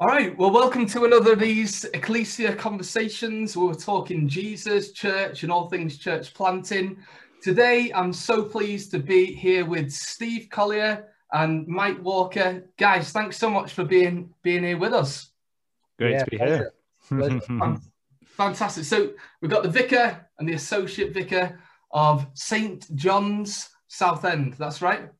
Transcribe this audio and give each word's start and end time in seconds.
All 0.00 0.08
right, 0.08 0.34
well, 0.38 0.50
welcome 0.50 0.86
to 0.86 1.04
another 1.04 1.34
of 1.34 1.40
these 1.40 1.84
Ecclesia 1.84 2.56
conversations. 2.56 3.54
We're 3.54 3.74
talking 3.74 4.26
Jesus, 4.26 4.92
church, 4.92 5.42
and 5.42 5.52
all 5.52 5.68
things 5.68 5.98
church 5.98 6.32
planting. 6.32 6.96
Today, 7.42 7.92
I'm 7.94 8.14
so 8.14 8.42
pleased 8.42 8.92
to 8.92 8.98
be 8.98 9.26
here 9.26 9.66
with 9.66 9.92
Steve 9.92 10.48
Collier 10.50 11.08
and 11.34 11.66
Mike 11.68 12.02
Walker. 12.02 12.66
Guys, 12.78 13.12
thanks 13.12 13.36
so 13.36 13.50
much 13.50 13.74
for 13.74 13.84
being 13.84 14.32
being 14.42 14.64
here 14.64 14.78
with 14.78 14.94
us. 14.94 15.32
Great 15.98 16.12
yeah, 16.12 16.24
to 16.24 16.30
be 16.30 16.38
here. 16.38 16.72
Fantastic. 18.24 18.84
So 18.84 19.12
we've 19.42 19.50
got 19.50 19.64
the 19.64 19.68
vicar 19.68 20.26
and 20.38 20.48
the 20.48 20.54
associate 20.54 21.12
vicar 21.12 21.60
of 21.90 22.26
St. 22.32 22.86
John's 22.96 23.68
Southend. 23.88 24.54
That's 24.54 24.80
right. 24.80 25.10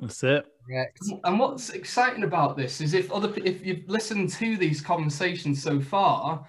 That's 0.00 0.24
it. 0.24 0.46
Correct. 0.66 0.98
And 1.24 1.38
what's 1.38 1.70
exciting 1.70 2.24
about 2.24 2.56
this 2.56 2.80
is 2.80 2.94
if 2.94 3.12
other 3.12 3.32
if 3.44 3.64
you've 3.64 3.88
listened 3.88 4.30
to 4.30 4.56
these 4.56 4.80
conversations 4.80 5.62
so 5.62 5.80
far, 5.80 6.46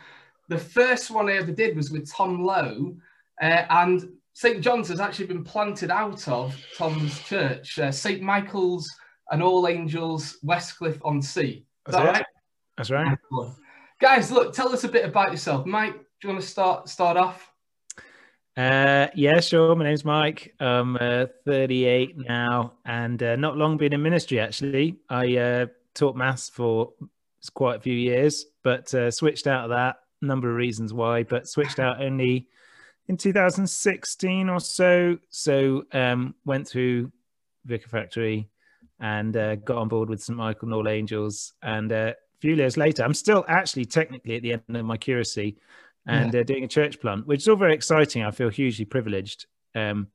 the 0.48 0.58
first 0.58 1.12
one 1.12 1.30
I 1.30 1.34
ever 1.34 1.52
did 1.52 1.76
was 1.76 1.92
with 1.92 2.12
Tom 2.12 2.44
Lowe, 2.44 2.96
uh, 3.42 3.66
and 3.70 4.10
St 4.34 4.62
John's 4.62 4.90
has 4.90 5.00
actually 5.00 5.28
been 5.28 5.44
planted 5.44 5.92
out 5.92 6.28
of 6.28 6.56
Tom's 6.78 7.20
church, 7.22 7.80
uh, 7.80 7.92
St 7.92 8.22
Michael's 8.22 8.90
and 9.32 9.42
All 9.42 9.68
Angels, 9.68 10.38
Westcliff 10.46 11.00
on 11.04 11.22
Sea. 11.22 11.66
That's 11.86 11.98
that 11.98 12.06
right? 12.06 12.26
That's 12.78 12.92
right. 12.92 13.18
Guys, 14.00 14.32
look, 14.32 14.54
tell 14.54 14.70
us 14.70 14.84
a 14.84 14.90
bit 14.90 15.06
about 15.06 15.32
yourself. 15.32 15.66
Mike, 15.66 15.94
do 15.94 16.00
you 16.24 16.30
want 16.30 16.42
to 16.42 16.48
start 16.48 16.90
start 16.90 17.18
off? 17.18 17.52
Uh, 18.58 19.08
yeah, 19.14 19.42
sure. 19.42 19.76
My 19.76 19.84
name's 19.84 20.06
Mike. 20.06 20.56
I'm 20.62 20.96
uh, 20.96 21.26
38 21.44 22.18
now, 22.18 22.74
and 22.86 23.22
uh, 23.22 23.36
not 23.36 23.58
long 23.58 23.76
been 23.76 23.92
in 23.92 24.02
ministry. 24.02 24.40
Actually, 24.40 24.96
I 25.10 25.36
uh, 25.36 25.66
taught 25.94 26.16
maths 26.16 26.48
for 26.50 26.94
quite 27.54 27.76
a 27.78 27.80
few 27.82 27.94
years, 27.94 28.46
but 28.64 28.94
uh, 28.94 29.12
switched 29.12 29.48
out 29.48 29.66
of 29.66 29.72
that. 29.72 29.98
Number 30.22 30.50
of 30.50 30.56
reasons 30.56 30.94
why, 30.94 31.24
but 31.24 31.50
switched 31.50 31.80
out 31.80 32.02
only 32.02 32.48
in 33.10 33.18
2016 33.18 34.48
or 34.48 34.62
so. 34.62 35.18
So 35.30 35.84
um, 35.92 36.34
went 36.46 36.66
through 36.66 37.12
Vicar 37.66 37.90
Factory 37.90 38.48
and 39.02 39.36
uh, 39.36 39.56
got 39.56 39.78
on 39.78 39.90
board 39.90 40.10
with 40.10 40.24
St 40.24 40.38
Michael 40.38 40.68
and 40.68 40.74
All 40.74 40.88
Angels. 40.88 41.54
And 41.62 41.92
a 41.92 42.16
few 42.40 42.56
years 42.56 42.78
later, 42.78 43.04
I'm 43.04 43.14
still 43.14 43.44
actually 43.50 43.84
technically 43.84 44.38
at 44.38 44.44
the 44.44 44.54
end 44.54 44.64
of 44.70 44.86
my 44.86 44.96
curacy 44.96 45.58
and 46.08 46.34
yeah. 46.34 46.42
uh, 46.42 46.44
doing 46.44 46.64
a 46.64 46.68
church 46.68 47.00
plant, 47.00 47.26
which 47.28 47.42
is 47.42 47.48
all 47.48 47.56
very 47.56 47.74
exciting. 47.74 48.24
I 48.24 48.32
feel 48.32 48.50
hugely 48.50 48.86
privileged. 48.86 49.46
Um, 49.74 50.08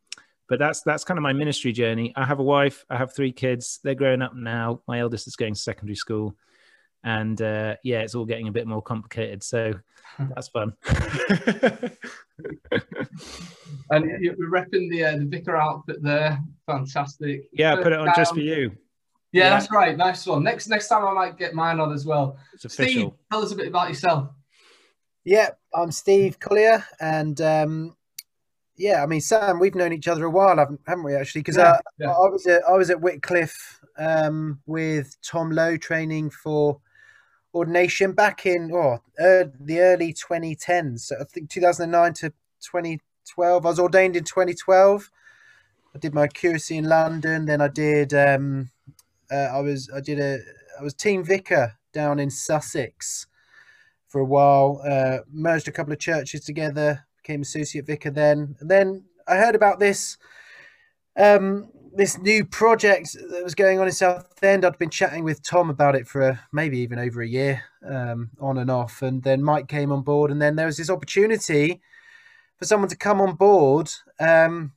but 0.48 0.58
that's 0.58 0.82
that's 0.82 1.04
kind 1.04 1.16
of 1.16 1.22
my 1.22 1.32
ministry 1.32 1.72
journey. 1.72 2.12
I 2.16 2.26
have 2.26 2.40
a 2.40 2.42
wife. 2.42 2.84
I 2.90 2.96
have 2.96 3.14
three 3.14 3.30
kids. 3.32 3.78
They're 3.84 3.94
growing 3.94 4.20
up 4.20 4.34
now. 4.34 4.82
My 4.88 4.98
eldest 4.98 5.28
is 5.28 5.36
going 5.36 5.54
to 5.54 5.60
secondary 5.60 5.94
school, 5.94 6.34
and 7.04 7.40
uh, 7.40 7.76
yeah, 7.84 8.00
it's 8.00 8.16
all 8.16 8.24
getting 8.24 8.48
a 8.48 8.52
bit 8.52 8.66
more 8.66 8.82
complicated. 8.82 9.44
So 9.44 9.74
that's 10.18 10.48
fun. 10.48 10.72
and 13.90 14.10
you're 14.20 14.34
repping 14.34 14.90
the 14.90 15.04
uh, 15.04 15.16
the 15.18 15.26
vicar 15.26 15.56
outfit 15.56 16.02
there. 16.02 16.40
Fantastic. 16.66 17.48
Yeah, 17.52 17.76
First 17.76 17.84
put 17.84 17.92
it 17.92 18.00
on 18.00 18.06
down. 18.06 18.14
just 18.16 18.34
for 18.34 18.40
you. 18.40 18.72
Yeah, 19.32 19.44
yeah, 19.44 19.50
that's 19.50 19.70
right. 19.70 19.96
Nice 19.96 20.26
one. 20.26 20.42
Next 20.42 20.66
next 20.66 20.88
time 20.88 21.04
I 21.04 21.12
might 21.14 21.38
get 21.38 21.54
mine 21.54 21.78
on 21.78 21.92
as 21.92 22.04
well. 22.04 22.36
It's 22.54 22.64
official. 22.64 23.02
Steve, 23.02 23.12
tell 23.30 23.42
us 23.44 23.52
a 23.52 23.56
bit 23.56 23.68
about 23.68 23.88
yourself. 23.88 24.30
Yeah, 25.24 25.50
I'm 25.74 25.92
Steve 25.92 26.40
Collier, 26.40 26.84
and 26.98 27.40
um, 27.42 27.96
yeah, 28.76 29.02
I 29.02 29.06
mean 29.06 29.20
Sam, 29.20 29.58
we've 29.58 29.74
known 29.74 29.92
each 29.92 30.08
other 30.08 30.24
a 30.24 30.30
while, 30.30 30.56
haven't, 30.56 30.80
haven't 30.86 31.04
we? 31.04 31.14
Actually, 31.14 31.42
because 31.42 31.58
yeah, 31.58 31.72
uh, 31.72 31.78
yeah. 31.98 32.10
I 32.10 32.28
was 32.28 32.46
at 32.46 32.62
I 32.66 32.72
was 32.72 32.88
at 32.88 33.00
Wycliffe 33.00 33.80
um, 33.98 34.60
with 34.66 35.16
Tom 35.22 35.50
Lowe 35.50 35.76
training 35.76 36.30
for 36.30 36.80
ordination 37.52 38.12
back 38.12 38.46
in 38.46 38.70
oh 38.72 38.94
uh, 39.20 39.44
the 39.60 39.80
early 39.80 40.14
2010s. 40.14 41.00
So 41.00 41.16
I 41.20 41.24
think 41.24 41.50
2009 41.50 42.14
to 42.14 42.30
2012. 42.62 43.66
I 43.66 43.68
was 43.68 43.78
ordained 43.78 44.16
in 44.16 44.24
2012. 44.24 45.10
I 45.94 45.98
did 45.98 46.14
my 46.14 46.28
curacy 46.28 46.78
in 46.78 46.84
London. 46.84 47.44
Then 47.44 47.60
I 47.60 47.68
did 47.68 48.14
um, 48.14 48.70
uh, 49.30 49.34
I 49.52 49.60
was 49.60 49.90
I 49.94 50.00
did 50.00 50.18
a 50.18 50.38
I 50.78 50.82
was 50.82 50.94
team 50.94 51.22
vicar 51.22 51.74
down 51.92 52.18
in 52.18 52.30
Sussex 52.30 53.26
for 54.10 54.20
a 54.20 54.24
while, 54.24 54.82
uh, 54.84 55.18
merged 55.32 55.68
a 55.68 55.72
couple 55.72 55.92
of 55.92 55.98
churches 55.98 56.44
together, 56.44 57.06
became 57.22 57.42
associate 57.42 57.86
vicar 57.86 58.10
then. 58.10 58.56
And 58.60 58.70
then 58.70 59.04
I 59.26 59.36
heard 59.36 59.54
about 59.54 59.78
this 59.78 60.18
um, 61.16 61.70
this 61.94 62.18
new 62.18 62.44
project 62.44 63.16
that 63.30 63.42
was 63.42 63.54
going 63.54 63.78
on 63.80 63.86
in 63.86 63.92
Southend. 63.92 64.64
I'd 64.64 64.78
been 64.78 64.90
chatting 64.90 65.24
with 65.24 65.42
Tom 65.42 65.70
about 65.70 65.96
it 65.96 66.06
for 66.06 66.22
a, 66.22 66.40
maybe 66.52 66.78
even 66.78 66.98
over 66.98 67.20
a 67.20 67.26
year, 67.26 67.62
um, 67.86 68.30
on 68.40 68.58
and 68.58 68.70
off. 68.70 69.02
And 69.02 69.22
then 69.22 69.42
Mike 69.42 69.68
came 69.68 69.92
on 69.92 70.02
board, 70.02 70.30
and 70.30 70.40
then 70.40 70.56
there 70.56 70.66
was 70.66 70.76
this 70.76 70.90
opportunity 70.90 71.80
for 72.56 72.64
someone 72.64 72.88
to 72.90 72.96
come 72.96 73.20
on 73.20 73.34
board, 73.34 73.90
um, 74.18 74.72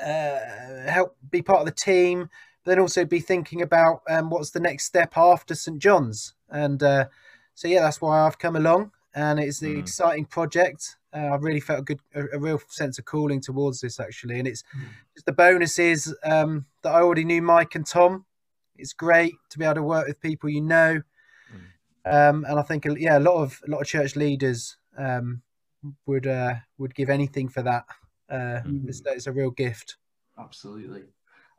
uh, 0.00 0.38
help 0.86 1.16
be 1.30 1.40
part 1.40 1.60
of 1.60 1.66
the 1.66 1.72
team, 1.72 2.28
then 2.64 2.78
also 2.78 3.04
be 3.04 3.20
thinking 3.20 3.62
about 3.62 4.02
um, 4.08 4.28
what's 4.28 4.50
the 4.50 4.60
next 4.60 4.84
step 4.84 5.16
after 5.16 5.54
St 5.54 5.78
John's. 5.78 6.34
And 6.50 6.82
uh, 6.82 7.06
so 7.60 7.68
yeah, 7.68 7.82
that's 7.82 8.00
why 8.00 8.22
I've 8.22 8.38
come 8.38 8.56
along, 8.56 8.90
and 9.14 9.38
it's 9.38 9.60
the 9.60 9.74
mm. 9.74 9.80
exciting 9.80 10.24
project. 10.24 10.96
Uh, 11.12 11.28
I've 11.34 11.42
really 11.42 11.60
felt 11.60 11.80
a 11.80 11.82
good, 11.82 12.00
a, 12.14 12.22
a, 12.32 12.38
real 12.38 12.58
sense 12.68 12.98
of 12.98 13.04
calling 13.04 13.38
towards 13.38 13.82
this 13.82 14.00
actually, 14.00 14.38
and 14.38 14.48
it's 14.48 14.62
mm. 14.74 14.86
just 15.12 15.26
the 15.26 15.32
bonus 15.32 15.78
is 15.78 16.16
um, 16.24 16.64
that 16.80 16.94
I 16.94 17.02
already 17.02 17.22
knew 17.22 17.42
Mike 17.42 17.74
and 17.74 17.86
Tom. 17.86 18.24
It's 18.76 18.94
great 18.94 19.34
to 19.50 19.58
be 19.58 19.66
able 19.66 19.74
to 19.74 19.82
work 19.82 20.06
with 20.06 20.22
people 20.22 20.48
you 20.48 20.62
know, 20.62 21.02
mm. 21.52 22.30
um, 22.30 22.46
and 22.48 22.58
I 22.58 22.62
think 22.62 22.86
yeah, 22.96 23.18
a 23.18 23.20
lot 23.20 23.42
of 23.42 23.60
a 23.68 23.70
lot 23.70 23.82
of 23.82 23.86
church 23.86 24.16
leaders 24.16 24.78
um, 24.96 25.42
would 26.06 26.26
uh, 26.26 26.54
would 26.78 26.94
give 26.94 27.10
anything 27.10 27.50
for 27.50 27.60
that. 27.60 27.84
Uh, 28.30 28.62
mm. 28.64 28.88
it's, 28.88 29.02
it's 29.04 29.26
a 29.26 29.32
real 29.32 29.50
gift. 29.50 29.96
Absolutely. 30.38 31.02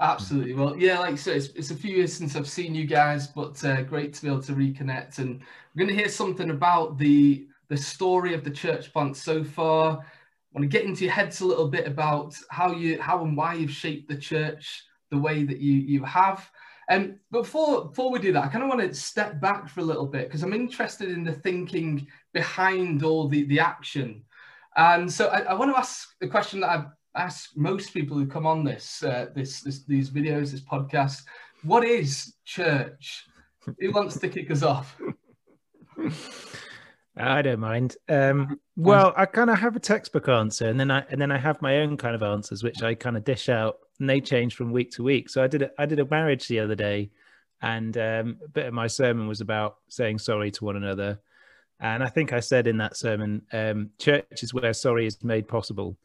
Absolutely. 0.01 0.53
Well, 0.53 0.75
yeah, 0.75 0.97
like 0.97 1.13
I 1.13 1.15
said, 1.15 1.37
it's, 1.37 1.49
it's, 1.49 1.69
a 1.69 1.75
few 1.75 1.95
years 1.95 2.11
since 2.11 2.35
I've 2.35 2.49
seen 2.49 2.73
you 2.73 2.87
guys, 2.87 3.27
but 3.27 3.63
uh, 3.63 3.83
great 3.83 4.13
to 4.15 4.21
be 4.23 4.27
able 4.29 4.41
to 4.41 4.53
reconnect. 4.53 5.19
And 5.19 5.41
we're 5.75 5.85
going 5.85 5.95
to 5.95 6.01
hear 6.01 6.09
something 6.09 6.49
about 6.49 6.97
the 6.97 7.47
the 7.69 7.77
story 7.77 8.33
of 8.33 8.43
the 8.43 8.49
church 8.49 8.91
plant 8.91 9.15
so 9.15 9.43
far. 9.43 9.99
I 9.99 10.59
want 10.59 10.63
to 10.63 10.67
get 10.67 10.85
into 10.85 11.05
your 11.05 11.13
heads 11.13 11.39
a 11.39 11.45
little 11.45 11.67
bit 11.67 11.87
about 11.87 12.35
how 12.49 12.73
you, 12.73 12.99
how 12.99 13.23
and 13.23 13.37
why 13.37 13.53
you've 13.53 13.71
shaped 13.71 14.09
the 14.09 14.17
church 14.17 14.83
the 15.11 15.19
way 15.19 15.43
that 15.43 15.59
you 15.59 15.73
you 15.73 16.03
have. 16.03 16.49
And 16.89 17.03
um, 17.03 17.19
before 17.31 17.85
before 17.85 18.11
we 18.11 18.17
do 18.17 18.33
that, 18.33 18.43
I 18.43 18.47
kind 18.47 18.63
of 18.63 18.69
want 18.69 18.81
to 18.81 18.93
step 18.95 19.39
back 19.39 19.69
for 19.69 19.81
a 19.81 19.85
little 19.85 20.07
bit 20.07 20.27
because 20.27 20.41
I'm 20.41 20.53
interested 20.53 21.09
in 21.09 21.23
the 21.23 21.33
thinking 21.33 22.07
behind 22.33 23.03
all 23.03 23.27
the 23.27 23.43
the 23.43 23.59
action. 23.59 24.23
And 24.75 25.11
so 25.11 25.27
I, 25.27 25.41
I 25.41 25.53
want 25.53 25.71
to 25.71 25.77
ask 25.77 26.09
the 26.19 26.27
question 26.27 26.61
that 26.61 26.71
I've 26.71 26.85
ask 27.15 27.51
most 27.55 27.93
people 27.93 28.17
who 28.17 28.25
come 28.25 28.45
on 28.45 28.63
this, 28.63 29.03
uh, 29.03 29.27
this, 29.35 29.61
this, 29.61 29.83
these 29.83 30.09
videos, 30.09 30.51
this 30.51 30.61
podcast, 30.61 31.23
what 31.63 31.83
is 31.83 32.33
church? 32.45 33.25
Who 33.79 33.91
wants 33.91 34.17
to 34.19 34.27
kick 34.27 34.49
us 34.49 34.63
off? 34.63 34.99
I 37.17 37.41
don't 37.41 37.59
mind. 37.59 37.97
Um, 38.09 38.59
well, 38.75 39.13
I 39.15 39.25
kind 39.25 39.49
of 39.49 39.59
have 39.59 39.75
a 39.75 39.79
textbook 39.79 40.29
answer, 40.29 40.69
and 40.69 40.79
then 40.79 40.89
I 40.89 41.03
and 41.09 41.21
then 41.21 41.31
I 41.31 41.37
have 41.37 41.61
my 41.61 41.79
own 41.79 41.97
kind 41.97 42.15
of 42.15 42.23
answers, 42.23 42.63
which 42.63 42.81
I 42.81 42.95
kind 42.95 43.17
of 43.17 43.23
dish 43.23 43.49
out, 43.49 43.79
and 43.99 44.09
they 44.09 44.21
change 44.21 44.55
from 44.55 44.71
week 44.71 44.91
to 44.91 45.03
week. 45.03 45.29
So 45.29 45.43
I 45.43 45.47
did 45.47 45.63
a, 45.63 45.71
I 45.77 45.85
did 45.85 45.99
a 45.99 46.05
marriage 46.05 46.47
the 46.47 46.59
other 46.59 46.73
day, 46.73 47.11
and 47.61 47.95
um, 47.97 48.37
a 48.43 48.47
bit 48.47 48.65
of 48.65 48.73
my 48.73 48.87
sermon 48.87 49.27
was 49.27 49.41
about 49.41 49.77
saying 49.89 50.19
sorry 50.19 50.51
to 50.51 50.65
one 50.65 50.77
another, 50.77 51.19
and 51.79 52.01
I 52.01 52.07
think 52.07 52.31
I 52.33 52.39
said 52.39 52.65
in 52.65 52.77
that 52.77 52.95
sermon, 52.95 53.41
um, 53.51 53.89
church 53.99 54.41
is 54.41 54.53
where 54.53 54.73
sorry 54.73 55.05
is 55.05 55.23
made 55.23 55.47
possible. 55.47 55.97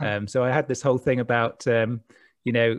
Um, 0.00 0.26
so 0.26 0.42
I 0.42 0.50
had 0.50 0.68
this 0.68 0.82
whole 0.82 0.98
thing 0.98 1.20
about, 1.20 1.66
um, 1.66 2.00
you 2.44 2.52
know, 2.52 2.78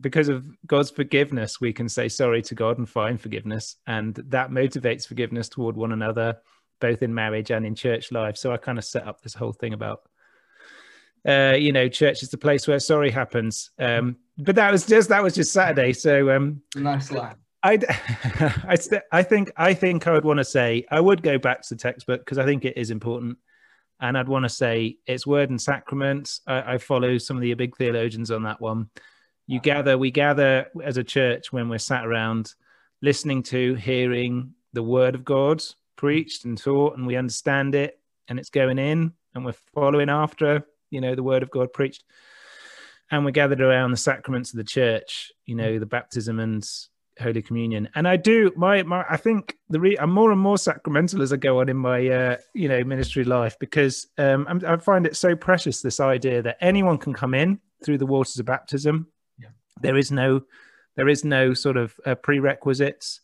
because 0.00 0.28
of 0.28 0.46
God's 0.66 0.90
forgiveness, 0.90 1.60
we 1.60 1.72
can 1.72 1.88
say 1.88 2.08
sorry 2.08 2.42
to 2.42 2.54
God 2.54 2.78
and 2.78 2.88
find 2.88 3.20
forgiveness. 3.20 3.76
And 3.86 4.14
that 4.14 4.50
motivates 4.50 5.06
forgiveness 5.06 5.48
toward 5.48 5.76
one 5.76 5.92
another, 5.92 6.38
both 6.80 7.02
in 7.02 7.14
marriage 7.14 7.50
and 7.50 7.64
in 7.64 7.74
church 7.74 8.10
life. 8.10 8.36
So 8.36 8.52
I 8.52 8.56
kind 8.56 8.78
of 8.78 8.84
set 8.84 9.06
up 9.06 9.20
this 9.20 9.34
whole 9.34 9.52
thing 9.52 9.72
about, 9.72 10.02
uh, 11.26 11.54
you 11.56 11.72
know, 11.72 11.88
church 11.88 12.22
is 12.22 12.30
the 12.30 12.38
place 12.38 12.66
where 12.66 12.80
sorry 12.80 13.10
happens. 13.10 13.70
Um, 13.78 14.16
but 14.36 14.56
that 14.56 14.72
was 14.72 14.84
just, 14.84 15.08
that 15.10 15.22
was 15.22 15.34
just 15.34 15.52
Saturday. 15.52 15.92
So, 15.92 16.34
um, 16.34 16.62
nice 16.74 17.10
line. 17.12 17.36
I, 17.62 17.78
I, 18.68 18.76
I 19.10 19.22
think 19.22 19.50
I 19.56 19.74
think 19.74 20.06
I 20.06 20.12
would 20.12 20.24
want 20.24 20.38
to 20.38 20.44
say 20.44 20.84
I 20.90 21.00
would 21.00 21.22
go 21.22 21.38
back 21.38 21.62
to 21.62 21.74
the 21.74 21.80
textbook 21.80 22.20
because 22.20 22.38
I 22.38 22.44
think 22.44 22.64
it 22.64 22.76
is 22.76 22.90
important. 22.90 23.38
And 24.00 24.18
I'd 24.18 24.28
want 24.28 24.44
to 24.44 24.48
say 24.48 24.98
it's 25.06 25.26
word 25.26 25.50
and 25.50 25.60
sacraments. 25.60 26.40
I, 26.46 26.74
I 26.74 26.78
follow 26.78 27.18
some 27.18 27.36
of 27.36 27.42
the 27.42 27.54
big 27.54 27.76
theologians 27.76 28.30
on 28.30 28.42
that 28.42 28.60
one. 28.60 28.90
You 29.46 29.60
gather, 29.60 29.96
we 29.98 30.10
gather 30.10 30.66
as 30.82 30.96
a 30.96 31.04
church 31.04 31.52
when 31.52 31.68
we're 31.68 31.78
sat 31.78 32.06
around 32.06 32.54
listening 33.02 33.42
to, 33.44 33.74
hearing 33.74 34.54
the 34.72 34.82
word 34.82 35.14
of 35.14 35.24
God 35.24 35.62
preached 35.96 36.44
and 36.44 36.58
taught, 36.58 36.96
and 36.96 37.06
we 37.06 37.16
understand 37.16 37.74
it, 37.74 38.00
and 38.26 38.38
it's 38.38 38.50
going 38.50 38.78
in, 38.78 39.12
and 39.34 39.44
we're 39.44 39.54
following 39.74 40.08
after, 40.08 40.66
you 40.90 41.00
know, 41.00 41.14
the 41.14 41.22
word 41.22 41.42
of 41.42 41.50
God 41.50 41.72
preached. 41.72 42.04
And 43.10 43.24
we're 43.24 43.30
gathered 43.32 43.60
around 43.60 43.90
the 43.90 43.96
sacraments 43.96 44.52
of 44.52 44.56
the 44.56 44.64
church, 44.64 45.30
you 45.44 45.54
know, 45.54 45.78
the 45.78 45.86
baptism 45.86 46.40
and 46.40 46.68
Holy 47.20 47.42
Communion. 47.42 47.88
And 47.94 48.06
I 48.08 48.16
do 48.16 48.52
my 48.56 48.82
my 48.82 49.04
I 49.08 49.16
think 49.16 49.56
the 49.68 49.80
re, 49.80 49.96
I'm 49.98 50.10
more 50.10 50.32
and 50.32 50.40
more 50.40 50.58
sacramental 50.58 51.22
as 51.22 51.32
I 51.32 51.36
go 51.36 51.60
on 51.60 51.68
in 51.68 51.76
my 51.76 52.06
uh, 52.08 52.36
you 52.54 52.68
know 52.68 52.82
ministry 52.84 53.24
life 53.24 53.56
because 53.58 54.06
um, 54.18 54.46
i 54.66 54.76
find 54.76 55.06
it 55.06 55.16
so 55.16 55.36
precious 55.36 55.80
this 55.80 56.00
idea 56.00 56.42
that 56.42 56.58
anyone 56.60 56.98
can 56.98 57.12
come 57.12 57.34
in 57.34 57.60
through 57.84 57.98
the 57.98 58.06
waters 58.06 58.38
of 58.38 58.46
baptism. 58.46 59.08
Yeah. 59.38 59.48
There 59.80 59.96
is 59.96 60.10
no 60.10 60.42
there 60.96 61.08
is 61.08 61.24
no 61.24 61.54
sort 61.54 61.76
of 61.76 61.94
uh, 62.06 62.14
prerequisites. 62.16 63.20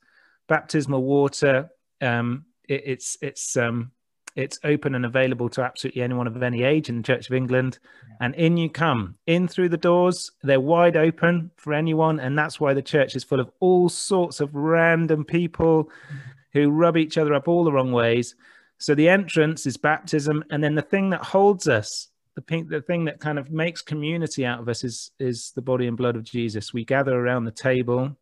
Baptismal 0.49 1.03
water 1.03 1.71
um, 2.01 2.47
it, 2.69 2.83
it's 2.87 3.17
it's 3.21 3.57
um, 3.57 3.93
it's 4.37 4.59
open 4.65 4.95
and 4.95 5.05
available 5.05 5.49
to 5.51 5.63
absolutely 5.63 6.03
anyone 6.03 6.27
of 6.27 6.43
any 6.43 6.63
age 6.63 6.89
in 6.89 6.99
the 6.99 7.03
Church 7.03 7.29
of 7.29 7.35
England. 7.35 7.79
And 8.21 8.35
in 8.35 8.57
you 8.57 8.71
come, 8.71 9.17
in 9.27 9.49
through 9.49 9.71
the 9.71 9.77
doors. 9.77 10.31
They're 10.43 10.61
wide 10.61 10.97
open 10.97 11.51
for 11.57 11.73
anyone. 11.73 12.21
And 12.21 12.39
that's 12.39 12.61
why 12.61 12.75
the 12.75 12.83
church 12.83 13.17
is 13.17 13.25
full 13.25 13.41
of 13.41 13.51
all 13.61 13.89
sorts 13.89 14.41
of 14.41 14.55
random 14.55 15.25
people 15.25 15.85
mm-hmm. 15.85 16.17
who 16.53 16.71
rub 16.71 16.97
each 16.97 17.19
other 17.19 17.35
up 17.35 17.49
all 17.49 17.65
the 17.65 17.73
wrong 17.73 17.93
ways. 17.93 18.35
So 18.79 18.95
the 18.95 19.09
entrance 19.09 19.67
is 19.67 19.77
baptism. 19.77 20.45
And 20.51 20.63
then 20.63 20.75
the 20.75 20.83
thing 20.83 21.11
that 21.11 21.23
holds 21.23 21.69
us, 21.69 22.09
the, 22.35 22.43
pink, 22.43 22.69
the 22.69 22.81
thing 22.81 23.05
that 23.07 23.21
kind 23.21 23.39
of 23.39 23.51
makes 23.51 23.83
community 23.83 24.47
out 24.47 24.61
of 24.61 24.69
us 24.69 24.85
is, 24.85 25.11
is 25.19 25.53
the 25.55 25.63
body 25.63 25.87
and 25.87 25.97
blood 25.97 26.17
of 26.17 26.25
Jesus. 26.25 26.73
We 26.73 26.85
gather 26.85 27.15
around 27.15 27.45
the 27.45 27.51
table 27.51 28.17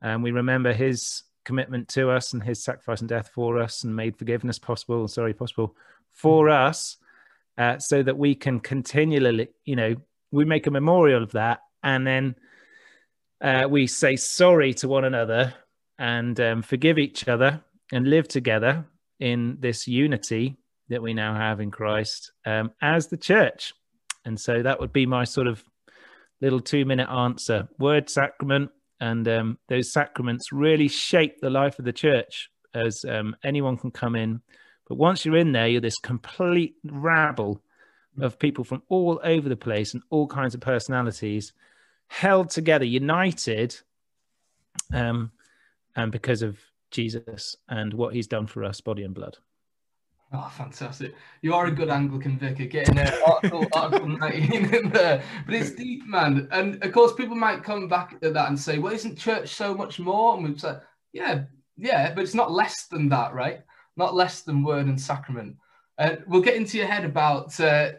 and 0.00 0.22
we 0.22 0.30
remember 0.30 0.72
his 0.72 1.24
commitment 1.48 1.88
to 1.88 2.10
us 2.10 2.34
and 2.34 2.42
his 2.42 2.62
sacrifice 2.62 3.00
and 3.00 3.08
death 3.08 3.30
for 3.34 3.58
us 3.58 3.82
and 3.82 3.96
made 3.96 4.18
forgiveness 4.18 4.58
possible, 4.58 5.00
and 5.00 5.10
sorry, 5.10 5.32
possible 5.32 5.74
for 6.12 6.50
us, 6.50 6.98
uh, 7.56 7.78
so 7.78 8.02
that 8.02 8.18
we 8.18 8.34
can 8.34 8.60
continually, 8.60 9.48
you 9.64 9.74
know, 9.74 9.96
we 10.30 10.44
make 10.44 10.66
a 10.66 10.70
memorial 10.70 11.22
of 11.22 11.32
that 11.32 11.60
and 11.82 12.06
then 12.06 12.34
uh, 13.40 13.66
we 13.66 13.86
say 13.86 14.14
sorry 14.14 14.74
to 14.74 14.88
one 14.88 15.06
another 15.06 15.54
and 15.98 16.38
um, 16.38 16.60
forgive 16.60 16.98
each 16.98 17.26
other 17.26 17.62
and 17.92 18.06
live 18.06 18.28
together 18.28 18.84
in 19.18 19.56
this 19.58 19.88
unity 19.88 20.58
that 20.90 21.00
we 21.00 21.14
now 21.14 21.34
have 21.34 21.60
in 21.60 21.70
Christ 21.70 22.30
um, 22.44 22.72
as 22.82 23.06
the 23.06 23.16
church. 23.16 23.72
And 24.26 24.38
so 24.38 24.62
that 24.62 24.80
would 24.80 24.92
be 24.92 25.06
my 25.06 25.24
sort 25.24 25.46
of 25.46 25.64
little 26.42 26.60
two 26.60 26.84
minute 26.84 27.08
answer 27.08 27.68
word 27.78 28.10
sacrament 28.10 28.70
and 29.00 29.28
um, 29.28 29.58
those 29.68 29.92
sacraments 29.92 30.52
really 30.52 30.88
shape 30.88 31.40
the 31.40 31.50
life 31.50 31.78
of 31.78 31.84
the 31.84 31.92
church 31.92 32.50
as 32.74 33.04
um, 33.04 33.36
anyone 33.44 33.76
can 33.76 33.90
come 33.90 34.16
in. 34.16 34.40
But 34.88 34.96
once 34.96 35.24
you're 35.24 35.36
in 35.36 35.52
there 35.52 35.68
you're 35.68 35.80
this 35.80 35.98
complete 35.98 36.74
rabble 36.84 37.62
of 38.20 38.38
people 38.38 38.64
from 38.64 38.82
all 38.88 39.20
over 39.22 39.48
the 39.48 39.56
place 39.56 39.94
and 39.94 40.02
all 40.10 40.26
kinds 40.26 40.54
of 40.54 40.60
personalities 40.60 41.52
held 42.08 42.50
together 42.50 42.84
united 42.84 43.76
um, 44.92 45.30
and 45.96 46.10
because 46.10 46.42
of 46.42 46.58
jesus 46.90 47.54
and 47.68 47.92
what 47.92 48.14
he's 48.14 48.26
done 48.26 48.46
for 48.46 48.64
us 48.64 48.80
body 48.80 49.02
and 49.02 49.14
blood 49.14 49.36
Oh, 50.30 50.52
fantastic. 50.54 51.14
You 51.40 51.54
are 51.54 51.66
a 51.66 51.70
good 51.70 51.88
Anglican 51.88 52.38
vicar, 52.38 52.66
getting 52.66 52.98
an 52.98 53.12
article, 53.26 53.66
article 53.72 54.08
19 54.08 54.74
in 54.74 54.90
there. 54.90 55.22
But 55.46 55.54
it's 55.54 55.70
deep, 55.70 56.06
man. 56.06 56.48
And 56.50 56.82
of 56.84 56.92
course, 56.92 57.14
people 57.14 57.34
might 57.34 57.64
come 57.64 57.88
back 57.88 58.16
at 58.22 58.34
that 58.34 58.48
and 58.48 58.58
say, 58.58 58.78
well, 58.78 58.92
isn't 58.92 59.16
church 59.16 59.54
so 59.54 59.74
much 59.74 59.98
more? 59.98 60.34
And 60.34 60.44
we've 60.44 60.60
said, 60.60 60.82
yeah, 61.14 61.44
yeah, 61.78 62.12
but 62.12 62.22
it's 62.22 62.34
not 62.34 62.52
less 62.52 62.86
than 62.86 63.08
that, 63.08 63.32
right? 63.32 63.62
Not 63.96 64.14
less 64.14 64.42
than 64.42 64.62
word 64.62 64.86
and 64.86 65.00
sacrament. 65.00 65.56
Uh, 65.96 66.16
we'll 66.26 66.42
get 66.42 66.56
into 66.56 66.76
your 66.76 66.86
head 66.86 67.06
about 67.06 67.58
uh, 67.58 67.92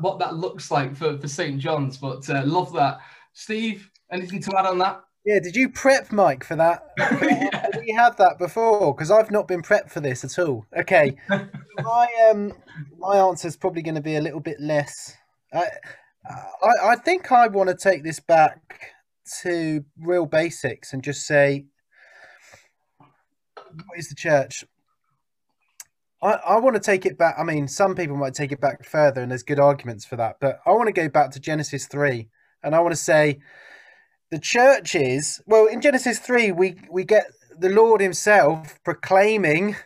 what 0.00 0.20
that 0.20 0.36
looks 0.36 0.70
like 0.70 0.94
for, 0.94 1.18
for 1.18 1.26
St. 1.28 1.58
John's, 1.58 1.96
but 1.96 2.28
uh, 2.30 2.44
love 2.46 2.72
that. 2.74 3.00
Steve, 3.32 3.90
anything 4.12 4.40
to 4.42 4.56
add 4.56 4.66
on 4.66 4.78
that? 4.78 5.02
Yeah, 5.24 5.40
did 5.40 5.56
you 5.56 5.70
prep 5.70 6.12
Mike 6.12 6.44
for 6.44 6.54
that? 6.56 6.92
yeah. 6.98 7.63
We 7.84 7.92
had 7.92 8.16
that 8.18 8.38
before 8.38 8.94
because 8.94 9.10
I've 9.10 9.30
not 9.30 9.46
been 9.46 9.62
prepped 9.62 9.90
for 9.90 10.00
this 10.00 10.24
at 10.24 10.38
all. 10.38 10.66
Okay, 10.78 11.16
my 11.28 12.08
um 12.30 12.52
my 12.98 13.16
answer 13.16 13.48
is 13.48 13.56
probably 13.56 13.82
going 13.82 13.94
to 13.94 14.00
be 14.00 14.16
a 14.16 14.20
little 14.20 14.40
bit 14.40 14.60
less. 14.60 15.14
I, 15.52 15.66
I 16.62 16.72
I 16.92 16.96
think 16.96 17.30
I 17.30 17.46
want 17.48 17.68
to 17.68 17.76
take 17.76 18.02
this 18.02 18.20
back 18.20 18.92
to 19.42 19.84
real 20.00 20.26
basics 20.26 20.92
and 20.92 21.02
just 21.02 21.26
say, 21.26 21.66
what 23.86 23.98
is 23.98 24.08
the 24.08 24.14
church? 24.14 24.64
I, 26.22 26.32
I 26.32 26.58
want 26.58 26.76
to 26.76 26.80
take 26.80 27.04
it 27.04 27.18
back. 27.18 27.34
I 27.38 27.44
mean, 27.44 27.68
some 27.68 27.94
people 27.94 28.16
might 28.16 28.34
take 28.34 28.52
it 28.52 28.60
back 28.60 28.84
further, 28.84 29.20
and 29.20 29.30
there's 29.30 29.42
good 29.42 29.60
arguments 29.60 30.06
for 30.06 30.16
that. 30.16 30.36
But 30.40 30.60
I 30.64 30.70
want 30.70 30.86
to 30.86 30.92
go 30.92 31.08
back 31.08 31.32
to 31.32 31.40
Genesis 31.40 31.86
3, 31.86 32.28
and 32.62 32.74
I 32.74 32.80
want 32.80 32.92
to 32.92 33.00
say 33.00 33.40
the 34.30 34.38
church 34.38 34.94
is 34.94 35.40
well 35.46 35.66
in 35.66 35.80
genesis 35.80 36.18
3 36.18 36.50
we 36.50 36.74
we 36.90 37.04
get 37.04 37.26
the 37.58 37.68
lord 37.68 38.00
himself 38.00 38.78
proclaiming 38.84 39.76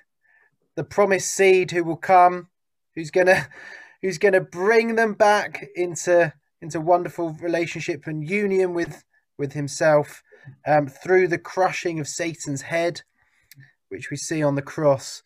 the 0.76 0.85
promised 0.85 1.31
seed 1.32 1.70
who 1.70 1.85
will 1.85 1.97
come 1.97 2.49
who's 2.94 3.11
gonna 3.11 3.49
who's 4.03 4.19
gonna 4.19 4.41
bring 4.41 4.94
them 4.94 5.15
back 5.15 5.67
into 5.75 6.32
into 6.61 6.81
wonderful 6.81 7.31
relationship 7.41 8.06
and 8.06 8.29
union 8.29 8.75
with 8.75 9.05
with 9.38 9.53
himself 9.53 10.23
um, 10.67 10.87
through 10.87 11.29
the 11.29 11.38
crushing 11.38 12.00
of 12.00 12.09
satan's 12.09 12.62
head 12.62 13.03
which 13.88 14.11
we 14.11 14.17
see 14.17 14.43
on 14.43 14.55
the 14.55 14.62
cross. 14.62 15.23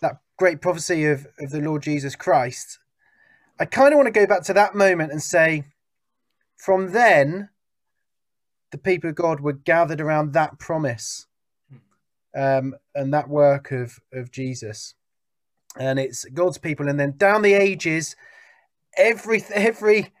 That 0.00 0.18
great 0.38 0.60
prophecy 0.60 1.04
of, 1.06 1.26
of 1.40 1.50
the 1.50 1.60
lord 1.60 1.82
jesus 1.82 2.14
christ. 2.14 2.78
I 3.58 3.64
kind 3.64 3.92
of 3.92 3.96
want 3.96 4.06
to 4.06 4.20
go 4.20 4.26
back 4.26 4.42
to 4.44 4.54
that 4.54 4.74
moment 4.74 5.12
and 5.12 5.22
say 5.22 5.64
from 6.56 6.92
then 6.92 7.48
the 8.70 8.78
people 8.78 9.08
of 9.08 9.16
God 9.16 9.40
were 9.40 9.54
gathered 9.54 10.00
around 10.00 10.32
that 10.32 10.58
promise 10.58 11.26
um, 12.36 12.74
and 12.94 13.12
that 13.12 13.28
work 13.28 13.72
of, 13.72 13.98
of 14.12 14.30
Jesus. 14.30 14.94
And 15.78 15.98
it's 15.98 16.24
God's 16.26 16.58
people. 16.58 16.88
And 16.88 17.00
then 17.00 17.14
down 17.16 17.42
the 17.42 17.54
ages, 17.54 18.14
every 18.96 19.44
every 19.52 20.12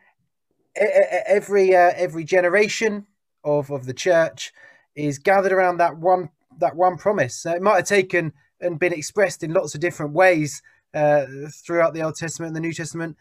every 0.74 1.74
uh, 1.74 1.92
every 1.96 2.24
generation 2.24 3.06
of, 3.44 3.70
of 3.70 3.86
the 3.86 3.94
church 3.94 4.52
is 4.94 5.18
gathered 5.18 5.52
around 5.52 5.78
that 5.78 5.96
one 5.96 6.30
that 6.58 6.76
one 6.76 6.96
promise. 6.96 7.36
So 7.36 7.52
it 7.52 7.62
might 7.62 7.76
have 7.76 7.84
taken 7.84 8.32
and 8.60 8.78
been 8.78 8.92
expressed 8.92 9.42
in 9.42 9.52
lots 9.52 9.74
of 9.74 9.80
different 9.80 10.12
ways 10.12 10.62
uh, 10.94 11.26
throughout 11.50 11.94
the 11.94 12.02
Old 12.02 12.16
Testament 12.16 12.48
and 12.48 12.56
the 12.56 12.66
New 12.66 12.72
Testament. 12.72 13.16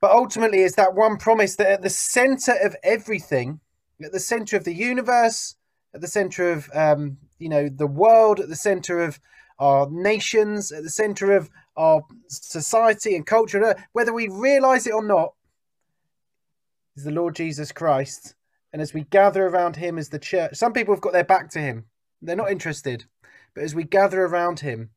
But 0.00 0.12
ultimately, 0.12 0.58
it's 0.58 0.76
that 0.76 0.94
one 0.94 1.16
promise 1.16 1.56
that 1.56 1.70
at 1.70 1.82
the 1.82 1.90
center 1.90 2.54
of 2.62 2.76
everything 2.82 3.60
at 4.02 4.12
the 4.12 4.20
center 4.20 4.56
of 4.56 4.64
the 4.64 4.74
universe, 4.74 5.56
at 5.94 6.00
the 6.00 6.08
center 6.08 6.50
of 6.50 6.68
um, 6.74 7.16
you 7.38 7.48
know 7.48 7.68
the 7.68 7.86
world, 7.86 8.40
at 8.40 8.48
the 8.48 8.56
center 8.56 9.00
of 9.00 9.20
our 9.58 9.88
nations, 9.90 10.72
at 10.72 10.82
the 10.82 10.90
center 10.90 11.32
of 11.32 11.48
our 11.76 12.02
society 12.28 13.14
and 13.14 13.26
culture, 13.26 13.74
whether 13.92 14.12
we 14.12 14.28
realize 14.28 14.86
it 14.86 14.94
or 14.94 15.04
not, 15.04 15.34
is 16.96 17.04
the 17.04 17.10
Lord 17.10 17.36
Jesus 17.36 17.72
Christ. 17.72 18.34
And 18.72 18.82
as 18.82 18.92
we 18.92 19.04
gather 19.04 19.46
around 19.46 19.76
him 19.76 19.98
as 19.98 20.08
the 20.08 20.18
church, 20.18 20.56
some 20.56 20.72
people 20.72 20.92
have 20.92 21.00
got 21.00 21.12
their 21.12 21.24
back 21.24 21.50
to 21.50 21.60
him. 21.60 21.84
They're 22.20 22.34
not 22.34 22.50
interested. 22.50 23.04
But 23.54 23.62
as 23.62 23.74
we 23.74 23.84
gather 23.84 24.24
around 24.24 24.58
him 24.60 24.90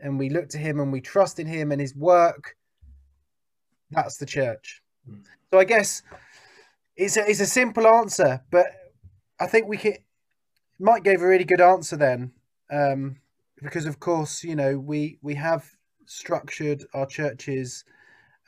and 0.00 0.18
we 0.18 0.30
look 0.30 0.48
to 0.50 0.58
him 0.58 0.80
and 0.80 0.90
we 0.90 1.02
trust 1.02 1.38
in 1.38 1.46
him 1.46 1.70
and 1.70 1.80
his 1.80 1.94
work, 1.94 2.56
that's 3.90 4.16
the 4.16 4.24
church. 4.24 4.82
Mm. 5.08 5.24
So 5.50 5.58
I 5.58 5.64
guess 5.64 6.02
it's 6.96 7.18
a, 7.18 7.28
it's 7.28 7.40
a 7.40 7.46
simple 7.46 7.86
answer, 7.86 8.42
but 8.50 8.66
I 9.38 9.46
think 9.46 9.68
we 9.68 9.76
can. 9.76 9.96
Mike 10.78 11.04
gave 11.04 11.22
a 11.22 11.26
really 11.26 11.44
good 11.44 11.60
answer 11.60 11.96
then, 11.96 12.32
um, 12.70 13.16
because 13.62 13.86
of 13.86 13.98
course 13.98 14.44
you 14.44 14.54
know 14.54 14.78
we 14.78 15.18
we 15.22 15.34
have 15.34 15.68
structured 16.06 16.84
our 16.94 17.06
churches 17.06 17.84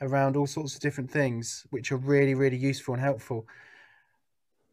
around 0.01 0.35
all 0.35 0.47
sorts 0.47 0.73
of 0.75 0.81
different 0.81 1.11
things, 1.11 1.65
which 1.69 1.91
are 1.91 1.97
really 1.97 2.33
really 2.33 2.57
useful 2.57 2.93
and 2.93 3.03
helpful. 3.03 3.45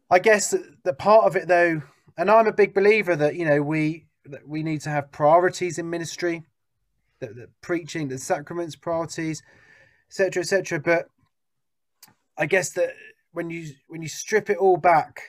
I 0.09 0.19
guess 0.19 0.51
that, 0.51 0.83
that 0.83 0.97
part 0.97 1.25
of 1.25 1.35
it 1.35 1.47
though, 1.47 1.81
and 2.17 2.31
I'm 2.31 2.47
a 2.47 2.53
big 2.53 2.73
believer 2.73 3.15
that 3.15 3.35
you 3.35 3.45
know 3.45 3.61
we 3.61 4.05
that 4.25 4.47
we 4.47 4.63
need 4.63 4.81
to 4.81 4.89
have 4.89 5.11
priorities 5.11 5.77
in 5.77 5.89
ministry, 5.89 6.43
that, 7.19 7.35
that 7.35 7.49
preaching, 7.61 8.07
the 8.07 8.17
sacraments 8.17 8.75
priorities, 8.75 9.43
etc. 10.09 10.41
etc. 10.41 10.79
But 10.79 11.09
I 12.37 12.45
guess 12.45 12.71
that 12.71 12.93
when 13.33 13.49
you 13.49 13.73
when 13.87 14.01
you 14.01 14.07
strip 14.07 14.49
it 14.49 14.57
all 14.57 14.77
back, 14.77 15.21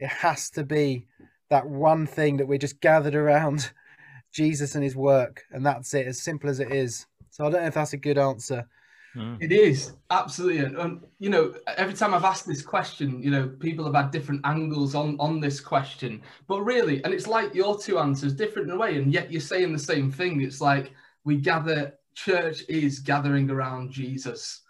it 0.00 0.08
has 0.08 0.50
to 0.50 0.64
be 0.64 1.06
that 1.50 1.66
one 1.66 2.06
thing 2.06 2.36
that 2.38 2.46
we're 2.46 2.58
just 2.58 2.80
gathered 2.80 3.14
around 3.14 3.72
Jesus 4.32 4.74
and 4.74 4.84
his 4.84 4.96
work, 4.96 5.42
and 5.50 5.64
that's 5.64 5.92
it. 5.94 6.06
As 6.06 6.22
simple 6.22 6.48
as 6.48 6.60
it 6.60 6.72
is. 6.72 7.06
So 7.30 7.44
I 7.44 7.50
don't 7.50 7.62
know 7.62 7.68
if 7.68 7.74
that's 7.74 7.92
a 7.92 7.98
good 7.98 8.18
answer. 8.18 8.66
Mm. 9.16 9.42
It 9.42 9.50
is 9.50 9.94
absolutely, 10.10 10.58
and 10.58 11.00
you 11.18 11.30
know, 11.30 11.52
every 11.76 11.94
time 11.94 12.14
I've 12.14 12.24
asked 12.24 12.46
this 12.46 12.62
question, 12.62 13.20
you 13.20 13.32
know, 13.32 13.48
people 13.48 13.84
have 13.84 13.94
had 13.94 14.12
different 14.12 14.40
angles 14.44 14.94
on 14.94 15.16
on 15.18 15.40
this 15.40 15.60
question. 15.60 16.22
But 16.46 16.60
really, 16.62 17.02
and 17.02 17.12
it's 17.12 17.26
like 17.26 17.54
your 17.54 17.76
two 17.76 17.98
answers 17.98 18.34
different 18.34 18.68
in 18.68 18.74
a 18.74 18.78
way, 18.78 18.96
and 18.96 19.12
yet 19.12 19.32
you're 19.32 19.40
saying 19.40 19.72
the 19.72 19.78
same 19.78 20.12
thing. 20.12 20.40
It's 20.40 20.60
like 20.60 20.92
we 21.24 21.36
gather. 21.36 21.94
Church 22.12 22.64
is 22.68 22.98
gathering 22.98 23.50
around 23.50 23.92
Jesus 23.92 24.62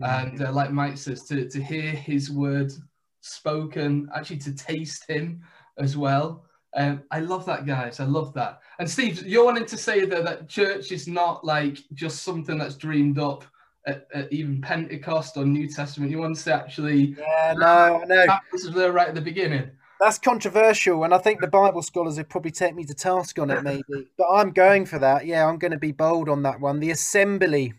and 0.00 0.42
uh, 0.42 0.52
like 0.52 0.70
Mike 0.70 0.96
says, 0.96 1.24
to, 1.24 1.48
to 1.48 1.62
hear 1.62 1.90
his 1.90 2.30
word 2.30 2.72
spoken, 3.20 4.08
actually 4.14 4.38
to 4.38 4.54
taste 4.54 5.04
him 5.08 5.42
as 5.78 5.96
well. 5.96 6.44
Um, 6.76 7.02
I 7.10 7.20
love 7.20 7.46
that, 7.46 7.66
guys. 7.66 7.98
I 7.98 8.04
love 8.04 8.34
that. 8.34 8.60
And 8.78 8.88
Steve, 8.88 9.26
you're 9.26 9.44
wanting 9.44 9.66
to 9.66 9.76
say 9.76 10.04
that 10.04 10.24
that 10.24 10.48
church 10.48 10.92
is 10.92 11.08
not 11.08 11.44
like 11.44 11.78
just 11.94 12.22
something 12.22 12.58
that's 12.58 12.76
dreamed 12.76 13.18
up 13.18 13.44
at, 13.86 14.06
at 14.12 14.32
even 14.32 14.60
Pentecost 14.60 15.36
or 15.36 15.44
New 15.44 15.68
Testament. 15.68 16.10
You 16.10 16.18
want 16.18 16.36
to 16.36 16.42
say 16.42 16.52
actually, 16.52 17.16
yeah, 17.18 17.54
no, 17.56 18.04
no, 18.06 18.26
that 18.26 18.42
there 18.74 18.92
right 18.92 19.08
at 19.08 19.14
the 19.14 19.20
beginning. 19.20 19.70
That's 20.00 20.18
controversial, 20.18 21.02
and 21.02 21.12
I 21.12 21.18
think 21.18 21.40
the 21.40 21.48
Bible 21.48 21.82
scholars 21.82 22.18
would 22.18 22.28
probably 22.28 22.52
take 22.52 22.74
me 22.76 22.84
to 22.84 22.94
task 22.94 23.36
on 23.40 23.50
it, 23.50 23.64
maybe. 23.64 24.06
but 24.16 24.28
I'm 24.30 24.52
going 24.52 24.86
for 24.86 25.00
that. 25.00 25.26
Yeah, 25.26 25.44
I'm 25.44 25.58
going 25.58 25.72
to 25.72 25.78
be 25.78 25.90
bold 25.90 26.28
on 26.28 26.44
that 26.44 26.60
one. 26.60 26.78
The 26.78 26.92
assembly 26.92 27.74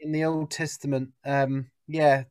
in 0.00 0.12
the 0.12 0.24
Old 0.24 0.50
Testament, 0.50 1.12
um, 1.24 1.70
yeah, 1.88 2.24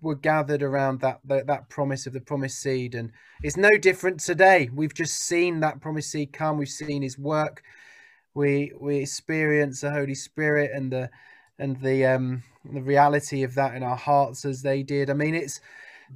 were 0.00 0.14
gathered 0.14 0.62
around 0.62 1.00
that, 1.00 1.20
that 1.24 1.46
that 1.46 1.68
promise 1.68 2.06
of 2.06 2.12
the 2.12 2.20
promised 2.20 2.60
seed, 2.60 2.94
and 2.94 3.12
it's 3.42 3.56
no 3.56 3.76
different 3.76 4.20
today. 4.20 4.70
We've 4.74 4.94
just 4.94 5.14
seen 5.14 5.60
that 5.60 5.80
promised 5.80 6.10
seed 6.10 6.32
come. 6.32 6.58
We've 6.58 6.68
seen 6.68 7.02
His 7.02 7.18
work. 7.18 7.62
We 8.34 8.72
we 8.78 8.96
experience 8.98 9.80
the 9.80 9.90
Holy 9.90 10.14
Spirit 10.14 10.70
and 10.72 10.92
the 10.92 11.10
and 11.58 11.80
the 11.80 12.06
um 12.06 12.42
the 12.64 12.82
reality 12.82 13.42
of 13.42 13.54
that 13.54 13.74
in 13.74 13.82
our 13.82 13.96
hearts 13.96 14.44
as 14.44 14.62
they 14.62 14.82
did. 14.82 15.10
I 15.10 15.14
mean, 15.14 15.34
it's 15.34 15.60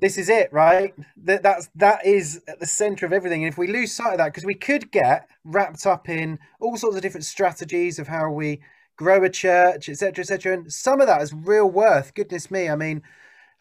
this 0.00 0.16
is 0.16 0.28
it, 0.28 0.52
right? 0.52 0.94
That 1.16 1.42
that's 1.42 1.68
that 1.74 2.04
is 2.06 2.42
at 2.48 2.60
the 2.60 2.66
center 2.66 3.06
of 3.06 3.12
everything. 3.12 3.44
And 3.44 3.52
if 3.52 3.58
we 3.58 3.66
lose 3.66 3.92
sight 3.92 4.12
of 4.12 4.18
that, 4.18 4.28
because 4.28 4.44
we 4.44 4.54
could 4.54 4.90
get 4.90 5.28
wrapped 5.44 5.86
up 5.86 6.08
in 6.08 6.38
all 6.60 6.76
sorts 6.76 6.96
of 6.96 7.02
different 7.02 7.24
strategies 7.24 7.98
of 7.98 8.08
how 8.08 8.30
we 8.30 8.60
grow 8.96 9.24
a 9.24 9.28
church, 9.28 9.88
etc., 9.88 10.22
etc., 10.22 10.54
and 10.54 10.72
some 10.72 11.00
of 11.00 11.06
that 11.06 11.22
is 11.22 11.32
real 11.32 11.68
worth. 11.68 12.14
Goodness 12.14 12.50
me, 12.50 12.68
I 12.68 12.76
mean, 12.76 13.02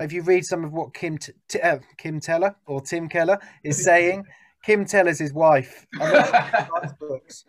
if 0.04 0.14
you 0.14 0.22
read 0.22 0.46
some 0.46 0.64
of 0.64 0.74
what 0.74 0.94
Kim 0.94 1.18
T- 1.18 1.34
T- 1.48 1.62
uh, 1.62 1.80
Kim 1.98 2.20
Teller 2.20 2.56
or 2.66 2.82
Tim 2.82 3.10
Keller 3.10 3.40
is 3.64 3.84
saying, 3.84 4.26
Kim 4.64 4.86
Teller's 4.86 5.20
his 5.20 5.34
wife. 5.34 5.88
books, 7.00 7.46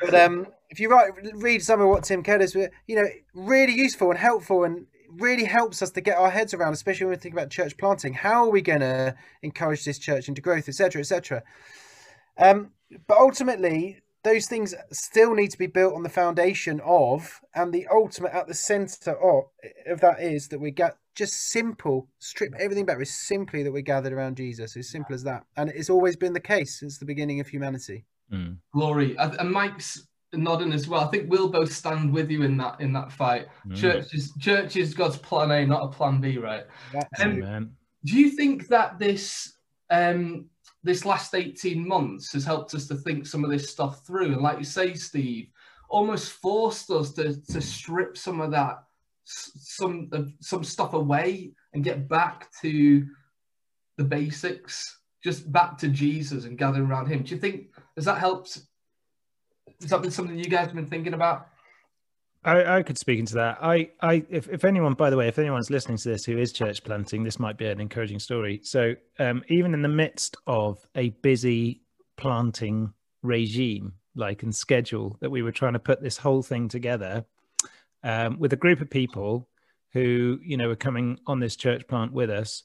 but 0.00 0.14
um, 0.14 0.46
if 0.70 0.80
you 0.80 0.90
write, 0.90 1.10
read 1.34 1.62
some 1.62 1.80
of 1.80 1.88
what 1.88 2.04
Tim 2.04 2.22
Keller's, 2.22 2.54
you 2.54 2.96
know, 2.96 3.06
really 3.34 3.74
useful 3.74 4.10
and 4.10 4.18
helpful 4.18 4.64
and 4.64 4.86
really 5.10 5.44
helps 5.44 5.82
us 5.82 5.90
to 5.90 6.00
get 6.00 6.16
our 6.16 6.30
heads 6.30 6.54
around, 6.54 6.72
especially 6.72 7.06
when 7.06 7.16
we 7.16 7.20
think 7.20 7.34
about 7.34 7.50
church 7.50 7.76
planting. 7.76 8.14
How 8.14 8.44
are 8.44 8.50
we 8.50 8.62
going 8.62 8.80
to 8.80 9.14
encourage 9.42 9.84
this 9.84 9.98
church 9.98 10.28
into 10.28 10.40
growth, 10.40 10.68
etc., 10.68 11.00
etc. 11.00 11.42
Um, 12.38 12.70
but 13.06 13.18
ultimately, 13.18 14.00
those 14.24 14.46
things 14.46 14.74
still 14.92 15.34
need 15.34 15.50
to 15.50 15.58
be 15.58 15.66
built 15.66 15.94
on 15.94 16.02
the 16.02 16.08
foundation 16.08 16.80
of, 16.84 17.40
and 17.54 17.72
the 17.72 17.86
ultimate 17.88 18.32
at 18.32 18.46
the 18.46 18.54
center 18.54 19.12
of, 19.12 19.44
of 19.86 20.00
that 20.00 20.20
is 20.20 20.48
that 20.48 20.60
we 20.60 20.70
get 20.70 20.96
just 21.14 21.50
simple, 21.50 22.08
strip 22.18 22.54
everything 22.58 22.86
back. 22.86 22.98
It's 23.00 23.10
simply 23.10 23.62
that 23.62 23.72
we're 23.72 23.82
gathered 23.82 24.12
around 24.12 24.36
Jesus. 24.36 24.76
As 24.76 24.88
simple 24.88 25.14
as 25.14 25.22
that, 25.24 25.44
and 25.56 25.70
it's 25.70 25.90
always 25.90 26.16
been 26.16 26.32
the 26.32 26.40
case 26.40 26.78
since 26.80 26.98
the 26.98 27.04
beginning 27.04 27.40
of 27.40 27.48
humanity. 27.48 28.04
Mm. 28.32 28.56
Glory, 28.72 29.16
and 29.18 29.50
Mike's 29.50 30.06
nodding 30.32 30.72
as 30.72 30.88
well. 30.88 31.02
I 31.02 31.08
think 31.08 31.30
we'll 31.30 31.50
both 31.50 31.72
stand 31.72 32.12
with 32.12 32.30
you 32.30 32.42
in 32.42 32.56
that 32.58 32.80
in 32.80 32.92
that 32.94 33.12
fight. 33.12 33.48
Mm. 33.66 33.76
Church 33.76 34.14
is 34.14 34.32
church 34.38 34.76
is 34.76 34.94
God's 34.94 35.18
plan 35.18 35.50
A, 35.50 35.66
not 35.66 35.84
a 35.84 35.88
plan 35.88 36.20
B, 36.20 36.38
right? 36.38 36.64
Um, 37.20 37.72
do 38.04 38.18
you 38.18 38.30
think 38.30 38.68
that 38.68 38.98
this 38.98 39.54
um, 39.90 40.46
this 40.82 41.04
last 41.04 41.34
18 41.34 41.86
months 41.86 42.32
has 42.32 42.44
helped 42.44 42.74
us 42.74 42.86
to 42.88 42.94
think 42.94 43.26
some 43.26 43.44
of 43.44 43.50
this 43.50 43.70
stuff 43.70 44.06
through? 44.06 44.32
And 44.32 44.40
like 44.40 44.58
you 44.58 44.64
say, 44.64 44.94
Steve, 44.94 45.48
almost 45.88 46.32
forced 46.32 46.90
us 46.90 47.12
to, 47.12 47.40
to 47.52 47.60
strip 47.60 48.16
some 48.16 48.40
of 48.40 48.50
that 48.50 48.82
some 49.24 50.10
some 50.40 50.64
stuff 50.64 50.94
away 50.94 51.52
and 51.72 51.84
get 51.84 52.08
back 52.08 52.48
to 52.60 53.06
the 53.96 54.04
basics, 54.04 54.98
just 55.22 55.50
back 55.50 55.78
to 55.78 55.88
Jesus 55.88 56.44
and 56.44 56.58
gathering 56.58 56.86
around 56.86 57.06
him. 57.06 57.22
Do 57.22 57.34
you 57.34 57.40
think 57.40 57.72
has 57.96 58.04
that 58.06 58.18
helped 58.18 58.58
is 59.80 59.90
that 59.90 60.02
been 60.02 60.10
something 60.10 60.38
you 60.38 60.44
guys 60.44 60.66
have 60.66 60.74
been 60.74 60.86
thinking 60.86 61.14
about? 61.14 61.48
I, 62.44 62.78
I 62.78 62.82
could 62.82 62.98
speak 62.98 63.20
into 63.20 63.34
that. 63.34 63.58
I, 63.62 63.90
I, 64.00 64.24
if, 64.28 64.48
if 64.48 64.64
anyone, 64.64 64.94
by 64.94 65.10
the 65.10 65.16
way, 65.16 65.28
if 65.28 65.38
anyone's 65.38 65.70
listening 65.70 65.98
to 65.98 66.08
this 66.08 66.24
who 66.24 66.38
is 66.38 66.52
church 66.52 66.82
planting, 66.82 67.22
this 67.22 67.38
might 67.38 67.56
be 67.56 67.66
an 67.66 67.80
encouraging 67.80 68.18
story. 68.18 68.60
So, 68.64 68.94
um, 69.20 69.44
even 69.48 69.74
in 69.74 69.82
the 69.82 69.88
midst 69.88 70.36
of 70.46 70.84
a 70.96 71.10
busy 71.10 71.82
planting 72.16 72.92
regime, 73.22 73.94
like 74.16 74.42
and 74.42 74.54
schedule, 74.54 75.16
that 75.20 75.30
we 75.30 75.42
were 75.42 75.52
trying 75.52 75.74
to 75.74 75.78
put 75.78 76.02
this 76.02 76.16
whole 76.16 76.42
thing 76.42 76.68
together 76.68 77.24
um, 78.02 78.38
with 78.38 78.52
a 78.52 78.56
group 78.56 78.80
of 78.80 78.90
people 78.90 79.48
who, 79.92 80.38
you 80.42 80.56
know, 80.56 80.68
were 80.68 80.76
coming 80.76 81.18
on 81.26 81.40
this 81.40 81.56
church 81.56 81.86
plant 81.86 82.12
with 82.12 82.30
us, 82.30 82.64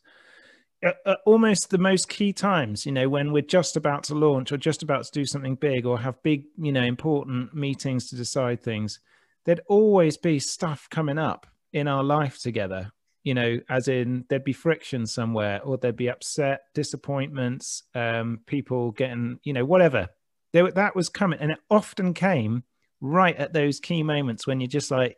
almost 1.25 1.69
the 1.69 1.77
most 1.77 2.07
key 2.07 2.31
times, 2.31 2.85
you 2.85 2.91
know, 2.91 3.09
when 3.09 3.31
we're 3.31 3.41
just 3.41 3.75
about 3.75 4.03
to 4.03 4.15
launch 4.15 4.51
or 4.51 4.57
just 4.57 4.83
about 4.83 5.03
to 5.03 5.11
do 5.11 5.25
something 5.25 5.55
big 5.55 5.85
or 5.85 5.99
have 5.99 6.21
big, 6.23 6.43
you 6.57 6.71
know, 6.71 6.83
important 6.83 7.53
meetings 7.53 8.07
to 8.07 8.15
decide 8.15 8.61
things, 8.61 8.99
there'd 9.45 9.61
always 9.67 10.17
be 10.17 10.39
stuff 10.39 10.87
coming 10.89 11.17
up 11.17 11.47
in 11.73 11.87
our 11.87 12.03
life 12.03 12.39
together, 12.39 12.91
you 13.23 13.33
know, 13.33 13.59
as 13.69 13.87
in 13.87 14.25
there'd 14.29 14.43
be 14.43 14.53
friction 14.53 15.05
somewhere 15.05 15.61
or 15.63 15.77
there'd 15.77 15.97
be 15.97 16.09
upset, 16.09 16.61
disappointments, 16.73 17.83
um, 17.95 18.39
people 18.45 18.91
getting, 18.91 19.39
you 19.43 19.53
know, 19.53 19.65
whatever. 19.65 20.07
There, 20.53 20.71
that 20.71 20.95
was 20.95 21.09
coming. 21.09 21.39
And 21.39 21.51
it 21.51 21.59
often 21.69 22.13
came 22.13 22.63
right 23.01 23.35
at 23.35 23.53
those 23.53 23.79
key 23.79 24.03
moments 24.03 24.47
when 24.47 24.59
you're 24.59 24.67
just 24.67 24.91
like, 24.91 25.17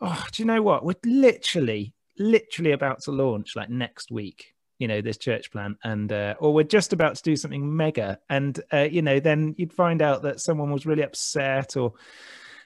oh, 0.00 0.24
do 0.32 0.42
you 0.42 0.46
know 0.46 0.62
what? 0.62 0.84
We're 0.84 0.94
literally, 1.04 1.94
literally 2.18 2.72
about 2.72 3.02
to 3.02 3.12
launch 3.12 3.56
like 3.56 3.70
next 3.70 4.10
week 4.10 4.54
you 4.78 4.88
know 4.88 5.00
this 5.00 5.16
church 5.16 5.50
plan, 5.50 5.76
and 5.84 6.12
uh, 6.12 6.34
or 6.38 6.52
we're 6.52 6.64
just 6.64 6.92
about 6.92 7.16
to 7.16 7.22
do 7.22 7.36
something 7.36 7.76
mega. 7.76 8.18
And 8.28 8.58
uh, 8.72 8.88
you 8.90 9.02
know 9.02 9.20
then 9.20 9.54
you'd 9.56 9.72
find 9.72 10.02
out 10.02 10.22
that 10.22 10.40
someone 10.40 10.70
was 10.70 10.86
really 10.86 11.02
upset 11.02 11.76
or 11.76 11.94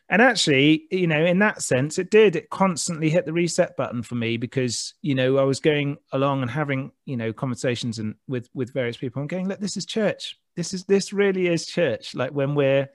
and 0.09 0.21
actually 0.21 0.87
you 0.91 1.07
know 1.07 1.25
in 1.25 1.39
that 1.41 1.63
sense 1.63 1.99
it 1.99 2.11
did. 2.11 2.37
It 2.37 2.51
constantly 2.51 3.11
hit 3.11 3.27
the 3.27 3.33
reset 3.33 3.77
button 3.77 4.03
for 4.03 4.17
me 4.17 4.37
because 4.37 4.95
you 5.03 5.15
know 5.15 5.39
i 5.39 5.45
was 5.45 5.61
going 5.61 5.99
along 6.13 6.43
and 6.43 6.51
having 6.51 6.93
you 7.05 7.17
know 7.17 7.33
conversations 7.33 7.99
and 7.99 8.17
with 8.27 8.49
with 8.55 8.73
various 8.73 8.97
people 8.97 9.21
and 9.21 9.31
going 9.31 9.49
look 9.49 9.61
this 9.61 9.77
is 9.77 9.87
church. 9.87 10.37
This 10.57 10.75
is 10.75 10.85
this 10.85 11.13
really 11.13 11.47
is 11.47 11.67
church. 11.67 12.15
Like 12.15 12.33
when 12.33 12.55
we're 12.55 12.89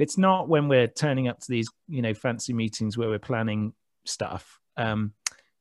it's 0.00 0.18
not 0.18 0.48
when 0.48 0.68
we're 0.68 0.86
turning 0.86 1.28
up 1.28 1.40
to 1.40 1.50
these 1.50 1.68
you 1.88 2.02
know 2.02 2.14
fancy 2.14 2.52
meetings 2.52 2.96
where 2.96 3.08
we're 3.08 3.18
planning 3.18 3.72
stuff. 4.04 4.58
Um 4.76 5.12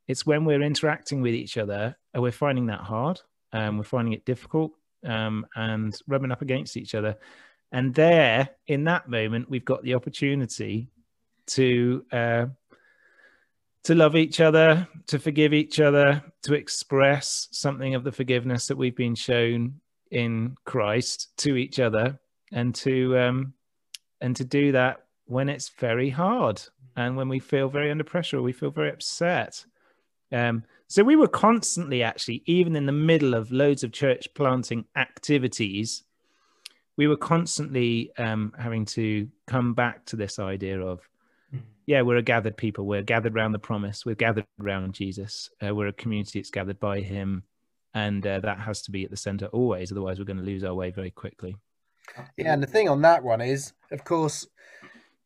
it's 0.07 0.25
when 0.25 0.43
we're 0.43 0.63
interacting 0.63 1.21
with 1.21 1.35
each 1.35 1.55
other 1.55 1.95
and 2.13 2.23
we're 2.23 2.31
finding 2.31 2.65
that 2.67 2.79
hard 2.79 3.21
um, 3.53 3.77
we're 3.77 3.83
finding 3.83 4.13
it 4.13 4.25
difficult 4.25 4.71
um, 5.05 5.45
and 5.55 5.97
rubbing 6.07 6.31
up 6.31 6.41
against 6.41 6.77
each 6.77 6.95
other. 6.95 7.17
And 7.71 7.93
there 7.93 8.49
in 8.67 8.83
that 8.85 9.07
moment 9.07 9.49
we've 9.49 9.65
got 9.65 9.83
the 9.83 9.93
opportunity 9.93 10.89
to 11.47 12.05
uh, 12.11 12.45
to 13.83 13.95
love 13.95 14.15
each 14.15 14.39
other 14.39 14.87
to 15.07 15.19
forgive 15.19 15.53
each 15.53 15.79
other 15.79 16.23
to 16.43 16.53
express 16.53 17.47
something 17.51 17.95
of 17.95 18.03
the 18.03 18.11
forgiveness 18.11 18.67
that 18.67 18.77
we've 18.77 18.95
been 18.95 19.15
shown 19.15 19.79
in 20.11 20.55
christ 20.65 21.29
to 21.37 21.55
each 21.55 21.79
other 21.79 22.19
and 22.51 22.75
to 22.75 23.17
um, 23.17 23.53
and 24.21 24.35
to 24.35 24.43
do 24.43 24.71
that 24.71 25.05
when 25.25 25.49
it's 25.49 25.69
very 25.69 26.09
hard 26.09 26.61
and 26.95 27.15
when 27.15 27.29
we 27.29 27.39
feel 27.39 27.69
very 27.69 27.91
under 27.91 28.03
pressure 28.03 28.37
or 28.37 28.41
we 28.41 28.51
feel 28.51 28.71
very 28.71 28.89
upset 28.89 29.65
um, 30.31 30.63
so 30.87 31.03
we 31.03 31.15
were 31.15 31.27
constantly, 31.27 32.03
actually, 32.03 32.41
even 32.45 32.75
in 32.75 32.85
the 32.85 32.91
middle 32.91 33.33
of 33.33 33.51
loads 33.51 33.83
of 33.83 33.91
church 33.91 34.27
planting 34.33 34.85
activities, 34.95 36.03
we 36.97 37.07
were 37.07 37.17
constantly 37.17 38.11
um, 38.17 38.53
having 38.57 38.85
to 38.85 39.29
come 39.47 39.73
back 39.73 40.05
to 40.05 40.15
this 40.15 40.39
idea 40.39 40.81
of, 40.81 41.07
mm-hmm. 41.53 41.63
yeah, 41.85 42.01
we're 42.01 42.17
a 42.17 42.23
gathered 42.23 42.57
people. 42.57 42.85
We're 42.85 43.03
gathered 43.03 43.35
around 43.35 43.51
the 43.51 43.59
promise. 43.59 44.05
We're 44.05 44.15
gathered 44.15 44.45
around 44.59 44.93
Jesus. 44.93 45.49
Uh, 45.65 45.73
we're 45.73 45.87
a 45.87 45.93
community 45.93 46.39
that's 46.39 46.49
gathered 46.49 46.79
by 46.79 47.01
Him, 47.01 47.43
and 47.93 48.25
uh, 48.25 48.39
that 48.39 48.59
has 48.59 48.81
to 48.83 48.91
be 48.91 49.05
at 49.05 49.11
the 49.11 49.17
center 49.17 49.45
always. 49.47 49.91
Otherwise, 49.91 50.19
we're 50.19 50.25
going 50.25 50.37
to 50.37 50.43
lose 50.43 50.63
our 50.63 50.73
way 50.73 50.89
very 50.89 51.11
quickly. 51.11 51.55
Yeah, 52.35 52.53
and 52.53 52.63
the 52.63 52.67
thing 52.67 52.89
on 52.89 53.03
that 53.03 53.23
one 53.23 53.41
is, 53.41 53.73
of 53.91 54.03
course, 54.03 54.47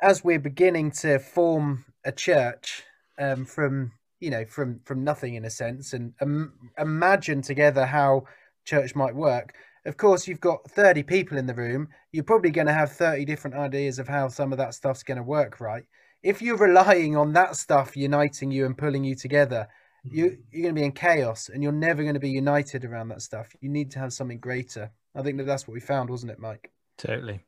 as 0.01 0.23
we're 0.23 0.39
beginning 0.39 0.91
to 0.91 1.17
form 1.19 1.85
a 2.03 2.11
church 2.11 2.83
um, 3.17 3.45
from 3.45 3.91
you 4.19 4.29
know 4.29 4.45
from 4.45 4.79
from 4.83 5.03
nothing 5.03 5.35
in 5.35 5.45
a 5.45 5.49
sense 5.49 5.93
and 5.93 6.13
um, 6.21 6.53
imagine 6.77 7.41
together 7.41 7.85
how 7.85 8.23
church 8.65 8.95
might 8.95 9.15
work 9.15 9.53
of 9.85 9.97
course 9.97 10.27
you've 10.27 10.39
got 10.39 10.69
30 10.71 11.03
people 11.03 11.37
in 11.37 11.45
the 11.45 11.53
room. 11.53 11.89
You're 12.13 12.23
probably 12.23 12.51
going 12.51 12.67
to 12.67 12.73
have 12.73 12.93
30 12.93 13.25
different 13.25 13.57
ideas 13.57 13.99
of 13.99 14.07
how 14.07 14.29
some 14.29 14.53
of 14.53 14.57
that 14.57 14.73
stuff's 14.73 15.03
going 15.03 15.17
to 15.17 15.23
work 15.23 15.59
right? 15.59 15.83
If 16.21 16.41
you're 16.41 16.57
relying 16.57 17.17
on 17.17 17.33
that 17.33 17.57
stuff 17.57 17.97
uniting 17.97 18.49
you 18.49 18.65
and 18.65 18.77
pulling 18.77 19.03
you 19.03 19.15
together 19.15 19.67
you 20.05 20.25
mm-hmm. 20.25 20.41
you're 20.51 20.63
going 20.63 20.75
to 20.75 20.79
be 20.79 20.85
in 20.85 20.91
chaos 20.91 21.49
and 21.49 21.61
you're 21.61 21.71
never 21.71 22.01
going 22.01 22.13
to 22.13 22.19
be 22.19 22.29
united 22.29 22.85
around 22.85 23.09
that 23.09 23.21
stuff. 23.21 23.53
You 23.61 23.69
need 23.69 23.91
to 23.91 23.99
have 23.99 24.13
something 24.13 24.39
greater. 24.39 24.89
I 25.15 25.21
think 25.21 25.37
that 25.37 25.45
that's 25.45 25.67
what 25.67 25.73
we 25.73 25.79
found 25.81 26.09
wasn't 26.09 26.31
it 26.31 26.39
mike? 26.39 26.71
Totally. 26.97 27.43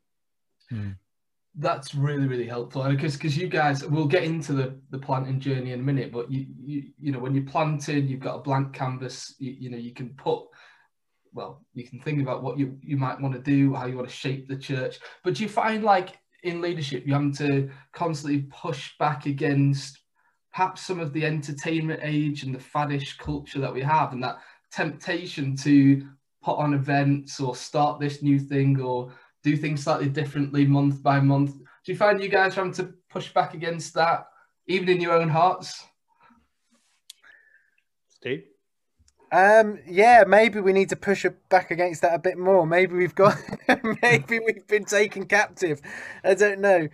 Mm 0.71 0.97
that's 1.57 1.95
really 1.95 2.27
really 2.27 2.47
helpful 2.47 2.83
and 2.83 2.97
because 2.97 3.13
because 3.13 3.37
you 3.37 3.47
guys 3.47 3.85
we'll 3.85 4.05
get 4.05 4.23
into 4.23 4.51
the 4.51 4.77
the 4.89 4.97
planting 4.97 5.39
journey 5.39 5.71
in 5.71 5.79
a 5.79 5.83
minute 5.83 6.11
but 6.11 6.29
you 6.29 6.45
you 6.57 6.83
you 6.99 7.11
know 7.11 7.19
when 7.19 7.33
you're 7.33 7.45
planting 7.45 8.07
you've 8.07 8.19
got 8.19 8.35
a 8.35 8.41
blank 8.41 8.73
canvas 8.73 9.35
you, 9.39 9.55
you 9.57 9.69
know 9.69 9.77
you 9.77 9.93
can 9.93 10.09
put 10.09 10.43
well, 11.35 11.65
you 11.73 11.83
can 11.83 11.99
think 11.99 12.21
about 12.21 12.41
what 12.41 12.57
you, 12.57 12.79
you 12.81 12.95
might 12.95 13.19
want 13.19 13.33
to 13.35 13.41
do, 13.41 13.75
how 13.75 13.85
you 13.85 13.97
want 13.97 14.07
to 14.07 14.15
shape 14.15 14.47
the 14.47 14.57
church. 14.57 14.99
But 15.21 15.35
do 15.35 15.43
you 15.43 15.49
find 15.49 15.83
like 15.83 16.17
in 16.43 16.61
leadership, 16.61 17.05
you 17.05 17.13
having 17.13 17.33
to 17.33 17.69
constantly 17.91 18.43
push 18.43 18.97
back 18.97 19.25
against 19.25 19.99
perhaps 20.53 20.87
some 20.87 21.01
of 21.01 21.11
the 21.11 21.25
entertainment 21.25 21.99
age 22.01 22.43
and 22.43 22.55
the 22.55 22.59
faddish 22.59 23.17
culture 23.17 23.59
that 23.59 23.73
we 23.73 23.81
have 23.81 24.13
and 24.13 24.23
that 24.23 24.37
temptation 24.71 25.57
to 25.57 26.07
put 26.41 26.57
on 26.57 26.73
events 26.73 27.41
or 27.41 27.55
start 27.55 27.99
this 27.99 28.23
new 28.23 28.39
thing 28.39 28.79
or 28.79 29.11
do 29.45 29.55
things 29.55 29.83
slightly 29.83 30.09
differently 30.09 30.65
month 30.65 31.03
by 31.03 31.19
month. 31.19 31.55
Do 31.55 31.91
you 31.91 31.95
find 31.95 32.21
you 32.21 32.29
guys 32.29 32.55
having 32.55 32.73
to 32.73 32.95
push 33.09 33.31
back 33.31 33.53
against 33.53 33.93
that, 33.93 34.25
even 34.67 34.89
in 34.89 34.99
your 34.99 35.13
own 35.13 35.29
hearts? 35.29 35.85
Steve? 38.09 38.45
Um, 39.31 39.79
yeah, 39.87 40.23
maybe 40.27 40.59
we 40.61 40.73
need 40.73 40.89
to 40.89 40.95
push 40.95 41.25
it 41.25 41.47
back 41.49 41.69
against 41.69 42.01
that 42.01 42.15
a 42.15 42.19
bit 42.19 42.39
more. 42.39 42.65
Maybe 42.65 42.95
we've 42.95 43.13
got, 43.13 43.37
maybe 44.01 44.39
we've 44.39 44.65
been 44.65 44.85
taken 44.85 45.27
captive. 45.27 45.79
I 46.23 46.33
don't 46.33 46.59
know. 46.59 46.87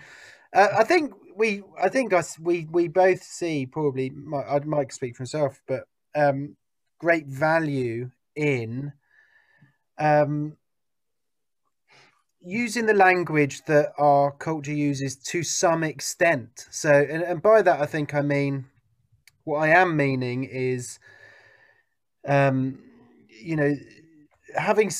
Uh, 0.53 0.67
I 0.77 0.83
think 0.83 1.13
we, 1.33 1.63
I 1.81 1.87
think 1.87 2.11
us, 2.11 2.37
we, 2.37 2.67
we 2.69 2.89
both 2.89 3.23
see 3.23 3.65
probably. 3.65 4.11
I 4.49 4.59
might 4.59 4.91
speak 4.91 5.15
for 5.15 5.23
himself, 5.23 5.61
but 5.69 5.83
um, 6.15 6.57
great 6.99 7.27
value 7.27 8.11
in 8.35 8.91
um, 9.97 10.57
using 12.43 12.85
the 12.85 12.93
language 12.93 13.63
that 13.65 13.93
our 13.97 14.31
culture 14.31 14.73
uses 14.73 15.15
to 15.15 15.43
some 15.43 15.83
extent. 15.83 16.65
So, 16.71 16.91
and, 16.91 17.21
and 17.21 17.41
by 17.41 17.61
that, 17.61 17.79
I 17.79 17.85
think 17.85 18.13
I 18.13 18.21
mean 18.21 18.65
what 19.43 19.59
I 19.59 19.69
am 19.69 19.95
meaning 19.95 20.43
is, 20.43 20.99
um, 22.27 22.79
you 23.29 23.55
know, 23.55 23.73
having 24.55 24.91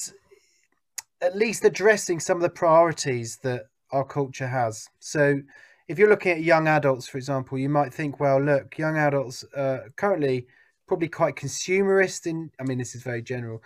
at 1.22 1.36
least 1.36 1.66
addressing 1.66 2.20
some 2.20 2.38
of 2.38 2.44
the 2.44 2.50
priorities 2.50 3.38
that 3.44 3.66
our 3.92 4.06
culture 4.06 4.48
has. 4.48 4.88
So, 5.00 5.42
if 5.88 6.00
you're 6.00 6.10
looking 6.10 6.32
at 6.32 6.44
young 6.44 6.68
adults, 6.68 7.08
for 7.08 7.18
example, 7.18 7.58
you 7.58 7.68
might 7.68 7.94
think, 7.94 8.20
well, 8.20 8.42
look, 8.42 8.78
young 8.78 8.98
adults 8.98 9.44
uh, 9.56 9.80
currently 9.98 10.48
probably 10.88 11.10
quite 11.10 11.36
consumerist. 11.36 12.28
In, 12.28 12.50
I 12.60 12.64
mean, 12.64 12.78
this 12.78 12.96
is 12.96 13.04
very 13.04 13.22
general 13.22 13.62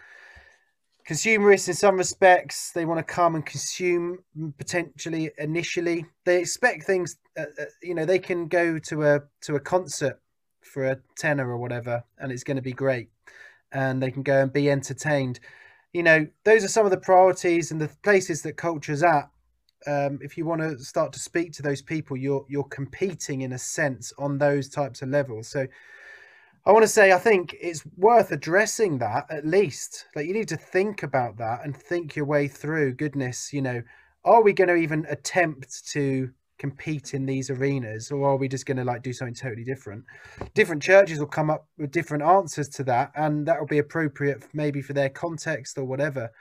consumerist 1.07 1.67
in 1.67 1.73
some 1.73 1.97
respects. 1.97 2.71
They 2.71 2.85
want 2.85 2.97
to 2.99 3.13
come 3.13 3.35
and 3.35 3.45
consume 3.45 4.19
potentially 4.57 5.31
initially. 5.37 6.05
They 6.25 6.39
expect 6.39 6.83
things. 6.83 7.17
Uh, 7.37 7.43
uh, 7.59 7.65
you 7.81 7.93
know, 7.93 8.05
they 8.05 8.19
can 8.19 8.47
go 8.47 8.79
to 8.79 9.03
a 9.03 9.21
to 9.41 9.55
a 9.55 9.59
concert 9.59 10.19
for 10.61 10.85
a 10.85 10.97
tenor 11.17 11.49
or 11.49 11.57
whatever, 11.57 12.03
and 12.17 12.31
it's 12.31 12.43
going 12.43 12.57
to 12.57 12.63
be 12.63 12.73
great, 12.73 13.09
and 13.71 14.01
they 14.01 14.11
can 14.11 14.23
go 14.23 14.41
and 14.41 14.51
be 14.51 14.69
entertained. 14.69 15.39
You 15.93 16.03
know, 16.03 16.27
those 16.43 16.63
are 16.63 16.69
some 16.69 16.85
of 16.85 16.91
the 16.91 16.97
priorities 16.97 17.71
and 17.71 17.79
the 17.79 17.89
places 18.03 18.41
that 18.41 18.57
culture's 18.57 19.03
at. 19.03 19.29
Um, 19.87 20.19
if 20.21 20.35
you 20.37 20.45
want 20.45 20.61
to 20.61 20.79
start 20.79 21.13
to 21.13 21.19
speak 21.19 21.53
to 21.53 21.61
those 21.61 21.81
people, 21.81 22.17
you're 22.17 22.45
you're 22.49 22.63
competing 22.63 23.41
in 23.41 23.53
a 23.53 23.59
sense 23.59 24.11
on 24.17 24.39
those 24.39 24.67
types 24.67 25.01
of 25.01 25.09
levels. 25.09 25.47
So 25.47 25.67
I 26.67 26.71
want 26.71 26.81
to 26.81 26.87
say 26.87 27.11
I 27.11 27.19
think 27.19 27.55
it's 27.61 27.85
worth 27.95 28.31
addressing 28.31 28.97
that 28.97 29.27
at 29.29 29.45
least. 29.45 30.07
Like 30.15 30.25
you 30.25 30.33
need 30.33 30.47
to 30.47 30.57
think 30.57 31.03
about 31.03 31.37
that 31.37 31.63
and 31.63 31.77
think 31.77 32.15
your 32.15 32.25
way 32.25 32.47
through. 32.47 32.95
Goodness, 32.95 33.53
you 33.53 33.61
know, 33.61 33.83
are 34.23 34.41
we 34.41 34.51
going 34.51 34.69
to 34.69 34.75
even 34.75 35.05
attempt 35.07 35.87
to 35.89 36.31
compete 36.57 37.13
in 37.13 37.27
these 37.27 37.51
arenas, 37.51 38.11
or 38.11 38.29
are 38.29 38.37
we 38.37 38.47
just 38.47 38.65
going 38.65 38.77
to 38.77 38.83
like 38.83 39.03
do 39.03 39.13
something 39.13 39.35
totally 39.35 39.63
different? 39.63 40.03
Different 40.55 40.81
churches 40.81 41.19
will 41.19 41.27
come 41.27 41.51
up 41.51 41.67
with 41.77 41.91
different 41.91 42.23
answers 42.23 42.67
to 42.69 42.83
that, 42.85 43.11
and 43.15 43.45
that 43.47 43.59
will 43.59 43.67
be 43.67 43.77
appropriate 43.77 44.43
maybe 44.53 44.81
for 44.81 44.93
their 44.93 45.09
context 45.09 45.77
or 45.77 45.83
whatever. 45.85 46.31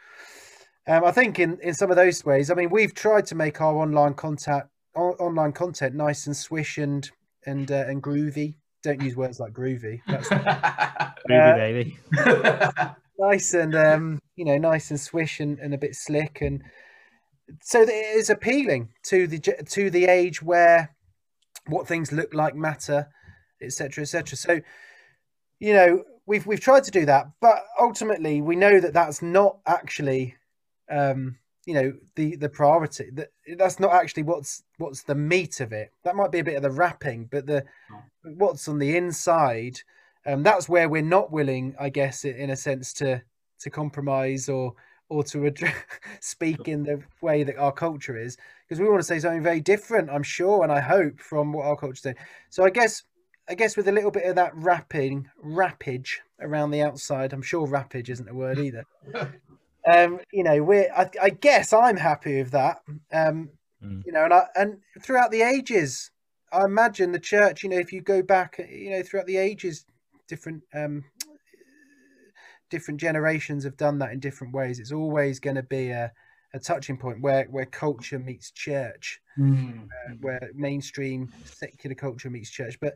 Um, 0.87 1.05
I 1.05 1.13
think 1.13 1.39
in 1.39 1.59
in 1.61 1.75
some 1.75 1.91
of 1.91 1.97
those 1.97 2.25
ways, 2.25 2.51
I 2.51 2.55
mean, 2.55 2.71
we've 2.71 2.95
tried 2.95 3.27
to 3.27 3.35
make 3.35 3.61
our 3.61 3.75
online 3.75 4.15
contact 4.15 4.71
online 4.95 5.53
content 5.53 5.95
nice 5.95 6.27
and 6.27 6.37
swish 6.37 6.79
and 6.79 7.11
and 7.45 7.71
uh, 7.71 7.85
and 7.89 8.03
groovy 8.03 8.55
don't 8.85 9.03
use 9.03 9.17
words 9.17 9.41
like 9.41 9.53
groovy. 9.53 10.01
That's 10.07 10.29
groovy, 11.29 11.53
uh, 11.53 11.57
baby. 11.57 11.99
nice 13.19 13.55
and 13.55 13.75
um, 13.75 14.21
you 14.37 14.45
know, 14.45 14.59
nice 14.59 14.91
and 14.91 15.01
swish 15.01 15.41
and, 15.41 15.59
and 15.59 15.75
a 15.75 15.79
bit 15.79 15.97
slick, 15.97 16.41
and 16.41 16.63
so 17.61 17.83
it 17.83 17.89
is 17.89 18.31
appealing 18.31 18.91
to 19.05 19.27
the 19.27 19.39
to 19.39 19.91
the 19.91 20.05
age 20.05 20.43
where 20.43 20.95
what 21.67 21.89
things 21.89 22.13
look 22.13 22.35
like 22.35 22.55
matter, 22.55 23.09
etc., 23.61 24.03
etc. 24.03 24.37
So, 24.37 24.61
you 25.59 25.73
know, 25.73 26.05
we've 26.27 26.47
we've 26.47 26.61
tried 26.61 26.85
to 26.85 26.91
do 26.91 27.07
that, 27.07 27.27
but 27.41 27.65
ultimately 27.81 28.41
we 28.43 28.57
know 28.57 28.81
that 28.81 28.93
that's 28.93 29.23
not 29.23 29.59
actually 29.67 30.37
um, 30.91 31.39
you 31.67 31.75
know 31.75 31.93
the 32.17 32.37
the 32.37 32.49
priority 32.49 33.11
that 33.15 33.31
that's 33.57 33.81
not 33.81 33.93
actually 33.93 34.23
what's 34.23 34.63
what's 34.79 35.03
the 35.03 35.15
meat 35.15 35.61
of 35.61 35.73
it. 35.73 35.93
That 36.05 36.17
might 36.17 36.33
be 36.33 36.41
a 36.41 36.45
bit 36.45 36.57
of 36.57 36.63
the 36.63 36.71
wrapping 36.71 37.29
but 37.31 37.47
the 37.47 37.65
what's 38.25 38.69
on 38.69 38.79
the 38.79 38.97
inside 38.97 39.81
um 40.27 40.43
that's 40.43 40.69
where 40.69 40.89
we're 40.89 41.03
not 41.03 41.31
willing 41.31 41.75
i 41.79 41.89
guess 41.89 42.25
in 42.25 42.51
a 42.51 42.57
sense 42.57 42.93
to 42.93 43.23
to 43.59 43.71
compromise 43.71 44.49
or 44.49 44.75
or 45.11 45.23
to 45.23 45.45
address, 45.45 45.75
speak 46.21 46.67
in 46.67 46.83
the 46.83 47.03
way 47.21 47.45
that 47.45 47.59
our 47.59 47.73
culture 47.73 48.17
is 48.17 48.37
because 48.67 48.81
we 48.81 48.89
want 48.89 49.01
to 49.01 49.07
say 49.07 49.19
something 49.19 49.43
very 49.43 49.61
different 49.61 50.11
i'm 50.11 50.23
sure 50.23 50.63
and 50.63 50.73
i 50.73 50.81
hope 50.81 51.21
from 51.21 51.53
what 51.53 51.67
our 51.67 51.77
culture 51.77 52.11
is 52.11 52.15
so 52.51 52.65
i 52.65 52.71
guess 52.71 53.03
i 53.49 53.55
guess 53.55 53.77
with 53.77 53.89
a 53.89 53.93
little 53.93 54.11
bit 54.11 54.25
of 54.25 54.35
that 54.35 54.55
wrapping 54.55 55.29
wrappage 55.45 56.17
around 56.41 56.71
the 56.71 56.83
outside 56.83 57.33
i'm 57.33 57.43
sure 57.43 57.67
wrappage 57.67 58.09
isn't 58.09 58.29
a 58.29 58.35
word 58.35 58.59
either 58.59 58.85
um, 59.87 60.21
you 60.33 60.43
know, 60.43 60.63
we're 60.63 60.91
I, 60.97 61.11
I, 61.23 61.31
guess 61.31 61.73
I'm 61.73 61.97
happy 61.97 62.39
with 62.39 62.53
that. 62.53 62.81
Um, 63.13 63.51
mm. 63.83 64.03
you 64.07 64.13
know, 64.13 64.25
and 64.25 64.33
I, 64.33 64.47
and 64.57 64.79
throughout 65.03 65.31
the 65.31 65.43
ages, 65.43 66.11
I 66.53 66.65
imagine 66.65 67.13
the 67.13 67.19
church. 67.19 67.63
You 67.63 67.69
know, 67.69 67.79
if 67.79 67.93
you 67.93 68.01
go 68.01 68.23
back, 68.23 68.59
you 68.59 68.91
know, 68.91 69.03
throughout 69.03 69.27
the 69.27 69.37
ages, 69.37 69.85
different 70.27 70.63
um, 70.75 71.05
different 72.71 73.01
generations 73.01 73.65
have 73.65 73.77
done 73.77 73.99
that 73.99 74.13
in 74.13 74.21
different 74.21 74.55
ways. 74.55 74.79
It's 74.79 74.93
always 74.93 75.39
going 75.39 75.57
to 75.57 75.63
be 75.63 75.91
a, 75.91 76.11
a 76.55 76.59
touching 76.59 76.97
point 76.97 77.21
where 77.21 77.45
where 77.51 77.67
culture 77.67 78.19
meets 78.19 78.53
church, 78.53 79.21
mm. 79.39 79.85
uh, 79.85 80.15
where 80.21 80.51
mainstream 80.55 81.31
secular 81.45 81.95
culture 81.95 82.31
meets 82.31 82.51
church. 82.51 82.79
But 82.81 82.95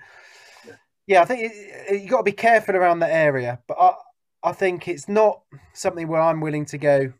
yeah, 1.06 1.22
I 1.22 1.24
think 1.26 1.52
you 1.90 2.08
got 2.08 2.18
to 2.18 2.22
be 2.22 2.32
careful 2.32 2.76
around 2.76 3.00
that 3.00 3.10
area. 3.10 3.58
But 3.66 3.76
I, 3.78 3.94
I 4.42 4.52
think 4.52 4.88
it's 4.88 5.08
not 5.08 5.40
something 5.72 6.06
where 6.08 6.20
I'm 6.20 6.40
willing 6.40 6.64
to 6.66 6.78
go. 6.78 7.12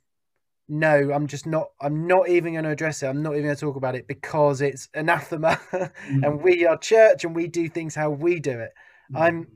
No, 0.68 1.12
I'm 1.12 1.26
just 1.26 1.46
not. 1.46 1.68
I'm 1.80 2.06
not 2.06 2.28
even 2.28 2.52
going 2.52 2.64
to 2.64 2.70
address 2.70 3.02
it. 3.02 3.06
I'm 3.06 3.22
not 3.22 3.32
even 3.32 3.44
going 3.44 3.56
to 3.56 3.60
talk 3.60 3.76
about 3.76 3.94
it 3.94 4.06
because 4.06 4.60
it's 4.60 4.88
anathema, 4.94 5.58
mm. 5.72 5.90
and 6.06 6.42
we 6.42 6.66
are 6.66 6.76
church 6.76 7.24
and 7.24 7.34
we 7.34 7.48
do 7.48 7.68
things 7.68 7.94
how 7.94 8.10
we 8.10 8.38
do 8.38 8.58
it. 8.58 8.72
Mm. 9.12 9.20
I'm, 9.20 9.46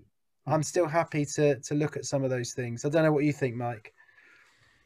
I'm 0.47 0.63
still 0.63 0.87
happy 0.87 1.27
to 1.27 1.61
to 1.61 1.75
look 1.75 1.97
at 1.97 2.07
some 2.07 2.25
of 2.25 2.31
those 2.31 2.55
things. 2.55 2.85
I 2.85 2.89
don't 2.89 3.05
know 3.05 3.13
what 3.13 3.25
you 3.25 3.33
think, 3.33 3.57
Mike. 3.57 3.93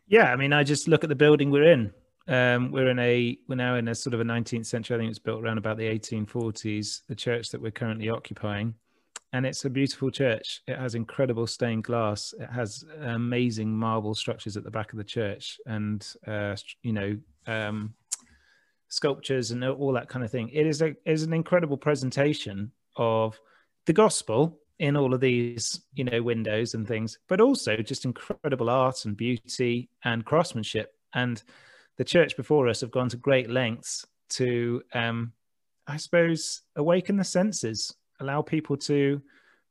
Yeah, 0.08 0.32
I 0.32 0.36
mean, 0.36 0.52
I 0.52 0.64
just 0.64 0.88
look 0.88 1.04
at 1.04 1.08
the 1.08 1.16
building 1.16 1.50
we're 1.50 1.72
in. 1.72 1.92
Um, 2.28 2.72
we're 2.72 2.88
in 2.88 2.98
a 2.98 3.38
we're 3.48 3.54
now 3.54 3.76
in 3.76 3.86
a 3.86 3.94
sort 3.94 4.12
of 4.14 4.20
a 4.20 4.24
19th 4.24 4.66
century. 4.66 4.96
I 4.96 4.98
think 4.98 5.06
it 5.06 5.10
was 5.10 5.18
built 5.20 5.42
around 5.42 5.58
about 5.58 5.78
the 5.78 5.84
1840s. 5.84 7.02
The 7.06 7.14
church 7.14 7.50
that 7.50 7.62
we're 7.62 7.70
currently 7.70 8.10
occupying 8.10 8.74
and 9.36 9.44
it's 9.44 9.66
a 9.66 9.70
beautiful 9.70 10.10
church. 10.10 10.62
It 10.66 10.78
has 10.78 10.94
incredible 10.94 11.46
stained 11.46 11.84
glass. 11.84 12.32
It 12.40 12.48
has 12.48 12.86
amazing 13.02 13.70
marble 13.70 14.14
structures 14.14 14.56
at 14.56 14.64
the 14.64 14.70
back 14.70 14.92
of 14.92 14.96
the 14.96 15.04
church, 15.04 15.60
and 15.66 16.06
uh, 16.26 16.56
you 16.82 16.94
know 16.94 17.18
um, 17.46 17.92
sculptures 18.88 19.50
and 19.50 19.62
all 19.62 19.92
that 19.92 20.08
kind 20.08 20.24
of 20.24 20.30
thing. 20.30 20.48
It 20.48 20.66
is 20.66 20.80
a 20.80 20.94
is 21.04 21.22
an 21.22 21.34
incredible 21.34 21.76
presentation 21.76 22.72
of 22.96 23.38
the 23.84 23.92
gospel 23.92 24.58
in 24.78 24.96
all 24.96 25.12
of 25.12 25.20
these 25.20 25.82
you 25.92 26.04
know 26.04 26.22
windows 26.22 26.72
and 26.72 26.88
things, 26.88 27.18
but 27.28 27.42
also 27.42 27.76
just 27.76 28.06
incredible 28.06 28.70
art 28.70 29.04
and 29.04 29.18
beauty 29.18 29.90
and 30.02 30.24
craftsmanship. 30.24 30.94
And 31.12 31.42
the 31.98 32.04
church 32.04 32.38
before 32.38 32.68
us 32.68 32.80
have 32.80 32.90
gone 32.90 33.10
to 33.10 33.18
great 33.18 33.50
lengths 33.50 34.06
to, 34.30 34.82
um, 34.94 35.32
I 35.86 35.98
suppose, 35.98 36.62
awaken 36.74 37.16
the 37.16 37.24
senses 37.24 37.94
allow 38.20 38.42
people 38.42 38.76
to 38.76 39.20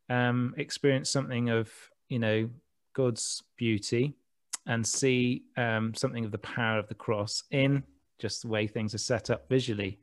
um, 0.09 0.53
experience 0.57 1.09
something 1.09 1.49
of 1.49 1.71
you 2.09 2.19
know 2.19 2.49
God's 2.93 3.43
beauty 3.57 4.15
and 4.67 4.85
see 4.85 5.43
um, 5.57 5.93
something 5.93 6.25
of 6.25 6.31
the 6.31 6.37
power 6.39 6.79
of 6.79 6.87
the 6.87 6.95
cross 6.95 7.43
in 7.51 7.83
just 8.19 8.41
the 8.41 8.47
way 8.47 8.67
things 8.67 8.95
are 8.95 8.99
set 8.99 9.29
up 9.29 9.47
visually. 9.49 9.99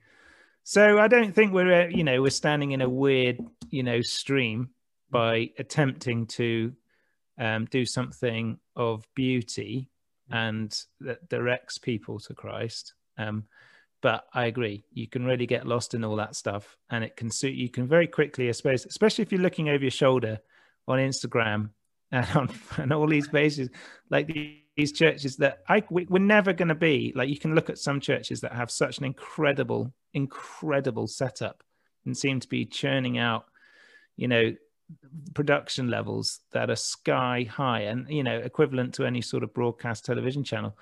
So 0.64 0.98
I 0.98 1.09
don't 1.09 1.35
think 1.35 1.52
we're 1.52 1.85
uh, 1.85 1.88
you 1.88 2.05
know 2.05 2.22
we're 2.22 2.31
standing 2.31 2.72
in 2.72 2.83
a 2.83 2.88
weird 2.88 3.38
you 3.70 3.83
know 3.83 4.00
stream 4.00 4.70
by 5.11 5.50
attempting 5.59 6.26
to 6.26 6.72
um, 7.38 7.66
do 7.66 7.85
something 7.85 8.59
of 8.76 9.07
beauty 9.14 9.90
and 10.31 10.74
that 11.00 11.28
directs 11.28 11.78
people 11.78 12.18
to 12.20 12.35
Christ. 12.35 12.94
Um, 13.18 13.44
but 14.03 14.27
I 14.35 14.47
agree, 14.47 14.85
you 14.93 15.07
can 15.07 15.25
really 15.25 15.47
get 15.47 15.67
lost 15.67 15.95
in 15.95 16.05
all 16.05 16.17
that 16.17 16.37
stuff, 16.37 16.77
and 16.91 17.05
it 17.05 17.17
can 17.17 17.31
suit 17.31 17.55
you 17.55 17.71
can 17.71 17.87
very 17.87 18.09
quickly, 18.09 18.49
I 18.49 18.53
suppose, 18.53 18.85
especially 18.85 19.23
if 19.23 19.33
you're 19.33 19.41
looking 19.41 19.69
over 19.69 19.83
your 19.83 19.91
shoulder 19.93 20.41
on 20.88 20.99
Instagram 20.99 21.71
and 22.12 22.27
on 22.37 22.51
and 22.77 22.93
all 22.93 23.07
these 23.07 23.29
pages, 23.29 23.71
like 24.11 24.27
these 24.77 24.93
churches 24.93 25.37
that 25.37 25.62
I 25.69 25.85
we, 25.88 26.05
we're 26.11 26.19
never 26.19 26.53
going 26.53 26.69
to 26.69 26.75
be 26.75 27.12
like. 27.15 27.29
You 27.29 27.38
can 27.38 27.55
look 27.55 27.71
at 27.71 27.79
some 27.79 28.01
churches 28.01 28.41
that 28.41 28.53
have 28.53 28.71
such 28.71 28.99
an 28.99 29.05
incredible, 29.05 29.93
incredible 30.12 31.07
setup 31.07 31.62
and 32.05 32.17
seem 32.17 32.41
to 32.41 32.49
be 32.49 32.67
churning 32.67 33.19
out, 33.19 33.47
you 34.17 34.27
know, 34.27 34.53
production 35.33 35.88
levels 35.88 36.41
that 36.51 36.71
are 36.71 36.77
sky 36.77 37.47
high 37.49 37.83
and 37.83 38.09
you 38.11 38.23
know 38.23 38.38
equivalent 38.38 38.95
to 38.95 39.07
any 39.07 39.23
sort 39.23 39.43
of 39.43 39.55
broadcast 39.55 40.05
television 40.05 40.43
channel. 40.43 40.77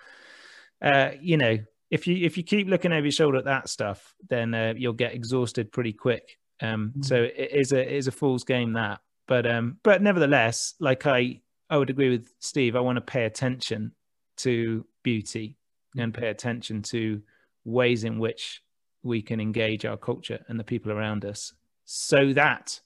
Uh, 0.83 1.11
you 1.21 1.37
know, 1.37 1.59
if 1.90 2.07
you 2.07 2.24
if 2.24 2.37
you 2.37 2.44
keep 2.44 2.68
looking 2.68 2.92
over 2.92 3.05
your 3.05 3.12
shoulder 3.12 3.38
at 3.38 3.44
that 3.44 3.68
stuff, 3.68 4.14
then 4.29 4.55
uh, 4.55 4.74
you'll 4.76 4.92
get 4.92 5.14
exhausted 5.14 5.72
pretty 5.72 5.92
quick. 5.92 6.38
Um, 6.61 6.90
mm-hmm. 6.90 7.03
So 7.03 7.16
it 7.16 7.50
is 7.53 7.72
a 7.72 7.81
it 7.81 7.96
is 7.96 8.07
a 8.07 8.12
fool's 8.12 8.44
game 8.44 8.72
that. 8.74 9.00
But 9.26 9.46
um, 9.46 9.79
but 9.83 10.03
nevertheless, 10.03 10.74
like 10.81 11.07
I 11.07 11.40
I 11.68 11.76
would 11.76 11.90
agree 11.90 12.11
with 12.11 12.33
Steve. 12.38 12.76
I 12.76 12.81
want 12.81 12.96
to 12.96 13.03
pay 13.03 13.24
attention 13.24 13.92
to 14.38 14.87
beauty 15.03 15.57
and 15.96 16.14
pay 16.14 16.29
attention 16.29 16.83
to 16.83 17.20
ways 17.64 18.05
in 18.05 18.18
which 18.18 18.62
we 19.03 19.20
can 19.20 19.40
engage 19.40 19.85
our 19.85 19.96
culture 19.96 20.44
and 20.48 20.59
the 20.59 20.64
people 20.64 20.92
around 20.92 21.24
us, 21.24 21.53
so 21.85 22.33
that 22.33 22.81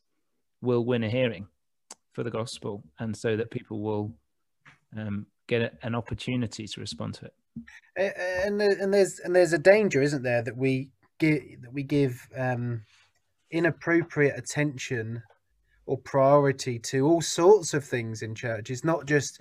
we'll 0.63 0.85
win 0.85 1.05
a 1.05 1.11
hearing 1.11 1.47
for 2.13 2.23
the 2.23 2.31
gospel, 2.31 2.83
and 2.99 3.15
so 3.15 3.37
that 3.37 3.51
people 3.51 3.81
will 3.81 4.15
um, 4.97 5.27
get 5.47 5.77
an 5.83 5.95
opportunity 5.95 6.67
to 6.67 6.81
respond 6.81 7.13
to 7.15 7.27
it 7.27 7.35
and 7.97 8.61
and 8.61 8.93
there's 8.93 9.21
and 9.21 9.35
there's 9.35 9.53
a 9.53 9.59
danger, 9.59 10.03
isn't 10.03 10.23
there, 10.23 10.43
that 10.43 10.57
we 10.57 10.91
give 11.19 11.43
that 11.63 11.73
we 11.73 11.83
give 11.83 12.29
um, 12.37 12.83
inappropriate 13.51 14.37
attention 14.37 15.23
or 15.87 15.99
priority 15.99 16.79
to 16.79 17.07
all 17.07 17.21
sorts 17.21 17.75
of 17.75 17.85
things 17.85 18.23
in 18.23 18.35
church. 18.35 18.71
It's 18.71 18.85
not 18.85 19.07
just 19.07 19.41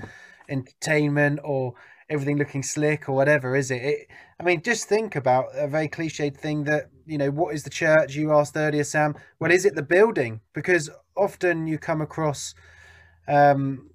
entertainment 0.50 1.40
or 1.44 1.74
everything 2.10 2.38
looking 2.38 2.64
slick 2.64 3.08
or 3.08 3.14
whatever, 3.14 3.56
is 3.56 3.72
it? 3.72 3.82
it? 3.82 4.08
I 4.40 4.44
mean, 4.44 4.62
just 4.62 4.90
think 4.90 5.16
about 5.16 5.46
a 5.54 5.68
very 5.68 5.88
cliched 5.88 6.38
thing 6.38 6.66
that 6.66 6.90
you 7.06 7.18
know, 7.18 7.32
what 7.32 7.54
is 7.54 7.64
the 7.64 7.70
church? 7.70 8.16
You 8.16 8.34
asked 8.34 8.56
earlier, 8.56 8.84
Sam. 8.84 9.16
Well, 9.40 9.52
is 9.52 9.66
it 9.66 9.76
the 9.76 9.84
building? 9.84 10.42
Because 10.54 10.90
often 11.16 11.68
you 11.68 11.78
come 11.78 12.02
across, 12.02 12.54
um, 13.28 13.90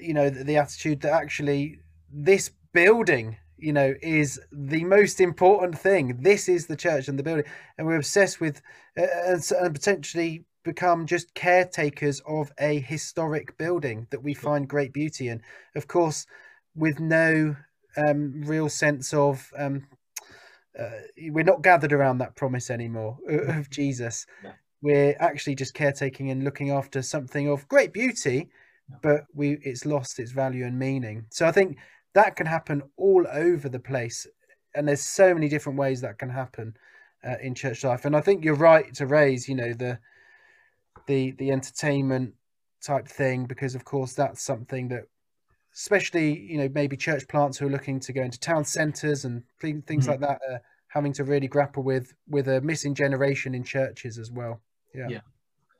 you 0.00 0.14
know, 0.14 0.30
the, 0.30 0.44
the 0.44 0.56
attitude 0.56 1.00
that 1.02 1.12
actually 1.12 1.80
this 2.12 2.50
building 2.76 3.38
you 3.58 3.72
know 3.72 3.94
is 4.02 4.38
the 4.52 4.84
most 4.84 5.20
important 5.20 5.78
thing. 5.78 6.18
This 6.20 6.48
is 6.48 6.66
the 6.66 6.76
church 6.76 7.08
and 7.08 7.18
the 7.18 7.22
building. 7.22 7.46
And 7.78 7.86
we're 7.86 7.96
obsessed 7.96 8.38
with 8.40 8.60
uh, 8.98 9.06
and, 9.26 9.42
and, 9.58 9.74
potentially 9.74 10.44
become 10.62 11.06
just 11.06 11.32
caretakers 11.34 12.20
of 12.26 12.52
a 12.58 12.80
historic 12.80 13.56
building 13.56 14.06
that 14.10 14.22
we 14.22 14.34
find 14.34 14.68
great 14.68 14.92
beauty 14.92 15.28
in. 15.28 15.40
Of 15.74 15.88
course 15.88 16.26
with 16.74 17.00
no 17.00 17.56
um, 17.96 18.42
real 18.44 18.68
sense 18.68 19.14
of 19.14 19.50
um, 19.56 19.86
uh, 20.78 21.00
we're 21.30 21.44
not 21.52 21.62
gathered 21.62 21.94
around 21.94 22.18
that 22.18 22.36
promise 22.36 22.70
anymore 22.70 23.16
of 23.48 23.70
jesus. 23.70 24.26
Yeah. 24.44 24.52
we're 24.82 25.16
actually 25.18 25.54
just 25.54 25.72
caretaking 25.72 26.30
and 26.30 26.44
looking 26.44 26.70
after 26.70 27.00
something 27.00 27.48
of 27.48 27.66
great 27.68 27.94
beauty 27.94 28.50
but 29.02 29.24
we 29.34 29.58
it's 29.62 29.86
lost 29.86 30.18
its 30.18 30.32
value 30.32 30.66
and 30.66 30.78
meaning. 30.78 31.24
So 31.30 31.46
i 31.46 31.52
think 31.52 31.78
that 32.16 32.34
can 32.34 32.46
happen 32.46 32.82
all 32.96 33.26
over 33.30 33.68
the 33.68 33.78
place 33.78 34.26
and 34.74 34.88
there's 34.88 35.02
so 35.02 35.34
many 35.34 35.48
different 35.48 35.78
ways 35.78 36.00
that 36.00 36.18
can 36.18 36.30
happen 36.30 36.74
uh, 37.26 37.36
in 37.42 37.54
church 37.54 37.84
life. 37.84 38.04
And 38.06 38.16
i 38.16 38.20
think 38.20 38.44
you're 38.44 38.54
right 38.54 38.92
to 38.94 39.06
raise 39.06 39.48
you 39.48 39.54
know 39.54 39.72
the 39.72 39.98
the 41.06 41.32
the 41.32 41.50
entertainment 41.50 42.34
type 42.82 43.06
thing 43.06 43.44
because 43.44 43.74
of 43.74 43.84
course 43.84 44.14
that's 44.14 44.42
something 44.42 44.88
that 44.88 45.04
especially 45.74 46.38
you 46.40 46.56
know 46.58 46.70
maybe 46.74 46.96
church 46.96 47.28
plants 47.28 47.58
who 47.58 47.66
are 47.66 47.76
looking 47.76 48.00
to 48.00 48.12
go 48.12 48.22
into 48.22 48.40
town 48.40 48.64
centers 48.64 49.24
and 49.26 49.42
things 49.60 49.84
mm-hmm. 49.86 50.10
like 50.10 50.20
that 50.20 50.40
are 50.48 50.60
having 50.88 51.12
to 51.12 51.24
really 51.24 51.48
grapple 51.48 51.82
with 51.82 52.14
with 52.28 52.48
a 52.48 52.60
missing 52.62 52.94
generation 52.94 53.54
in 53.54 53.62
churches 53.62 54.18
as 54.18 54.30
well. 54.30 54.60
Yeah. 54.94 55.08
Yeah 55.10 55.20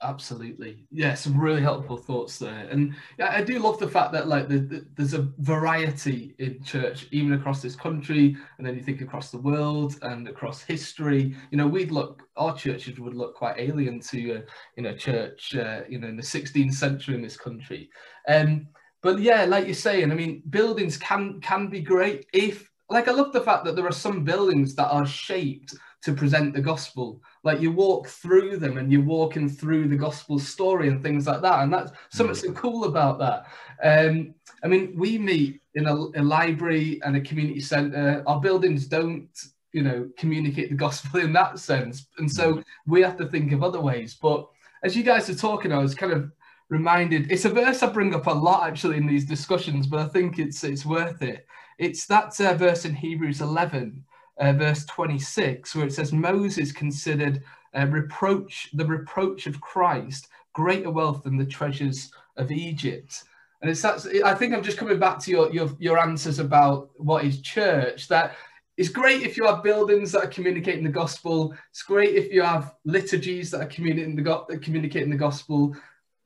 Absolutely, 0.03 0.85
yeah, 0.91 1.15
some 1.15 1.41
really 1.41 1.63
helpful 1.63 1.97
thoughts 1.97 2.39
there, 2.39 2.69
and 2.71 2.95
yeah, 3.19 3.31
I 3.33 3.43
do 3.43 3.59
love 3.59 3.79
the 3.79 3.89
fact 3.89 4.13
that 4.13 4.29
like 4.29 4.47
the, 4.47 4.59
the, 4.59 4.87
there's 4.95 5.15
a 5.15 5.33
variety 5.39 6.35
in 6.39 6.63
church, 6.63 7.07
even 7.13 7.33
across 7.33 7.63
this 7.63 7.75
country, 7.75 8.37
and 8.59 8.67
then 8.67 8.75
you 8.75 8.83
think 8.83 9.01
across 9.01 9.31
the 9.31 9.39
world 9.39 9.95
and 10.03 10.29
across 10.29 10.61
history. 10.61 11.35
You 11.51 11.57
know, 11.57 11.67
we'd 11.67 11.93
look, 11.93 12.23
our 12.37 12.55
churches 12.55 13.01
would 13.01 13.15
look 13.15 13.37
quite 13.37 13.55
alien 13.59 14.01
to 14.01 14.35
uh, 14.35 14.41
you 14.77 14.83
know 14.83 14.95
church, 14.95 15.57
uh, 15.57 15.81
you 15.89 15.99
know, 15.99 16.09
in 16.09 16.17
the 16.19 16.23
16th 16.23 16.75
century 16.75 17.15
in 17.15 17.23
this 17.23 17.39
country. 17.39 17.89
Um, 18.29 18.69
but 19.03 19.19
yeah, 19.19 19.45
like 19.47 19.65
you're 19.65 19.75
saying, 19.75 20.13
I 20.13 20.15
mean, 20.15 20.43
buildings 20.51 20.99
can 20.99 21.41
can 21.41 21.69
be 21.69 21.81
great 21.81 22.27
if, 22.35 22.71
like, 22.91 23.09
I 23.09 23.13
love 23.13 23.33
the 23.33 23.41
fact 23.41 23.65
that 23.65 23.77
there 23.77 23.87
are 23.87 23.93
some 23.93 24.25
buildings 24.25 24.75
that 24.75 24.89
are 24.89 25.07
shaped 25.07 25.75
to 26.03 26.13
present 26.15 26.55
the 26.55 26.61
gospel. 26.61 27.21
Like 27.47 27.61
you 27.61 27.71
walk 27.71 28.09
through 28.09 28.57
them 28.57 28.77
and 28.77 28.91
you're 28.91 29.03
walking 29.03 29.49
through 29.49 29.87
the 29.87 29.95
gospel 29.95 30.37
story 30.37 30.89
and 30.89 31.01
things 31.01 31.29
like 31.29 31.43
that. 31.43 31.61
And 31.61 31.73
that's 31.73 31.93
something 32.09 32.35
so 32.35 32.51
cool 32.51 32.87
about 32.87 33.21
that. 33.21 33.47
Um, 33.85 34.35
I 34.65 34.67
mean, 34.67 34.95
we 34.97 35.17
meet 35.17 35.61
in 35.77 35.87
a, 35.87 35.95
a 35.95 36.23
library 36.23 37.01
and 37.05 37.17
a 37.17 37.21
community 37.21 37.61
centre. 37.61 38.25
Our 38.27 38.41
buildings 38.41 38.89
don't, 38.89 39.29
you 39.73 39.85
know, 39.85 40.11
communicate 40.19 40.71
the 40.71 40.75
gospel 40.75 41.21
in 41.27 41.33
that 41.35 41.61
sense. 41.61 42.09
And 42.19 42.29
so 42.29 42.55
mm. 42.55 42.65
we 42.89 43.01
have 43.03 43.17
to 43.19 43.29
think 43.29 43.53
of 43.53 43.63
other 43.63 43.81
ways. 43.81 44.19
But 44.21 44.49
as 44.83 44.97
you 44.97 45.05
guys 45.05 45.31
are 45.31 45.37
talking, 45.37 45.73
I 45.73 45.79
was 45.79 45.95
kind 45.95 46.13
of 46.13 46.33
reminded 46.69 47.31
it's 47.31 47.45
a 47.45 47.49
verse 47.49 47.81
I 47.85 47.91
bring 47.91 48.13
up 48.13 48.27
a 48.27 48.33
lot 48.33 48.67
actually 48.67 48.97
in 48.97 49.07
these 49.07 49.25
discussions, 49.25 49.87
but 49.87 50.01
I 50.01 50.09
think 50.09 50.41
it's 50.41 50.65
it's 50.65 50.85
worth 50.85 51.23
it. 51.23 51.47
It's 51.79 52.07
that 52.07 52.41
uh, 52.41 52.55
verse 52.55 52.85
in 52.85 52.95
Hebrews 52.97 53.41
11 53.41 54.05
uh, 54.39 54.53
verse 54.53 54.85
26, 54.87 55.75
where 55.75 55.87
it 55.87 55.93
says 55.93 56.13
Moses 56.13 56.73
considered 56.73 57.43
uh, 57.75 57.87
reproach 57.87 58.71
the 58.75 58.87
reproach 58.87 59.47
of 59.47 59.61
Christ 59.61 60.29
greater 60.53 60.91
wealth 60.91 61.23
than 61.23 61.37
the 61.37 61.45
treasures 61.45 62.11
of 62.37 62.51
Egypt. 62.51 63.25
And 63.61 63.71
it's 63.71 63.83
that, 63.83 64.07
I 64.25 64.35
think 64.35 64.55
I'm 64.55 64.63
just 64.63 64.79
coming 64.79 64.99
back 64.99 65.19
to 65.21 65.31
your, 65.31 65.53
your, 65.53 65.71
your 65.79 65.99
answers 65.99 66.39
about 66.39 66.91
what 66.97 67.25
is 67.25 67.41
church. 67.41 68.09
That 68.09 68.37
it's 68.77 68.89
great 68.91 69.23
if 69.23 69.37
you 69.37 69.47
have 69.47 69.63
buildings 69.63 70.13
that 70.13 70.25
are 70.25 70.29
communicating 70.29 70.85
the 70.85 70.91
gospel. 70.91 71.55
It's 71.71 71.83
great 71.83 72.15
if 72.15 72.33
you 72.33 72.43
have 72.43 72.75
liturgies 72.85 73.51
that 73.51 73.63
are 73.63 73.67
communicating 73.67 74.17
the, 74.17 74.23
go- 74.23 74.47
communicating 74.63 75.11
the 75.11 75.17
gospel. 75.17 75.75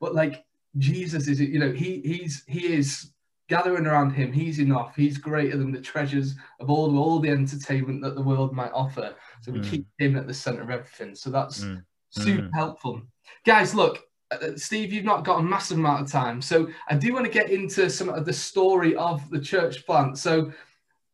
But 0.00 0.14
like 0.14 0.44
Jesus 0.78 1.28
is, 1.28 1.40
you 1.40 1.58
know, 1.58 1.72
he 1.72 2.00
he's 2.04 2.44
he 2.46 2.72
is 2.72 3.12
gathering 3.50 3.84
around 3.84 4.12
him. 4.12 4.32
He's 4.32 4.60
enough. 4.60 4.94
He's 4.94 5.18
greater 5.18 5.58
than 5.58 5.72
the 5.72 5.80
treasures 5.80 6.36
of 6.60 6.70
all, 6.70 6.96
all 6.96 7.18
the 7.18 7.30
entertainment 7.30 8.00
that 8.02 8.14
the 8.14 8.22
world 8.22 8.54
might 8.54 8.70
offer. 8.72 9.12
So 9.42 9.50
we 9.50 9.58
mm. 9.58 9.68
keep 9.68 9.86
him 9.98 10.16
at 10.16 10.28
the 10.28 10.32
center 10.32 10.62
of 10.62 10.70
everything. 10.70 11.16
So 11.16 11.30
that's 11.30 11.64
mm. 11.64 11.82
super 12.10 12.42
mm. 12.42 12.54
helpful. 12.54 13.02
Guys, 13.44 13.74
look, 13.74 14.04
uh, 14.30 14.36
uh, 14.36 14.56
Steve, 14.56 14.92
you've 14.92 15.04
not 15.04 15.24
got 15.24 15.40
a 15.40 15.42
massive 15.42 15.78
amount 15.78 16.02
of 16.02 16.12
time. 16.12 16.40
So 16.40 16.68
I 16.88 16.94
do 16.94 17.12
want 17.12 17.26
to 17.26 17.30
get 17.32 17.50
into 17.50 17.90
some 17.90 18.08
of 18.08 18.24
the 18.24 18.32
story 18.32 18.94
of 18.94 19.28
the 19.30 19.40
church 19.40 19.84
plant. 19.84 20.16
So 20.16 20.52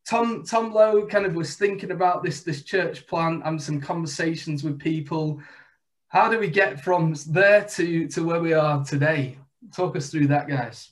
Tom 0.06 0.44
Tom 0.44 0.72
Lowe 0.72 1.06
kind 1.06 1.24
of 1.24 1.34
was 1.34 1.56
thinking 1.56 1.90
about 1.90 2.22
this 2.22 2.42
this 2.42 2.62
church 2.62 3.06
plant 3.06 3.42
and 3.46 3.60
some 3.60 3.80
conversations 3.80 4.62
with 4.62 4.78
people. 4.78 5.40
How 6.08 6.28
do 6.28 6.38
we 6.38 6.48
get 6.48 6.84
from 6.84 7.14
there 7.28 7.64
to 7.64 8.08
to 8.08 8.24
where 8.24 8.42
we 8.42 8.52
are 8.52 8.84
today? 8.84 9.38
Talk 9.74 9.96
us 9.96 10.10
through 10.10 10.28
that, 10.28 10.48
guys. 10.48 10.90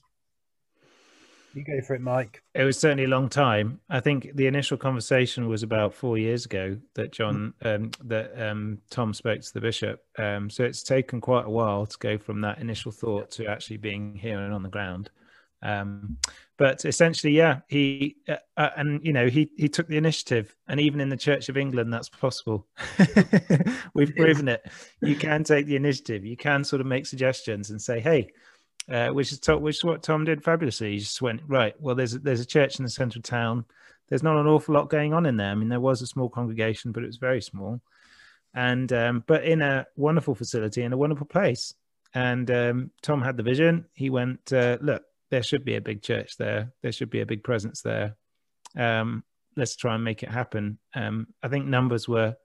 You 1.55 1.65
go 1.65 1.81
for 1.81 1.95
it, 1.95 2.01
Mike. 2.01 2.43
It 2.55 2.65
was 2.65 2.79
certainly 2.79 3.05
a 3.05 3.09
long 3.09 3.29
time. 3.29 3.81
I 3.89 4.01
think 4.01 4.31
the 4.35 4.49
initial 4.49 4.77
conversation 4.77 5.49
was 5.49 5.63
about 5.63 5.95
four 5.95 6.19
years 6.19 6.45
ago 6.45 6.77
that 6.95 7.13
John, 7.13 7.55
um, 7.63 7.93
that 8.05 8.33
um, 8.41 8.79
Tom 8.91 9.15
spoke 9.15 9.41
to 9.41 9.55
the 9.55 9.61
bishop. 9.61 10.05
Um, 10.19 10.51
so 10.51 10.65
it's 10.65 10.83
taken 10.83 11.21
quite 11.21 11.47
a 11.47 11.51
while 11.51 11.87
to 11.87 11.99
go 11.99 12.19
from 12.19 12.41
that 12.41 12.59
initial 12.59 12.91
thought 12.91 13.31
to 13.33 13.47
actually 13.47 13.77
being 13.77 14.17
here 14.17 14.41
and 14.41 14.53
on 14.53 14.65
the 14.65 14.69
ground. 14.69 15.11
Um, 15.63 16.19
but 16.59 16.85
essentially, 16.85 17.33
yeah, 17.33 17.61
he 17.69 18.17
uh, 18.29 18.37
uh, 18.57 18.71
and 18.77 19.05
you 19.05 19.13
know 19.13 19.29
he 19.29 19.51
he 19.57 19.69
took 19.69 19.89
the 19.89 19.97
initiative, 19.97 20.55
and 20.69 20.79
even 20.79 21.01
in 21.01 21.09
the 21.09 21.17
Church 21.17 21.49
of 21.49 21.57
England, 21.57 21.93
that's 21.93 22.11
possible. 22.11 22.67
We've 23.95 24.15
proven 24.15 24.49
it. 24.49 24.65
You 25.01 25.17
can 25.17 25.43
take 25.43 25.67
the 25.67 25.75
initiative. 25.75 26.25
You 26.25 26.37
can 26.37 26.63
sort 26.63 26.81
of 26.81 26.87
make 26.87 27.07
suggestions 27.07 27.71
and 27.71 27.81
say, 27.81 27.99
"Hey, 27.99 28.31
uh, 28.91 29.09
which 29.09 29.33
is 29.33 29.39
to, 29.41 29.57
which 29.57 29.77
is 29.77 29.85
what 29.85 30.03
Tom 30.03 30.25
did 30.25 30.45
fabulously. 30.45 30.93
He 30.93 30.99
just 30.99 31.23
went 31.23 31.41
right. 31.47 31.75
Well, 31.81 31.95
there's 31.95 32.15
a, 32.15 32.19
there's 32.19 32.41
a 32.41 32.47
church 32.47 32.79
in 32.79 32.85
the 32.85 32.91
centre 32.91 33.19
of 33.19 33.23
town. 33.23 33.65
There's 34.09 34.23
not 34.23 34.37
an 34.37 34.47
awful 34.47 34.75
lot 34.75 34.91
going 34.91 35.15
on 35.15 35.27
in 35.27 35.37
there. 35.37 35.51
I 35.51 35.55
mean, 35.55 35.69
there 35.69 35.81
was 35.81 36.03
a 36.03 36.07
small 36.07 36.29
congregation, 36.29 36.93
but 36.93 37.03
it 37.03 37.07
was 37.07 37.17
very 37.17 37.41
small, 37.41 37.81
and 38.55 38.93
um, 38.93 39.25
but 39.27 39.45
in 39.45 39.63
a 39.63 39.87
wonderful 39.97 40.35
facility 40.35 40.83
in 40.83 40.93
a 40.93 40.99
wonderful 40.99 41.27
place. 41.27 41.75
And 42.17 42.49
um, 42.51 42.91
Tom 43.03 43.23
had 43.23 43.37
the 43.37 43.43
vision. 43.43 43.87
He 43.93 44.09
went, 44.09 44.53
uh, 44.53 44.79
look, 44.81 45.03
there 45.31 45.43
should 45.43 45.65
be 45.65 45.75
a 45.75 45.81
big 45.81 46.01
church 46.01 46.37
there. 46.37 46.73
There 46.81 46.93
should 46.93 47.11
be 47.11 47.23
a 47.23 47.27
big 47.27 47.43
presence 47.43 47.83
there. 47.83 48.15
Um, 48.77 49.25
let's 49.57 49.75
try 49.75 49.97
and 49.97 50.05
make 50.05 50.23
it 50.23 50.31
happen. 50.31 50.79
Um, 50.95 51.27
I 51.43 51.49
think 51.49 51.67
numbers 51.67 52.09
were 52.09 52.37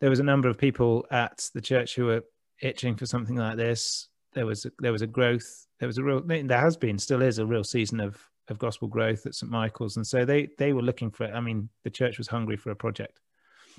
there 0.00 0.10
was 0.10 0.20
a 0.20 0.24
number 0.24 0.48
of 0.48 0.56
people 0.56 1.06
at 1.10 1.48
the 1.52 1.60
church 1.60 1.96
who 1.96 2.06
were 2.06 2.24
itching 2.62 2.94
for 2.94 3.06
something 3.06 3.36
like 3.36 3.56
this 3.56 4.08
there 4.32 4.46
was 4.46 4.64
a, 4.64 4.72
there 4.78 4.92
was 4.92 5.02
a 5.02 5.06
growth. 5.06 5.66
There 5.78 5.86
was 5.86 5.98
a 5.98 6.02
real. 6.02 6.22
There 6.22 6.58
has 6.58 6.76
been, 6.76 6.98
still 6.98 7.22
is 7.22 7.38
a 7.38 7.46
real 7.46 7.64
season 7.64 8.00
of 8.00 8.18
of 8.48 8.58
gospel 8.58 8.88
growth 8.88 9.26
at 9.26 9.34
St 9.34 9.50
Michael's, 9.50 9.96
and 9.96 10.06
so 10.06 10.24
they 10.24 10.48
they 10.58 10.72
were 10.72 10.82
looking 10.82 11.10
for. 11.10 11.26
I 11.26 11.40
mean, 11.40 11.68
the 11.84 11.90
church 11.90 12.18
was 12.18 12.28
hungry 12.28 12.56
for 12.56 12.70
a 12.70 12.76
project, 12.76 13.20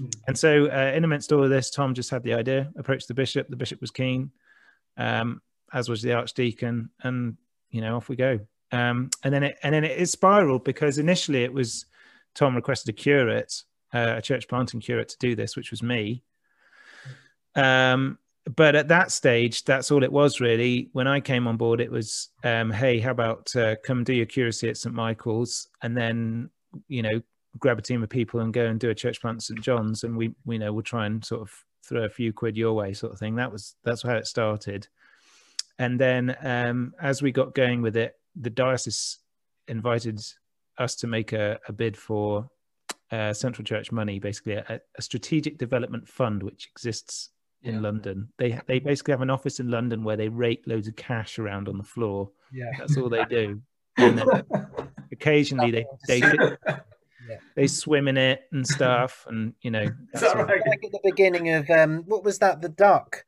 mm. 0.01 0.13
and 0.27 0.37
so 0.37 0.65
uh, 0.65 0.91
in 0.95 1.03
amidst 1.03 1.31
all 1.31 1.43
of 1.43 1.49
this, 1.49 1.69
Tom 1.69 1.93
just 1.93 2.09
had 2.09 2.23
the 2.23 2.33
idea, 2.33 2.71
approached 2.77 3.07
the 3.07 3.13
bishop. 3.13 3.47
The 3.49 3.55
bishop 3.55 3.81
was 3.81 3.91
keen, 3.91 4.31
um, 4.97 5.41
as 5.73 5.89
was 5.89 6.01
the 6.01 6.13
archdeacon, 6.13 6.89
and 7.03 7.37
you 7.69 7.81
know 7.81 7.97
off 7.97 8.09
we 8.09 8.15
go. 8.15 8.39
Um, 8.71 9.09
and 9.23 9.33
then 9.33 9.43
it 9.43 9.57
and 9.63 9.73
then 9.75 9.83
it, 9.83 10.07
spiraled 10.09 10.63
because 10.63 10.97
initially 10.97 11.43
it 11.43 11.53
was 11.53 11.85
Tom 12.35 12.55
requested 12.55 12.89
a 12.89 12.93
curate, 12.93 13.63
uh, 13.93 14.15
a 14.17 14.21
church 14.21 14.47
planting 14.47 14.79
curate, 14.79 15.09
to 15.09 15.17
do 15.19 15.35
this, 15.35 15.55
which 15.55 15.71
was 15.71 15.83
me. 15.83 16.23
Um, 17.55 18.17
but 18.45 18.75
at 18.75 18.87
that 18.87 19.11
stage, 19.11 19.63
that's 19.63 19.91
all 19.91 20.03
it 20.03 20.11
was 20.11 20.39
really. 20.39 20.89
When 20.93 21.07
I 21.07 21.19
came 21.19 21.47
on 21.47 21.57
board, 21.57 21.79
it 21.79 21.91
was, 21.91 22.29
um, 22.43 22.71
hey, 22.71 22.99
how 22.99 23.11
about 23.11 23.55
uh, 23.55 23.75
come 23.83 24.03
do 24.03 24.13
your 24.13 24.25
curacy 24.25 24.67
at 24.69 24.77
St 24.77 24.95
Michael's, 24.95 25.67
and 25.83 25.95
then 25.95 26.49
you 26.87 27.01
know 27.01 27.21
grab 27.59 27.77
a 27.77 27.81
team 27.81 28.01
of 28.01 28.09
people 28.09 28.39
and 28.39 28.53
go 28.53 28.65
and 28.65 28.79
do 28.79 28.89
a 28.89 28.95
church 28.95 29.21
plant 29.21 29.37
at 29.37 29.43
St 29.43 29.61
John's, 29.61 30.03
and 30.03 30.17
we, 30.17 30.33
we 30.45 30.57
know 30.57 30.73
we'll 30.73 30.83
try 30.83 31.05
and 31.05 31.23
sort 31.23 31.41
of 31.41 31.51
throw 31.85 32.03
a 32.03 32.09
few 32.09 32.33
quid 32.33 32.57
your 32.57 32.73
way, 32.73 32.93
sort 32.93 33.13
of 33.13 33.19
thing. 33.19 33.35
That 33.35 33.51
was 33.51 33.75
that's 33.83 34.01
how 34.01 34.15
it 34.15 34.25
started. 34.25 34.87
And 35.77 35.99
then 35.99 36.35
um, 36.41 36.93
as 37.01 37.21
we 37.21 37.31
got 37.31 37.55
going 37.55 37.81
with 37.81 37.95
it, 37.95 38.15
the 38.35 38.49
diocese 38.49 39.19
invited 39.67 40.21
us 40.77 40.95
to 40.97 41.07
make 41.07 41.33
a, 41.33 41.59
a 41.67 41.73
bid 41.73 41.97
for 41.97 42.49
uh, 43.11 43.33
Central 43.33 43.65
Church 43.65 43.91
money, 43.91 44.19
basically 44.19 44.53
a, 44.53 44.81
a, 44.97 45.01
strategic 45.01 45.57
development 45.57 46.07
fund 46.07 46.43
which 46.43 46.69
exists 46.71 47.29
in 47.63 47.75
yeah. 47.75 47.81
London. 47.81 48.29
They 48.37 48.59
they 48.67 48.79
basically 48.79 49.13
have 49.13 49.21
an 49.21 49.29
office 49.29 49.59
in 49.59 49.69
London 49.69 50.03
where 50.03 50.17
they 50.17 50.29
rake 50.29 50.63
loads 50.65 50.87
of 50.87 50.95
cash 50.95 51.39
around 51.39 51.67
on 51.67 51.77
the 51.77 51.83
floor. 51.83 52.29
Yeah, 52.51 52.71
that's 52.77 52.97
all 52.97 53.09
they 53.09 53.25
do. 53.25 53.61
And 53.97 54.17
then 54.17 54.43
occasionally 55.11 55.69
they 55.69 55.85
they 56.07 56.19
yeah. 57.29 57.37
they 57.55 57.67
swim 57.67 58.07
in 58.07 58.15
it 58.15 58.43
and 58.53 58.65
stuff, 58.65 59.25
and 59.29 59.53
you 59.61 59.69
know. 59.69 59.85
That's 60.13 60.33
right? 60.33 60.47
Like 60.65 60.83
at 60.85 60.91
the 60.93 60.99
beginning 61.03 61.49
of 61.49 61.69
um, 61.69 62.03
what 62.07 62.23
was 62.23 62.39
that? 62.39 62.61
The 62.61 62.69
duck. 62.69 63.25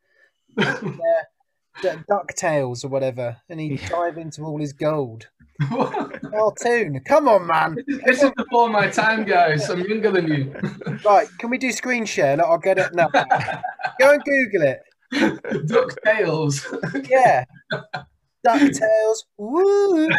Ducktales 1.81 2.83
or 2.83 2.89
whatever, 2.89 3.37
and 3.49 3.59
he'd 3.59 3.81
yeah. 3.81 3.89
dive 3.89 4.17
into 4.17 4.43
all 4.43 4.59
his 4.59 4.73
gold. 4.73 5.27
Cartoon, 5.69 6.99
come 7.05 7.27
on, 7.27 7.45
man! 7.47 7.77
This 8.05 8.23
is 8.23 8.31
before 8.35 8.69
my 8.69 8.87
time, 8.87 9.23
guys. 9.23 9.69
I'm 9.69 9.81
younger 9.81 10.11
than 10.11 10.27
you. 10.27 10.55
right, 11.05 11.27
can 11.39 11.49
we 11.49 11.57
do 11.57 11.71
screen 11.71 12.05
share? 12.05 12.37
Look, 12.37 12.45
I'll 12.47 12.57
get 12.57 12.77
it 12.77 12.93
now. 12.93 13.07
Go 13.99 14.13
and 14.13 14.23
Google 14.23 14.63
it. 14.63 14.79
Ducktales. 15.13 17.09
yeah. 17.09 17.45
Ducktales. 18.45 19.17
Woo! 19.37 20.09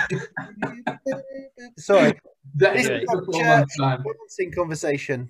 Sorry. 1.79 2.19
That 2.57 2.75
this 2.75 2.87
is 2.87 3.09
a 3.11 3.39
church 3.39 4.55
conversation 4.55 5.29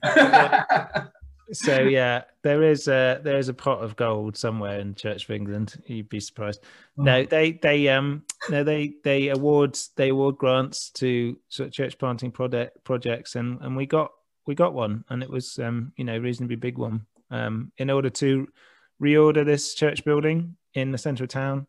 so 1.52 1.82
yeah, 1.82 2.24
there 2.42 2.62
is 2.62 2.88
a 2.88 3.20
there 3.22 3.38
is 3.38 3.48
a 3.48 3.54
pot 3.54 3.82
of 3.82 3.96
gold 3.96 4.36
somewhere 4.36 4.78
in 4.80 4.94
Church 4.94 5.24
of 5.24 5.30
England. 5.30 5.82
You'd 5.86 6.08
be 6.08 6.20
surprised. 6.20 6.62
Oh. 6.98 7.02
No, 7.02 7.24
they 7.24 7.52
they 7.52 7.88
um 7.88 8.24
no 8.48 8.64
they 8.64 8.94
they 9.04 9.28
award 9.28 9.78
they 9.96 10.10
award 10.10 10.38
grants 10.38 10.90
to 10.92 11.36
sort 11.48 11.68
of 11.68 11.72
church 11.72 11.98
planting 11.98 12.30
project 12.30 12.82
projects, 12.84 13.36
and 13.36 13.60
and 13.60 13.76
we 13.76 13.86
got 13.86 14.10
we 14.46 14.54
got 14.54 14.74
one, 14.74 15.04
and 15.08 15.22
it 15.22 15.30
was 15.30 15.58
um 15.58 15.92
you 15.96 16.04
know 16.04 16.18
reasonably 16.18 16.56
big 16.56 16.78
one. 16.78 17.06
Um, 17.30 17.72
in 17.78 17.90
order 17.90 18.10
to 18.10 18.46
reorder 19.02 19.44
this 19.44 19.74
church 19.74 20.04
building 20.04 20.56
in 20.74 20.92
the 20.92 20.98
centre 20.98 21.24
of 21.24 21.30
town, 21.30 21.66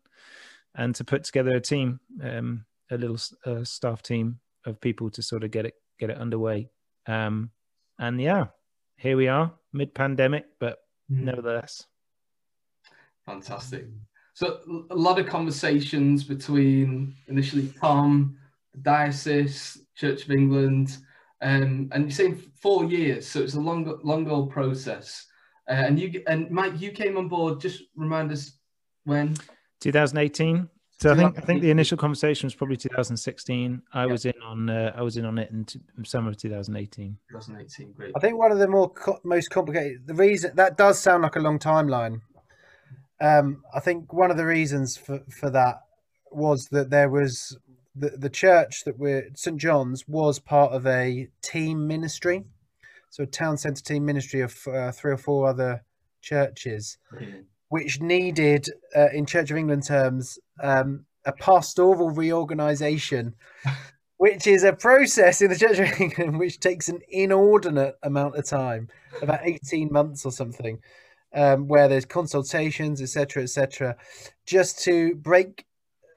and 0.74 0.94
to 0.94 1.04
put 1.04 1.24
together 1.24 1.56
a 1.56 1.60
team, 1.60 2.00
um, 2.22 2.64
a 2.90 2.96
little 2.96 3.18
uh, 3.44 3.64
staff 3.64 4.02
team 4.02 4.38
of 4.64 4.80
people 4.80 5.10
to 5.10 5.22
sort 5.22 5.44
of 5.44 5.50
get 5.50 5.66
it 5.66 5.74
get 5.98 6.10
it 6.10 6.18
underway. 6.18 6.68
Um, 7.06 7.50
and 7.98 8.20
yeah, 8.20 8.46
here 8.96 9.16
we 9.16 9.28
are, 9.28 9.52
mid 9.72 9.94
pandemic, 9.94 10.46
but 10.58 10.78
mm. 11.10 11.22
nevertheless. 11.22 11.86
Fantastic. 13.24 13.86
So 14.34 14.60
a 14.90 14.94
lot 14.94 15.18
of 15.18 15.26
conversations 15.26 16.24
between 16.24 17.14
initially 17.28 17.72
Tom, 17.80 18.36
the 18.72 18.80
diocese, 18.80 19.78
Church 19.94 20.24
of 20.24 20.30
England, 20.30 20.98
um, 21.40 21.88
and 21.92 22.04
you're 22.04 22.10
saying 22.10 22.36
four 22.60 22.84
years, 22.84 23.26
so 23.26 23.40
it's 23.42 23.54
a 23.54 23.60
long, 23.60 23.98
long 24.02 24.28
old 24.28 24.50
process. 24.50 25.26
Uh, 25.68 25.72
and 25.72 25.98
you 25.98 26.22
and 26.28 26.50
Mike, 26.50 26.80
you 26.80 26.92
came 26.92 27.16
on 27.16 27.28
board. 27.28 27.60
Just 27.60 27.82
remind 27.96 28.30
us 28.30 28.52
when. 29.04 29.36
2018. 29.80 30.68
So 30.98 31.12
I 31.12 31.14
think 31.14 31.38
I 31.38 31.42
think 31.42 31.60
the 31.60 31.70
initial 31.70 31.98
conversation 31.98 32.46
was 32.46 32.54
probably 32.54 32.78
2016. 32.78 33.82
I 33.92 34.00
yeah. 34.00 34.06
was 34.06 34.24
in 34.24 34.32
on 34.42 34.70
uh, 34.70 34.92
I 34.96 35.02
was 35.02 35.18
in 35.18 35.26
on 35.26 35.36
it 35.36 35.50
in 35.50 35.66
t- 35.66 35.80
summer 36.04 36.30
of 36.30 36.38
2018. 36.38 37.18
2018, 37.30 37.92
great. 37.92 38.12
I 38.16 38.20
think 38.20 38.38
one 38.38 38.50
of 38.50 38.58
the 38.58 38.66
more 38.66 38.90
co- 38.90 39.20
most 39.22 39.50
complicated 39.50 40.06
the 40.06 40.14
reason 40.14 40.56
that 40.56 40.78
does 40.78 40.98
sound 40.98 41.22
like 41.22 41.36
a 41.36 41.40
long 41.40 41.58
timeline. 41.58 42.22
Um, 43.20 43.62
I 43.74 43.80
think 43.80 44.12
one 44.12 44.30
of 44.30 44.38
the 44.38 44.46
reasons 44.46 44.96
for 44.96 45.20
for 45.28 45.50
that 45.50 45.82
was 46.30 46.68
that 46.70 46.88
there 46.88 47.10
was 47.10 47.58
the 47.94 48.10
the 48.10 48.30
church 48.30 48.84
that 48.84 48.98
we're 48.98 49.28
St 49.34 49.58
John's 49.58 50.08
was 50.08 50.38
part 50.38 50.72
of 50.72 50.86
a 50.86 51.28
team 51.42 51.86
ministry, 51.86 52.44
so 53.10 53.24
a 53.24 53.26
town 53.26 53.58
centre 53.58 53.82
team 53.82 54.06
ministry 54.06 54.40
of 54.40 54.56
uh, 54.66 54.92
three 54.92 55.12
or 55.12 55.18
four 55.18 55.46
other 55.46 55.84
churches. 56.22 56.96
Brilliant 57.10 57.46
which 57.68 58.00
needed, 58.00 58.68
uh, 58.94 59.08
in 59.12 59.26
Church 59.26 59.50
of 59.50 59.56
England 59.56 59.84
terms, 59.86 60.38
um, 60.62 61.04
a 61.24 61.32
pastoral 61.32 62.10
reorganization, 62.10 63.34
which 64.18 64.46
is 64.46 64.64
a 64.64 64.72
process 64.72 65.42
in 65.42 65.50
the 65.50 65.56
Church 65.56 65.78
of 65.78 66.00
England 66.00 66.38
which 66.38 66.60
takes 66.60 66.88
an 66.88 67.00
inordinate 67.08 67.96
amount 68.02 68.36
of 68.36 68.46
time, 68.46 68.88
about 69.22 69.40
18 69.42 69.92
months 69.92 70.24
or 70.24 70.32
something, 70.32 70.78
um, 71.34 71.68
where 71.68 71.88
there's 71.88 72.04
consultations, 72.04 73.02
etc., 73.02 73.42
etc., 73.42 73.96
just 74.46 74.78
to 74.84 75.14
break 75.16 75.66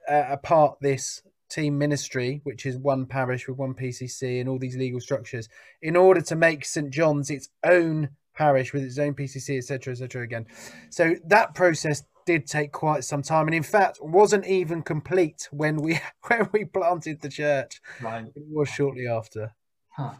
uh, 0.08 0.24
apart 0.28 0.78
this 0.80 1.22
team 1.50 1.76
ministry, 1.76 2.40
which 2.44 2.64
is 2.64 2.78
one 2.78 3.06
parish 3.06 3.48
with 3.48 3.58
one 3.58 3.74
PCC 3.74 4.40
and 4.40 4.48
all 4.48 4.58
these 4.58 4.76
legal 4.76 5.00
structures, 5.00 5.48
in 5.82 5.96
order 5.96 6.20
to 6.20 6.36
make 6.36 6.64
St 6.64 6.90
John's 6.90 7.28
its 7.28 7.48
own 7.64 8.10
parish 8.40 8.72
with 8.72 8.82
its 8.82 8.98
own 8.98 9.12
PCC, 9.14 9.58
etc., 9.58 9.92
etc. 9.92 10.22
Again, 10.22 10.46
so 10.88 11.14
that 11.26 11.54
process 11.54 12.04
did 12.24 12.46
take 12.46 12.72
quite 12.72 13.04
some 13.04 13.20
time, 13.22 13.46
and 13.46 13.54
in 13.54 13.62
fact, 13.62 13.98
wasn't 14.00 14.46
even 14.46 14.82
complete 14.82 15.46
when 15.50 15.76
we 15.76 16.00
when 16.28 16.48
we 16.52 16.64
planted 16.64 17.20
the 17.20 17.28
church. 17.28 17.80
Right, 18.00 18.24
it 18.34 18.44
was 18.48 18.68
shortly 18.68 19.06
after. 19.06 19.52
Huh. 19.90 20.14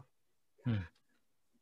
Hmm. 0.64 0.84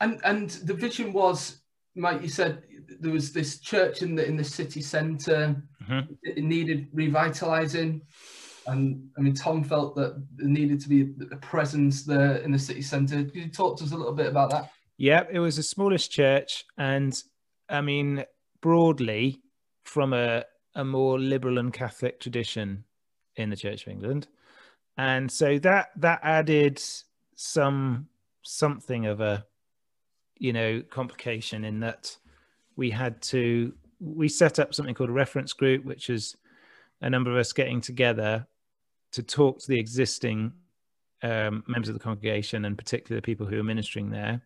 And 0.00 0.20
and 0.24 0.50
the 0.50 0.74
vision 0.74 1.12
was, 1.12 1.60
Mike. 1.94 2.22
You 2.22 2.28
said 2.28 2.62
there 3.00 3.12
was 3.12 3.32
this 3.32 3.60
church 3.60 4.02
in 4.02 4.16
the 4.16 4.26
in 4.26 4.36
the 4.36 4.44
city 4.44 4.82
center 4.82 5.62
mm-hmm. 5.82 6.12
It 6.22 6.42
needed 6.42 6.88
revitalizing. 6.92 8.02
And 8.66 9.08
I 9.16 9.22
mean, 9.22 9.34
Tom 9.34 9.64
felt 9.64 9.94
that 9.96 10.22
there 10.36 10.48
needed 10.48 10.80
to 10.80 10.88
be 10.90 11.14
a 11.32 11.36
presence 11.36 12.04
there 12.04 12.36
in 12.36 12.52
the 12.52 12.58
city 12.58 12.82
centre. 12.82 13.24
Could 13.24 13.34
you 13.34 13.48
talk 13.48 13.78
to 13.78 13.84
us 13.84 13.92
a 13.92 13.96
little 13.96 14.12
bit 14.12 14.26
about 14.26 14.50
that? 14.50 14.70
Yeah, 14.98 15.24
it 15.30 15.38
was 15.38 15.58
a 15.58 15.62
smallish 15.62 16.08
church, 16.08 16.64
and 16.76 17.22
I 17.68 17.80
mean, 17.80 18.24
broadly, 18.60 19.40
from 19.84 20.12
a, 20.12 20.44
a 20.74 20.84
more 20.84 21.20
liberal 21.20 21.58
and 21.58 21.72
Catholic 21.72 22.18
tradition 22.18 22.84
in 23.36 23.48
the 23.48 23.56
Church 23.56 23.86
of 23.86 23.92
England, 23.92 24.26
and 24.96 25.30
so 25.30 25.60
that 25.60 25.90
that 25.96 26.18
added 26.24 26.82
some 27.36 28.08
something 28.42 29.06
of 29.06 29.20
a 29.20 29.46
you 30.36 30.52
know 30.52 30.82
complication 30.90 31.64
in 31.64 31.78
that 31.78 32.16
we 32.74 32.90
had 32.90 33.22
to 33.22 33.72
we 34.00 34.28
set 34.28 34.58
up 34.58 34.74
something 34.74 34.96
called 34.96 35.10
a 35.10 35.12
reference 35.12 35.52
group, 35.52 35.84
which 35.84 36.10
is 36.10 36.36
a 37.02 37.08
number 37.08 37.30
of 37.30 37.36
us 37.36 37.52
getting 37.52 37.80
together 37.80 38.44
to 39.12 39.22
talk 39.22 39.60
to 39.60 39.68
the 39.68 39.78
existing 39.78 40.52
um, 41.22 41.62
members 41.68 41.88
of 41.88 41.94
the 41.94 42.00
congregation 42.00 42.64
and 42.64 42.76
particularly 42.76 43.18
the 43.18 43.24
people 43.24 43.46
who 43.46 43.60
are 43.60 43.64
ministering 43.64 44.10
there 44.10 44.42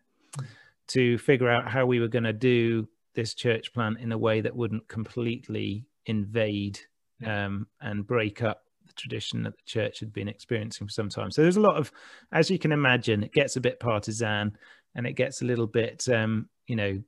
to 0.93 1.17
figure 1.17 1.49
out 1.49 1.67
how 1.67 1.85
we 1.85 1.99
were 1.99 2.07
going 2.07 2.23
to 2.23 2.33
do 2.33 2.87
this 3.15 3.33
church 3.33 3.73
plant 3.73 3.99
in 3.99 4.11
a 4.11 4.17
way 4.17 4.41
that 4.41 4.55
wouldn't 4.55 4.87
completely 4.87 5.85
invade 6.05 6.79
um, 7.25 7.67
and 7.81 8.05
break 8.05 8.43
up 8.43 8.63
the 8.85 8.93
tradition 8.93 9.43
that 9.43 9.55
the 9.55 9.63
church 9.65 9.99
had 9.99 10.13
been 10.13 10.27
experiencing 10.27 10.87
for 10.87 10.93
some 10.93 11.09
time. 11.09 11.31
So 11.31 11.41
there's 11.41 11.57
a 11.57 11.61
lot 11.61 11.77
of, 11.77 11.91
as 12.31 12.49
you 12.49 12.59
can 12.59 12.71
imagine, 12.71 13.23
it 13.23 13.33
gets 13.33 13.55
a 13.55 13.61
bit 13.61 13.79
partisan 13.79 14.55
and 14.95 15.07
it 15.07 15.13
gets 15.13 15.41
a 15.41 15.45
little 15.45 15.67
bit, 15.67 16.07
um, 16.09 16.47
you 16.67 16.75
know, 16.75 17.01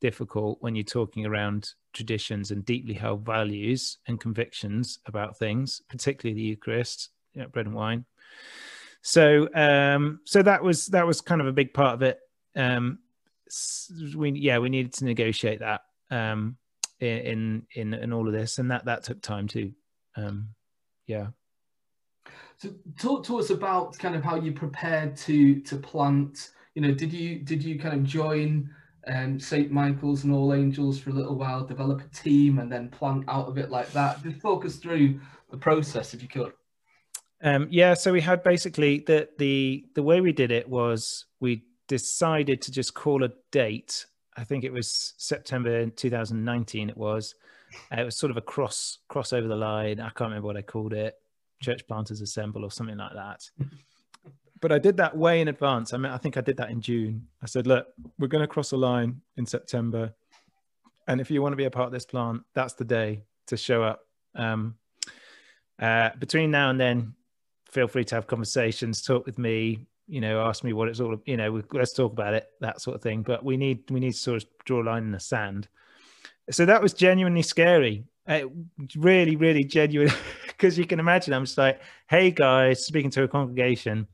difficult 0.00 0.58
when 0.60 0.74
you're 0.74 0.84
talking 0.84 1.24
around 1.24 1.70
traditions 1.94 2.50
and 2.50 2.64
deeply 2.66 2.94
held 2.94 3.24
values 3.24 3.98
and 4.08 4.20
convictions 4.20 4.98
about 5.06 5.38
things, 5.38 5.80
particularly 5.88 6.34
the 6.34 6.48
Eucharist, 6.48 7.10
you 7.34 7.40
know, 7.40 7.48
bread 7.48 7.66
and 7.66 7.74
wine. 7.74 8.04
So, 9.00 9.48
um, 9.54 10.20
so 10.24 10.42
that 10.42 10.62
was 10.62 10.86
that 10.86 11.06
was 11.06 11.20
kind 11.20 11.40
of 11.40 11.46
a 11.46 11.52
big 11.52 11.72
part 11.72 11.94
of 11.94 12.02
it 12.02 12.18
um, 12.56 12.98
we 14.16 14.32
yeah 14.32 14.58
we 14.58 14.68
needed 14.68 14.92
to 14.94 15.04
negotiate 15.04 15.60
that 15.60 15.82
um, 16.10 16.56
in 17.00 17.66
in 17.74 17.94
in 17.94 18.12
all 18.12 18.26
of 18.26 18.32
this, 18.32 18.58
and 18.58 18.70
that 18.70 18.84
that 18.84 19.04
took 19.04 19.20
time 19.22 19.48
too. 19.48 19.72
Um, 20.16 20.50
yeah. 21.06 21.28
So 22.58 22.70
talk 22.98 23.24
to 23.26 23.38
us 23.38 23.50
about 23.50 23.98
kind 23.98 24.14
of 24.14 24.22
how 24.22 24.36
you 24.36 24.52
prepared 24.52 25.16
to 25.18 25.60
to 25.62 25.76
plant. 25.76 26.50
You 26.74 26.82
know, 26.82 26.94
did 26.94 27.12
you 27.12 27.40
did 27.40 27.62
you 27.62 27.78
kind 27.78 27.94
of 27.94 28.04
join 28.04 28.70
um, 29.06 29.40
St. 29.40 29.70
Michael's 29.70 30.24
and 30.24 30.32
All 30.32 30.54
Angels 30.54 30.98
for 30.98 31.10
a 31.10 31.14
little 31.14 31.34
while, 31.34 31.64
develop 31.64 32.02
a 32.02 32.08
team, 32.14 32.58
and 32.58 32.70
then 32.70 32.88
plant 32.88 33.24
out 33.28 33.48
of 33.48 33.58
it 33.58 33.70
like 33.70 33.90
that? 33.92 34.22
Just 34.22 34.40
talk 34.40 34.64
us 34.64 34.76
through 34.76 35.20
the 35.50 35.56
process, 35.56 36.14
if 36.14 36.22
you 36.22 36.28
could. 36.28 36.52
Um, 37.42 37.66
yeah, 37.70 37.94
so 37.94 38.12
we 38.12 38.20
had 38.20 38.42
basically 38.44 39.00
the 39.00 39.28
the 39.38 39.84
the 39.94 40.02
way 40.02 40.20
we 40.20 40.32
did 40.32 40.52
it 40.52 40.68
was 40.68 41.26
we 41.40 41.64
decided 41.88 42.62
to 42.62 42.72
just 42.72 42.94
call 42.94 43.24
a 43.24 43.30
date. 43.50 44.06
I 44.36 44.44
think 44.44 44.64
it 44.64 44.72
was 44.72 45.14
September 45.18 45.86
2019. 45.86 46.88
It 46.90 46.96
was. 46.96 47.34
Uh, 47.90 48.00
it 48.00 48.04
was 48.04 48.16
sort 48.16 48.30
of 48.30 48.36
a 48.36 48.42
cross 48.42 48.98
cross 49.08 49.32
over 49.32 49.48
the 49.48 49.56
line. 49.56 50.00
I 50.00 50.10
can't 50.10 50.30
remember 50.30 50.46
what 50.46 50.56
I 50.56 50.62
called 50.62 50.92
it. 50.92 51.14
Church 51.62 51.86
planters 51.86 52.20
assemble 52.20 52.64
or 52.64 52.70
something 52.70 52.96
like 52.96 53.14
that. 53.14 53.48
but 54.60 54.72
I 54.72 54.78
did 54.78 54.96
that 54.98 55.16
way 55.16 55.40
in 55.40 55.48
advance. 55.48 55.92
I 55.92 55.96
mean, 55.96 56.12
I 56.12 56.18
think 56.18 56.36
I 56.36 56.40
did 56.40 56.56
that 56.58 56.70
in 56.70 56.80
June. 56.80 57.26
I 57.42 57.46
said, 57.46 57.66
look, 57.66 57.88
we're 58.18 58.28
going 58.28 58.42
to 58.42 58.48
cross 58.48 58.72
a 58.72 58.76
line 58.76 59.20
in 59.36 59.46
September, 59.46 60.14
and 61.08 61.20
if 61.20 61.30
you 61.30 61.42
want 61.42 61.52
to 61.52 61.56
be 61.56 61.64
a 61.64 61.70
part 61.70 61.86
of 61.86 61.92
this 61.92 62.06
plant, 62.06 62.42
that's 62.54 62.74
the 62.74 62.84
day 62.84 63.24
to 63.48 63.56
show 63.56 63.82
up. 63.82 64.00
Um, 64.34 64.76
uh, 65.78 66.10
between 66.18 66.50
now 66.50 66.70
and 66.70 66.80
then, 66.80 67.14
feel 67.70 67.88
free 67.88 68.04
to 68.04 68.14
have 68.14 68.26
conversations, 68.26 69.02
talk 69.02 69.26
with 69.26 69.38
me, 69.38 69.86
you 70.06 70.20
know, 70.20 70.40
ask 70.42 70.64
me 70.64 70.72
what 70.72 70.88
it's 70.88 71.00
all, 71.00 71.16
you 71.26 71.36
know, 71.36 71.62
let's 71.72 71.92
talk 71.92 72.12
about 72.12 72.34
it, 72.34 72.48
that 72.60 72.80
sort 72.80 72.96
of 72.96 73.02
thing. 73.02 73.22
But 73.22 73.44
we 73.44 73.56
need, 73.56 73.90
we 73.90 74.00
need 74.00 74.12
to 74.12 74.18
sort 74.18 74.42
of 74.42 74.48
draw 74.64 74.82
a 74.82 74.84
line 74.84 75.04
in 75.04 75.12
the 75.12 75.20
sand. 75.20 75.68
So 76.50 76.66
that 76.66 76.82
was 76.82 76.92
genuinely 76.92 77.42
scary. 77.42 78.04
Uh, 78.26 78.42
really, 78.96 79.36
really 79.36 79.64
genuine. 79.64 80.12
Because 80.46 80.78
you 80.78 80.86
can 80.86 81.00
imagine, 81.00 81.34
I'm 81.34 81.44
just 81.44 81.58
like, 81.58 81.80
hey 82.08 82.30
guys, 82.30 82.86
speaking 82.86 83.10
to 83.12 83.24
a 83.24 83.28
congregation, 83.28 84.06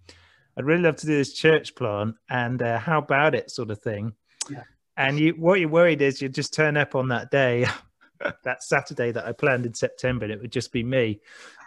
I'd 0.57 0.65
really 0.65 0.81
love 0.81 0.97
to 0.97 1.07
do 1.07 1.15
this 1.15 1.35
church 1.35 1.75
plan 1.75 2.15
and 2.31 2.63
uh, 2.63 2.79
how 2.79 3.01
about 3.01 3.35
it 3.35 3.51
sort 3.51 3.71
of 3.71 3.83
thing. 3.83 4.15
Yeah. 4.49 4.63
And 4.97 5.19
you, 5.19 5.33
what 5.33 5.61
you're 5.61 5.69
worried 5.69 6.01
is 6.01 6.23
you 6.23 6.31
just 6.31 6.55
turn 6.55 6.79
up 6.79 6.95
on 6.95 7.09
that 7.09 7.31
day, 7.31 7.67
that 8.45 8.63
Saturday 8.63 9.13
that 9.13 9.27
I 9.27 9.33
planned 9.33 9.67
in 9.67 9.75
September, 9.75 10.25
and 10.25 10.33
it 10.33 10.41
would 10.41 10.51
just 10.51 10.73
be 10.73 10.83
me 10.83 11.21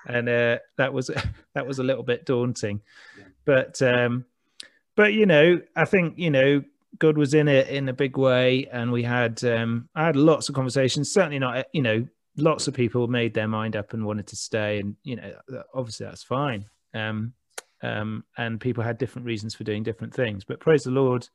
and 0.08 0.30
uh, 0.30 0.58
that 0.78 0.94
was 0.94 1.10
that 1.54 1.66
was 1.66 1.80
a 1.80 1.84
little 1.84 2.04
bit 2.04 2.26
daunting. 2.26 2.82
Yeah. 3.18 3.26
But 3.46 3.82
um, 3.82 4.26
but 4.96 5.14
you 5.14 5.26
know, 5.26 5.62
I 5.76 5.86
think 5.86 6.18
you 6.18 6.30
know 6.32 6.64
God 6.98 7.18
was 7.18 7.34
in 7.34 7.48
it 7.48 7.70
in 7.70 7.90
a 7.90 7.94
big 7.94 8.18
way, 8.18 8.68
and 8.72 8.92
we 8.92 9.04
had 9.04 9.44
um, 9.44 9.90
I 9.96 10.06
had 10.06 10.16
lots 10.16 10.50
of 10.50 10.56
conversations. 10.56 11.12
Certainly 11.12 11.40
not 11.40 11.66
you 11.74 11.82
know 11.82 12.08
lots 12.38 12.68
of 12.68 12.74
people 12.74 13.08
made 13.08 13.34
their 13.34 13.48
mind 13.48 13.76
up 13.76 13.94
and 13.94 14.06
wanted 14.06 14.28
to 14.28 14.36
stay, 14.36 14.80
and 14.80 14.96
you 15.04 15.16
know 15.16 15.34
obviously 15.74 16.06
that's 16.06 16.24
fine. 16.24 16.66
Um, 16.94 17.34
um, 17.84 18.24
and 18.38 18.60
people 18.60 18.84
had 18.84 18.98
different 18.98 19.26
reasons 19.26 19.56
for 19.56 19.64
doing 19.64 19.84
different 19.84 20.14
things. 20.14 20.44
But 20.44 20.60
praise 20.60 20.84
the 20.84 20.92
Lord, 20.92 21.28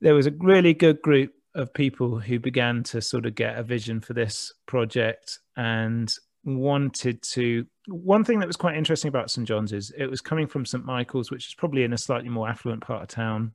there 0.00 0.14
was 0.14 0.26
a 0.26 0.34
really 0.38 0.74
good 0.74 1.00
group 1.00 1.32
of 1.54 1.72
people 1.72 2.18
who 2.18 2.38
began 2.38 2.82
to 2.82 3.00
sort 3.00 3.24
of 3.24 3.34
get 3.34 3.58
a 3.58 3.62
vision 3.62 4.00
for 4.00 4.12
this 4.12 4.52
project 4.66 5.38
and 5.56 6.14
wanted 6.46 7.20
to 7.22 7.66
one 7.88 8.24
thing 8.24 8.38
that 8.38 8.46
was 8.46 8.56
quite 8.56 8.76
interesting 8.76 9.08
about 9.08 9.30
st 9.30 9.46
john's 9.46 9.72
is 9.72 9.92
it 9.98 10.06
was 10.06 10.20
coming 10.20 10.46
from 10.46 10.64
st 10.64 10.84
michael's 10.84 11.30
which 11.30 11.48
is 11.48 11.54
probably 11.54 11.82
in 11.82 11.92
a 11.92 11.98
slightly 11.98 12.28
more 12.28 12.48
affluent 12.48 12.80
part 12.80 13.02
of 13.02 13.08
town 13.08 13.52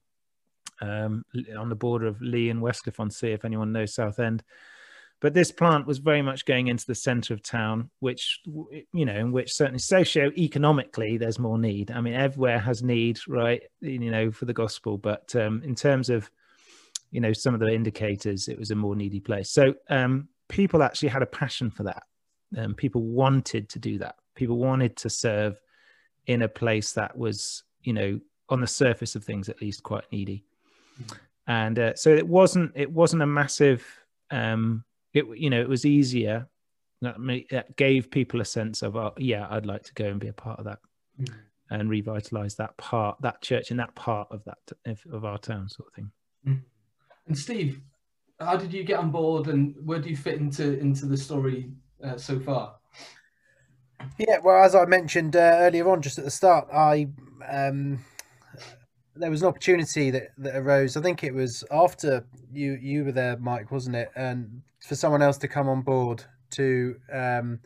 um, 0.82 1.24
on 1.58 1.70
the 1.70 1.76
border 1.76 2.08
of 2.08 2.22
Leigh 2.22 2.50
and 2.50 2.62
westcliff 2.62 3.00
on 3.00 3.10
sea 3.10 3.32
if 3.32 3.46
anyone 3.46 3.72
knows 3.72 3.94
southend 3.94 4.44
but 5.22 5.36
this 5.36 5.52
plant 5.52 5.86
was 5.86 6.00
very 6.00 6.24
much 6.24 6.46
going 6.46 6.68
into 6.68 6.86
the 6.88 6.96
center 6.96 7.34
of 7.34 7.44
town 7.44 7.90
which 8.00 8.42
you 8.92 9.06
know 9.06 9.16
in 9.16 9.32
which 9.32 9.54
certainly 9.54 9.80
socio-economically 9.80 11.18
there's 11.18 11.40
more 11.40 11.60
need. 11.60 11.92
I 11.92 12.02
mean 12.02 12.16
everywhere 12.16 12.60
has 12.60 12.84
need 12.84 13.20
right 13.28 13.62
you 13.80 14.12
know 14.12 14.32
for 14.32 14.46
the 14.46 14.54
gospel. 14.54 14.98
But 14.98 15.34
um, 15.36 15.62
in 15.64 15.76
terms 15.76 16.10
of 16.10 16.30
you 17.12 17.22
know 17.22 17.34
some 17.34 17.54
of 17.54 17.60
the 17.60 17.72
indicators 17.72 18.48
it 18.48 18.58
was 18.58 18.72
a 18.72 18.76
more 18.76 18.96
needy 18.96 19.20
place. 19.20 19.52
So 19.52 19.76
um, 19.90 20.28
people 20.50 20.82
actually 20.82 21.10
had 21.10 21.22
a 21.22 21.28
passion 21.28 21.70
for 21.70 21.84
that 21.84 22.04
um, 22.58 22.74
people 22.74 23.02
wanted 23.02 23.70
to 23.70 23.80
do 23.80 23.98
that. 24.00 24.16
People 24.36 24.58
wanted 24.58 24.96
to 24.98 25.10
serve 25.10 25.60
in 26.28 26.42
a 26.44 26.48
place 26.48 26.94
that 26.94 27.18
was, 27.18 27.64
you 27.82 27.94
know, 27.94 28.20
on 28.50 28.62
the 28.62 28.68
surface 28.68 29.16
of 29.16 29.24
things 29.24 29.50
at 29.50 29.62
least 29.62 29.84
quite 29.84 30.04
needy. 30.12 30.44
And 31.48 31.80
uh, 31.80 31.96
so 31.96 32.10
it 32.10 32.28
wasn't 32.28 32.72
it 32.76 32.92
wasn't 32.92 33.24
a 33.24 33.28
massive. 33.28 33.86
Um, 34.30 34.84
it 35.14 35.26
you 35.36 35.50
know 35.50 35.62
it 35.62 35.70
was 35.70 35.86
easier. 35.86 36.48
That, 37.02 37.76
gave 37.78 38.12
people 38.12 38.42
a 38.42 38.46
sense 38.46 38.84
of, 38.84 38.96
oh, 38.96 39.14
yeah, 39.18 39.48
I'd 39.50 39.66
like 39.66 39.82
to 39.86 39.94
go 39.96 40.06
and 40.06 40.20
be 40.20 40.28
a 40.28 40.34
part 40.34 40.60
of 40.60 40.66
that. 40.66 40.78
Mm-hmm. 41.20 41.36
And 41.72 41.90
revitalize 41.90 42.56
that 42.58 42.78
part, 42.78 43.18
that 43.22 43.42
church 43.42 43.72
and 43.72 43.80
that 43.80 43.96
part 43.96 44.28
of 44.30 44.44
that 44.44 44.60
of 44.86 45.26
our 45.26 45.38
town, 45.38 45.70
sort 45.70 45.88
of 45.88 45.94
thing. 45.96 46.12
Mm-hmm. 46.46 46.60
And 47.28 47.38
Steve, 47.38 47.82
how 48.40 48.58
did 48.58 48.74
you 48.74 48.84
get 48.84 49.00
on 49.00 49.10
board, 49.10 49.48
and 49.48 49.76
where 49.84 50.00
do 50.00 50.10
you 50.10 50.18
fit 50.18 50.40
into 50.40 50.78
into 50.80 51.06
the 51.06 51.18
story 51.18 51.72
uh, 52.04 52.18
so 52.18 52.40
far? 52.40 52.76
Yeah, 54.18 54.40
well, 54.44 54.64
as 54.64 54.76
I 54.76 54.86
mentioned 54.86 55.36
uh, 55.36 55.58
earlier 55.60 55.90
on, 55.90 56.02
just 56.02 56.18
at 56.18 56.26
the 56.26 56.32
start, 56.32 56.68
I 56.74 57.08
um, 57.50 58.04
there 59.16 59.30
was 59.30 59.42
an 59.42 59.48
opportunity 59.48 60.12
that, 60.12 60.30
that 60.38 60.56
arose. 60.56 60.98
I 60.98 61.02
think 61.02 61.24
it 61.24 61.34
was 61.34 61.64
after 61.72 62.26
you 62.52 62.78
you 62.82 63.06
were 63.06 63.12
there, 63.12 63.38
Mike, 63.38 63.72
wasn't 63.72 63.96
it? 63.96 64.10
And 64.16 64.62
for 64.80 64.96
someone 64.96 65.22
else 65.22 65.38
to 65.40 65.48
come 65.48 65.70
on 65.70 65.82
board 65.82 66.24
to 66.52 66.96
um, 67.12 67.60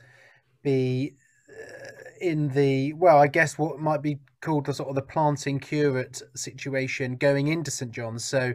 be 0.63 1.15
uh, 1.49 2.09
in 2.21 2.49
the 2.49 2.93
well, 2.93 3.17
I 3.17 3.27
guess 3.27 3.57
what 3.57 3.79
might 3.79 4.01
be 4.01 4.19
called 4.41 4.65
the 4.65 4.73
sort 4.73 4.89
of 4.89 4.95
the 4.95 5.01
planting 5.01 5.59
curate 5.59 6.21
situation 6.35 7.15
going 7.15 7.47
into 7.47 7.71
St 7.71 7.91
John's. 7.91 8.25
So 8.25 8.53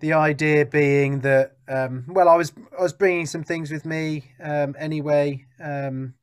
the 0.00 0.12
idea 0.12 0.66
being 0.66 1.20
that 1.20 1.56
um, 1.68 2.04
well 2.08 2.28
i 2.28 2.36
was 2.36 2.52
i 2.78 2.82
was 2.82 2.92
bringing 2.92 3.26
some 3.26 3.42
things 3.44 3.70
with 3.70 3.84
me 3.84 4.24
um, 4.42 4.74
anyway. 4.78 5.44
Um, 5.62 6.14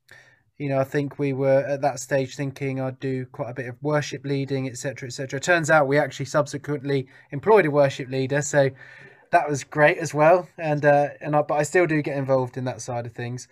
you 0.58 0.70
know 0.70 0.80
i 0.80 0.84
think 0.84 1.20
we 1.20 1.34
were 1.34 1.60
at 1.68 1.82
that 1.82 2.00
stage 2.00 2.36
thinking 2.36 2.82
i'd 2.82 3.00
do 3.00 3.28
quite 3.28 3.52
a 3.52 3.54
bit 3.54 3.68
of 3.68 3.76
worship 3.84 4.26
leading 4.26 4.68
etc 4.68 5.06
etc 5.06 5.40
turns 5.40 5.70
out 5.70 5.88
we 5.88 6.00
actually 6.00 6.26
subsequently 6.26 7.08
employed 7.32 7.68
a 7.68 7.70
worship 7.70 8.10
leader 8.10 8.42
so 8.42 8.72
that 9.32 9.50
was 9.50 9.64
great 9.64 9.98
as 9.98 10.14
well. 10.14 10.48
And 10.58 10.86
uh, 10.86 11.10
and 11.22 11.36
I, 11.36 11.42
but 11.42 11.56
i 11.56 11.64
still 11.64 11.88
do 11.88 12.02
get 12.02 12.18
involved 12.18 12.58
in 12.58 12.66
that 12.66 12.82
side 12.82 13.06
of 13.06 13.14
things. 13.14 13.48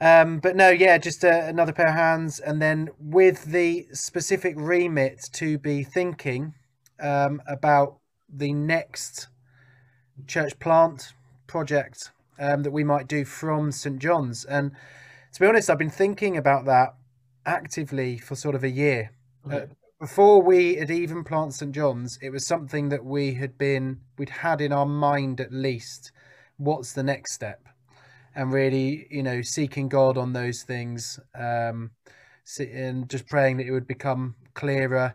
Um, 0.00 0.40
but 0.40 0.56
no 0.56 0.70
yeah 0.70 0.98
just 0.98 1.24
uh, 1.24 1.42
another 1.44 1.72
pair 1.72 1.88
of 1.88 1.94
hands. 1.94 2.40
And 2.40 2.60
then 2.60 2.90
with 2.98 3.44
the 3.44 3.86
specific 3.92 4.54
remit 4.56 5.28
to 5.34 5.58
be 5.58 5.84
thinking 5.84 6.54
um, 7.00 7.42
about 7.46 7.98
the 8.32 8.52
next 8.52 9.28
church 10.26 10.58
plant 10.58 11.12
project 11.46 12.10
um, 12.38 12.62
that 12.62 12.70
we 12.70 12.84
might 12.84 13.08
do 13.08 13.24
from 13.24 13.70
St 13.70 13.98
John's. 13.98 14.44
And 14.44 14.72
to 15.32 15.40
be 15.40 15.46
honest, 15.46 15.70
I've 15.70 15.78
been 15.78 15.90
thinking 15.90 16.36
about 16.36 16.64
that 16.66 16.94
actively 17.44 18.18
for 18.18 18.34
sort 18.34 18.54
of 18.54 18.64
a 18.64 18.70
year. 18.70 19.12
Okay. 19.46 19.56
Uh, 19.56 19.66
before 20.00 20.42
we 20.42 20.74
had 20.76 20.90
even 20.90 21.22
planted 21.22 21.54
St 21.54 21.72
John's, 21.72 22.18
it 22.20 22.30
was 22.30 22.44
something 22.44 22.88
that 22.88 23.04
we 23.04 23.34
had 23.34 23.56
been 23.56 24.00
we'd 24.18 24.30
had 24.30 24.60
in 24.60 24.72
our 24.72 24.86
mind 24.86 25.40
at 25.40 25.52
least. 25.52 26.10
What's 26.56 26.92
the 26.92 27.04
next 27.04 27.34
step? 27.34 27.68
And 28.34 28.52
really, 28.52 29.06
you 29.10 29.22
know, 29.22 29.42
seeking 29.42 29.88
God 29.88 30.18
on 30.18 30.32
those 30.32 30.62
things, 30.62 31.20
um, 31.38 31.90
and 32.58 33.08
just 33.08 33.28
praying 33.28 33.58
that 33.58 33.66
it 33.66 33.70
would 33.70 33.86
become 33.86 34.34
clearer. 34.54 35.14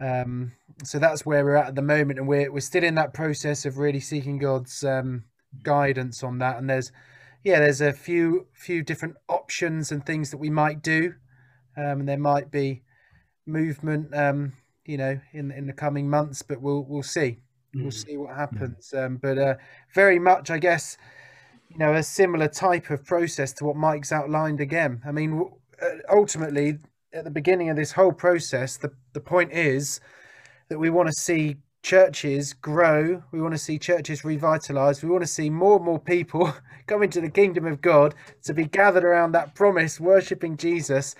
Um, 0.00 0.52
so 0.82 0.98
that's 0.98 1.24
where 1.24 1.44
we're 1.44 1.56
at 1.56 1.68
at 1.68 1.74
the 1.74 1.82
moment, 1.82 2.18
and 2.18 2.26
we're 2.26 2.50
we're 2.50 2.60
still 2.60 2.84
in 2.84 2.94
that 2.96 3.14
process 3.14 3.64
of 3.64 3.78
really 3.78 4.00
seeking 4.00 4.38
God's 4.38 4.82
um, 4.84 5.24
guidance 5.62 6.22
on 6.22 6.38
that. 6.38 6.58
And 6.58 6.68
there's 6.68 6.90
yeah, 7.44 7.60
there's 7.60 7.80
a 7.80 7.92
few 7.92 8.46
few 8.52 8.82
different 8.82 9.16
options 9.28 9.92
and 9.92 10.04
things 10.04 10.30
that 10.30 10.38
we 10.38 10.50
might 10.50 10.82
do, 10.82 11.14
um, 11.76 12.00
and 12.00 12.08
there 12.08 12.18
might 12.18 12.50
be 12.50 12.82
movement, 13.46 14.14
um, 14.14 14.54
you 14.84 14.96
know, 14.96 15.20
in 15.32 15.50
in 15.50 15.66
the 15.66 15.72
coming 15.72 16.08
months, 16.08 16.42
but 16.42 16.60
we'll 16.60 16.84
we'll 16.88 17.02
see. 17.02 17.38
Mm. 17.74 17.82
We'll 17.82 17.90
see 17.90 18.16
what 18.16 18.34
happens. 18.34 18.92
Mm. 18.94 19.06
Um, 19.06 19.16
but 19.18 19.38
uh, 19.38 19.54
very 19.94 20.18
much, 20.18 20.50
I 20.50 20.58
guess, 20.58 20.96
you 21.68 21.78
know, 21.78 21.94
a 21.94 22.02
similar 22.02 22.48
type 22.48 22.90
of 22.90 23.04
process 23.04 23.52
to 23.54 23.64
what 23.64 23.76
Mike's 23.76 24.12
outlined 24.12 24.60
again. 24.60 25.02
I 25.06 25.12
mean, 25.12 25.50
uh, 25.82 25.86
ultimately, 26.10 26.78
at 27.12 27.24
the 27.24 27.30
beginning 27.30 27.68
of 27.70 27.76
this 27.76 27.92
whole 27.92 28.12
process, 28.12 28.76
the 28.76 28.92
the 29.12 29.20
point 29.20 29.52
is 29.52 30.00
that 30.68 30.78
we 30.78 30.90
want 30.90 31.08
to 31.08 31.14
see 31.14 31.56
churches 31.82 32.52
grow. 32.54 33.22
We 33.30 33.42
want 33.42 33.54
to 33.54 33.58
see 33.58 33.78
churches 33.78 34.24
revitalized. 34.24 35.02
We 35.02 35.10
want 35.10 35.22
to 35.22 35.28
see 35.28 35.50
more 35.50 35.76
and 35.76 35.84
more 35.84 35.98
people 35.98 36.52
come 36.86 37.02
into 37.02 37.20
the 37.20 37.30
kingdom 37.30 37.66
of 37.66 37.80
God 37.80 38.14
to 38.44 38.54
be 38.54 38.64
gathered 38.64 39.04
around 39.04 39.32
that 39.32 39.54
promise, 39.54 40.00
worshiping 40.00 40.56
Jesus, 40.56 41.14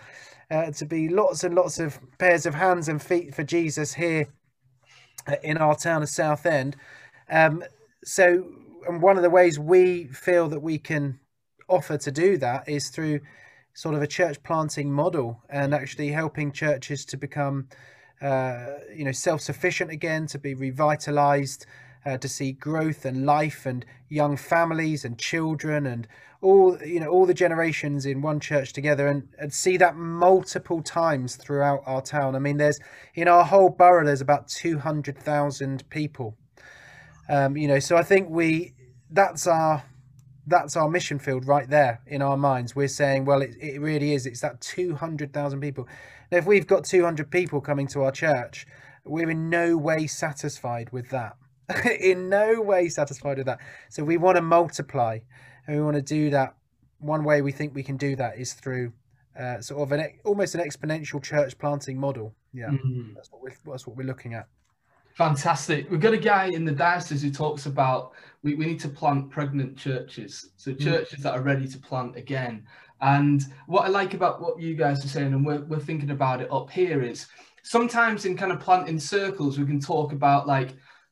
uh, 0.51 0.70
to 0.72 0.86
be 0.86 1.09
lots 1.09 1.45
and 1.45 1.55
lots 1.55 1.78
of 1.78 1.99
pairs 2.18 2.47
of 2.47 2.55
hands 2.55 2.88
and 2.88 3.03
feet 3.03 3.34
for 3.34 3.45
Jesus 3.45 3.95
here 3.95 4.28
uh, 5.26 5.36
in 5.42 5.59
our 5.59 5.76
town 5.76 6.03
of 6.03 6.09
Southend. 6.09 6.76
Um, 7.30 7.64
so, 8.05 8.47
and 8.86 9.01
one 9.01 9.16
of 9.16 9.22
the 9.22 9.30
ways 9.30 9.59
we 9.59 10.05
feel 10.05 10.49
that 10.49 10.61
we 10.61 10.78
can 10.78 11.18
offer 11.68 11.97
to 11.97 12.12
do 12.12 12.36
that 12.38 12.68
is 12.68 12.88
through 12.88 13.20
sort 13.74 13.95
of 13.95 14.03
a 14.03 14.07
church 14.07 14.42
planting 14.42 14.92
model 14.92 15.42
and 15.49 15.74
actually 15.74 16.09
helping 16.09 16.53
churches 16.53 17.05
to 17.07 17.16
become, 17.16 17.68
uh, 18.21 18.79
you 18.95 19.05
know, 19.05 19.12
self 19.12 19.41
sufficient 19.41 19.91
again, 19.91 20.27
to 20.29 20.39
be 20.39 20.55
revitalized, 20.55 21.67
uh, 22.07 22.19
to 22.19 22.29
see 22.29 22.53
growth 22.53 23.05
and 23.05 23.27
life 23.27 23.67
and 23.67 23.85
young 24.09 24.37
families 24.37 25.05
and 25.05 25.19
children 25.19 25.87
and 25.87 26.07
all 26.43 26.79
you 26.85 27.01
know 27.01 27.09
all 27.09 27.25
the 27.25 27.35
generations 27.35 28.05
in 28.05 28.21
one 28.21 28.39
church 28.39 28.73
together 28.75 29.09
and, 29.09 29.27
and 29.39 29.53
see 29.53 29.79
that 29.79 29.97
multiple 29.97 30.83
times 30.83 31.37
throughout 31.37 31.83
our 31.87 32.03
town. 32.03 32.37
I 32.37 32.39
mean 32.39 32.59
there's 32.59 32.79
in 33.15 33.29
our 33.29 33.45
whole 33.45 33.71
borough 33.71 34.05
there's 34.05 34.21
about 34.21 34.49
200000 34.49 35.89
people. 35.89 36.37
Um, 37.27 37.57
you 37.57 37.67
know 37.67 37.79
so 37.79 37.97
i 37.97 38.03
think 38.03 38.29
we 38.29 38.75
that's 39.11 39.47
our 39.47 39.83
that's 40.47 40.76
our 40.76 40.88
mission 40.88 41.18
field 41.18 41.47
right 41.47 41.70
there 41.70 42.01
in 42.07 42.20
our 42.20 42.36
minds 42.36 42.76
we're 42.76 42.88
saying 42.88 43.24
well 43.24 43.40
it, 43.40 43.55
it 43.61 43.80
really 43.80 44.12
is 44.12 44.26
it's 44.26 44.40
that 44.40 44.61
200000 44.61 45.61
people 45.61 45.88
now 46.30 46.38
if 46.38 46.47
we've 46.47 46.66
got 46.66 46.84
200 46.84 47.30
people 47.30 47.61
coming 47.61 47.86
to 47.86 48.03
our 48.03 48.12
church 48.12 48.66
we're 49.05 49.30
in 49.30 49.49
no 49.49 49.76
way 49.76 50.07
satisfied 50.07 50.90
with 50.92 51.09
that 51.11 51.36
in 52.01 52.28
no 52.28 52.61
way 52.61 52.88
satisfied 52.88 53.38
with 53.38 53.47
that 53.47 53.59
so 53.88 54.05
we 54.05 54.16
want 54.16 54.36
to 54.36 54.42
multiply 54.42 55.18
and 55.66 55.76
we 55.76 55.82
want 55.82 55.97
to 55.97 56.03
do 56.03 56.30
that. 56.30 56.55
One 56.99 57.24
way 57.24 57.42
we 57.42 57.53
think 57.53 57.74
we 57.74 57.82
can 57.82 57.97
do 57.97 58.16
that 58.16 58.38
is 58.38 58.53
through 58.55 58.92
uh, 59.38 59.61
sort 59.61 59.82
of 59.82 59.92
an 59.92 60.09
almost 60.24 60.55
an 60.55 60.61
exponential 60.61 61.22
church 61.22 61.59
planting 61.59 61.99
model. 61.99 62.34
Yeah, 62.53 62.68
mm-hmm. 62.68 63.14
that's 63.14 63.30
what 63.30 63.42
we're 63.42 63.55
that's 63.66 63.86
what 63.86 63.97
we're 63.97 64.07
looking 64.07 64.34
at. 64.34 64.49
Fantastic. 65.15 65.89
We've 65.91 66.01
got 66.01 66.12
a 66.12 66.19
guy 66.19 66.47
in 66.47 66.65
the 66.65 66.73
diocese 66.73 67.23
who 67.23 67.31
talks 67.31 67.67
about 67.67 68.12
we, 68.43 68.55
we 68.55 68.67
need 68.67 68.81
to 68.81 68.89
plant 68.89 69.31
pregnant 69.31 69.77
churches, 69.77 70.51
so 70.57 70.73
mm. 70.73 70.81
churches 70.81 71.21
mm. 71.21 71.23
that 71.23 71.35
are 71.35 71.43
ready 71.43 71.69
to 71.69 71.79
plant 71.79 72.17
again. 72.17 72.67
And 73.01 73.45
what 73.67 73.85
I 73.85 73.89
like 73.89 74.15
about 74.15 74.41
what 74.41 74.61
you 74.61 74.75
guys 74.75 75.05
are 75.05 75.09
saying, 75.09 75.33
and 75.33 75.47
we're, 75.47 75.62
we're 75.65 75.79
thinking 75.79 76.11
about 76.11 76.41
it 76.41 76.51
up 76.51 76.71
here, 76.71 77.03
is 77.03 77.27
sometimes 77.62 78.25
in 78.25 78.37
kind 78.37 78.53
of 78.53 78.61
planting 78.61 78.99
circles, 78.99 79.59
we 79.59 79.67
can 79.67 79.81
talk 79.81 80.12
about 80.12 80.47
like 80.47 80.71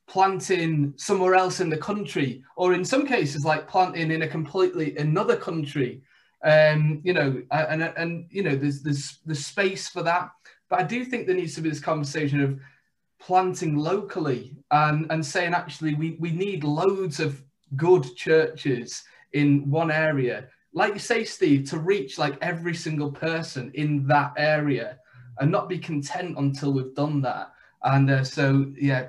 planting 0.08 0.92
somewhere 0.96 1.34
else 1.34 1.60
in 1.60 1.70
the 1.70 1.76
country, 1.76 2.42
or 2.56 2.74
in 2.74 2.84
some 2.84 3.06
cases, 3.06 3.44
like 3.44 3.68
planting 3.68 4.10
in 4.10 4.22
a 4.22 4.28
completely 4.28 4.96
another 4.96 5.36
country. 5.36 6.02
Um, 6.44 7.00
you 7.04 7.12
know, 7.12 7.40
and 7.52 7.82
and 7.82 8.26
you 8.30 8.42
know, 8.42 8.56
there's 8.56 8.82
there's 8.82 9.18
there's 9.24 9.46
space 9.46 9.88
for 9.88 10.02
that. 10.02 10.30
But 10.68 10.80
I 10.80 10.82
do 10.82 11.04
think 11.04 11.26
there 11.26 11.36
needs 11.36 11.54
to 11.54 11.60
be 11.60 11.68
this 11.68 11.80
conversation 11.80 12.40
of 12.40 12.58
planting 13.24 13.76
locally 13.76 14.56
and 14.70 15.10
and 15.10 15.24
saying 15.24 15.54
actually 15.54 15.94
we 15.94 16.16
we 16.18 16.30
need 16.30 16.64
loads 16.64 17.20
of 17.20 17.42
good 17.76 18.04
churches 18.16 19.04
in 19.32 19.68
one 19.70 19.90
area 19.90 20.48
like 20.74 20.92
you 20.92 20.98
say 20.98 21.24
steve 21.24 21.68
to 21.68 21.78
reach 21.78 22.18
like 22.18 22.36
every 22.42 22.74
single 22.74 23.10
person 23.10 23.70
in 23.74 24.06
that 24.06 24.32
area 24.36 24.98
and 25.38 25.50
not 25.50 25.68
be 25.68 25.78
content 25.78 26.36
until 26.36 26.72
we've 26.72 26.94
done 26.94 27.22
that 27.22 27.52
and 27.84 28.10
uh, 28.10 28.24
so 28.24 28.66
yeah 28.76 29.08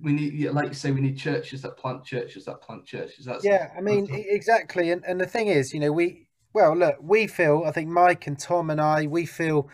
we 0.00 0.12
need, 0.12 0.50
like 0.52 0.68
you 0.68 0.74
say, 0.74 0.92
we 0.92 1.00
need 1.00 1.18
churches 1.18 1.62
that 1.62 1.76
plant 1.76 2.04
churches 2.04 2.44
that 2.44 2.60
plant 2.60 2.86
churches. 2.86 3.24
That's 3.24 3.44
yeah. 3.44 3.72
I 3.76 3.80
mean, 3.80 4.06
exactly. 4.10 4.92
And 4.92 5.04
and 5.04 5.20
the 5.20 5.26
thing 5.26 5.48
is, 5.48 5.74
you 5.74 5.80
know, 5.80 5.90
we 5.90 6.28
well, 6.52 6.76
look, 6.76 6.96
we 7.00 7.26
feel. 7.26 7.64
I 7.66 7.72
think 7.72 7.88
Mike 7.88 8.26
and 8.26 8.38
Tom 8.38 8.70
and 8.70 8.80
I, 8.80 9.06
we 9.06 9.26
feel 9.26 9.68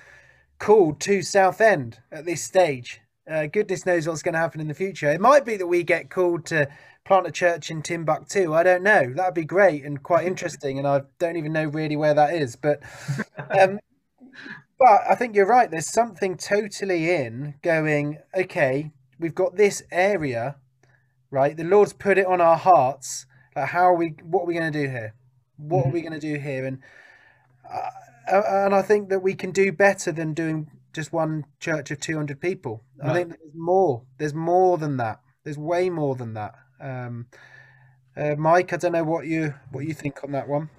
called 0.59 1.01
to 1.03 1.22
Southend 1.22 1.99
at 2.11 2.24
this 2.24 2.43
stage. 2.43 3.01
Uh, 3.31 3.47
goodness 3.47 3.87
knows 3.87 4.07
what's 4.07 4.22
going 4.22 4.35
to 4.35 4.39
happen 4.39 4.61
in 4.61 4.68
the 4.68 4.75
future. 4.75 5.11
It 5.11 5.20
might 5.20 5.47
be 5.47 5.57
that 5.57 5.66
we 5.66 5.83
get 5.83 6.11
called 6.11 6.45
to 6.47 6.68
plant 7.05 7.27
a 7.27 7.31
church 7.31 7.70
in 7.70 7.81
Timbuktu. 7.81 8.53
I 8.53 8.62
don't 8.62 8.83
know. 8.83 9.12
That'd 9.14 9.35
be 9.35 9.45
great 9.45 9.85
and 9.85 10.03
quite 10.03 10.27
interesting. 10.27 10.79
And 10.79 10.87
I 10.87 11.03
don't 11.18 11.37
even 11.37 11.53
know 11.53 11.64
really 11.64 11.97
where 11.97 12.14
that 12.14 12.35
is. 12.35 12.57
But 12.57 12.83
um, 13.51 13.81
but 14.79 15.01
I 15.09 15.14
think 15.14 15.35
you're 15.35 15.47
right. 15.47 15.70
There's 15.70 15.91
something 15.91 16.37
totally 16.37 17.11
in 17.11 17.55
going. 17.62 18.18
Okay, 18.37 18.93
we've 19.18 19.35
got 19.35 19.57
this 19.57 19.83
area, 19.91 20.57
right? 21.31 21.57
The 21.57 21.64
Lord's 21.64 21.95
put 21.95 22.18
it 22.18 22.27
on 22.27 22.43
our 22.43 22.57
hearts. 22.57 23.25
Like, 23.57 23.68
how 23.68 23.85
are 23.85 23.97
we? 23.97 24.16
What 24.22 24.43
are 24.43 24.47
we 24.47 24.55
going 24.55 24.70
to 24.70 24.83
do 24.87 24.91
here? 24.91 25.14
What 25.57 25.81
mm-hmm. 25.81 25.89
are 25.89 25.93
we 25.93 26.01
going 26.03 26.12
to 26.12 26.20
do 26.20 26.39
here? 26.39 26.66
And 26.66 26.81
uh, 27.72 27.91
and 28.31 28.75
I 28.75 28.83
think 28.83 29.09
that 29.09 29.20
we 29.20 29.35
can 29.35 29.51
do 29.51 29.72
better 29.72 30.12
than 30.12 30.35
doing 30.35 30.70
just 30.95 31.12
one 31.12 31.45
church 31.61 31.90
of 31.90 32.01
200 32.01 32.40
people. 32.40 32.82
Right. 32.97 33.11
I 33.11 33.14
think 33.14 33.28
there's 33.30 33.55
more. 33.55 34.03
There's 34.18 34.34
more 34.34 34.78
than 34.78 34.97
that. 34.99 35.20
There's 35.42 35.59
way 35.59 35.90
more 35.90 36.14
than 36.14 36.34
that. 36.34 36.55
Um, 36.80 37.26
uh, 38.16 38.34
Mike, 38.38 38.72
I 38.72 38.76
don't 38.76 38.92
know 38.92 39.05
what 39.05 39.26
you 39.26 39.55
what 39.72 39.84
you 39.84 39.92
think 39.92 40.22
on 40.24 40.32
that 40.32 40.49
one. 40.49 40.70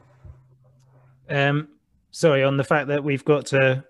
Um, 1.29 1.67
sorry, 2.11 2.43
on 2.43 2.57
the 2.57 2.63
fact 2.63 2.87
that 2.87 3.03
we've 3.03 3.25
got 3.25 3.47
to 3.47 3.83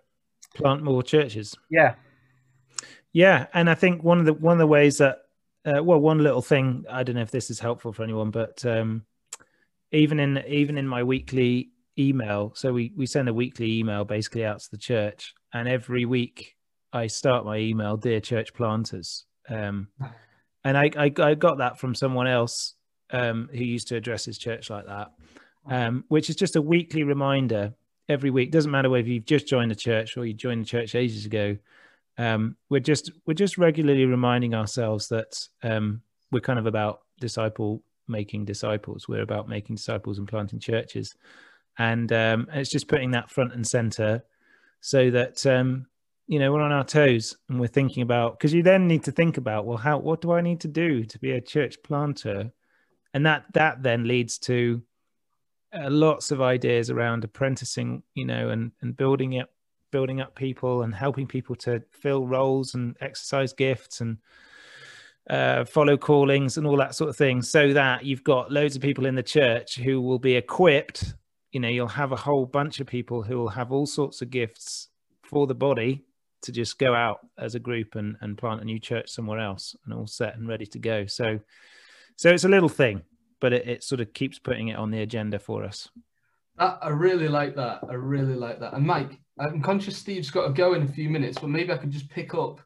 plant 0.55 0.83
more 0.83 1.03
churches. 1.03 1.55
Yeah. 1.69 1.95
Yeah, 3.13 3.47
and 3.53 3.69
I 3.69 3.75
think 3.75 4.03
one 4.03 4.19
of 4.19 4.25
the 4.25 4.33
one 4.33 4.53
of 4.53 4.59
the 4.59 4.67
ways 4.67 4.97
that 4.97 5.19
uh, 5.65 5.83
well, 5.83 5.99
one 5.99 6.19
little 6.19 6.41
thing 6.41 6.85
I 6.89 7.03
don't 7.03 7.15
know 7.15 7.21
if 7.21 7.31
this 7.31 7.49
is 7.49 7.59
helpful 7.59 7.93
for 7.93 8.03
anyone, 8.03 8.31
but 8.31 8.65
um, 8.65 9.05
even 9.91 10.19
in 10.19 10.43
even 10.47 10.77
in 10.77 10.87
my 10.87 11.03
weekly 11.03 11.69
email, 11.97 12.51
so 12.55 12.73
we 12.73 12.91
we 12.95 13.05
send 13.05 13.29
a 13.29 13.33
weekly 13.33 13.79
email 13.79 14.03
basically 14.03 14.43
out 14.43 14.59
to 14.59 14.71
the 14.71 14.77
church, 14.77 15.33
and 15.55 15.67
every 15.67 16.05
week 16.05 16.55
I 16.93 17.07
start 17.07 17.45
my 17.45 17.57
email, 17.57 17.97
dear 17.97 18.19
church 18.19 18.53
planters, 18.53 19.25
um, 19.49 19.87
and 20.63 20.77
I, 20.77 20.91
I, 20.97 21.11
I 21.19 21.33
got 21.35 21.57
that 21.57 21.79
from 21.79 21.95
someone 21.95 22.27
else 22.27 22.75
um, 23.11 23.49
who 23.51 23.63
used 23.63 23.87
to 23.87 23.95
address 23.95 24.25
his 24.25 24.37
church 24.37 24.69
like 24.69 24.85
that, 24.85 25.11
um, 25.67 26.03
which 26.07 26.29
is 26.29 26.35
just 26.35 26.55
a 26.55 26.61
weekly 26.61 27.03
reminder 27.03 27.73
every 28.07 28.29
week. 28.29 28.51
Doesn't 28.51 28.71
matter 28.71 28.89
whether 28.89 29.07
you've 29.07 29.25
just 29.25 29.47
joined 29.47 29.71
the 29.71 29.75
church 29.75 30.15
or 30.15 30.25
you 30.25 30.33
joined 30.33 30.61
the 30.61 30.69
church 30.69 30.93
ages 30.93 31.25
ago 31.25 31.57
um, 32.17 32.55
we're 32.69 32.79
just 32.79 33.11
we're 33.25 33.33
just 33.33 33.57
regularly 33.57 34.05
reminding 34.05 34.53
ourselves 34.53 35.09
that 35.09 35.47
um, 35.63 36.01
we're 36.31 36.39
kind 36.39 36.59
of 36.59 36.65
about 36.65 37.01
disciple 37.19 37.83
making 38.07 38.45
disciples. 38.45 39.07
We're 39.07 39.21
about 39.21 39.49
making 39.49 39.75
disciples 39.75 40.17
and 40.17 40.27
planting 40.27 40.59
churches, 40.59 41.15
and, 41.77 42.11
um, 42.13 42.47
it's 42.53 42.69
just 42.69 42.87
putting 42.87 43.11
that 43.11 43.29
front 43.29 43.53
and 43.53 43.67
center, 43.67 44.23
so 44.81 45.09
that 45.11 45.45
um, 45.45 45.87
you 46.27 46.39
know 46.39 46.51
we're 46.51 46.61
on 46.61 46.71
our 46.71 46.83
toes 46.83 47.35
and 47.49 47.59
we're 47.59 47.67
thinking 47.67 48.03
about 48.03 48.37
because 48.37 48.53
you 48.53 48.63
then 48.63 48.87
need 48.87 49.03
to 49.03 49.11
think 49.11 49.37
about 49.37 49.65
well 49.65 49.77
how 49.77 49.97
what 49.97 50.21
do 50.21 50.31
I 50.31 50.41
need 50.41 50.61
to 50.61 50.67
do 50.67 51.03
to 51.05 51.19
be 51.19 51.31
a 51.31 51.41
church 51.41 51.77
planter, 51.83 52.51
and 53.13 53.25
that 53.25 53.45
that 53.53 53.83
then 53.83 54.07
leads 54.07 54.37
to 54.39 54.81
uh, 55.73 55.89
lots 55.89 56.31
of 56.31 56.41
ideas 56.41 56.89
around 56.89 57.23
apprenticing, 57.23 58.03
you 58.13 58.25
know, 58.25 58.49
and 58.49 58.71
and 58.81 58.95
building 58.95 59.39
up 59.39 59.49
building 59.91 60.19
up 60.19 60.35
people 60.35 60.81
and 60.81 60.93
helping 60.93 61.27
people 61.27 61.55
to 61.55 61.81
fill 61.91 62.27
roles 62.27 62.73
and 62.73 62.97
exercise 62.99 63.53
gifts 63.53 64.01
and 64.01 64.17
uh, 65.29 65.63
follow 65.65 65.97
callings 65.97 66.57
and 66.57 66.67
all 66.67 66.77
that 66.77 66.93
sort 66.93 67.09
of 67.09 67.15
thing 67.15 67.41
so 67.41 67.73
that 67.73 68.03
you've 68.03 68.23
got 68.23 68.51
loads 68.51 68.75
of 68.75 68.81
people 68.81 69.05
in 69.05 69.15
the 69.15 69.23
church 69.23 69.75
who 69.75 70.01
will 70.01 70.19
be 70.19 70.35
equipped 70.35 71.15
you 71.55 71.61
know 71.61 71.69
you'll 71.69 71.87
have 71.87 72.11
a 72.11 72.17
whole 72.17 72.45
bunch 72.45 72.81
of 72.81 72.85
people 72.85 73.23
who 73.23 73.37
will 73.37 73.47
have 73.47 73.71
all 73.71 73.85
sorts 73.85 74.21
of 74.21 74.29
gifts 74.29 74.89
for 75.23 75.47
the 75.47 75.55
body 75.55 76.03
to 76.41 76.51
just 76.51 76.77
go 76.77 76.93
out 76.93 77.21
as 77.37 77.55
a 77.55 77.59
group 77.59 77.95
and, 77.95 78.17
and 78.19 78.37
plant 78.37 78.61
a 78.61 78.65
new 78.65 78.77
church 78.77 79.09
somewhere 79.09 79.39
else 79.39 79.73
and 79.85 79.93
all 79.93 80.05
set 80.05 80.35
and 80.35 80.49
ready 80.49 80.65
to 80.65 80.79
go 80.79 81.05
so 81.05 81.39
so 82.17 82.29
it's 82.29 82.43
a 82.43 82.49
little 82.49 82.67
thing 82.67 83.01
but 83.39 83.53
it, 83.53 83.65
it 83.65 83.83
sort 83.85 84.01
of 84.01 84.11
keeps 84.11 84.37
putting 84.37 84.67
it 84.67 84.75
on 84.75 84.91
the 84.91 85.01
agenda 85.01 85.39
for 85.39 85.63
us 85.63 85.87
ah, 86.59 86.77
I 86.81 86.89
really 86.89 87.29
like 87.29 87.55
that. 87.55 87.79
I 87.89 87.93
really 87.93 88.35
like 88.35 88.59
that. 88.59 88.73
And 88.73 88.85
Mike, 88.85 89.19
I'm 89.39 89.61
conscious 89.61 89.97
Steve's 89.97 90.29
got 90.29 90.47
to 90.47 90.53
go 90.53 90.73
in 90.73 90.83
a 90.83 90.87
few 90.87 91.09
minutes, 91.09 91.37
but 91.39 91.49
maybe 91.49 91.71
I 91.71 91.77
could 91.77 91.91
just 91.91 92.09
pick 92.09 92.33
up 92.33 92.59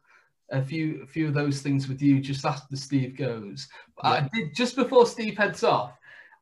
a 0.50 0.62
few 0.62 1.02
a 1.02 1.06
few 1.06 1.28
of 1.28 1.34
those 1.34 1.62
things 1.62 1.88
with 1.88 2.02
you 2.02 2.20
just 2.20 2.44
after 2.44 2.76
Steve 2.76 3.16
goes. 3.16 3.68
Yeah. 4.02 4.10
I 4.10 4.28
did 4.32 4.54
just 4.54 4.74
before 4.74 5.06
Steve 5.06 5.38
heads 5.38 5.62
off. 5.62 5.92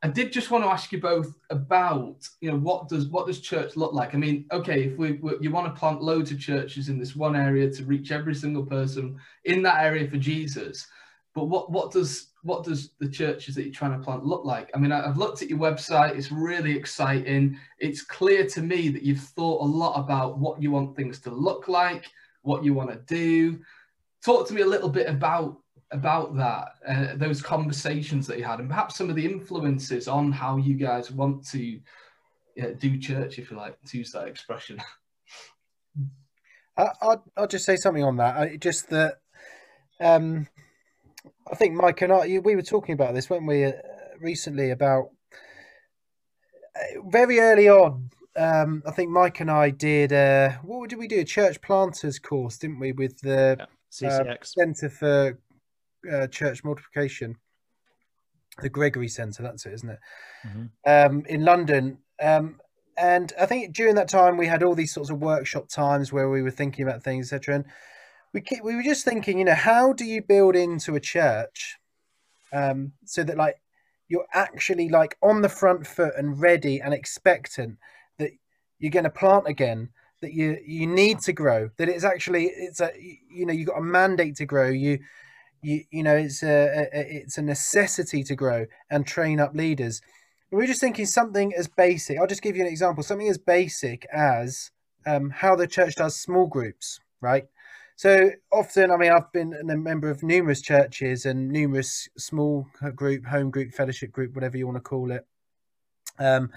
I 0.02 0.08
did 0.08 0.32
just 0.32 0.52
want 0.52 0.62
to 0.62 0.70
ask 0.70 0.92
you 0.92 1.00
both 1.00 1.34
about 1.50 2.28
you 2.40 2.50
know 2.50 2.58
what 2.58 2.88
does 2.88 3.06
what 3.06 3.26
does 3.26 3.40
church 3.40 3.76
look 3.76 3.92
like? 3.92 4.14
I 4.14 4.18
mean, 4.18 4.46
okay, 4.52 4.84
if 4.84 4.96
we, 4.96 5.12
we 5.12 5.34
you 5.40 5.50
want 5.50 5.66
to 5.66 5.78
plant 5.78 6.02
loads 6.02 6.30
of 6.30 6.38
churches 6.38 6.88
in 6.88 6.98
this 6.98 7.16
one 7.16 7.34
area 7.34 7.68
to 7.70 7.84
reach 7.84 8.12
every 8.12 8.34
single 8.34 8.64
person 8.64 9.18
in 9.44 9.62
that 9.62 9.82
area 9.82 10.08
for 10.08 10.16
Jesus, 10.16 10.86
but 11.34 11.44
what 11.44 11.72
what 11.72 11.90
does 11.90 12.28
what 12.42 12.62
does 12.62 12.90
the 13.00 13.08
churches 13.08 13.56
that 13.56 13.64
you're 13.64 13.72
trying 13.72 13.98
to 13.98 14.04
plant 14.04 14.24
look 14.24 14.44
like? 14.44 14.70
I 14.72 14.78
mean, 14.78 14.92
I've 14.92 15.16
looked 15.16 15.42
at 15.42 15.50
your 15.50 15.58
website. 15.58 16.16
It's 16.16 16.30
really 16.30 16.76
exciting. 16.76 17.58
It's 17.80 18.02
clear 18.02 18.46
to 18.46 18.62
me 18.62 18.90
that 18.90 19.02
you've 19.02 19.20
thought 19.20 19.62
a 19.62 19.64
lot 19.64 19.98
about 19.98 20.38
what 20.38 20.62
you 20.62 20.70
want 20.70 20.94
things 20.94 21.18
to 21.20 21.30
look 21.30 21.66
like, 21.66 22.06
what 22.42 22.64
you 22.64 22.72
want 22.72 22.90
to 22.90 23.00
do. 23.12 23.60
Talk 24.24 24.46
to 24.48 24.54
me 24.54 24.62
a 24.62 24.66
little 24.66 24.88
bit 24.88 25.08
about 25.08 25.58
about 25.90 26.36
that, 26.36 26.68
uh, 26.86 27.16
those 27.16 27.40
conversations 27.40 28.26
that 28.26 28.38
you 28.38 28.44
had, 28.44 28.60
and 28.60 28.68
perhaps 28.68 28.96
some 28.96 29.08
of 29.08 29.16
the 29.16 29.24
influences 29.24 30.08
on 30.08 30.30
how 30.32 30.56
you 30.56 30.74
guys 30.74 31.10
want 31.10 31.46
to 31.48 31.80
yeah, 32.56 32.70
do 32.78 32.98
church, 32.98 33.38
if 33.38 33.50
you 33.50 33.56
like, 33.56 33.76
to 33.84 33.98
use 33.98 34.12
that 34.12 34.28
expression. 34.28 34.82
I, 36.76 36.90
will 37.02 37.24
I'll 37.36 37.46
just 37.46 37.64
say 37.64 37.76
something 37.76 38.04
on 38.04 38.16
that. 38.16 38.36
I, 38.36 38.56
just 38.56 38.90
that 38.90 39.20
um, 40.00 40.46
I 41.50 41.54
think 41.56 41.74
Mike 41.74 42.02
and 42.02 42.12
I, 42.12 42.38
we 42.38 42.56
were 42.56 42.62
talking 42.62 42.92
about 42.92 43.14
this, 43.14 43.30
weren't 43.30 43.46
we, 43.46 43.64
uh, 43.64 43.72
recently 44.20 44.70
about 44.70 45.10
uh, 46.76 47.00
very 47.06 47.40
early 47.40 47.68
on. 47.68 48.10
um, 48.36 48.82
I 48.86 48.90
think 48.92 49.10
Mike 49.10 49.40
and 49.40 49.50
I 49.50 49.70
did. 49.70 50.12
Uh, 50.12 50.50
what 50.62 50.90
did 50.90 50.98
we 50.98 51.08
do? 51.08 51.20
A 51.20 51.24
church 51.24 51.60
planters 51.60 52.18
course, 52.18 52.58
didn't 52.58 52.78
we? 52.78 52.92
With 52.92 53.20
the 53.20 53.56
yeah, 53.58 53.66
CCX 53.90 54.40
uh, 54.40 54.44
Centre 54.44 54.90
for 54.90 55.38
uh, 56.10 56.26
Church 56.28 56.64
Multiplication, 56.64 57.36
the 58.60 58.68
Gregory 58.68 59.08
Centre. 59.08 59.42
That's 59.42 59.66
it, 59.66 59.72
isn't 59.74 59.90
it? 59.90 59.98
Mm-hmm. 60.46 60.64
Um, 60.86 61.24
in 61.26 61.44
London. 61.44 61.98
Um, 62.20 62.60
and 62.96 63.32
I 63.40 63.46
think 63.46 63.74
during 63.74 63.94
that 63.94 64.08
time 64.08 64.36
we 64.36 64.46
had 64.46 64.62
all 64.62 64.74
these 64.74 64.92
sorts 64.92 65.10
of 65.10 65.20
workshop 65.20 65.68
times 65.68 66.12
where 66.12 66.28
we 66.28 66.42
were 66.42 66.50
thinking 66.50 66.86
about 66.86 67.02
things, 67.02 67.32
etc. 67.32 67.56
And 67.56 67.64
we 68.32 68.42
we 68.62 68.74
were 68.74 68.82
just 68.82 69.04
thinking, 69.04 69.38
you 69.38 69.44
know, 69.44 69.54
how 69.54 69.92
do 69.92 70.04
you 70.04 70.20
build 70.20 70.56
into 70.56 70.96
a 70.96 71.00
church 71.00 71.78
um, 72.52 72.92
so 73.04 73.22
that 73.22 73.36
like 73.36 73.60
you're 74.08 74.26
actually 74.32 74.88
like 74.88 75.16
on 75.22 75.42
the 75.42 75.48
front 75.48 75.86
foot 75.86 76.14
and 76.16 76.40
ready 76.40 76.80
and 76.80 76.94
expectant 76.94 77.78
that 78.18 78.30
you're 78.78 78.90
going 78.90 79.04
to 79.04 79.10
plant 79.10 79.46
again 79.46 79.90
that 80.20 80.32
you 80.32 80.58
you 80.66 80.86
need 80.86 81.20
to 81.20 81.32
grow 81.32 81.70
that 81.76 81.88
it's 81.88 82.04
actually 82.04 82.46
it's 82.46 82.80
a 82.80 82.90
you 83.30 83.46
know 83.46 83.52
you've 83.52 83.68
got 83.68 83.78
a 83.78 83.82
mandate 83.82 84.34
to 84.36 84.46
grow 84.46 84.68
you 84.68 84.98
you 85.62 85.84
you 85.90 86.02
know 86.02 86.16
it's 86.16 86.42
a, 86.42 86.88
a 86.92 87.16
it's 87.22 87.38
a 87.38 87.42
necessity 87.42 88.22
to 88.24 88.34
grow 88.34 88.66
and 88.90 89.06
train 89.06 89.40
up 89.40 89.54
leaders. 89.54 90.00
We're 90.50 90.66
just 90.66 90.80
thinking 90.80 91.06
something 91.06 91.52
as 91.54 91.68
basic. 91.68 92.18
I'll 92.18 92.26
just 92.26 92.42
give 92.42 92.56
you 92.56 92.62
an 92.62 92.68
example 92.68 93.02
something 93.02 93.28
as 93.28 93.38
basic 93.38 94.06
as 94.12 94.70
um, 95.06 95.30
how 95.30 95.54
the 95.56 95.66
church 95.66 95.96
does 95.96 96.16
small 96.16 96.46
groups 96.46 97.00
right? 97.20 97.44
So 97.96 98.30
often, 98.52 98.90
I 98.90 98.96
mean, 98.96 99.10
I've 99.10 99.32
been 99.32 99.54
a 99.54 99.76
member 99.76 100.08
of 100.08 100.22
numerous 100.22 100.60
churches 100.60 101.26
and 101.26 101.48
numerous 101.48 102.08
small 102.16 102.66
group, 102.94 103.26
home 103.26 103.50
group, 103.50 103.72
fellowship 103.72 104.12
group, 104.12 104.34
whatever 104.34 104.56
you 104.56 104.66
want 104.66 104.76
to 104.76 104.82
call 104.82 105.10
it. 105.10 105.26
Um, 106.18 106.50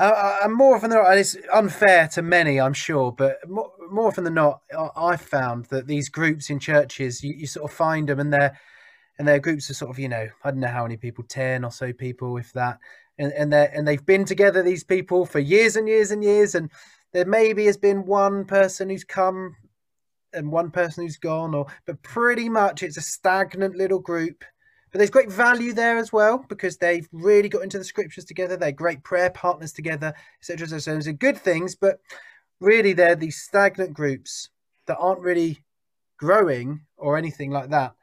and 0.00 0.54
more 0.54 0.76
often 0.76 0.90
than 0.90 1.02
not, 1.02 1.18
it's 1.18 1.36
unfair 1.52 2.08
to 2.08 2.22
many, 2.22 2.60
I'm 2.60 2.72
sure, 2.72 3.12
but 3.12 3.36
more, 3.48 3.70
more 3.90 4.08
often 4.08 4.24
than 4.24 4.34
not, 4.34 4.62
I've 4.96 5.20
found 5.20 5.66
that 5.66 5.86
these 5.86 6.08
groups 6.08 6.50
in 6.50 6.58
churches, 6.58 7.22
you, 7.22 7.34
you 7.34 7.46
sort 7.46 7.70
of 7.70 7.76
find 7.76 8.08
them, 8.08 8.20
and 8.20 8.32
they're 8.32 8.58
and 9.18 9.28
their 9.28 9.38
groups 9.38 9.68
are 9.68 9.74
sort 9.74 9.90
of, 9.90 9.98
you 9.98 10.08
know, 10.08 10.26
I 10.44 10.50
don't 10.50 10.60
know 10.60 10.68
how 10.68 10.84
many 10.84 10.96
people, 10.96 11.24
ten 11.28 11.64
or 11.64 11.70
so 11.70 11.92
people, 11.92 12.38
if 12.38 12.52
that, 12.54 12.78
and 13.18 13.32
and 13.34 13.52
they 13.52 13.68
and 13.74 13.86
they've 13.86 14.04
been 14.06 14.24
together, 14.24 14.62
these 14.62 14.84
people, 14.84 15.26
for 15.26 15.38
years 15.38 15.76
and 15.76 15.86
years 15.86 16.10
and 16.10 16.24
years, 16.24 16.54
and 16.54 16.70
there 17.12 17.26
maybe 17.26 17.66
has 17.66 17.76
been 17.76 18.06
one 18.06 18.44
person 18.44 18.88
who's 18.88 19.04
come 19.04 19.56
and 20.32 20.50
one 20.50 20.70
person 20.70 21.04
who's 21.04 21.18
gone, 21.18 21.54
or 21.54 21.66
but 21.86 22.02
pretty 22.02 22.48
much 22.48 22.82
it's 22.82 22.96
a 22.96 23.02
stagnant 23.02 23.76
little 23.76 23.98
group. 23.98 24.44
But 24.90 24.98
there's 24.98 25.10
great 25.10 25.30
value 25.30 25.72
there 25.72 25.98
as 25.98 26.12
well 26.12 26.44
because 26.48 26.76
they've 26.76 27.08
really 27.12 27.48
got 27.48 27.62
into 27.62 27.78
the 27.78 27.84
scriptures 27.84 28.24
together. 28.24 28.56
They're 28.56 28.72
great 28.72 29.04
prayer 29.04 29.30
partners 29.30 29.72
together, 29.72 30.14
etc. 30.40 30.80
So 30.80 30.94
those 30.94 31.06
are 31.06 31.12
good 31.12 31.38
things, 31.38 31.76
but 31.76 32.00
really 32.60 32.92
they're 32.92 33.14
these 33.14 33.40
stagnant 33.40 33.94
groups 33.94 34.50
that 34.86 34.98
aren't 34.98 35.20
really 35.20 35.62
growing 36.18 36.80
or 36.96 37.16
anything 37.16 37.50
like 37.50 37.70
that. 37.70 37.94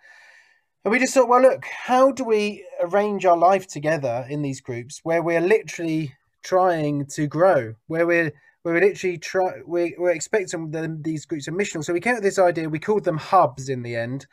And 0.83 0.91
we 0.93 0.99
just 0.99 1.13
thought, 1.13 1.27
well, 1.27 1.41
look, 1.41 1.65
how 1.65 2.11
do 2.11 2.23
we 2.23 2.65
arrange 2.81 3.25
our 3.25 3.35
life 3.35 3.67
together 3.67 4.25
in 4.29 4.41
these 4.41 4.61
groups 4.61 5.01
where 5.03 5.21
we're 5.21 5.41
literally 5.41 6.15
trying 6.43 7.05
to 7.07 7.27
grow, 7.27 7.75
where 7.88 8.07
we're 8.07 8.31
we 8.63 8.73
were 8.73 8.81
literally 8.81 9.17
try 9.17 9.61
we 9.65 9.95
we're 9.97 10.11
expecting 10.11 10.71
them, 10.71 11.01
these 11.01 11.25
groups 11.25 11.47
of 11.47 11.53
missional. 11.53 11.83
So 11.83 11.93
we 11.93 11.99
came 11.99 12.13
up 12.13 12.17
with 12.17 12.23
this 12.23 12.39
idea. 12.39 12.69
We 12.69 12.79
called 12.79 13.03
them 13.03 13.17
hubs 13.17 13.69
in 13.69 13.83
the 13.83 13.95
end, 13.95 14.27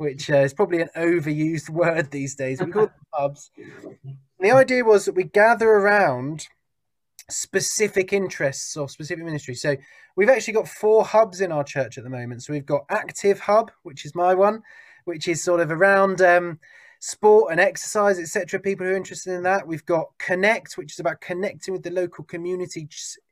which 0.00 0.30
uh, 0.30 0.36
is 0.36 0.54
probably 0.54 0.80
an 0.80 0.88
overused 0.96 1.68
word 1.70 2.10
these 2.10 2.34
days. 2.34 2.62
We 2.62 2.72
call 2.72 2.86
them 2.86 2.94
hubs. 3.12 3.50
And 3.58 4.16
the 4.40 4.50
idea 4.50 4.82
was 4.82 5.04
that 5.04 5.14
we 5.14 5.24
gather 5.24 5.68
around 5.68 6.48
specific 7.28 8.10
interests 8.10 8.78
or 8.78 8.88
specific 8.88 9.22
ministries. 9.22 9.60
So 9.60 9.76
we've 10.16 10.30
actually 10.30 10.54
got 10.54 10.68
four 10.68 11.04
hubs 11.04 11.42
in 11.42 11.52
our 11.52 11.64
church 11.64 11.98
at 11.98 12.04
the 12.04 12.10
moment. 12.10 12.42
So 12.42 12.54
we've 12.54 12.64
got 12.64 12.86
Active 12.88 13.40
Hub, 13.40 13.70
which 13.82 14.06
is 14.06 14.14
my 14.14 14.34
one, 14.34 14.62
which 15.04 15.28
is 15.28 15.44
sort 15.44 15.60
of 15.60 15.70
around 15.70 16.22
um, 16.22 16.58
sport 17.00 17.52
and 17.52 17.60
exercise, 17.60 18.18
etc. 18.18 18.58
People 18.58 18.86
who 18.86 18.92
are 18.92 18.96
interested 18.96 19.34
in 19.34 19.42
that. 19.42 19.66
We've 19.66 19.84
got 19.84 20.06
Connect, 20.18 20.78
which 20.78 20.94
is 20.94 21.00
about 21.00 21.20
connecting 21.20 21.74
with 21.74 21.82
the 21.82 21.90
local 21.90 22.24
community 22.24 22.88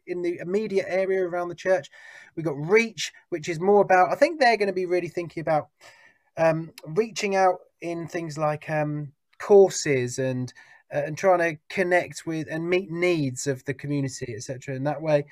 in 0.07 0.21
the 0.21 0.37
immediate 0.37 0.87
area 0.87 1.27
around 1.27 1.49
the 1.49 1.55
church. 1.55 1.89
We've 2.37 2.45
got 2.45 2.59
Reach, 2.59 3.11
which 3.31 3.49
is 3.49 3.59
more 3.59 3.81
about, 3.81 4.13
I 4.13 4.17
think 4.17 4.39
they're 4.39 4.59
going 4.59 4.67
to 4.67 4.75
be 4.75 4.85
really 4.85 5.09
thinking 5.09 5.41
about 5.41 5.69
um, 6.39 6.73
reaching 6.87 7.37
out 7.37 7.59
in 7.81 8.07
things 8.07 8.39
like 8.39 8.71
um, 8.71 9.13
courses 9.39 10.19
and 10.19 10.53
uh, 10.95 11.03
and 11.05 11.19
trying 11.19 11.39
to 11.39 11.59
connect 11.69 12.27
with 12.27 12.47
and 12.51 12.69
meet 12.69 12.91
needs 12.91 13.47
of 13.47 13.63
the 13.67 13.75
community, 13.75 14.35
etc. 14.35 14.75
In 14.75 14.85
that 14.85 15.03
way. 15.03 15.27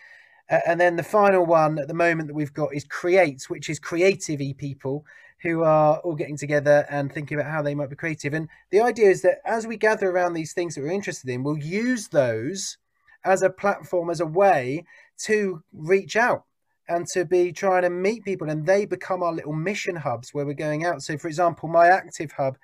Uh, 0.51 0.61
and 0.67 0.81
then 0.81 0.97
the 0.97 1.03
final 1.03 1.45
one 1.45 1.79
at 1.79 1.89
the 1.89 1.95
moment 1.95 2.29
that 2.29 2.35
we've 2.35 2.53
got 2.53 2.75
is 2.75 2.85
Create, 2.85 3.43
which 3.49 3.69
is 3.69 3.79
creative 3.79 4.39
people 4.59 5.05
who 5.43 5.63
are 5.63 5.99
all 5.99 6.15
getting 6.15 6.37
together 6.37 6.87
and 6.89 7.13
thinking 7.13 7.39
about 7.39 7.51
how 7.51 7.63
they 7.63 7.75
might 7.75 7.91
be 7.91 7.97
creative. 7.97 8.33
And 8.33 8.49
the 8.71 8.81
idea 8.81 9.11
is 9.11 9.23
that 9.23 9.39
as 9.45 9.67
we 9.67 9.77
gather 9.77 10.11
around 10.11 10.35
these 10.35 10.53
things 10.53 10.75
that 10.75 10.83
we're 10.83 10.91
interested 10.91 11.31
in, 11.31 11.43
we'll 11.43 11.59
use 11.59 12.09
those 12.09 12.79
as 13.25 13.43
a 13.43 13.51
platform, 13.51 14.09
as 14.09 14.21
a 14.21 14.27
way 14.27 14.85
to 15.19 15.63
reach 15.73 16.17
out 16.17 16.45
and 16.89 17.07
to 17.09 17.25
be 17.25 17.53
trying 17.53 17.83
to 17.83 17.91
meet 17.91 18.25
people. 18.25 18.49
And 18.49 18.67
they 18.67 18.87
become 18.87 19.23
our 19.23 19.33
little 19.33 19.53
mission 19.53 19.97
hubs 19.97 20.33
where 20.33 20.47
we're 20.47 20.55
going 20.55 20.85
out. 20.85 21.03
So, 21.03 21.17
for 21.19 21.29
example, 21.29 21.69
my 21.69 21.89
active 21.89 22.33
hub, 22.33 22.57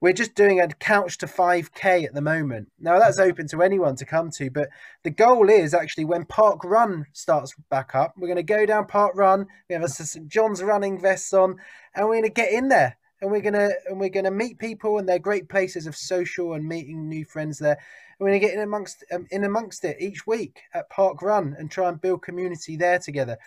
we're 0.00 0.12
just 0.14 0.34
doing 0.34 0.60
a 0.60 0.68
couch 0.68 1.18
to 1.18 1.26
5K 1.26 2.04
at 2.04 2.14
the 2.14 2.22
moment. 2.22 2.68
Now, 2.78 2.98
that's 2.98 3.20
mm. 3.20 3.30
open 3.30 3.48
to 3.48 3.62
anyone 3.62 3.96
to 3.96 4.06
come 4.06 4.30
to, 4.38 4.50
but 4.50 4.70
the 5.02 5.10
goal 5.10 5.50
is 5.50 5.74
actually 5.74 6.06
when 6.06 6.24
Park 6.24 6.64
Run 6.64 7.04
starts 7.12 7.54
back 7.68 7.94
up, 7.94 8.14
we're 8.16 8.28
going 8.28 8.36
to 8.36 8.42
go 8.42 8.64
down 8.64 8.86
Park 8.86 9.12
Run. 9.14 9.46
We 9.68 9.74
have 9.74 9.82
a 9.82 9.88
St. 9.88 10.26
John's 10.26 10.62
running 10.62 10.98
vests 10.98 11.34
on, 11.34 11.56
and 11.94 12.06
we're 12.06 12.14
going 12.14 12.24
to 12.24 12.30
get 12.30 12.52
in 12.52 12.68
there 12.68 12.96
and 13.20 13.30
we're 13.30 13.40
gonna 13.40 13.70
and 13.86 14.00
we're 14.00 14.08
gonna 14.08 14.30
meet 14.30 14.58
people 14.58 14.98
and 14.98 15.08
they're 15.08 15.18
great 15.18 15.48
places 15.48 15.86
of 15.86 15.96
social 15.96 16.54
and 16.54 16.66
meeting 16.66 17.08
new 17.08 17.24
friends 17.24 17.58
there 17.58 17.78
we're 18.20 18.28
going 18.28 18.40
to 18.40 18.46
get 18.46 18.54
in 18.54 18.60
amongst 18.60 19.02
um, 19.12 19.26
in 19.30 19.44
amongst 19.44 19.84
it 19.84 19.96
each 19.98 20.26
week 20.26 20.60
at 20.74 20.90
Park 20.90 21.22
Run 21.22 21.56
and 21.58 21.70
try 21.70 21.88
and 21.88 22.00
build 22.00 22.22
community 22.22 22.76
there 22.76 22.98
together. 22.98 23.38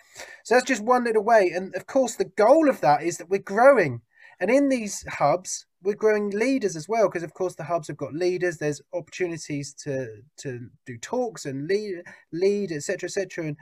So 0.42 0.54
that's 0.54 0.66
just 0.66 0.82
one 0.82 1.04
little 1.04 1.22
way. 1.22 1.52
And 1.54 1.74
of 1.76 1.86
course, 1.86 2.16
the 2.16 2.24
goal 2.24 2.68
of 2.68 2.80
that 2.80 3.02
is 3.02 3.18
that 3.18 3.30
we're 3.30 3.38
growing. 3.38 4.02
And 4.40 4.50
in 4.50 4.68
these 4.68 5.04
hubs, 5.08 5.66
we're 5.84 5.94
growing 5.94 6.30
leaders 6.30 6.74
as 6.74 6.88
well, 6.88 7.08
because 7.08 7.22
of 7.22 7.34
course 7.34 7.54
the 7.54 7.62
hubs 7.64 7.86
have 7.86 7.96
got 7.96 8.14
leaders. 8.14 8.58
There's 8.58 8.82
opportunities 8.92 9.72
to 9.84 10.08
to 10.38 10.68
do 10.86 10.98
talks 10.98 11.46
and 11.46 11.68
lead, 11.68 12.02
lead, 12.32 12.72
etc., 12.72 13.06
etc., 13.06 13.46
and 13.46 13.56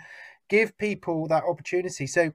give 0.48 0.78
people 0.78 1.28
that 1.28 1.44
opportunity. 1.44 2.06
So 2.06 2.32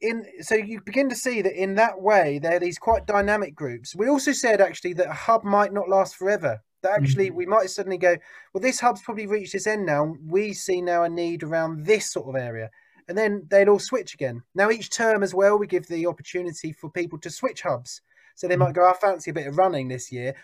in 0.00 0.24
so 0.40 0.54
you 0.54 0.80
begin 0.80 1.08
to 1.08 1.16
see 1.16 1.42
that 1.42 1.60
in 1.60 1.74
that 1.74 2.00
way 2.00 2.38
there 2.38 2.56
are 2.56 2.60
these 2.60 2.78
quite 2.78 3.06
dynamic 3.06 3.54
groups. 3.54 3.96
We 3.96 4.08
also 4.08 4.32
said 4.32 4.60
actually 4.60 4.92
that 4.94 5.08
a 5.08 5.12
hub 5.12 5.44
might 5.44 5.72
not 5.72 5.88
last 5.88 6.16
forever. 6.16 6.60
That 6.82 6.92
actually, 6.92 7.28
mm-hmm. 7.28 7.36
we 7.36 7.46
might 7.46 7.70
suddenly 7.70 7.98
go, 7.98 8.16
well, 8.54 8.62
this 8.62 8.78
hub's 8.78 9.02
probably 9.02 9.26
reached 9.26 9.54
its 9.54 9.66
end 9.66 9.84
now. 9.84 10.14
We 10.24 10.52
see 10.52 10.80
now 10.80 11.02
a 11.02 11.08
need 11.08 11.42
around 11.42 11.84
this 11.84 12.12
sort 12.12 12.28
of 12.28 12.40
area. 12.40 12.70
And 13.08 13.18
then 13.18 13.46
they'd 13.50 13.68
all 13.68 13.80
switch 13.80 14.14
again. 14.14 14.42
Now, 14.54 14.70
each 14.70 14.90
term 14.90 15.22
as 15.22 15.34
well, 15.34 15.58
we 15.58 15.66
give 15.66 15.86
the 15.88 16.06
opportunity 16.06 16.72
for 16.72 16.90
people 16.90 17.18
to 17.20 17.30
switch 17.30 17.62
hubs. 17.62 18.00
So 18.36 18.46
they 18.46 18.54
might 18.54 18.74
mm-hmm. 18.74 18.82
go, 18.82 18.90
I 18.90 18.92
fancy 18.92 19.30
a 19.30 19.34
bit 19.34 19.48
of 19.48 19.58
running 19.58 19.88
this 19.88 20.12
year. 20.12 20.36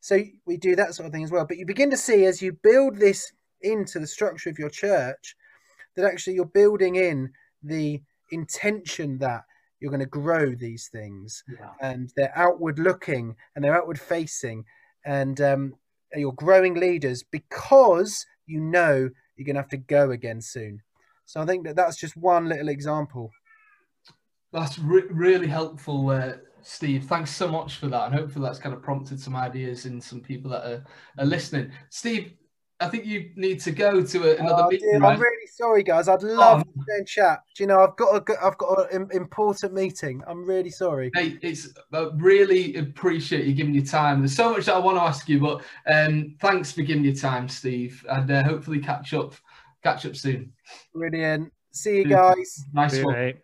So 0.00 0.20
we 0.46 0.56
do 0.56 0.74
that 0.74 0.94
sort 0.94 1.06
of 1.06 1.12
thing 1.12 1.22
as 1.22 1.30
well. 1.30 1.46
But 1.46 1.58
you 1.58 1.66
begin 1.66 1.90
to 1.90 1.96
see 1.96 2.24
as 2.24 2.42
you 2.42 2.52
build 2.64 2.96
this 2.96 3.30
into 3.62 4.00
the 4.00 4.06
structure 4.06 4.50
of 4.50 4.58
your 4.58 4.70
church, 4.70 5.36
that 5.94 6.04
actually 6.04 6.34
you're 6.34 6.46
building 6.46 6.96
in 6.96 7.30
the 7.62 8.02
intention 8.30 9.18
that 9.18 9.44
you're 9.80 9.90
going 9.90 10.00
to 10.00 10.06
grow 10.06 10.54
these 10.54 10.88
things 10.88 11.44
yeah. 11.48 11.70
and 11.80 12.12
they're 12.16 12.32
outward 12.36 12.78
looking 12.78 13.36
and 13.54 13.64
they're 13.64 13.76
outward 13.76 14.00
facing 14.00 14.64
and 15.04 15.40
um, 15.40 15.74
you're 16.14 16.32
growing 16.32 16.74
leaders 16.74 17.22
because 17.22 18.26
you 18.46 18.60
know 18.60 19.08
you're 19.36 19.44
going 19.44 19.54
to 19.54 19.60
have 19.60 19.70
to 19.70 19.76
go 19.76 20.10
again 20.10 20.40
soon. 20.40 20.82
So 21.24 21.40
I 21.40 21.46
think 21.46 21.64
that 21.66 21.76
that's 21.76 21.96
just 21.96 22.16
one 22.16 22.48
little 22.48 22.68
example. 22.68 23.30
That's 24.52 24.78
re- 24.78 25.02
really 25.10 25.48
helpful, 25.48 26.10
uh, 26.10 26.34
Steve. 26.62 27.04
Thanks 27.04 27.34
so 27.34 27.48
much 27.48 27.76
for 27.76 27.88
that, 27.88 28.06
and 28.06 28.14
hopefully 28.14 28.44
that's 28.44 28.58
kind 28.58 28.74
of 28.74 28.82
prompted 28.82 29.20
some 29.20 29.36
ideas 29.36 29.86
in 29.86 30.00
some 30.00 30.20
people 30.20 30.50
that 30.52 30.64
are, 30.64 30.84
are 31.18 31.26
listening. 31.26 31.72
Steve, 31.90 32.32
I 32.78 32.88
think 32.88 33.06
you 33.06 33.30
need 33.36 33.60
to 33.60 33.72
go 33.72 34.02
to 34.02 34.22
a, 34.30 34.36
another 34.36 34.64
oh, 34.64 34.68
meeting. 34.68 35.00
right? 35.00 35.14
I'm 35.14 35.20
really 35.20 35.35
sorry, 35.56 35.82
guys. 35.82 36.08
I'd 36.08 36.22
love 36.22 36.60
oh. 36.60 36.64
to 36.64 36.82
stay 36.82 36.98
and 36.98 37.06
chat. 37.06 37.40
Do 37.56 37.62
you 37.62 37.66
know, 37.66 37.80
I've 37.80 37.96
got 37.96 38.28
a, 38.28 38.44
I've 38.44 38.58
got 38.58 38.92
an 38.92 39.08
important 39.12 39.72
meeting. 39.72 40.22
I'm 40.26 40.44
really 40.44 40.70
sorry. 40.70 41.10
Hey, 41.14 41.38
it's 41.42 41.68
I 41.92 42.08
really 42.16 42.76
appreciate 42.76 43.46
you 43.46 43.54
giving 43.54 43.74
your 43.74 43.84
time. 43.84 44.20
There's 44.20 44.36
so 44.36 44.52
much 44.52 44.66
that 44.66 44.74
I 44.74 44.78
want 44.78 44.98
to 44.98 45.02
ask 45.02 45.28
you, 45.28 45.40
but 45.40 45.62
um, 45.86 46.36
thanks 46.40 46.72
for 46.72 46.82
giving 46.82 47.04
your 47.04 47.14
time, 47.14 47.48
Steve, 47.48 48.04
and 48.08 48.30
uh, 48.30 48.44
hopefully 48.44 48.80
catch 48.80 49.14
up, 49.14 49.34
catch 49.82 50.06
up 50.06 50.16
soon. 50.16 50.52
Brilliant. 50.94 51.52
See 51.72 51.96
you 51.96 52.04
guys. 52.04 52.64
Nice 52.72 53.02
one. 53.02 53.34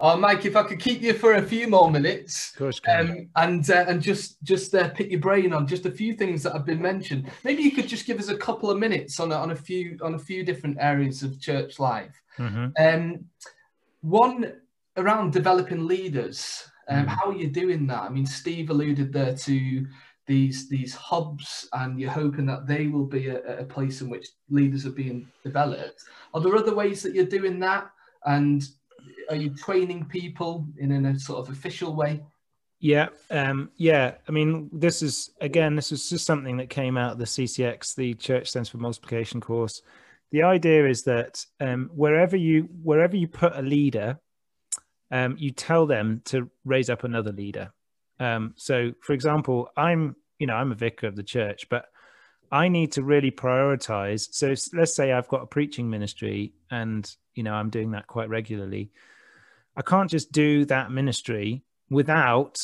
Oh, 0.00 0.16
Mike, 0.16 0.44
if 0.44 0.54
I 0.54 0.62
could 0.62 0.78
keep 0.78 1.02
you 1.02 1.12
for 1.12 1.34
a 1.34 1.42
few 1.42 1.66
more 1.66 1.90
minutes, 1.90 2.52
of 2.52 2.58
course, 2.58 2.80
um, 2.88 3.28
and 3.34 3.68
uh, 3.68 3.84
and 3.88 4.00
just 4.00 4.40
just 4.44 4.72
uh, 4.72 4.90
pick 4.90 5.10
your 5.10 5.18
brain 5.18 5.52
on 5.52 5.66
just 5.66 5.86
a 5.86 5.90
few 5.90 6.14
things 6.14 6.44
that 6.44 6.52
have 6.52 6.64
been 6.64 6.80
mentioned. 6.80 7.28
Maybe 7.42 7.64
you 7.64 7.72
could 7.72 7.88
just 7.88 8.06
give 8.06 8.20
us 8.20 8.28
a 8.28 8.36
couple 8.36 8.70
of 8.70 8.78
minutes 8.78 9.18
on 9.18 9.32
a, 9.32 9.34
on 9.34 9.50
a 9.50 9.56
few 9.56 9.98
on 10.02 10.14
a 10.14 10.18
few 10.18 10.44
different 10.44 10.76
areas 10.80 11.24
of 11.24 11.40
church 11.40 11.80
life. 11.80 12.22
Mm-hmm. 12.38 12.66
Um, 12.78 13.24
one 14.02 14.52
around 14.96 15.32
developing 15.32 15.86
leaders. 15.86 16.62
Um, 16.88 16.98
mm-hmm. 17.00 17.08
How 17.08 17.30
are 17.30 17.36
you 17.36 17.48
doing 17.48 17.86
that? 17.88 18.02
I 18.02 18.08
mean, 18.08 18.24
Steve 18.26 18.70
alluded 18.70 19.12
there 19.12 19.34
to 19.34 19.86
these 20.28 20.68
these 20.68 20.94
hubs, 20.94 21.68
and 21.72 21.98
you're 21.98 22.10
hoping 22.12 22.46
that 22.46 22.68
they 22.68 22.86
will 22.86 23.06
be 23.06 23.30
a, 23.30 23.40
a 23.58 23.64
place 23.64 24.00
in 24.00 24.08
which 24.10 24.28
leaders 24.48 24.86
are 24.86 24.90
being 24.90 25.26
developed. 25.42 26.04
Are 26.34 26.40
there 26.40 26.54
other 26.54 26.74
ways 26.76 27.02
that 27.02 27.16
you're 27.16 27.24
doing 27.24 27.58
that? 27.60 27.90
And 28.24 28.62
are 29.28 29.36
you 29.36 29.50
training 29.50 30.06
people 30.06 30.66
in, 30.78 30.92
a 31.04 31.18
sort 31.18 31.40
of 31.40 31.52
official 31.52 31.94
way? 31.94 32.22
Yeah, 32.80 33.08
um, 33.30 33.70
yeah. 33.76 34.14
I 34.28 34.32
mean, 34.32 34.70
this 34.72 35.02
is 35.02 35.30
again, 35.40 35.74
this 35.74 35.90
was 35.90 36.08
just 36.08 36.24
something 36.24 36.56
that 36.58 36.70
came 36.70 36.96
out 36.96 37.12
of 37.12 37.18
the 37.18 37.24
CCX, 37.24 37.94
the 37.94 38.14
Church 38.14 38.50
Centre 38.50 38.70
for 38.70 38.78
Multiplication 38.78 39.40
course. 39.40 39.82
The 40.30 40.44
idea 40.44 40.86
is 40.86 41.02
that 41.04 41.44
um, 41.60 41.90
wherever 41.92 42.36
you 42.36 42.68
wherever 42.82 43.16
you 43.16 43.26
put 43.26 43.56
a 43.56 43.62
leader, 43.62 44.20
um, 45.10 45.36
you 45.38 45.50
tell 45.50 45.86
them 45.86 46.22
to 46.26 46.50
raise 46.64 46.88
up 46.88 47.02
another 47.02 47.32
leader. 47.32 47.72
Um, 48.20 48.54
so, 48.56 48.92
for 49.00 49.12
example, 49.12 49.70
I'm 49.76 50.14
you 50.38 50.46
know 50.46 50.54
I'm 50.54 50.70
a 50.70 50.76
vicar 50.76 51.08
of 51.08 51.16
the 51.16 51.24
church, 51.24 51.68
but 51.68 51.86
I 52.52 52.68
need 52.68 52.92
to 52.92 53.02
really 53.02 53.32
prioritize. 53.32 54.28
So, 54.30 54.54
let's 54.72 54.94
say 54.94 55.12
I've 55.12 55.28
got 55.28 55.42
a 55.42 55.46
preaching 55.46 55.90
ministry, 55.90 56.52
and 56.70 57.10
you 57.34 57.42
know 57.42 57.54
I'm 57.54 57.70
doing 57.70 57.90
that 57.92 58.06
quite 58.06 58.28
regularly 58.28 58.92
I 59.78 59.82
can't 59.82 60.10
just 60.10 60.32
do 60.32 60.64
that 60.64 60.90
ministry 60.90 61.62
without 61.88 62.58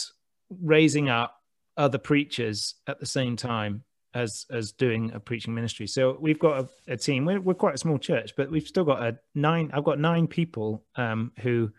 raising 0.51 1.09
up 1.09 1.37
other 1.77 1.99
preachers 1.99 2.75
at 2.89 2.99
the 2.99 3.07
same 3.07 3.37
time 3.37 3.85
as 4.15 4.47
as 4.51 4.73
doing 4.73 5.13
a 5.15 5.21
preaching 5.21 5.55
ministry. 5.55 5.87
So 5.87 6.19
we've 6.21 6.41
got 6.41 6.59
a, 6.59 6.93
a 6.95 6.97
team. 6.97 7.25
We're, 7.25 7.41
we're, 7.41 7.55
quite 7.55 7.77
a 7.77 7.79
small 7.79 7.99
church, 7.99 8.35
but 8.37 8.51
we've 8.51 8.67
still 8.67 8.85
got 8.85 9.01
a 9.01 9.17
nine. 9.35 9.71
I've 9.73 9.85
got 9.85 10.01
nine 10.01 10.27
people 10.27 10.85
um, 10.97 11.31
who 11.39 11.71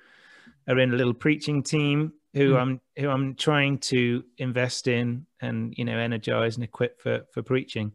are 0.70 0.80
in 0.80 0.94
a 0.94 0.96
little 0.96 1.14
preaching 1.14 1.64
team 1.64 2.14
who 2.34 2.54
mm. 2.54 2.62
I'm 2.62 2.82
who 2.98 3.10
I'm 3.10 3.36
trying 3.36 3.80
to 3.80 4.24
invest 4.38 4.88
in 4.88 5.26
and 5.42 5.74
you 5.78 5.84
know 5.84 5.98
energize 5.98 6.56
and 6.56 6.64
equip 6.64 7.02
for 7.02 7.26
for 7.34 7.44
preaching. 7.44 7.92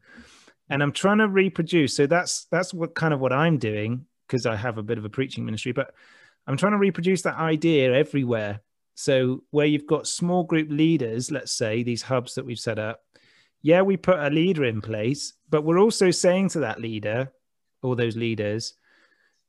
And 0.69 0.83
I'm 0.83 0.93
trying 0.93 1.19
to 1.19 1.29
reproduce. 1.29 1.97
So 1.97 2.07
that's 2.07 2.47
that's 2.51 2.75
what 2.75 2.95
kind 2.95 3.15
of 3.15 3.21
what 3.21 3.33
I'm 3.33 3.57
doing 3.57 4.05
because 4.27 4.45
I 4.45 4.57
have 4.57 4.77
a 4.77 4.83
bit 4.83 4.99
of 4.99 5.07
a 5.07 5.09
preaching 5.09 5.47
ministry, 5.47 5.73
but 5.73 5.95
I'm 6.47 6.57
trying 6.57 6.73
to 6.73 6.79
reproduce 6.79 7.23
that 7.23 7.37
idea 7.37 7.93
everywhere. 7.95 8.61
So 8.95 9.45
where 9.51 9.67
you've 9.67 9.87
got 9.87 10.07
small 10.07 10.45
group 10.45 10.69
leaders, 10.71 11.31
let's 11.31 11.53
say 11.53 11.83
these 11.83 12.03
hubs 12.03 12.35
that 12.35 12.45
we've 12.45 12.59
set 12.59 12.79
up, 12.79 13.01
yeah, 13.63 13.83
we 13.83 13.97
put 13.97 14.19
a 14.19 14.31
leader 14.31 14.65
in 14.65 14.81
place, 14.81 15.35
but 15.49 15.65
we're 15.65 15.81
also 15.81 16.11
saying 16.11 16.51
to 16.51 16.61
that 16.61 16.81
leader 16.81 17.33
or 17.83 17.97
those 17.97 18.17
leaders, 18.17 18.75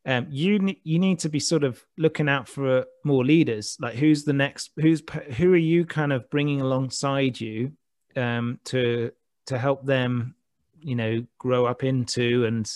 um, 0.05 0.27
you 0.29 0.75
you 0.83 0.97
need 0.97 1.19
to 1.19 1.29
be 1.29 1.39
sort 1.39 1.63
of 1.63 1.83
looking 1.97 2.27
out 2.27 2.47
for 2.47 2.85
more 3.03 3.23
leaders. 3.23 3.77
Like 3.79 3.95
who's 3.95 4.23
the 4.23 4.33
next? 4.33 4.71
Who's 4.77 5.03
who 5.37 5.53
are 5.53 5.57
you 5.57 5.85
kind 5.85 6.11
of 6.11 6.29
bringing 6.29 6.59
alongside 6.59 7.39
you 7.39 7.73
um, 8.15 8.59
to 8.65 9.11
to 9.45 9.57
help 9.57 9.85
them, 9.85 10.35
you 10.79 10.95
know, 10.95 11.25
grow 11.37 11.65
up 11.65 11.83
into 11.83 12.45
and 12.45 12.69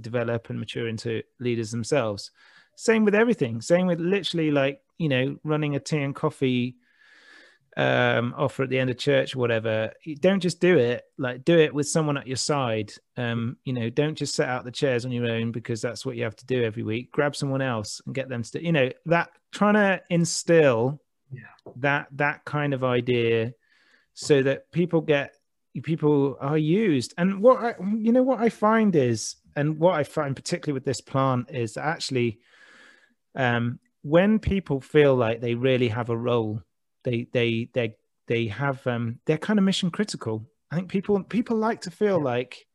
develop 0.00 0.50
and 0.50 0.58
mature 0.58 0.88
into 0.88 1.22
leaders 1.38 1.70
themselves. 1.70 2.30
Same 2.80 3.04
with 3.04 3.14
everything. 3.14 3.60
Same 3.60 3.86
with 3.86 4.00
literally 4.00 4.50
like, 4.50 4.80
you 4.96 5.10
know, 5.10 5.36
running 5.44 5.76
a 5.76 5.80
tea 5.80 5.98
and 5.98 6.14
coffee 6.14 6.76
um 7.76 8.34
offer 8.36 8.64
at 8.64 8.68
the 8.68 8.78
end 8.78 8.90
of 8.90 8.98
church 8.98 9.36
or 9.36 9.38
whatever 9.38 9.92
don't 10.18 10.40
just 10.40 10.60
do 10.60 10.76
it 10.76 11.04
like 11.18 11.44
do 11.44 11.56
it 11.56 11.72
with 11.72 11.86
someone 11.86 12.16
at 12.16 12.26
your 12.26 12.36
side 12.36 12.92
um 13.16 13.56
you 13.62 13.72
know 13.72 13.88
don't 13.88 14.16
just 14.16 14.34
set 14.34 14.48
out 14.48 14.64
the 14.64 14.72
chairs 14.72 15.04
on 15.04 15.12
your 15.12 15.30
own 15.30 15.52
because 15.52 15.80
that's 15.80 16.04
what 16.04 16.16
you 16.16 16.24
have 16.24 16.34
to 16.34 16.44
do 16.46 16.64
every 16.64 16.82
week 16.82 17.12
grab 17.12 17.36
someone 17.36 17.62
else 17.62 18.02
and 18.06 18.14
get 18.14 18.28
them 18.28 18.42
to 18.42 18.60
you 18.60 18.72
know 18.72 18.90
that 19.06 19.28
trying 19.52 19.74
to 19.74 20.02
instill 20.10 21.00
yeah. 21.30 21.42
that 21.76 22.08
that 22.10 22.44
kind 22.44 22.74
of 22.74 22.82
idea 22.82 23.52
so 24.14 24.42
that 24.42 24.68
people 24.72 25.00
get 25.00 25.36
people 25.84 26.36
are 26.40 26.58
used 26.58 27.14
and 27.18 27.40
what 27.40 27.62
I, 27.62 27.74
you 27.96 28.10
know 28.10 28.24
what 28.24 28.40
i 28.40 28.48
find 28.48 28.96
is 28.96 29.36
and 29.54 29.78
what 29.78 29.94
i 29.94 30.02
find 30.02 30.34
particularly 30.34 30.74
with 30.74 30.84
this 30.84 31.00
plant 31.00 31.52
is 31.52 31.76
actually 31.76 32.40
um, 33.34 33.78
when 34.02 34.38
people 34.38 34.80
feel 34.80 35.14
like 35.14 35.40
they 35.40 35.54
really 35.54 35.88
have 35.88 36.10
a 36.10 36.16
role, 36.16 36.62
they 37.04 37.26
they 37.32 37.68
they 37.72 37.96
they 38.26 38.46
have 38.46 38.86
um, 38.86 39.18
they're 39.26 39.38
kind 39.38 39.58
of 39.58 39.64
mission 39.64 39.90
critical. 39.90 40.46
I 40.70 40.76
think 40.76 40.88
people 40.88 41.22
people 41.24 41.56
like 41.56 41.80
to 41.82 41.90
feel 41.90 42.18
yeah. 42.18 42.24
like 42.24 42.66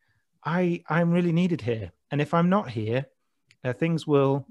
I 0.43 0.84
I'm 0.89 1.12
really 1.12 1.32
needed 1.32 1.62
here, 1.62 1.91
and 2.12 2.22
if 2.22 2.34
I'm 2.34 2.49
not 2.49 2.70
here, 2.70 3.06
uh, 3.64 3.74
things 3.74 4.06
will 4.06 4.47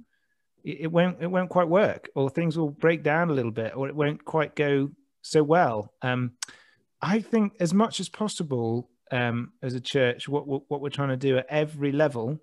it, 0.65 0.83
it 0.83 0.93
won't 0.93 1.23
it 1.23 1.27
won't 1.27 1.51
quite 1.51 1.69
work, 1.69 2.09
or 2.15 2.31
things 2.31 2.59
will 2.59 2.71
break 2.71 3.03
down 3.03 3.31
a 3.31 3.35
little 3.35 3.53
bit, 3.53 3.77
or 3.77 3.89
it 3.89 3.97
won't 3.97 4.25
quite 4.25 4.57
go 4.57 4.91
so 5.23 5.43
well. 5.43 5.93
Um, 6.03 6.33
I 7.01 7.21
think 7.21 7.53
as 7.61 7.75
much 7.75 8.01
as 8.01 8.09
possible 8.09 8.91
um, 9.11 9.53
as 9.63 9.75
a 9.75 9.81
church, 9.81 10.29
what 10.29 10.47
what 10.47 10.81
we're 10.81 10.89
trying 10.89 11.11
to 11.11 11.17
do 11.17 11.39
at 11.39 11.47
every 11.49 11.93
level 11.93 12.41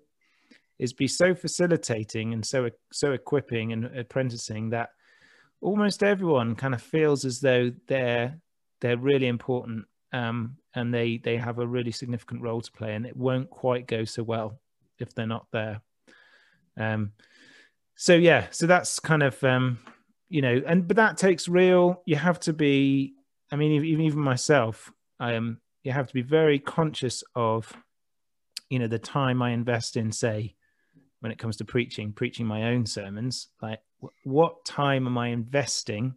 is 0.82 0.92
be 0.92 1.06
so 1.06 1.32
facilitating 1.32 2.32
and 2.32 2.44
so 2.44 2.68
so 2.92 3.12
equipping 3.12 3.72
and 3.72 3.84
apprenticing 3.96 4.70
that 4.70 4.90
almost 5.60 6.02
everyone 6.02 6.56
kind 6.56 6.74
of 6.74 6.82
feels 6.82 7.24
as 7.24 7.38
though 7.38 7.70
they're 7.86 8.36
they're 8.80 8.96
really 8.96 9.28
important 9.28 9.84
um, 10.12 10.56
and 10.74 10.92
they 10.92 11.18
they 11.18 11.36
have 11.36 11.60
a 11.60 11.66
really 11.66 11.92
significant 11.92 12.42
role 12.42 12.60
to 12.60 12.72
play 12.72 12.96
and 12.96 13.06
it 13.06 13.16
won't 13.16 13.48
quite 13.48 13.86
go 13.86 14.04
so 14.04 14.24
well 14.24 14.58
if 14.98 15.14
they're 15.14 15.26
not 15.26 15.46
there. 15.52 15.80
Um, 16.76 17.12
so 17.94 18.14
yeah 18.14 18.46
so 18.50 18.66
that's 18.66 18.98
kind 18.98 19.22
of 19.22 19.42
um, 19.44 19.78
you 20.28 20.42
know 20.42 20.60
and 20.66 20.88
but 20.88 20.96
that 20.96 21.16
takes 21.16 21.46
real 21.46 22.02
you 22.06 22.16
have 22.16 22.40
to 22.40 22.52
be 22.52 23.14
i 23.52 23.56
mean 23.56 23.84
even 23.84 24.04
even 24.04 24.18
myself 24.18 24.90
i 25.20 25.34
am 25.34 25.60
you 25.84 25.92
have 25.92 26.08
to 26.08 26.14
be 26.14 26.22
very 26.22 26.58
conscious 26.58 27.22
of 27.36 27.72
you 28.70 28.80
know 28.80 28.88
the 28.88 28.98
time 28.98 29.42
i 29.42 29.50
invest 29.50 29.96
in 29.96 30.10
say 30.10 30.54
when 31.22 31.30
it 31.30 31.38
comes 31.38 31.56
to 31.56 31.64
preaching, 31.64 32.12
preaching 32.12 32.44
my 32.44 32.64
own 32.64 32.84
sermons, 32.84 33.46
like 33.62 33.78
what 34.24 34.64
time 34.64 35.06
am 35.06 35.16
I 35.16 35.28
investing 35.28 36.16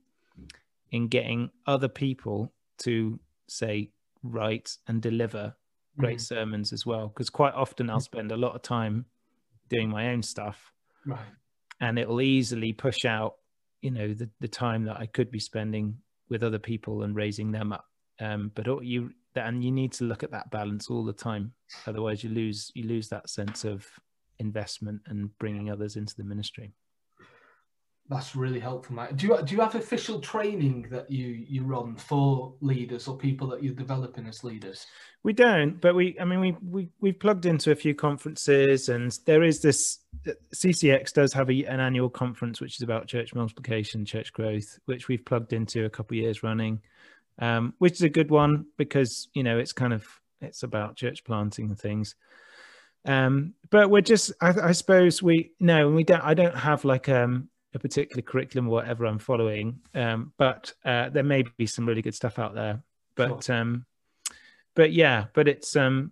in 0.89 1.09
getting 1.09 1.51
other 1.67 1.87
people 1.87 2.51
to 2.79 3.19
say, 3.47 3.91
write 4.23 4.77
and 4.87 5.03
deliver 5.03 5.55
great 5.99 6.17
mm 6.17 6.21
sermons 6.21 6.73
as 6.73 6.87
well? 6.87 7.09
Because 7.09 7.29
quite 7.29 7.53
often 7.53 7.87
I'll 7.87 7.99
spend 7.99 8.31
a 8.31 8.35
lot 8.35 8.55
of 8.55 8.63
time 8.63 9.05
doing 9.69 9.89
my 9.89 10.09
own 10.09 10.23
stuff. 10.23 10.71
Right. 11.05 11.19
And 11.79 11.99
it 11.99 12.09
will 12.09 12.21
easily 12.21 12.73
push 12.73 13.05
out, 13.05 13.35
you 13.81 13.91
know, 13.91 14.11
the, 14.11 14.27
the 14.39 14.47
time 14.47 14.85
that 14.85 14.97
I 14.97 15.05
could 15.05 15.29
be 15.29 15.39
spending 15.39 15.97
with 16.29 16.41
other 16.41 16.57
people 16.57 17.03
and 17.03 17.15
raising 17.15 17.51
them 17.51 17.71
up. 17.71 17.85
Um, 18.19 18.51
but 18.55 18.65
you 18.83 19.11
and 19.35 19.63
you 19.63 19.71
need 19.71 19.91
to 19.91 20.05
look 20.05 20.23
at 20.23 20.31
that 20.31 20.49
balance 20.49 20.89
all 20.89 21.05
the 21.05 21.13
time. 21.13 21.51
Otherwise, 21.85 22.23
you 22.23 22.31
lose 22.31 22.71
you 22.73 22.87
lose 22.87 23.09
that 23.09 23.29
sense 23.29 23.65
of 23.65 23.85
investment 24.39 25.01
and 25.07 25.37
bringing 25.39 25.69
others 25.69 25.95
into 25.95 26.15
the 26.15 26.23
ministry. 26.23 26.73
That's 28.07 28.35
really 28.35 28.59
helpful, 28.59 28.95
Mike. 28.95 29.17
Do 29.17 29.25
you 29.25 29.41
do 29.43 29.55
you 29.55 29.61
have 29.61 29.73
official 29.73 30.19
training 30.19 30.87
that 30.91 31.09
you 31.09 31.25
you 31.25 31.63
run 31.63 31.95
for 31.95 32.53
leaders 32.61 33.07
or 33.07 33.17
people 33.17 33.47
that 33.47 33.63
you're 33.63 33.73
developing 33.73 34.27
as 34.27 34.43
leaders? 34.43 34.85
We 35.23 35.33
don't, 35.33 35.81
but 35.81 35.95
we 35.95 36.15
I 36.19 36.25
mean 36.25 36.39
we 36.39 36.55
we 36.61 36.89
we've 37.01 37.19
plugged 37.19 37.47
into 37.47 37.71
a 37.71 37.75
few 37.75 37.95
conferences, 37.95 38.89
and 38.89 39.17
there 39.25 39.41
is 39.41 39.59
this 39.59 40.01
CCX 40.53 41.13
does 41.13 41.33
have 41.33 41.49
a, 41.49 41.65
an 41.65 41.79
annual 41.79 42.11
conference 42.11 42.61
which 42.61 42.75
is 42.75 42.83
about 42.83 43.07
church 43.07 43.33
multiplication, 43.33 44.05
church 44.05 44.31
growth, 44.33 44.77
which 44.85 45.07
we've 45.07 45.25
plugged 45.25 45.51
into 45.51 45.85
a 45.85 45.89
couple 45.89 46.15
of 46.15 46.21
years 46.21 46.43
running, 46.43 46.81
um, 47.39 47.73
which 47.79 47.93
is 47.93 48.03
a 48.03 48.09
good 48.09 48.29
one 48.29 48.67
because 48.77 49.29
you 49.33 49.41
know 49.41 49.57
it's 49.57 49.73
kind 49.73 49.93
of 49.93 50.05
it's 50.41 50.61
about 50.61 50.95
church 50.95 51.23
planting 51.23 51.69
and 51.69 51.79
things. 51.79 52.13
Um, 53.05 53.53
but 53.69 53.89
we're 53.89 54.01
just, 54.01 54.31
I, 54.41 54.53
I, 54.69 54.71
suppose 54.71 55.21
we 55.21 55.51
no, 55.59 55.87
and 55.87 55.95
we 55.95 56.03
don't. 56.03 56.23
I 56.23 56.33
don't 56.33 56.55
have 56.55 56.85
like 56.85 57.09
um, 57.09 57.49
a 57.73 57.79
particular 57.79 58.21
curriculum 58.21 58.67
or 58.67 58.71
whatever 58.71 59.05
I'm 59.05 59.19
following. 59.19 59.79
Um, 59.93 60.33
but 60.37 60.73
uh, 60.83 61.09
there 61.09 61.23
may 61.23 61.43
be 61.57 61.67
some 61.67 61.85
really 61.85 62.01
good 62.01 62.15
stuff 62.15 62.39
out 62.39 62.55
there. 62.55 62.81
But 63.15 63.43
sure. 63.43 63.55
um, 63.55 63.85
but 64.75 64.91
yeah, 64.91 65.25
but 65.33 65.47
it's 65.47 65.75
um, 65.75 66.11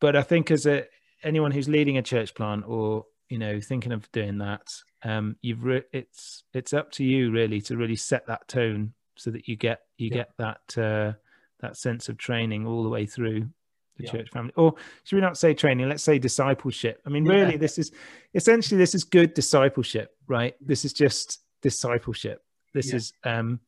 but 0.00 0.16
I 0.16 0.22
think 0.22 0.50
as 0.50 0.66
a 0.66 0.86
anyone 1.22 1.50
who's 1.50 1.68
leading 1.68 1.98
a 1.98 2.02
church 2.02 2.34
plant 2.34 2.64
or 2.66 3.06
you 3.28 3.38
know 3.38 3.60
thinking 3.60 3.92
of 3.92 4.10
doing 4.12 4.38
that, 4.38 4.72
um, 5.02 5.36
you've 5.42 5.64
re- 5.64 5.84
it's 5.92 6.44
it's 6.54 6.72
up 6.72 6.90
to 6.92 7.04
you 7.04 7.30
really 7.30 7.60
to 7.62 7.76
really 7.76 7.96
set 7.96 8.26
that 8.26 8.48
tone 8.48 8.94
so 9.16 9.30
that 9.30 9.48
you 9.48 9.56
get 9.56 9.82
you 9.98 10.08
yeah. 10.08 10.16
get 10.16 10.30
that 10.38 10.78
uh, 10.78 11.12
that 11.60 11.76
sense 11.76 12.08
of 12.08 12.16
training 12.16 12.66
all 12.66 12.82
the 12.82 12.88
way 12.88 13.06
through 13.06 13.48
the 13.96 14.04
yeah. 14.04 14.10
church 14.12 14.30
family 14.30 14.52
or 14.56 14.74
should 15.04 15.16
we 15.16 15.22
not 15.22 15.38
say 15.38 15.54
training 15.54 15.88
let's 15.88 16.02
say 16.02 16.18
discipleship 16.18 17.00
i 17.06 17.08
mean 17.08 17.24
really 17.24 17.52
yeah. 17.52 17.58
this 17.58 17.78
is 17.78 17.92
essentially 18.34 18.76
this 18.76 18.94
is 18.94 19.04
good 19.04 19.32
discipleship 19.34 20.14
right 20.28 20.54
this 20.60 20.84
is 20.84 20.92
just 20.92 21.40
discipleship. 21.66 22.42
This 22.74 22.90
yeah. 22.90 22.96
is 22.96 23.12
um, 23.24 23.58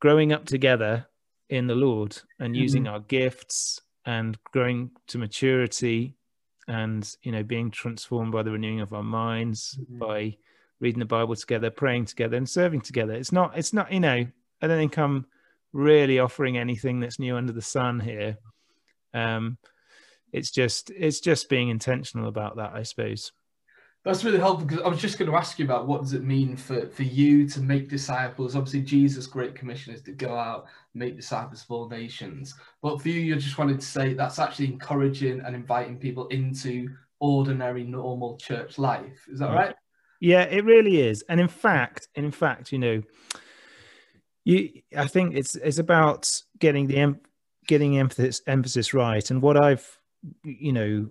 growing 0.00 0.32
up 0.32 0.44
together 0.44 1.06
in 1.48 1.68
the 1.68 1.74
Lord 1.76 2.18
and 2.40 2.56
using 2.56 2.84
mm-hmm. 2.84 2.94
our 2.94 3.00
gifts 3.00 3.80
and 4.04 4.36
growing 4.52 4.90
to 5.06 5.18
maturity 5.18 6.16
and 6.66 7.08
you 7.22 7.30
know 7.30 7.44
being 7.44 7.70
transformed 7.70 8.32
by 8.32 8.42
the 8.42 8.50
renewing 8.50 8.80
of 8.80 8.92
our 8.92 9.04
minds 9.04 9.78
mm-hmm. 9.80 9.98
by 9.98 10.36
reading 10.80 11.00
the 11.00 11.04
bible 11.04 11.34
together 11.34 11.70
praying 11.70 12.04
together 12.04 12.36
and 12.36 12.48
serving 12.48 12.80
together 12.80 13.14
it's 13.14 13.32
not 13.32 13.56
it's 13.58 13.72
not 13.72 13.92
you 13.92 13.98
know 13.98 14.24
i 14.62 14.66
don't 14.66 14.78
think 14.78 14.96
i'm 14.96 15.26
really 15.72 16.20
offering 16.20 16.56
anything 16.56 17.00
that's 17.00 17.18
new 17.18 17.36
under 17.36 17.52
the 17.52 17.60
sun 17.60 17.98
here 17.98 18.38
um 19.14 19.58
it's 20.32 20.50
just 20.50 20.90
it's 20.90 21.20
just 21.20 21.48
being 21.48 21.68
intentional 21.68 22.28
about 22.28 22.56
that 22.56 22.72
i 22.74 22.82
suppose 22.82 23.32
that's 24.04 24.24
really 24.24 24.38
helpful 24.38 24.66
because 24.66 24.82
I 24.82 24.88
was 24.88 25.00
just 25.00 25.16
going 25.16 25.30
to 25.30 25.36
ask 25.36 25.60
you 25.60 25.64
about 25.64 25.86
what 25.86 26.00
does 26.00 26.12
it 26.12 26.24
mean 26.24 26.56
for, 26.56 26.88
for 26.88 27.04
you 27.04 27.48
to 27.48 27.60
make 27.60 27.88
disciples. 27.88 28.56
Obviously, 28.56 28.80
Jesus' 28.80 29.28
great 29.28 29.54
commission 29.54 29.94
is 29.94 30.02
to 30.02 30.12
go 30.12 30.36
out, 30.36 30.66
make 30.92 31.14
disciples 31.14 31.62
of 31.62 31.70
all 31.70 31.88
nations. 31.88 32.52
But 32.82 33.00
for 33.00 33.10
you, 33.10 33.20
you 33.20 33.36
just 33.36 33.58
wanted 33.58 33.78
to 33.78 33.86
say 33.86 34.12
that's 34.12 34.40
actually 34.40 34.66
encouraging 34.66 35.40
and 35.40 35.54
inviting 35.54 35.98
people 35.98 36.26
into 36.28 36.88
ordinary, 37.20 37.84
normal 37.84 38.36
church 38.38 38.76
life. 38.76 39.24
Is 39.30 39.38
that 39.38 39.50
mm. 39.50 39.54
right? 39.54 39.74
Yeah, 40.20 40.42
it 40.42 40.64
really 40.64 41.00
is. 41.00 41.22
And 41.28 41.40
in 41.40 41.48
fact, 41.48 42.08
in 42.16 42.32
fact, 42.32 42.72
you 42.72 42.78
know, 42.78 43.02
you 44.44 44.82
I 44.96 45.06
think 45.06 45.36
it's 45.36 45.54
it's 45.54 45.78
about 45.78 46.28
getting 46.58 46.88
the 46.88 46.96
getting 47.66 47.98
emphasis 47.98 48.42
emphasis 48.46 48.94
right. 48.94 49.30
And 49.30 49.42
what 49.42 49.62
I've 49.62 49.98
you 50.44 50.72
know 50.72 51.10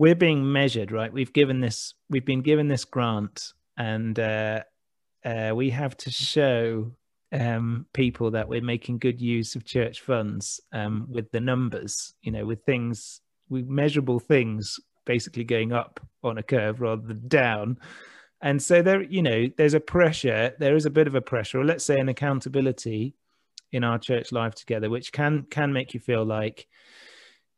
we're 0.00 0.14
being 0.14 0.50
measured, 0.50 0.92
right? 0.92 1.12
We've 1.12 1.32
given 1.32 1.60
this, 1.60 1.92
we've 2.08 2.24
been 2.24 2.40
given 2.40 2.68
this 2.68 2.86
grant, 2.86 3.52
and 3.76 4.18
uh, 4.18 4.62
uh, 5.24 5.52
we 5.54 5.68
have 5.68 5.94
to 5.98 6.10
show 6.10 6.92
um, 7.32 7.84
people 7.92 8.30
that 8.30 8.48
we're 8.48 8.62
making 8.62 8.98
good 8.98 9.20
use 9.20 9.56
of 9.56 9.66
church 9.66 10.00
funds 10.00 10.58
um, 10.72 11.06
with 11.10 11.30
the 11.32 11.40
numbers, 11.40 12.14
you 12.22 12.32
know, 12.32 12.46
with 12.46 12.64
things, 12.64 13.20
with 13.50 13.66
measurable 13.66 14.18
things 14.18 14.80
basically 15.04 15.44
going 15.44 15.72
up 15.72 16.00
on 16.22 16.38
a 16.38 16.42
curve 16.42 16.80
rather 16.80 17.02
than 17.02 17.28
down. 17.28 17.76
And 18.40 18.62
so 18.62 18.80
there, 18.80 19.02
you 19.02 19.20
know, 19.20 19.50
there's 19.58 19.74
a 19.74 19.80
pressure, 19.80 20.54
there 20.58 20.76
is 20.76 20.86
a 20.86 20.90
bit 20.90 21.08
of 21.08 21.14
a 21.14 21.20
pressure, 21.20 21.60
or 21.60 21.64
let's 21.64 21.84
say 21.84 21.98
an 21.98 22.08
accountability 22.08 23.14
in 23.72 23.84
our 23.84 23.98
church 23.98 24.32
life 24.32 24.54
together, 24.54 24.90
which 24.90 25.12
can 25.12 25.44
can 25.50 25.72
make 25.72 25.94
you 25.94 26.00
feel 26.00 26.24
like, 26.24 26.66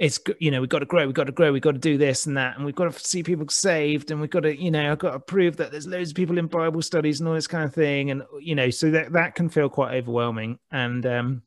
it's 0.02 0.18
you 0.40 0.50
know 0.50 0.60
we've 0.60 0.68
got 0.68 0.80
to 0.80 0.86
grow 0.86 1.06
we've 1.06 1.14
got 1.14 1.28
to 1.28 1.32
grow 1.32 1.52
we've 1.52 1.62
got 1.62 1.74
to 1.74 1.78
do 1.78 1.96
this 1.96 2.26
and 2.26 2.36
that 2.36 2.56
and 2.56 2.64
we've 2.64 2.74
got 2.74 2.92
to 2.92 2.98
see 2.98 3.22
people 3.22 3.48
saved 3.48 4.10
and 4.10 4.20
we've 4.20 4.30
got 4.30 4.40
to 4.40 4.60
you 4.60 4.70
know 4.70 4.90
i've 4.90 4.98
got 4.98 5.12
to 5.12 5.20
prove 5.20 5.56
that 5.56 5.70
there's 5.70 5.86
loads 5.86 6.10
of 6.10 6.16
people 6.16 6.38
in 6.38 6.48
bible 6.48 6.82
studies 6.82 7.20
and 7.20 7.28
all 7.28 7.36
this 7.36 7.46
kind 7.46 7.64
of 7.64 7.72
thing 7.72 8.10
and 8.10 8.24
you 8.40 8.56
know 8.56 8.68
so 8.68 8.90
that 8.90 9.12
that 9.12 9.36
can 9.36 9.48
feel 9.48 9.68
quite 9.68 9.94
overwhelming 9.94 10.58
and 10.72 11.06
um 11.06 11.42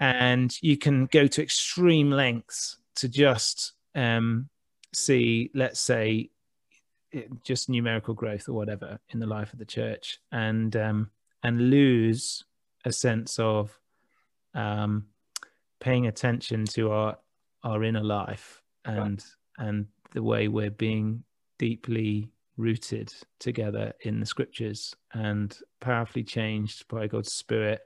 and 0.00 0.56
you 0.62 0.78
can 0.78 1.04
go 1.06 1.26
to 1.26 1.42
extreme 1.42 2.10
lengths 2.10 2.78
to 2.96 3.08
just 3.08 3.74
um 3.94 4.48
see 4.94 5.50
let's 5.54 5.80
say 5.80 6.30
just 7.44 7.68
numerical 7.68 8.14
growth 8.14 8.48
or 8.48 8.54
whatever 8.54 8.98
in 9.10 9.20
the 9.20 9.26
life 9.26 9.52
of 9.52 9.58
the 9.58 9.66
church 9.66 10.18
and 10.32 10.76
um 10.76 11.10
and 11.42 11.70
lose 11.70 12.44
a 12.84 12.92
sense 12.92 13.38
of 13.38 13.78
um 14.54 15.06
paying 15.80 16.06
attention 16.06 16.64
to 16.64 16.90
our 16.90 17.16
our 17.62 17.82
inner 17.84 18.04
life 18.04 18.60
and 18.84 19.24
right. 19.58 19.68
and 19.68 19.86
the 20.12 20.22
way 20.22 20.48
we're 20.48 20.70
being 20.70 21.22
deeply 21.58 22.30
rooted 22.56 23.12
together 23.38 23.92
in 24.02 24.20
the 24.20 24.26
scriptures 24.26 24.94
and 25.14 25.58
powerfully 25.80 26.22
changed 26.22 26.86
by 26.88 27.06
God's 27.06 27.32
spirit 27.32 27.80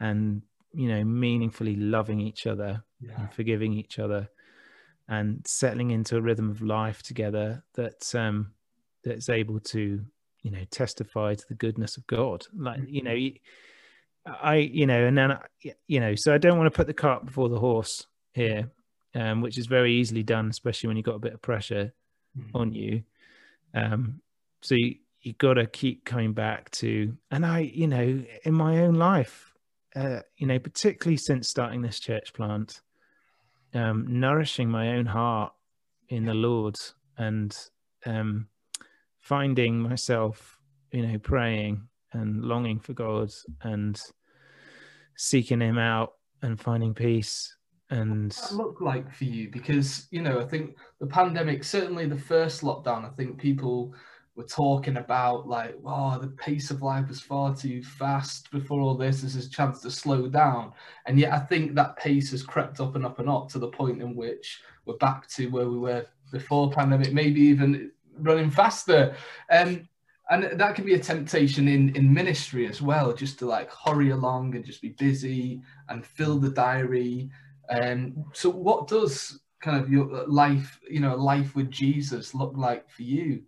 and 0.00 0.42
you 0.72 0.88
know 0.88 1.04
meaningfully 1.04 1.76
loving 1.76 2.20
each 2.20 2.46
other 2.46 2.82
yeah. 3.00 3.12
and 3.18 3.32
forgiving 3.32 3.72
each 3.72 3.98
other 3.98 4.28
and 5.08 5.44
settling 5.46 5.90
into 5.90 6.16
a 6.16 6.20
rhythm 6.20 6.50
of 6.50 6.62
life 6.62 7.02
together 7.02 7.62
that 7.74 8.14
um 8.14 8.52
that's 9.04 9.28
able 9.28 9.58
to 9.60 10.04
you 10.42 10.50
know 10.50 10.64
testify 10.70 11.34
to 11.34 11.44
the 11.48 11.54
goodness 11.54 11.96
of 11.96 12.06
God 12.06 12.46
like 12.56 12.80
you 12.86 13.02
know. 13.02 13.16
I 14.42 14.56
you 14.56 14.86
know 14.86 15.06
and 15.06 15.16
then 15.16 15.38
you 15.86 16.00
know 16.00 16.14
so 16.16 16.34
I 16.34 16.38
don't 16.38 16.58
want 16.58 16.72
to 16.72 16.76
put 16.76 16.86
the 16.86 16.94
cart 16.94 17.24
before 17.24 17.48
the 17.48 17.58
horse 17.58 18.06
here 18.32 18.70
um, 19.14 19.40
which 19.40 19.58
is 19.58 19.66
very 19.66 19.94
easily 19.94 20.22
done, 20.22 20.48
especially 20.48 20.88
when 20.88 20.96
you've 20.96 21.06
got 21.06 21.16
a 21.16 21.20
bit 21.20 21.34
of 21.34 21.42
pressure 21.42 21.92
mm-hmm. 22.38 22.56
on 22.56 22.72
you. 22.72 23.02
Um, 23.74 24.20
so 24.62 24.74
you, 24.76 24.96
you 25.22 25.32
got 25.34 25.54
to 25.54 25.66
keep 25.66 26.04
coming 26.04 26.32
back 26.32 26.70
to, 26.72 27.16
and 27.30 27.44
I, 27.44 27.60
you 27.60 27.86
know, 27.86 28.22
in 28.44 28.54
my 28.54 28.78
own 28.78 28.94
life, 28.94 29.52
uh, 29.96 30.20
you 30.36 30.46
know, 30.46 30.58
particularly 30.58 31.16
since 31.16 31.48
starting 31.48 31.82
this 31.82 31.98
church 31.98 32.32
plant, 32.32 32.80
um, 33.74 34.06
nourishing 34.08 34.70
my 34.70 34.90
own 34.90 35.06
heart 35.06 35.52
in 36.08 36.24
the 36.24 36.34
Lord 36.34 36.76
and 37.16 37.56
um, 38.06 38.48
finding 39.20 39.80
myself, 39.80 40.58
you 40.92 41.06
know, 41.06 41.18
praying 41.18 41.88
and 42.12 42.44
longing 42.44 42.80
for 42.80 42.92
God 42.92 43.30
and 43.62 44.00
seeking 45.20 45.60
Him 45.60 45.76
out 45.78 46.14
and 46.40 46.58
finding 46.58 46.94
peace 46.94 47.54
and 47.90 48.34
look 48.52 48.80
like 48.80 49.12
for 49.14 49.24
you? 49.24 49.50
Because 49.50 50.06
you 50.10 50.22
know 50.22 50.40
i 50.40 50.44
think 50.44 50.76
the 50.98 51.06
pandemic 51.06 51.62
certainly 51.62 52.06
the 52.06 52.16
first 52.16 52.62
lockdown 52.62 53.04
i 53.04 53.14
think 53.16 53.38
people 53.38 53.92
were 54.34 54.44
talking 54.44 54.96
about 54.96 55.46
like 55.46 55.76
oh 55.84 56.18
the 56.18 56.28
pace 56.28 56.70
of 56.70 56.80
life 56.80 57.06
was 57.08 57.20
far 57.20 57.54
too 57.54 57.82
fast 57.82 58.50
before 58.50 58.80
all 58.80 58.94
this. 58.94 59.20
There's 59.20 59.36
a 59.36 59.50
chance 59.50 59.82
to 59.82 59.90
slow 59.90 60.26
down. 60.26 60.72
And 61.04 61.18
yet 61.18 61.34
i 61.34 61.38
think 61.38 61.74
that 61.74 61.96
pace 61.96 62.30
has 62.30 62.42
crept 62.42 62.80
up 62.80 62.96
and 62.96 63.04
up 63.04 63.18
and 63.18 63.28
up 63.28 63.50
to 63.50 63.58
the 63.58 63.68
point 63.68 64.00
in 64.00 64.16
which 64.16 64.62
we're 64.86 64.96
back 64.96 65.28
to 65.36 65.48
where 65.48 65.68
we 65.68 65.78
were 65.78 66.06
before 66.32 66.70
pandemic 66.70 67.12
maybe 67.12 67.42
even 67.42 67.90
running 68.20 68.50
faster. 68.50 69.14
Um, 69.50 69.86
and 70.30 70.58
that 70.58 70.74
can 70.74 70.84
be 70.84 70.94
a 70.94 70.98
temptation 70.98 71.68
in 71.68 71.94
in 71.96 72.12
ministry 72.12 72.66
as 72.66 72.80
well 72.80 73.12
just 73.12 73.38
to 73.38 73.46
like 73.46 73.70
hurry 73.72 74.10
along 74.10 74.54
and 74.54 74.64
just 74.64 74.80
be 74.80 74.90
busy 74.90 75.60
and 75.88 76.06
fill 76.06 76.38
the 76.38 76.50
diary 76.50 77.30
um, 77.70 78.24
so 78.32 78.50
what 78.50 78.88
does 78.88 79.40
kind 79.60 79.82
of 79.82 79.90
your 79.90 80.26
life, 80.26 80.80
you 80.88 81.00
know, 81.00 81.14
life 81.14 81.54
with 81.54 81.70
Jesus 81.70 82.34
look 82.34 82.52
like 82.56 82.90
for 82.90 83.02
you? 83.02 83.42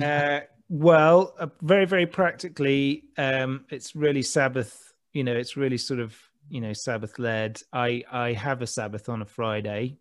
Uh, 0.00 0.40
well, 0.68 1.34
uh, 1.38 1.48
very, 1.62 1.86
very 1.86 2.06
practically, 2.06 3.04
um, 3.16 3.64
it's 3.70 3.96
really 3.96 4.22
Sabbath, 4.22 4.92
you 5.12 5.24
know, 5.24 5.34
it's 5.34 5.56
really 5.56 5.78
sort 5.78 6.00
of, 6.00 6.16
you 6.48 6.60
know, 6.60 6.72
Sabbath 6.72 7.18
led. 7.18 7.60
I, 7.72 8.04
I 8.12 8.32
have 8.34 8.62
a 8.62 8.66
Sabbath 8.66 9.08
on 9.08 9.22
a 9.22 9.26
Friday. 9.26 9.96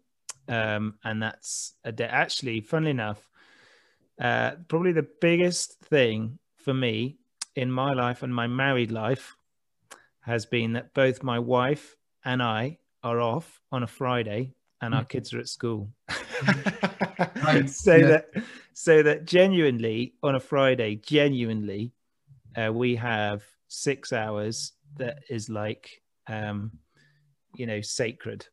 Um, 0.48 0.96
and 1.04 1.24
that's 1.24 1.74
a 1.84 1.92
day. 1.92 2.06
Actually, 2.06 2.62
funnily 2.62 2.92
enough, 2.92 3.28
uh, 4.20 4.52
probably 4.68 4.92
the 4.92 5.08
biggest 5.22 5.80
thing 5.82 6.40
for 6.58 6.74
me 6.74 7.18
in 7.56 7.72
my 7.72 7.94
life 7.94 8.24
and 8.24 8.34
my 8.34 8.48
married 8.48 8.92
life 8.92 9.36
has 10.22 10.46
been 10.46 10.74
that 10.74 10.94
both 10.94 11.24
my 11.24 11.40
wife 11.40 11.96
and 12.24 12.42
I 12.42 12.80
are 13.04 13.22
off 13.22 13.62
on 13.72 13.84
a 13.84 13.88
Friday 13.88 14.54
and 14.82 14.94
our 14.94 15.06
kids 15.06 15.34
are 15.34 15.40
at 15.40 15.48
school. 15.48 15.90
right. 17.44 17.70
so 17.70 17.96
yeah. 17.96 18.08
that 18.08 18.26
so 18.74 19.04
that 19.04 19.26
genuinely 19.26 20.16
on 20.24 20.36
a 20.36 20.40
Friday, 20.40 20.96
genuinely, 20.96 21.94
uh, 22.56 22.72
we 22.74 22.96
have 22.96 23.44
six 23.68 24.12
hours 24.12 24.74
that 24.98 25.20
is 25.30 25.50
like 25.50 26.02
um, 26.28 26.72
you 27.56 27.66
know 27.66 27.82
sacred. 27.82 28.48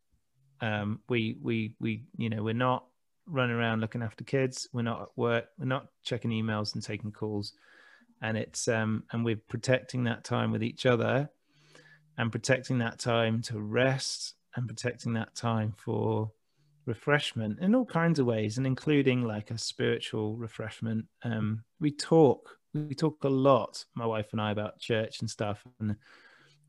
Um, 0.61 1.01
we 1.09 1.37
we 1.43 1.75
we 1.81 2.05
you 2.17 2.31
know 2.31 2.43
we're 2.43 2.55
not 2.55 2.85
running 3.27 3.57
around 3.57 3.81
looking 3.81 4.03
after 4.03 4.25
kids. 4.25 4.69
We're 4.73 4.83
not 4.83 5.03
at 5.03 5.09
work. 5.17 5.47
We're 5.59 5.67
not 5.67 5.87
checking 6.05 6.31
emails 6.31 6.75
and 6.75 6.83
taking 6.83 7.13
calls, 7.13 7.53
and 8.21 8.37
it's 8.37 8.69
um, 8.69 9.05
and 9.13 9.25
we're 9.25 9.41
protecting 9.49 10.05
that 10.05 10.25
time 10.25 10.53
with 10.53 10.63
each 10.63 10.87
other 10.87 11.29
and 12.19 12.31
protecting 12.31 12.79
that 12.79 12.99
time 12.99 13.43
to 13.43 13.61
rest 13.61 14.35
and 14.57 14.69
protecting 14.69 15.15
that 15.15 15.35
time 15.35 15.73
for 15.77 16.31
refreshment 16.87 17.61
in 17.61 17.75
all 17.75 17.85
kinds 17.85 18.19
of 18.19 18.27
ways 18.27 18.59
and 18.59 18.67
including 18.67 19.23
like 19.23 19.53
a 19.53 19.59
spiritual 19.59 20.37
refreshment 20.37 21.05
um 21.23 21.63
we 21.79 21.93
talk 21.93 22.59
we 22.75 22.95
talk 22.95 23.23
a 23.23 23.29
lot 23.29 23.85
my 23.95 24.05
wife 24.05 24.27
and 24.33 24.41
i 24.41 24.51
about 24.51 24.81
church 24.81 25.21
and 25.21 25.31
stuff 25.31 25.63
and 25.79 25.95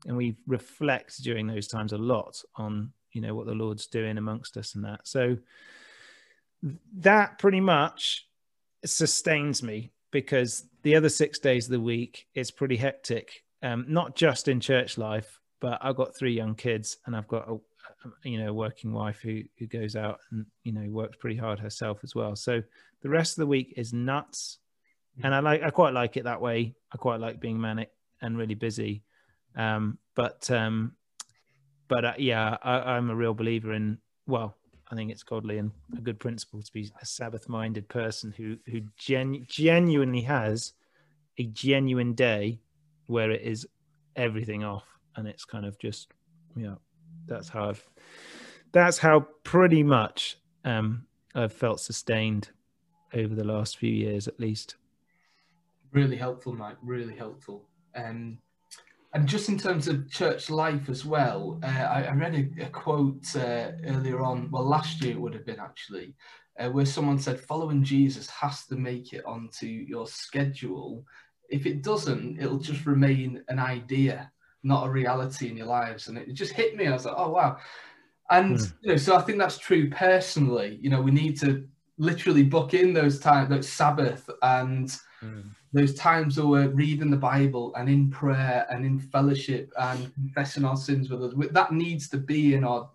and 0.06 0.16
we 0.16 0.36
reflect 0.46 1.20
during 1.22 1.48
those 1.48 1.66
times 1.66 1.92
a 1.92 1.98
lot 1.98 2.40
on 2.56 2.92
you 3.12 3.20
know 3.20 3.34
what 3.34 3.46
the 3.46 3.54
lord's 3.54 3.88
doing 3.88 4.16
amongst 4.16 4.56
us 4.56 4.76
and 4.76 4.84
that 4.84 5.00
so 5.02 5.36
that 6.98 7.38
pretty 7.38 7.60
much 7.60 8.26
sustains 8.84 9.62
me 9.62 9.92
because 10.10 10.64
the 10.82 10.96
other 10.96 11.08
six 11.08 11.38
days 11.38 11.66
of 11.66 11.72
the 11.72 11.80
week 11.80 12.26
is 12.34 12.50
pretty 12.50 12.76
hectic 12.76 13.44
um, 13.64 13.86
not 13.88 14.14
just 14.14 14.46
in 14.46 14.60
church 14.60 14.98
life, 14.98 15.40
but 15.60 15.78
I've 15.80 15.96
got 15.96 16.14
three 16.14 16.34
young 16.34 16.54
kids 16.54 16.98
and 17.06 17.16
I've 17.16 17.26
got 17.26 17.48
a 17.48 17.56
you 18.22 18.38
know 18.38 18.52
working 18.52 18.92
wife 18.92 19.20
who 19.22 19.42
who 19.58 19.66
goes 19.66 19.96
out 19.96 20.20
and 20.30 20.44
you 20.62 20.72
know 20.72 20.86
works 20.90 21.16
pretty 21.18 21.36
hard 21.36 21.58
herself 21.58 22.00
as 22.04 22.14
well. 22.14 22.36
So 22.36 22.62
the 23.02 23.08
rest 23.08 23.32
of 23.32 23.42
the 23.42 23.46
week 23.46 23.72
is 23.78 23.94
nuts, 23.94 24.58
and 25.22 25.34
I 25.34 25.40
like 25.40 25.62
I 25.62 25.70
quite 25.70 25.94
like 25.94 26.18
it 26.18 26.24
that 26.24 26.42
way. 26.42 26.74
I 26.92 26.98
quite 26.98 27.20
like 27.20 27.40
being 27.40 27.58
manic 27.58 27.90
and 28.20 28.36
really 28.36 28.54
busy. 28.54 29.02
Um, 29.56 29.98
but 30.14 30.50
um, 30.50 30.92
but 31.88 32.04
uh, 32.04 32.14
yeah, 32.18 32.58
I, 32.62 32.96
I'm 32.96 33.08
a 33.08 33.16
real 33.16 33.34
believer 33.34 33.72
in 33.72 33.96
well, 34.26 34.58
I 34.90 34.94
think 34.94 35.10
it's 35.10 35.22
godly 35.22 35.58
and 35.58 35.70
a 35.96 36.00
good 36.00 36.20
principle 36.20 36.62
to 36.62 36.72
be 36.72 36.90
a 37.00 37.06
Sabbath-minded 37.06 37.88
person 37.88 38.32
who 38.36 38.56
who 38.70 38.82
genu- 38.96 39.44
genuinely 39.46 40.22
has 40.22 40.74
a 41.38 41.44
genuine 41.44 42.14
day 42.14 42.60
where 43.06 43.30
it 43.30 43.42
is 43.42 43.66
everything 44.16 44.62
off 44.62 44.86
and 45.16 45.26
it's 45.26 45.44
kind 45.44 45.66
of 45.66 45.78
just 45.78 46.08
you 46.54 46.64
know 46.64 46.78
that's 47.26 47.48
how 47.48 47.70
I've 47.70 47.88
that's 48.72 48.98
how 48.98 49.26
pretty 49.44 49.82
much 49.82 50.38
um, 50.64 51.06
I've 51.34 51.52
felt 51.52 51.80
sustained 51.80 52.50
over 53.14 53.34
the 53.34 53.44
last 53.44 53.78
few 53.78 53.92
years 53.92 54.28
at 54.28 54.38
least. 54.40 54.76
Really 55.92 56.16
helpful, 56.16 56.52
Mike. 56.52 56.76
Really 56.82 57.14
helpful. 57.14 57.68
Um, 57.94 58.38
and 59.14 59.28
just 59.28 59.48
in 59.48 59.56
terms 59.56 59.86
of 59.86 60.10
church 60.10 60.50
life 60.50 60.88
as 60.88 61.04
well, 61.04 61.60
uh, 61.62 61.66
I, 61.66 62.02
I, 62.02 62.12
read 62.14 62.34
a, 62.34 62.64
a 62.64 62.68
quote 62.68 63.24
uh, 63.36 63.70
earlier 63.86 64.20
on, 64.20 64.50
well, 64.50 64.64
last 64.64 65.00
year 65.00 65.12
it 65.12 65.20
would 65.20 65.34
have 65.34 65.46
been 65.46 65.60
actually, 65.60 66.14
uh, 66.58 66.68
where 66.70 66.84
someone 66.84 67.20
said, 67.20 67.38
following 67.38 67.84
Jesus 67.84 68.28
has 68.28 68.66
to 68.66 68.74
make 68.74 69.12
it 69.12 69.24
onto 69.24 69.66
your 69.66 70.08
schedule. 70.08 71.04
If 71.48 71.64
it 71.64 71.84
doesn't, 71.84 72.40
it'll 72.40 72.58
just 72.58 72.86
remain 72.86 73.44
an 73.48 73.60
idea, 73.60 74.32
not 74.64 74.88
a 74.88 74.90
reality 74.90 75.48
in 75.48 75.56
your 75.56 75.68
lives. 75.68 76.08
And 76.08 76.18
it 76.18 76.32
just 76.32 76.52
hit 76.52 76.76
me. 76.76 76.88
I 76.88 76.92
was 76.92 77.04
like, 77.04 77.14
oh, 77.16 77.30
wow. 77.30 77.58
And, 78.30 78.56
mm. 78.56 78.72
you 78.80 78.90
know, 78.90 78.96
so 78.96 79.14
I 79.14 79.22
think 79.22 79.38
that's 79.38 79.58
true 79.58 79.90
personally. 79.90 80.80
You 80.82 80.90
know, 80.90 81.00
we 81.00 81.12
need 81.12 81.38
to 81.40 81.68
literally 81.98 82.42
book 82.42 82.74
in 82.74 82.92
those 82.92 83.20
times, 83.20 83.48
those 83.48 83.68
Sabbath 83.68 84.28
and 84.42 84.88
mm 85.22 85.44
those 85.74 85.94
times 85.94 86.38
where 86.38 86.46
we're 86.46 86.68
reading 86.68 87.10
the 87.10 87.16
Bible 87.16 87.74
and 87.74 87.88
in 87.88 88.08
prayer 88.08 88.64
and 88.70 88.86
in 88.86 89.00
fellowship 89.00 89.72
and 89.76 90.14
confessing 90.14 90.64
our 90.64 90.76
sins 90.76 91.10
with 91.10 91.22
us. 91.24 91.34
That 91.50 91.72
needs 91.72 92.08
to 92.10 92.16
be 92.16 92.54
in 92.54 92.62
our, 92.62 92.88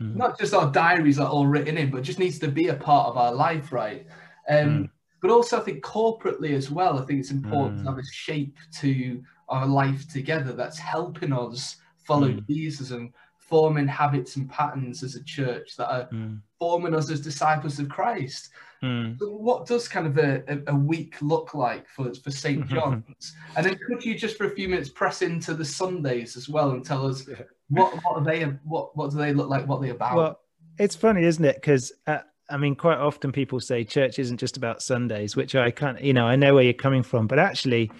mm. 0.00 0.16
not 0.16 0.38
just 0.38 0.54
our 0.54 0.72
diaries 0.72 1.18
are 1.18 1.28
all 1.28 1.46
written 1.46 1.76
in, 1.76 1.90
but 1.90 2.02
just 2.02 2.18
needs 2.18 2.38
to 2.38 2.48
be 2.48 2.68
a 2.68 2.74
part 2.74 3.08
of 3.08 3.18
our 3.18 3.32
life, 3.32 3.70
right? 3.70 4.06
Um, 4.48 4.84
mm. 4.84 4.90
But 5.20 5.30
also, 5.30 5.60
I 5.60 5.60
think 5.60 5.84
corporately 5.84 6.52
as 6.52 6.70
well, 6.70 6.98
I 6.98 7.04
think 7.04 7.20
it's 7.20 7.32
important 7.32 7.80
mm. 7.80 7.84
to 7.84 7.90
have 7.90 7.98
a 7.98 8.06
shape 8.10 8.56
to 8.80 9.22
our 9.50 9.66
life 9.66 10.08
together 10.10 10.54
that's 10.54 10.78
helping 10.78 11.34
us 11.34 11.76
follow 12.06 12.28
mm. 12.28 12.46
Jesus 12.48 12.92
and 12.92 13.12
forming 13.50 13.88
habits 13.88 14.36
and 14.36 14.48
patterns 14.48 15.02
as 15.02 15.16
a 15.16 15.24
church 15.24 15.76
that 15.76 15.92
are 15.92 16.08
mm. 16.12 16.40
forming 16.58 16.94
us 16.94 17.10
as 17.10 17.20
disciples 17.20 17.78
of 17.80 17.88
Christ. 17.88 18.50
Mm. 18.82 19.18
So 19.18 19.30
what 19.32 19.66
does 19.66 19.88
kind 19.88 20.06
of 20.06 20.16
a, 20.16 20.62
a, 20.68 20.74
week 20.74 21.16
look 21.20 21.52
like 21.52 21.86
for, 21.88 22.14
for 22.14 22.30
St. 22.30 22.66
John's? 22.68 23.34
and 23.56 23.66
then 23.66 23.76
could 23.86 24.02
you 24.02 24.14
just 24.14 24.38
for 24.38 24.46
a 24.46 24.54
few 24.54 24.68
minutes 24.68 24.88
press 24.88 25.20
into 25.20 25.52
the 25.52 25.64
Sundays 25.64 26.36
as 26.36 26.48
well 26.48 26.70
and 26.70 26.82
tell 26.82 27.06
us 27.06 27.28
what, 27.68 27.92
what 28.04 28.16
are 28.16 28.24
they, 28.24 28.44
what, 28.64 28.96
what 28.96 29.10
do 29.10 29.18
they 29.18 29.34
look 29.34 29.50
like, 29.50 29.66
what 29.66 29.78
are 29.78 29.82
they 29.82 29.90
about? 29.90 30.16
Well, 30.16 30.40
it's 30.78 30.96
funny, 30.96 31.24
isn't 31.24 31.44
it? 31.44 31.56
Because 31.56 31.92
uh, 32.06 32.20
I 32.48 32.56
mean, 32.56 32.74
quite 32.74 32.98
often 32.98 33.32
people 33.32 33.60
say 33.60 33.84
church 33.84 34.18
isn't 34.18 34.38
just 34.38 34.56
about 34.56 34.82
Sundays, 34.82 35.36
which 35.36 35.54
I 35.54 35.70
can't, 35.70 36.00
you 36.00 36.14
know, 36.14 36.26
I 36.26 36.36
know 36.36 36.54
where 36.54 36.64
you're 36.64 36.72
coming 36.72 37.02
from, 37.02 37.26
but 37.26 37.38
actually 37.38 37.90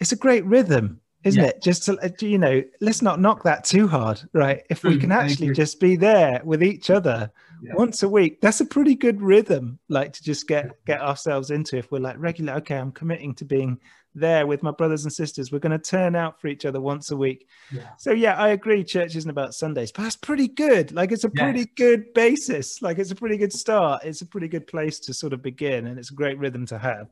it's 0.00 0.12
a 0.12 0.16
great 0.16 0.44
rhythm 0.44 1.00
isn't 1.26 1.42
yeah. 1.42 1.48
it? 1.48 1.62
Just 1.62 1.84
to, 1.84 2.12
you 2.20 2.38
know, 2.38 2.62
let's 2.80 3.02
not 3.02 3.20
knock 3.20 3.42
that 3.42 3.64
too 3.64 3.88
hard, 3.88 4.20
right? 4.32 4.62
If 4.70 4.84
we 4.84 4.96
can 4.96 5.10
actually 5.10 5.52
just 5.52 5.80
be 5.80 5.96
there 5.96 6.40
with 6.44 6.62
each 6.62 6.88
other 6.88 7.30
yeah. 7.60 7.74
once 7.74 8.02
a 8.02 8.08
week, 8.08 8.40
that's 8.40 8.60
a 8.60 8.64
pretty 8.64 8.94
good 8.94 9.20
rhythm, 9.20 9.78
like 9.88 10.12
to 10.12 10.22
just 10.22 10.46
get 10.46 10.84
get 10.86 11.00
ourselves 11.00 11.50
into. 11.50 11.76
If 11.76 11.90
we're 11.90 11.98
like 11.98 12.16
regular, 12.18 12.54
okay, 12.54 12.76
I'm 12.76 12.92
committing 12.92 13.34
to 13.36 13.44
being 13.44 13.80
there 14.14 14.46
with 14.46 14.62
my 14.62 14.70
brothers 14.70 15.04
and 15.04 15.12
sisters. 15.12 15.52
We're 15.52 15.58
going 15.58 15.78
to 15.78 15.90
turn 15.90 16.16
out 16.16 16.40
for 16.40 16.48
each 16.48 16.64
other 16.64 16.80
once 16.80 17.10
a 17.10 17.16
week. 17.16 17.48
Yeah. 17.72 17.88
So 17.98 18.12
yeah, 18.12 18.34
I 18.36 18.48
agree. 18.48 18.82
Church 18.84 19.14
isn't 19.16 19.28
about 19.30 19.54
Sundays, 19.54 19.92
but 19.92 20.02
that's 20.02 20.16
pretty 20.16 20.48
good. 20.48 20.92
Like 20.92 21.12
it's 21.12 21.24
a 21.24 21.30
pretty 21.30 21.66
good 21.76 22.14
basis. 22.14 22.80
Like 22.80 22.98
it's 22.98 23.10
a 23.10 23.16
pretty 23.16 23.36
good 23.36 23.52
start. 23.52 24.04
It's 24.04 24.22
a 24.22 24.26
pretty 24.26 24.48
good 24.48 24.66
place 24.66 25.00
to 25.00 25.12
sort 25.12 25.32
of 25.32 25.42
begin, 25.42 25.88
and 25.88 25.98
it's 25.98 26.12
a 26.12 26.14
great 26.14 26.38
rhythm 26.38 26.66
to 26.66 26.78
have. 26.78 27.08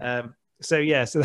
Um, 0.00 0.34
so 0.62 0.78
yeah 0.78 1.04
so 1.04 1.22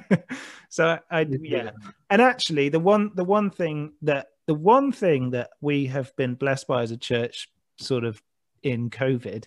so 0.68 0.98
I, 1.10 1.20
I 1.20 1.26
yeah. 1.40 1.70
and 2.10 2.20
actually 2.20 2.68
the 2.68 2.80
one 2.80 3.10
the 3.14 3.24
one 3.24 3.50
thing 3.50 3.92
that 4.02 4.28
the 4.46 4.54
one 4.54 4.92
thing 4.92 5.30
that 5.30 5.50
we 5.60 5.86
have 5.86 6.14
been 6.16 6.34
blessed 6.34 6.66
by 6.66 6.82
as 6.82 6.90
a 6.90 6.96
church 6.96 7.48
sort 7.78 8.04
of 8.04 8.22
in 8.62 8.90
covid 8.90 9.44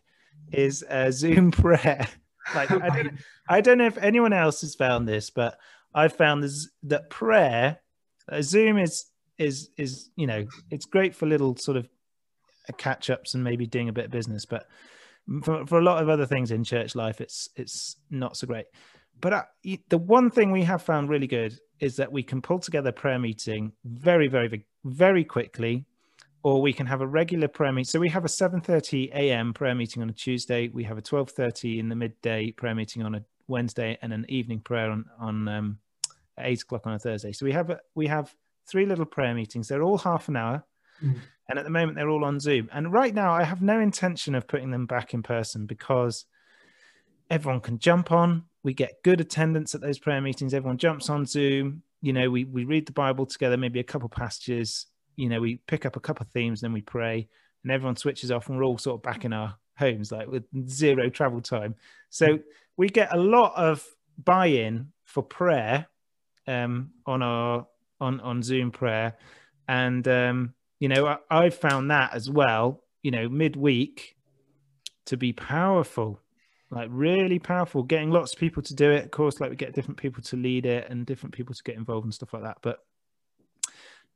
is 0.52 0.84
a 0.90 1.12
zoom 1.12 1.52
prayer. 1.52 2.08
Like 2.56 2.72
I 2.72 2.90
don't, 2.90 3.14
I 3.50 3.62
don't 3.62 3.78
know 3.78 3.88
if 3.88 3.98
anyone 3.98 4.34
else 4.34 4.62
has 4.62 4.76
found 4.76 5.08
this 5.08 5.30
but 5.30 5.58
i've 5.94 6.14
found 6.14 6.44
this 6.44 6.70
that 6.84 7.10
prayer 7.10 7.80
uh, 8.30 8.42
zoom 8.42 8.78
is 8.78 9.06
is 9.38 9.70
is 9.78 10.10
you 10.16 10.28
know 10.28 10.46
it's 10.70 10.86
great 10.86 11.16
for 11.16 11.26
little 11.26 11.56
sort 11.56 11.78
of 11.78 11.88
catch 12.78 13.10
ups 13.10 13.34
and 13.34 13.44
maybe 13.44 13.66
doing 13.66 13.90
a 13.90 13.94
bit 13.94 14.06
of 14.06 14.12
business 14.12 14.46
but 14.46 14.68
for, 15.44 15.66
for 15.66 15.80
a 15.80 15.84
lot 15.84 16.02
of 16.02 16.10
other 16.10 16.26
things 16.26 16.52
in 16.52 16.64
church 16.64 16.96
life 16.96 17.22
it's 17.22 17.50
it's 17.56 17.98
not 18.10 18.36
so 18.36 18.48
great 18.48 18.66
but 19.22 19.34
uh, 19.34 19.44
the 19.90 19.98
one 19.98 20.30
thing 20.30 20.52
we 20.52 20.64
have 20.64 20.82
found 20.82 21.10
really 21.10 21.28
good 21.28 21.58
is 21.80 21.96
that 21.98 22.12
we 22.12 22.24
can 22.24 22.42
pull 22.42 22.60
together 22.60 22.90
a 22.90 22.94
prayer 22.94 23.20
meeting 23.20 23.72
very, 23.86 24.28
very, 24.28 24.66
very 24.84 25.24
quickly, 25.24 25.86
or 26.44 26.62
we 26.62 26.74
can 26.74 26.86
have 26.86 27.02
a 27.02 27.08
regular 27.08 27.48
prayer 27.48 27.72
meeting. 27.72 27.86
So 27.86 28.00
we 28.00 28.10
have 28.10 28.26
a 28.26 28.30
7:30 28.30 29.12
a.m. 29.14 29.54
prayer 29.54 29.76
meeting 29.76 30.02
on 30.02 30.10
a 30.10 30.14
Tuesday. 30.14 30.70
We 30.70 30.84
have 30.84 30.98
a 30.98 31.02
12:30 31.02 31.80
in 31.80 31.90
the 31.90 31.96
midday 31.96 32.52
prayer 32.52 32.76
meeting 32.76 33.04
on 33.04 33.16
a 33.16 33.24
Wednesday, 33.48 33.98
and 34.02 34.14
an 34.14 34.26
evening 34.30 34.60
prayer 34.60 34.92
on 34.92 35.06
on 35.20 35.48
um, 35.48 35.80
eight 36.40 36.62
o'clock 36.62 36.86
on 36.86 36.94
a 36.94 37.00
Thursday. 37.00 37.32
So 37.32 37.46
we 37.46 37.52
have 37.54 37.70
a, 37.70 37.80
we 37.96 38.08
have 38.08 38.34
three 38.68 38.86
little 38.86 39.06
prayer 39.06 39.34
meetings. 39.34 39.68
They're 39.68 39.84
all 39.84 39.98
half 39.98 40.28
an 40.28 40.36
hour. 40.36 40.66
Mm. 41.04 41.20
And 41.50 41.58
at 41.58 41.64
the 41.64 41.72
moment, 41.72 41.96
they're 41.96 42.10
all 42.10 42.26
on 42.26 42.40
Zoom. 42.40 42.70
And 42.74 42.92
right 42.92 43.14
now, 43.14 43.32
I 43.32 43.44
have 43.44 43.62
no 43.62 43.80
intention 43.80 44.36
of 44.36 44.48
putting 44.48 44.72
them 44.72 44.86
back 44.86 45.14
in 45.14 45.24
person 45.24 45.66
because 45.66 46.26
everyone 47.30 47.62
can 47.62 47.80
jump 47.80 48.12
on 48.12 48.44
we 48.68 48.74
get 48.74 49.02
good 49.02 49.22
attendance 49.22 49.74
at 49.76 49.80
those 49.80 49.98
prayer 49.98 50.20
meetings. 50.20 50.54
Everyone 50.54 50.78
jumps 50.78 51.10
on 51.10 51.26
Zoom. 51.26 51.84
You 52.02 52.12
know, 52.12 52.30
we, 52.30 52.44
we 52.44 52.66
read 52.66 52.86
the 52.86 52.92
Bible 52.92 53.26
together, 53.26 53.56
maybe 53.56 53.80
a 53.80 53.84
couple 53.84 54.10
passages. 54.10 54.88
You 55.16 55.30
know, 55.30 55.40
we 55.40 55.62
pick 55.68 55.86
up 55.86 55.96
a 55.96 56.02
couple 56.02 56.26
of 56.26 56.32
themes, 56.34 56.60
then 56.60 56.74
we 56.74 56.82
pray, 56.82 57.30
and 57.64 57.72
everyone 57.72 57.96
switches 57.96 58.30
off, 58.30 58.50
and 58.50 58.58
we're 58.58 58.66
all 58.66 58.78
sort 58.78 58.96
of 59.00 59.04
back 59.04 59.24
in 59.24 59.32
our 59.32 59.56
homes, 59.78 60.12
like 60.12 60.28
with 60.28 60.44
zero 60.68 61.10
travel 61.10 61.40
time. 61.40 61.76
So 62.10 62.40
we 62.76 62.90
get 62.90 63.14
a 63.14 63.18
lot 63.18 63.54
of 63.56 63.88
buy-in 64.22 64.92
for 65.06 65.24
prayer 65.24 65.88
um, 66.46 66.90
on 67.06 67.24
our 67.24 67.68
on 68.02 68.20
on 68.20 68.44
Zoom 68.44 68.72
prayer, 68.72 69.16
and 69.70 70.06
um, 70.10 70.54
you 70.82 70.90
know, 70.90 71.08
I, 71.08 71.18
I've 71.32 71.56
found 71.56 71.90
that 71.92 72.14
as 72.14 72.30
well. 72.30 72.84
You 73.02 73.12
know, 73.12 73.30
midweek 73.30 74.18
to 75.06 75.16
be 75.16 75.32
powerful 75.32 76.20
like 76.70 76.90
really 76.92 77.40
powerful 77.40 77.84
getting 77.84 78.12
lots 78.12 78.34
of 78.34 78.40
people 78.40 78.62
to 78.64 78.76
do 78.76 78.92
it. 78.92 79.06
Of 79.06 79.12
course 79.12 79.40
like 79.40 79.50
we 79.50 79.56
get 79.56 79.74
different 79.74 79.98
people 79.98 80.22
to 80.24 80.36
lead 80.36 80.66
it 80.66 80.90
and 80.90 81.06
different 81.06 81.34
people 81.34 81.56
to 81.56 81.64
get 81.64 81.76
involved 81.76 82.06
and 82.06 82.14
stuff 82.14 82.34
like 82.34 82.44
that 82.44 82.58
but 82.62 82.80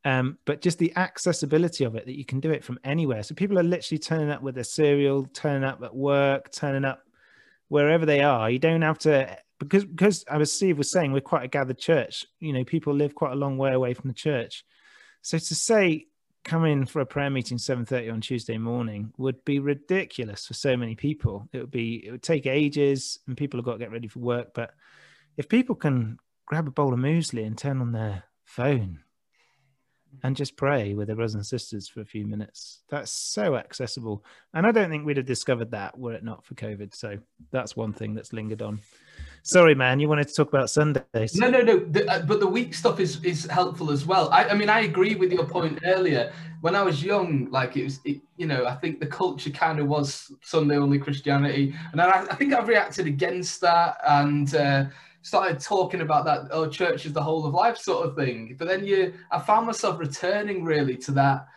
um 0.04 0.38
but 0.46 0.62
just 0.62 0.80
the 0.80 0.96
accessibility 0.96 1.84
of 1.84 1.96
it 1.96 2.06
that 2.06 2.18
you 2.18 2.26
can 2.26 2.40
do 2.40 2.52
it 2.52 2.64
from 2.64 2.80
anywhere. 2.84 3.24
So 3.24 3.36
people 3.36 3.60
are 3.60 3.64
literally 3.64 4.00
turning 4.00 4.30
up 4.30 4.42
with 4.42 4.56
their 4.56 4.64
cereal 4.64 5.26
turning 5.34 5.64
up 5.64 5.82
at 5.84 5.96
work 5.96 6.52
turning 6.52 6.86
up 6.86 7.04
wherever 7.68 8.06
they 8.06 8.22
are. 8.22 8.50
You 8.50 8.60
don't 8.60 8.82
have 8.82 9.00
to 9.00 9.38
because 9.60 9.86
because 9.86 10.24
as 10.24 10.52
steve 10.52 10.78
was 10.78 10.92
saying 10.92 11.14
we're 11.14 11.22
quite 11.22 11.46
a 11.46 11.48
gathered 11.48 11.78
church. 11.78 12.26
You 12.40 12.52
know 12.52 12.64
people 12.64 12.94
live 12.94 13.16
quite 13.16 13.32
a 13.32 13.36
long 13.36 13.58
way 13.58 13.74
away 13.74 13.94
from 13.94 14.10
the 14.10 14.14
church. 14.14 14.66
So 15.22 15.38
to 15.38 15.56
say 15.56 16.08
come 16.44 16.66
in 16.66 16.86
for 16.86 17.02
a 17.02 17.06
prayer 17.06 17.30
meeting 17.30 17.58
7.30 17.58 18.12
on 18.12 18.22
tuesday 18.22 18.58
morning 18.58 19.14
would 19.18 19.44
be 19.46 19.60
ridiculous 19.60 20.46
for 20.46 20.54
so 20.54 20.76
many 20.76 20.96
people. 20.96 21.48
It 21.54 21.60
would 21.60 21.72
be 21.72 22.06
it 22.06 22.12
would 22.12 22.24
take 22.24 22.46
ages 22.48 23.20
and 23.28 23.38
people 23.38 23.58
have 23.60 23.66
got 23.66 23.74
to 23.74 23.80
get 23.80 23.92
ready 23.92 24.08
for 24.08 24.20
work. 24.20 24.54
But 24.54 24.72
if 25.38 25.48
people 25.48 25.76
can 25.76 26.18
grab 26.46 26.68
a 26.68 26.72
bowl 26.72 26.94
of 26.94 27.00
muesli 27.00 27.46
and 27.46 27.58
turn 27.58 27.80
on 27.82 27.92
their 27.92 28.24
phone 28.46 29.00
and 30.24 30.36
just 30.36 30.56
pray 30.56 30.94
with 30.94 31.08
their 31.08 31.16
brothers 31.16 31.36
and 31.36 31.46
sisters 31.46 31.88
for 31.88 32.02
a 32.02 32.06
few 32.06 32.26
minutes 32.26 32.82
that's 32.90 33.12
so 33.12 33.56
accessible 33.56 34.24
and 34.54 34.66
i 34.66 34.72
don't 34.72 34.90
think 34.90 35.06
we'd 35.06 35.18
have 35.18 35.26
discovered 35.26 35.72
that 35.72 35.98
were 35.98 36.14
it 36.14 36.24
not 36.24 36.46
for 36.46 36.56
covid 36.56 36.94
so 36.94 37.18
that's 37.52 37.76
one 37.76 37.94
thing 37.94 38.14
that's 38.14 38.34
lingered 38.34 38.62
on 38.62 38.80
Sorry, 39.44 39.74
man. 39.74 40.00
You 40.00 40.08
wanted 40.08 40.28
to 40.28 40.34
talk 40.34 40.50
about 40.50 40.70
Sundays. 40.70 41.36
No, 41.36 41.50
no, 41.50 41.62
no. 41.62 41.80
The, 41.80 42.08
uh, 42.08 42.22
but 42.22 42.40
the 42.40 42.48
week 42.48 42.76
stuff 42.76 43.00
is 43.00 43.24
is 43.24 43.46
helpful 43.46 43.92
as 43.92 44.06
well. 44.06 44.30
I, 44.30 44.50
I 44.50 44.54
mean, 44.54 44.70
I 44.70 44.82
agree 44.82 45.16
with 45.16 45.32
your 45.32 45.46
point 45.46 45.80
earlier. 45.84 46.32
When 46.62 46.76
I 46.76 46.84
was 46.84 47.04
young, 47.04 47.50
like 47.50 47.76
it 47.76 47.86
was, 47.86 48.00
it, 48.06 48.22
you 48.38 48.46
know, 48.46 48.68
I 48.68 48.76
think 48.76 49.00
the 49.00 49.08
culture 49.08 49.50
kind 49.50 49.80
of 49.80 49.88
was 49.88 50.32
Sunday 50.44 50.78
only 50.78 51.00
Christianity, 51.00 51.74
and 51.92 52.00
I, 52.00 52.22
I 52.30 52.36
think 52.36 52.54
I've 52.54 52.68
reacted 52.68 53.08
against 53.08 53.62
that 53.62 53.98
and. 54.08 54.54
Uh, 54.56 54.86
started 55.22 55.60
talking 55.60 56.02
about 56.02 56.26
that 56.26 56.48
oh 56.52 56.68
church 56.68 57.06
is 57.06 57.14
the 57.14 57.22
whole 57.22 57.46
of 57.46 57.54
life 57.54 57.78
sort 57.78 58.08
of 58.08 58.16
thing 58.16 58.56
but 58.58 58.68
then 58.68 58.86
you 58.86 59.14
i 59.32 59.40
found 59.40 59.68
myself 59.68 60.00
returning 60.00 60.64
really 60.64 60.98
to 60.98 61.12
that 61.12 61.48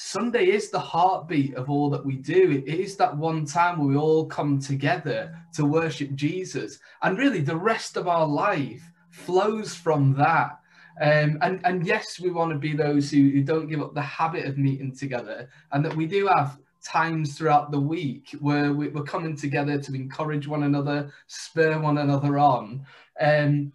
Sunday 0.00 0.50
is 0.50 0.70
the 0.70 0.78
heartbeat 0.78 1.56
of 1.56 1.68
all 1.68 1.90
that 1.90 2.06
we 2.06 2.14
do. 2.14 2.62
It 2.64 2.72
is 2.72 2.94
that 2.98 3.16
one 3.16 3.44
time 3.44 3.80
where 3.80 3.88
we 3.88 3.96
all 3.96 4.26
come 4.26 4.60
together 4.60 5.36
to 5.54 5.64
worship 5.64 6.14
Jesus. 6.14 6.78
And 7.02 7.18
really, 7.18 7.40
the 7.40 7.56
rest 7.56 7.96
of 7.96 8.06
our 8.06 8.24
life 8.24 8.80
flows 9.10 9.74
from 9.74 10.14
that. 10.14 10.60
Um, 11.00 11.38
and, 11.42 11.60
and 11.64 11.84
yes, 11.84 12.20
we 12.20 12.30
want 12.30 12.52
to 12.52 12.58
be 12.58 12.74
those 12.74 13.10
who, 13.10 13.28
who 13.28 13.42
don't 13.42 13.66
give 13.66 13.82
up 13.82 13.92
the 13.92 14.00
habit 14.00 14.46
of 14.46 14.56
meeting 14.56 14.94
together 14.94 15.48
and 15.72 15.84
that 15.84 15.96
we 15.96 16.06
do 16.06 16.28
have 16.28 16.58
times 16.88 17.36
throughout 17.36 17.70
the 17.70 17.80
week 17.80 18.34
where 18.40 18.72
we, 18.72 18.88
are 18.88 19.02
coming 19.02 19.36
together 19.36 19.78
to 19.78 19.94
encourage 19.94 20.48
one 20.48 20.62
another, 20.62 21.12
spur 21.26 21.78
one 21.78 21.98
another 21.98 22.38
on. 22.38 22.84
Um, 23.20 23.72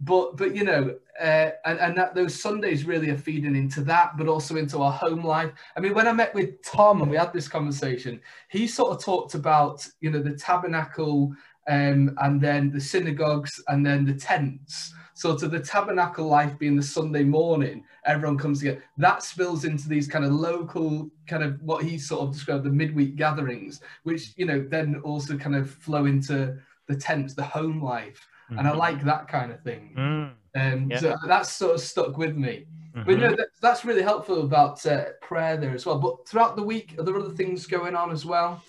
but 0.00 0.36
but 0.36 0.54
you 0.54 0.64
know, 0.64 0.94
uh, 1.20 1.50
and 1.64 1.78
and 1.80 1.96
that 1.96 2.14
those 2.14 2.40
Sundays 2.40 2.84
really 2.84 3.10
are 3.10 3.18
feeding 3.18 3.56
into 3.56 3.80
that, 3.82 4.16
but 4.16 4.28
also 4.28 4.56
into 4.56 4.80
our 4.80 4.92
home 4.92 5.24
life. 5.24 5.50
I 5.76 5.80
mean, 5.80 5.94
when 5.94 6.06
I 6.06 6.12
met 6.12 6.34
with 6.34 6.62
Tom 6.62 7.02
and 7.02 7.10
we 7.10 7.16
had 7.16 7.32
this 7.32 7.48
conversation, 7.48 8.20
he 8.48 8.66
sort 8.66 8.92
of 8.92 9.02
talked 9.02 9.34
about 9.34 9.86
you 10.00 10.10
know 10.10 10.22
the 10.22 10.36
tabernacle 10.36 11.32
um, 11.68 12.16
and 12.22 12.40
then 12.40 12.70
the 12.70 12.80
synagogues 12.80 13.60
and 13.68 13.84
then 13.84 14.04
the 14.04 14.14
tents. 14.14 14.94
So 15.18 15.36
to 15.36 15.48
the 15.48 15.58
tabernacle 15.58 16.28
life 16.28 16.56
being 16.60 16.76
the 16.76 16.82
Sunday 16.82 17.24
morning, 17.24 17.82
everyone 18.04 18.38
comes 18.38 18.60
together. 18.60 18.84
That 18.98 19.24
spills 19.24 19.64
into 19.64 19.88
these 19.88 20.06
kind 20.06 20.24
of 20.24 20.30
local, 20.30 21.10
kind 21.26 21.42
of 21.42 21.60
what 21.60 21.82
he 21.82 21.98
sort 21.98 22.20
of 22.20 22.32
described 22.34 22.62
the 22.62 22.70
midweek 22.70 23.16
gatherings, 23.16 23.80
which 24.04 24.32
you 24.36 24.46
know 24.46 24.64
then 24.70 25.00
also 25.02 25.36
kind 25.36 25.56
of 25.56 25.68
flow 25.68 26.04
into 26.04 26.56
the 26.86 26.94
tents, 26.94 27.34
the 27.34 27.42
home 27.42 27.82
life, 27.82 28.28
mm-hmm. 28.44 28.60
and 28.60 28.68
I 28.68 28.70
mm-hmm. 28.70 28.78
like 28.78 29.04
that 29.06 29.26
kind 29.26 29.50
of 29.50 29.60
thing. 29.62 29.92
Mm. 29.98 30.30
Um, 30.54 30.88
yeah. 30.88 31.00
So 31.00 31.16
that's 31.26 31.50
sort 31.50 31.74
of 31.74 31.80
stuck 31.80 32.16
with 32.16 32.36
me. 32.36 32.66
Mm-hmm. 32.94 33.02
But 33.02 33.10
you 33.10 33.18
know, 33.18 33.34
that, 33.34 33.48
that's 33.60 33.84
really 33.84 34.02
helpful 34.02 34.42
about 34.42 34.86
uh, 34.86 35.06
prayer 35.20 35.56
there 35.56 35.74
as 35.74 35.84
well. 35.84 35.98
But 35.98 36.28
throughout 36.28 36.54
the 36.54 36.62
week, 36.62 36.94
are 36.96 37.02
there 37.02 37.18
other 37.18 37.34
things 37.34 37.66
going 37.66 37.96
on 37.96 38.12
as 38.12 38.24
well? 38.24 38.62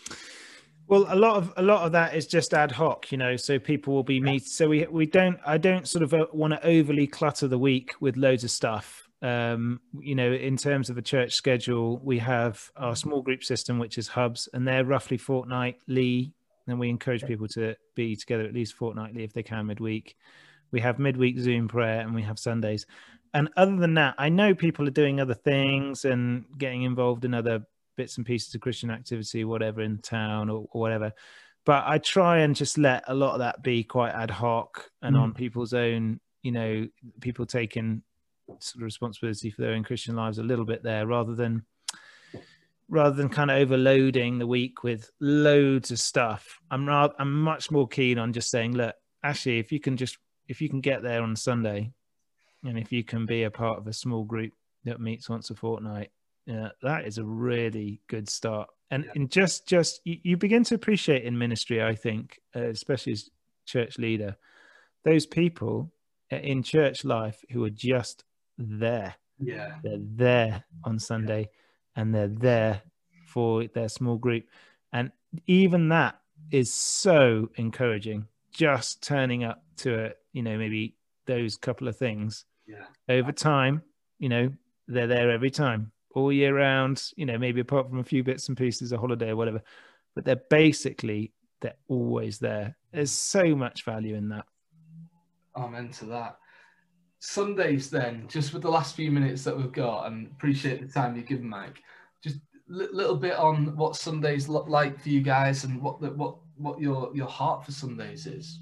Well, 0.90 1.06
a 1.08 1.16
lot 1.16 1.38
of 1.38 1.54
a 1.56 1.62
lot 1.62 1.86
of 1.86 1.92
that 1.92 2.16
is 2.16 2.26
just 2.26 2.52
ad 2.52 2.72
hoc, 2.72 3.12
you 3.12 3.20
know. 3.20 3.36
So 3.36 3.60
people 3.60 3.94
will 3.94 4.04
be 4.04 4.20
meet. 4.20 4.48
So 4.48 4.68
we 4.68 4.88
we 4.88 5.06
don't. 5.06 5.40
I 5.46 5.60
don't 5.60 5.88
sort 5.88 6.02
of 6.02 6.16
uh, 6.16 6.26
want 6.34 6.54
to 6.54 6.66
overly 6.66 7.06
clutter 7.06 7.48
the 7.48 7.60
week 7.60 7.94
with 8.00 8.18
loads 8.18 8.44
of 8.44 8.50
stuff. 8.50 9.08
Um, 9.22 9.82
you 10.00 10.16
know, 10.16 10.32
in 10.32 10.58
terms 10.58 10.90
of 10.90 10.98
a 10.98 11.04
church 11.04 11.34
schedule, 11.34 12.00
we 12.00 12.18
have 12.18 12.72
our 12.76 12.96
small 12.96 13.22
group 13.22 13.44
system, 13.44 13.78
which 13.78 14.00
is 14.00 14.08
hubs, 14.08 14.50
and 14.52 14.68
they're 14.68 14.84
roughly 14.84 15.18
fortnightly. 15.18 16.34
And 16.68 16.80
we 16.80 16.90
encourage 16.90 17.24
people 17.24 17.48
to 17.50 17.76
be 17.94 18.16
together 18.16 18.46
at 18.46 18.56
least 18.56 18.74
fortnightly 18.74 19.24
if 19.24 19.32
they 19.32 19.44
can 19.44 19.68
midweek. 19.68 20.16
We 20.72 20.80
have 20.80 20.98
midweek 20.98 21.38
Zoom 21.38 21.68
prayer, 21.68 22.00
and 22.00 22.16
we 22.16 22.24
have 22.24 22.40
Sundays. 22.40 22.88
And 23.36 23.50
other 23.56 23.76
than 23.76 23.94
that, 23.94 24.16
I 24.18 24.30
know 24.30 24.56
people 24.56 24.88
are 24.88 24.92
doing 24.92 25.20
other 25.20 25.36
things 25.36 26.04
and 26.04 26.46
getting 26.58 26.82
involved 26.82 27.26
in 27.26 27.36
other 27.36 27.62
bits 28.00 28.16
and 28.16 28.26
pieces 28.26 28.56
of 28.56 28.62
Christian 28.62 28.89
activity, 28.89 29.43
whatever 29.43 29.82
in 29.82 29.97
town 29.97 30.50
or, 30.50 30.66
or 30.72 30.80
whatever. 30.80 31.12
But 31.66 31.84
I 31.86 31.97
try 31.97 32.39
and 32.39 32.56
just 32.56 32.78
let 32.78 33.04
a 33.10 33.14
lot 33.14 33.34
of 33.34 33.39
that 33.39 33.62
be 33.62 33.84
quite 33.84 34.14
ad 34.14 34.32
hoc 34.32 34.89
and 35.02 35.18
mm. 35.18 35.20
on 35.20 35.34
people's 35.34 35.74
own, 35.74 36.22
you 36.41 36.54
know, 36.54 36.88
people 37.20 37.45
taking 37.45 38.02
sort 38.60 38.78
of 38.78 38.84
responsibility 38.84 39.52
for 39.52 39.62
their 39.62 39.74
own 39.74 39.84
Christian 39.84 40.16
lives 40.16 40.38
a 40.38 40.43
little 40.43 40.64
bit 40.64 40.82
there 40.82 41.08
rather 41.08 41.36
than 41.36 41.66
rather 42.88 43.18
than 43.18 43.28
kind 43.28 43.52
of 43.52 43.58
overloading 43.58 44.39
the 44.39 44.47
week 44.47 44.82
with 44.82 45.12
loads 45.20 45.91
of 45.91 46.00
stuff. 46.00 46.58
I'm 46.72 46.88
rather, 46.88 47.14
I'm 47.20 47.41
much 47.41 47.70
more 47.70 47.88
keen 47.88 48.18
on 48.18 48.32
just 48.32 48.50
saying, 48.50 48.78
look, 48.78 48.95
actually, 49.26 49.60
if 49.60 49.74
you 49.74 49.82
can 49.82 49.97
just 49.97 50.18
if 50.47 50.62
you 50.62 50.70
can 50.70 50.80
get 50.80 51.04
there 51.04 51.22
on 51.22 51.36
Sunday, 51.36 51.91
and 52.64 52.80
if 52.80 52.93
you 52.93 53.04
can 53.04 53.26
be 53.26 53.43
a 53.43 53.52
part 53.52 53.78
of 53.78 53.88
a 53.88 53.93
small 53.93 54.24
group 54.24 54.54
that 54.86 55.02
meets 55.02 55.30
once 55.30 55.50
a 55.50 55.56
fortnight, 55.56 56.12
yeah, 56.50 56.70
that 56.82 57.06
is 57.06 57.20
a 57.20 57.24
really 57.24 58.02
good 58.08 58.28
start. 58.28 58.70
And, 58.89 59.06
yeah. 59.06 59.12
and 59.14 59.32
just 59.32 59.68
just 59.68 60.02
you, 60.04 60.18
you, 60.24 60.36
begin 60.36 60.64
to 60.64 60.76
appreciate 60.76 61.24
in 61.24 61.38
ministry, 61.38 61.84
I 61.84 61.93
think, 61.93 62.39
uh, 62.56 62.70
especially 62.70 63.14
as 63.14 63.30
church 63.68 64.00
leader, 64.00 64.36
those 65.06 65.28
people 65.28 65.91
in 66.32 66.64
church 66.64 67.06
life 67.06 67.45
who 67.52 67.64
are 67.66 67.70
just 67.70 68.24
there. 68.58 69.14
Yeah, 69.38 69.76
they're 69.84 70.00
there 70.00 70.64
on 70.84 70.97
Sunday, 70.97 71.41
yeah. 71.41 72.02
and 72.02 72.16
they're 72.16 72.28
there 72.28 72.82
for 73.28 73.68
their 73.68 73.88
small 73.88 74.18
group, 74.18 74.45
and 74.91 75.12
even 75.45 75.89
that 75.89 76.20
is 76.52 76.74
so 76.74 77.52
encouraging. 77.58 78.26
Just 78.52 79.04
turning 79.04 79.43
up 79.43 79.64
to 79.78 79.93
it, 79.93 80.18
you 80.34 80.41
know, 80.41 80.58
maybe 80.58 80.95
those 81.28 81.58
couple 81.58 81.88
of 81.88 81.95
things. 81.95 82.45
Yeah. 82.66 82.86
Over 83.08 83.32
time, 83.32 83.84
you 84.18 84.30
know, 84.30 84.52
they're 84.88 85.08
there 85.08 85.30
every 85.30 85.52
time 85.52 85.91
all 86.16 86.32
year 86.32 86.55
round, 86.55 87.03
you 87.16 87.26
know, 87.26 87.38
maybe 87.38 87.62
apart 87.62 87.89
from 87.89 87.99
a 87.99 88.03
few 88.03 88.24
bits 88.24 88.47
and 88.47 88.57
pieces, 88.57 88.91
a 88.91 88.97
holiday 88.97 89.30
or 89.30 89.36
whatever, 89.36 89.62
but 90.16 90.26
they're 90.26 90.41
basically, 90.49 91.32
they're 91.62 91.76
always 91.88 92.39
there. 92.39 92.76
There's 92.91 93.12
so 93.12 93.55
much 93.55 93.86
value 93.86 94.16
in 94.16 94.30
that. 94.30 94.45
Amen 95.55 95.89
to 95.93 96.05
that. 96.05 96.38
Sundays, 97.20 97.89
then, 97.89 98.28
just 98.30 98.53
with 98.53 98.62
the 98.62 98.70
last 98.70 98.95
few 98.95 99.12
minutes 99.12 99.43
that 99.43 99.55
we've 99.55 99.74
got, 99.74 100.07
and 100.07 100.28
appreciate 100.28 100.82
the 100.82 100.88
time 100.88 101.16
you've 101.16 101.28
given, 101.28 101.49
Mike. 101.49 101.82
Just 102.24 102.38
a 102.38 102.39
li- 102.68 102.88
little 102.93 103.18
bit 103.18 103.36
on 103.36 103.76
what 103.76 103.97
Sundays 103.97 104.47
look 104.47 104.70
like 104.70 104.99
for 104.99 105.10
you 105.10 105.22
guys, 105.22 105.66
and 105.66 105.82
what 105.82 105.99
the, 105.99 106.12
what 106.12 106.38
what 106.55 106.80
your 106.80 107.12
your 107.14 107.28
heart 107.28 107.66
for 107.66 107.74
Sundays 107.74 108.26
is. 108.26 108.60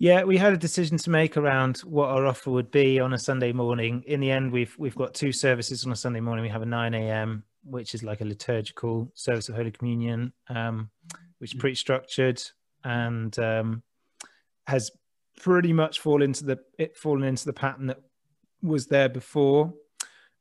Yeah, 0.00 0.22
we 0.22 0.36
had 0.36 0.52
a 0.52 0.56
decision 0.56 0.96
to 0.98 1.10
make 1.10 1.36
around 1.36 1.78
what 1.78 2.08
our 2.10 2.24
offer 2.24 2.50
would 2.50 2.70
be 2.70 3.00
on 3.00 3.12
a 3.14 3.18
Sunday 3.18 3.52
morning. 3.52 4.04
In 4.06 4.20
the 4.20 4.30
end, 4.30 4.52
we've 4.52 4.74
we've 4.78 4.94
got 4.94 5.12
two 5.12 5.32
services 5.32 5.84
on 5.84 5.90
a 5.90 5.96
Sunday 5.96 6.20
morning. 6.20 6.44
We 6.44 6.50
have 6.50 6.62
a 6.62 6.66
9 6.66 6.94
a.m., 6.94 7.42
which 7.64 7.96
is 7.96 8.04
like 8.04 8.20
a 8.20 8.24
liturgical 8.24 9.10
service 9.14 9.48
of 9.48 9.56
Holy 9.56 9.72
Communion, 9.72 10.32
um, 10.48 10.90
which 11.38 11.52
is 11.52 11.60
pretty 11.60 11.74
structured 11.74 12.40
and 12.84 13.36
um, 13.40 13.82
has 14.68 14.92
pretty 15.40 15.72
much 15.72 15.98
fallen 15.98 16.22
into 16.22 16.44
the 16.44 16.58
it 16.78 16.96
fallen 16.96 17.24
into 17.24 17.46
the 17.46 17.52
pattern 17.52 17.88
that 17.88 18.00
was 18.62 18.86
there 18.86 19.08
before. 19.08 19.74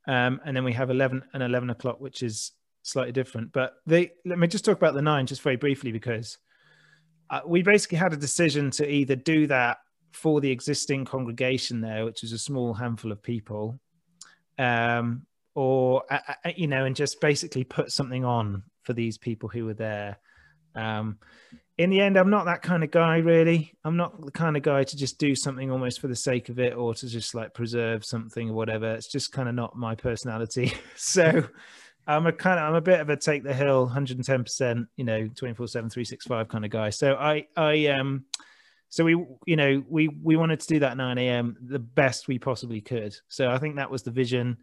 Um, 0.08 0.40
and 0.46 0.56
then 0.56 0.66
we 0.66 0.74
have 0.74 0.92
11 0.92 1.24
and 1.34 1.42
11 1.42 1.72
o'clock, 1.72 2.00
which 2.00 2.22
is 2.22 2.52
slightly 2.84 3.12
different. 3.12 3.54
But 3.54 3.74
they 3.88 4.12
let 4.24 4.38
me 4.38 4.48
just 4.48 4.66
talk 4.66 4.78
about 4.78 4.94
the 4.94 5.02
nine 5.02 5.26
just 5.26 5.42
very 5.42 5.56
briefly 5.56 5.92
because 5.92 6.38
uh, 7.30 7.42
we 7.46 7.62
basically 7.62 7.98
had 7.98 8.14
a 8.14 8.18
decision 8.18 8.72
to 8.72 8.90
either 8.90 9.16
do 9.16 9.48
that 9.48 9.78
for 10.14 10.42
the 10.42 10.52
existing 10.52 11.06
congregation 11.06 11.82
there, 11.82 12.06
which 12.06 12.24
is 12.24 12.32
a 12.32 12.40
small 12.40 12.74
handful 12.74 13.12
of 13.12 13.22
people, 13.22 13.80
um, 14.58 15.26
or 15.56 16.04
uh, 16.10 16.20
uh, 16.46 16.52
you 16.56 16.68
know, 16.68 16.86
and 16.86 16.96
just 16.96 17.20
basically 17.22 17.64
put 17.64 17.92
something 17.92 18.26
on 18.26 18.64
for 18.84 18.94
these 18.94 19.18
people 19.18 19.50
who 19.50 19.66
were 19.66 19.74
there. 19.74 20.18
Um, 20.76 21.18
in 21.78 21.92
the 21.92 22.02
end, 22.02 22.18
I'm 22.18 22.32
not 22.32 22.46
that 22.46 22.64
kind 22.64 22.84
of 22.84 22.90
guy, 22.90 23.18
really. 23.18 23.74
I'm 23.84 23.98
not 23.98 24.26
the 24.26 24.32
kind 24.32 24.58
of 24.58 24.64
guy 24.64 24.84
to 24.84 24.98
just 24.98 25.20
do 25.20 25.36
something 25.36 25.70
almost 25.70 26.02
for 26.02 26.08
the 26.08 26.16
sake 26.16 26.50
of 26.50 26.58
it 26.58 26.74
or 26.74 26.96
to 26.96 27.08
just 27.08 27.36
like 27.36 27.54
preserve 27.54 28.04
something 28.04 28.50
or 28.50 28.54
whatever. 28.54 28.94
It's 28.94 29.12
just 29.12 29.32
kind 29.32 29.48
of 29.48 29.54
not 29.54 29.76
my 29.76 29.94
personality. 29.94 30.74
so 30.96 31.44
I'm 32.08 32.26
a 32.26 32.32
kind 32.32 32.60
of 32.60 32.70
I'm 32.70 32.76
a 32.76 32.82
bit 32.82 33.02
of 33.02 33.10
a 33.10 33.18
take 33.18 33.44
the 33.44 33.54
hill, 33.54 33.84
110 33.84 34.44
percent, 34.44 34.88
you 34.96 35.04
know, 35.04 35.28
24 35.36 35.68
7 35.68 35.90
365 35.90 36.48
kind 36.48 36.66
of 36.66 36.72
guy. 36.72 36.90
So 36.90 37.16
I 37.16 37.48
I 37.56 37.88
um 37.88 38.26
so 38.90 39.04
we 39.04 39.12
you 39.46 39.58
know 39.58 39.84
we 39.90 40.08
we 40.08 40.38
wanted 40.38 40.62
to 40.62 40.68
do 40.68 40.80
that 40.80 40.96
9 40.96 41.18
a.m. 41.18 41.58
the 41.62 41.80
best 41.80 42.28
we 42.28 42.40
possibly 42.40 42.80
could. 42.80 43.16
So 43.28 43.50
I 43.50 43.58
think 43.58 43.76
that 43.76 43.92
was 43.92 44.04
the 44.04 44.12
vision. 44.12 44.58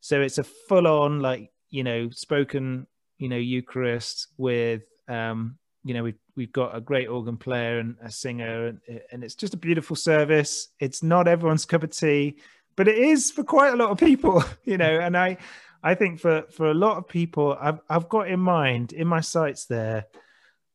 So 0.00 0.20
it's 0.20 0.38
a 0.38 0.44
full 0.44 0.86
on 0.86 1.20
like 1.20 1.50
you 1.70 1.82
know 1.82 2.10
spoken 2.10 2.86
you 3.18 3.28
know 3.28 3.36
Eucharist 3.36 4.28
with 4.36 4.82
um 5.08 5.58
you 5.82 5.94
know 5.94 6.04
we've 6.04 6.18
we've 6.36 6.52
got 6.52 6.76
a 6.76 6.80
great 6.80 7.08
organ 7.08 7.36
player 7.36 7.78
and 7.78 7.96
a 8.02 8.10
singer 8.10 8.66
and, 8.66 8.80
and 9.10 9.24
it's 9.24 9.34
just 9.34 9.54
a 9.54 9.58
beautiful 9.58 9.96
service. 9.96 10.68
It's 10.78 11.02
not 11.02 11.26
everyone's 11.26 11.66
cup 11.66 11.82
of 11.82 11.90
tea, 11.90 12.36
but 12.76 12.86
it 12.86 12.98
is 12.98 13.30
for 13.30 13.42
quite 13.42 13.72
a 13.72 13.76
lot 13.76 13.90
of 13.90 13.98
people, 13.98 14.44
you 14.64 14.78
know. 14.78 15.00
And 15.00 15.16
I 15.16 15.38
I 15.84 15.94
think 15.94 16.18
for 16.18 16.46
for 16.50 16.70
a 16.70 16.74
lot 16.74 16.96
of 16.96 17.06
people, 17.06 17.56
I've 17.60 17.78
I've 17.90 18.08
got 18.08 18.28
in 18.28 18.40
mind 18.40 18.94
in 18.94 19.06
my 19.06 19.20
sights 19.20 19.66
there, 19.66 20.06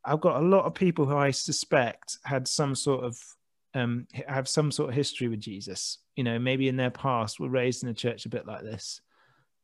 I've 0.05 0.21
got 0.21 0.41
a 0.41 0.45
lot 0.45 0.65
of 0.65 0.75
people 0.75 1.07
who 1.07 1.17
I 1.17 1.31
suspect 1.31 2.19
had 2.23 2.47
some 2.47 2.75
sort 2.75 3.03
of 3.03 3.19
um 3.73 4.07
have 4.27 4.47
some 4.47 4.71
sort 4.71 4.89
of 4.89 4.95
history 4.95 5.27
with 5.27 5.39
Jesus. 5.39 5.97
You 6.15 6.23
know, 6.23 6.37
maybe 6.37 6.67
in 6.67 6.77
their 6.77 6.91
past 6.91 7.39
were 7.39 7.49
raised 7.49 7.81
in 7.81 7.89
a 7.89 7.93
church 7.93 8.27
a 8.27 8.29
bit 8.29 8.45
like 8.45 8.61
this, 8.61 9.01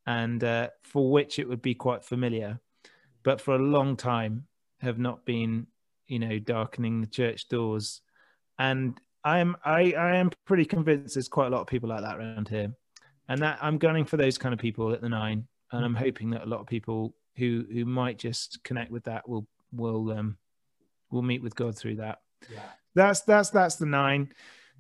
and 0.08 0.44
uh, 0.44 0.70
for 0.82 1.12
which 1.12 1.38
it 1.38 1.48
would 1.48 1.62
be 1.62 1.76
quite 1.76 2.04
familiar, 2.04 2.60
but 3.22 3.40
for 3.40 3.54
a 3.54 3.60
long 3.60 3.96
time 3.98 4.48
have 4.82 4.98
not 4.98 5.26
been, 5.26 5.68
you 6.08 6.18
know, 6.18 6.40
darkening 6.40 7.02
the 7.02 7.08
church 7.08 7.50
doors. 7.50 8.02
And 8.58 9.00
I 9.24 9.40
am 9.40 9.58
I 9.64 9.92
I 9.92 10.16
am 10.16 10.32
pretty 10.46 10.66
convinced 10.66 11.14
there's 11.14 11.30
quite 11.30 11.48
a 11.48 11.52
lot 11.52 11.62
of 11.62 11.68
people 11.68 11.90
like 11.90 12.02
that 12.02 12.18
around 12.18 12.48
here 12.48 12.74
and 13.28 13.42
that 13.42 13.60
I'm 13.62 13.78
gunning 13.78 14.06
for 14.06 14.18
those 14.18 14.38
kind 14.38 14.54
of 14.54 14.60
people 14.60 14.94
at 14.94 15.02
the 15.02 15.10
nine, 15.10 15.48
and 15.72 15.84
I'm 15.84 15.96
hoping 15.96 16.30
that 16.32 16.44
a 16.44 16.46
lot 16.46 16.60
of 16.62 16.68
people 16.68 17.16
who 17.38 17.66
who 17.72 17.86
might 17.86 18.18
just 18.18 18.64
connect 18.64 18.92
with 18.92 19.04
that 19.06 19.28
will 19.28 19.48
will 19.72 20.12
um 20.12 20.38
will 21.12 21.22
meet 21.22 21.42
with 21.44 21.56
God 21.56 21.78
through 21.78 21.98
that. 21.98 22.20
Yeah. 22.52 22.60
That's 22.94 23.22
that's 23.22 23.50
that's 23.50 23.76
the 23.76 23.86
nine. 23.86 24.32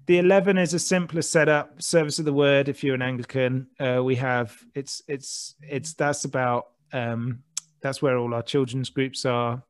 the 0.07 0.19
11 0.19 0.57
is 0.57 0.73
a 0.73 0.79
simpler 0.79 1.21
setup 1.21 1.81
service 1.81 2.19
of 2.19 2.25
the 2.25 2.33
word 2.33 2.69
if 2.69 2.83
you're 2.83 2.95
an 2.95 3.01
anglican 3.01 3.67
uh, 3.79 4.01
we 4.03 4.15
have 4.15 4.55
it's 4.73 5.01
it's 5.07 5.55
it's 5.61 5.93
that's 5.93 6.25
about 6.25 6.67
um 6.93 7.39
that's 7.81 8.01
where 8.01 8.17
all 8.17 8.33
our 8.33 8.43
children's 8.43 8.89
groups 8.89 9.25
are 9.25 9.63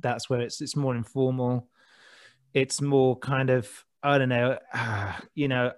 that's 0.00 0.30
where 0.30 0.40
it's 0.40 0.60
it's 0.60 0.76
more 0.76 0.94
informal 0.94 1.68
it's 2.54 2.80
more 2.80 3.16
kind 3.18 3.50
of 3.50 3.84
i 4.06 4.18
don't 4.18 4.28
know 4.28 4.58
uh, 4.72 5.12
you 5.34 5.48
know 5.48 5.72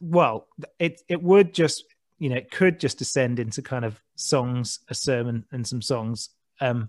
well 0.00 0.46
it 0.78 1.02
it 1.08 1.22
would 1.22 1.52
just 1.54 1.84
you 2.18 2.28
know 2.28 2.36
it 2.36 2.50
could 2.50 2.78
just 2.78 2.98
descend 2.98 3.38
into 3.38 3.62
kind 3.62 3.84
of 3.84 4.00
songs 4.14 4.80
a 4.88 4.94
sermon 4.94 5.44
and 5.52 5.66
some 5.66 5.82
songs 5.82 6.30
um 6.60 6.88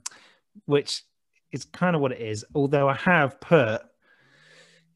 which 0.65 1.03
is 1.51 1.65
kind 1.65 1.95
of 1.95 2.01
what 2.01 2.11
it 2.11 2.21
is. 2.21 2.45
Although 2.55 2.87
i 2.87 2.93
have 2.95 3.39
put 3.39 3.81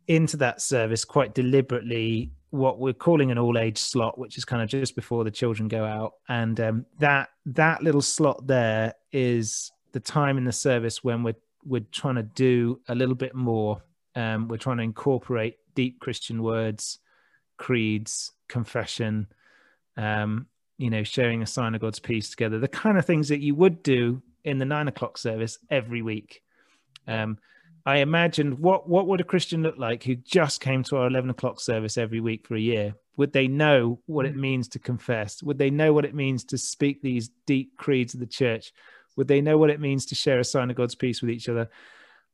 into 0.07 0.37
that 0.37 0.61
service 0.61 1.03
quite 1.03 1.33
deliberately 1.33 2.31
what 2.51 2.79
we're 2.79 2.93
calling 2.93 3.31
an 3.31 3.39
all 3.39 3.57
age 3.57 3.77
slot 3.77 4.19
which 4.19 4.37
is 4.37 4.45
kind 4.45 4.61
of 4.61 4.69
just 4.69 4.95
before 4.95 5.23
the 5.23 5.31
children 5.31 5.67
go 5.67 5.83
out. 5.83 6.13
And 6.29 6.59
um, 6.59 6.85
that 6.99 7.29
that 7.47 7.83
little 7.83 8.01
slot 8.01 8.45
there 8.47 8.93
is 9.11 9.71
the 9.91 9.99
time 9.99 10.37
in 10.37 10.43
the 10.43 10.51
service 10.51 11.03
when 11.03 11.23
we're 11.23 11.35
we're 11.63 11.85
trying 11.91 12.15
to 12.15 12.23
do 12.23 12.79
a 12.87 12.95
little 12.95 13.15
bit 13.15 13.33
more 13.33 13.81
um, 14.15 14.47
we're 14.47 14.57
trying 14.57 14.77
to 14.77 14.83
incorporate 14.83 15.57
deep 15.75 15.99
christian 15.99 16.41
words 16.41 16.99
creeds 17.57 18.31
confession 18.47 19.27
um, 19.97 20.47
you 20.77 20.89
know 20.89 21.03
sharing 21.03 21.41
a 21.41 21.47
sign 21.47 21.75
of 21.75 21.81
god's 21.81 21.99
peace 21.99 22.29
together 22.29 22.59
the 22.59 22.67
kind 22.67 22.97
of 22.97 23.05
things 23.05 23.29
that 23.29 23.39
you 23.39 23.55
would 23.55 23.83
do 23.83 24.21
in 24.43 24.57
the 24.57 24.65
nine 24.65 24.87
o'clock 24.87 25.17
service 25.17 25.57
every 25.69 26.01
week 26.01 26.41
um, 27.07 27.37
I 27.85 27.97
imagined 27.97 28.59
what 28.59 28.89
what 28.89 29.07
would 29.07 29.21
a 29.21 29.25
Christian 29.25 29.61
look 29.61 29.77
like 29.77 30.03
who 30.03 30.15
just 30.15 30.59
came 30.59 30.83
to 30.83 30.97
our 30.97 31.07
eleven 31.07 31.29
o'clock 31.29 31.59
service 31.59 31.97
every 31.97 32.19
week 32.19 32.47
for 32.47 32.55
a 32.55 32.59
year? 32.59 32.95
Would 33.17 33.31
they 33.31 33.47
know 33.47 33.99
what 34.07 34.25
it 34.25 34.35
mm. 34.35 34.39
means 34.39 34.67
to 34.69 34.79
confess? 34.79 35.43
Would 35.43 35.59
they 35.59 35.69
know 35.69 35.93
what 35.93 36.05
it 36.05 36.15
means 36.15 36.43
to 36.45 36.57
speak 36.57 37.01
these 37.01 37.29
deep 37.45 37.77
creeds 37.77 38.13
of 38.15 38.19
the 38.19 38.25
church? 38.25 38.73
Would 39.15 39.27
they 39.27 39.39
know 39.39 39.57
what 39.57 39.69
it 39.69 39.79
means 39.79 40.07
to 40.07 40.15
share 40.15 40.39
a 40.39 40.43
sign 40.43 40.69
of 40.69 40.75
God's 40.75 40.95
peace 40.95 41.21
with 41.21 41.29
each 41.29 41.47
other? 41.47 41.69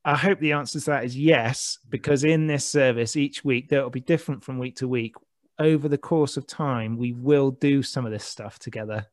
I 0.04 0.16
hope 0.16 0.40
the 0.40 0.54
answer 0.54 0.80
to 0.80 0.86
that 0.88 1.06
is 1.06 1.18
yes, 1.18 1.78
because 1.90 2.24
in 2.24 2.48
this 2.48 2.66
service 2.66 3.16
each 3.16 3.46
week 3.46 3.70
that 3.70 3.84
will 3.84 3.92
be 3.92 4.00
different 4.00 4.44
from 4.44 4.58
week 4.58 4.78
to 4.78 4.88
week. 4.88 5.16
Over 5.60 5.88
the 5.88 5.98
course 5.98 6.38
of 6.38 6.48
time, 6.48 6.98
we 6.98 7.12
will 7.14 7.52
do 7.52 7.84
some 7.84 8.06
of 8.06 8.12
this 8.12 8.26
stuff 8.26 8.58
together 8.58 9.06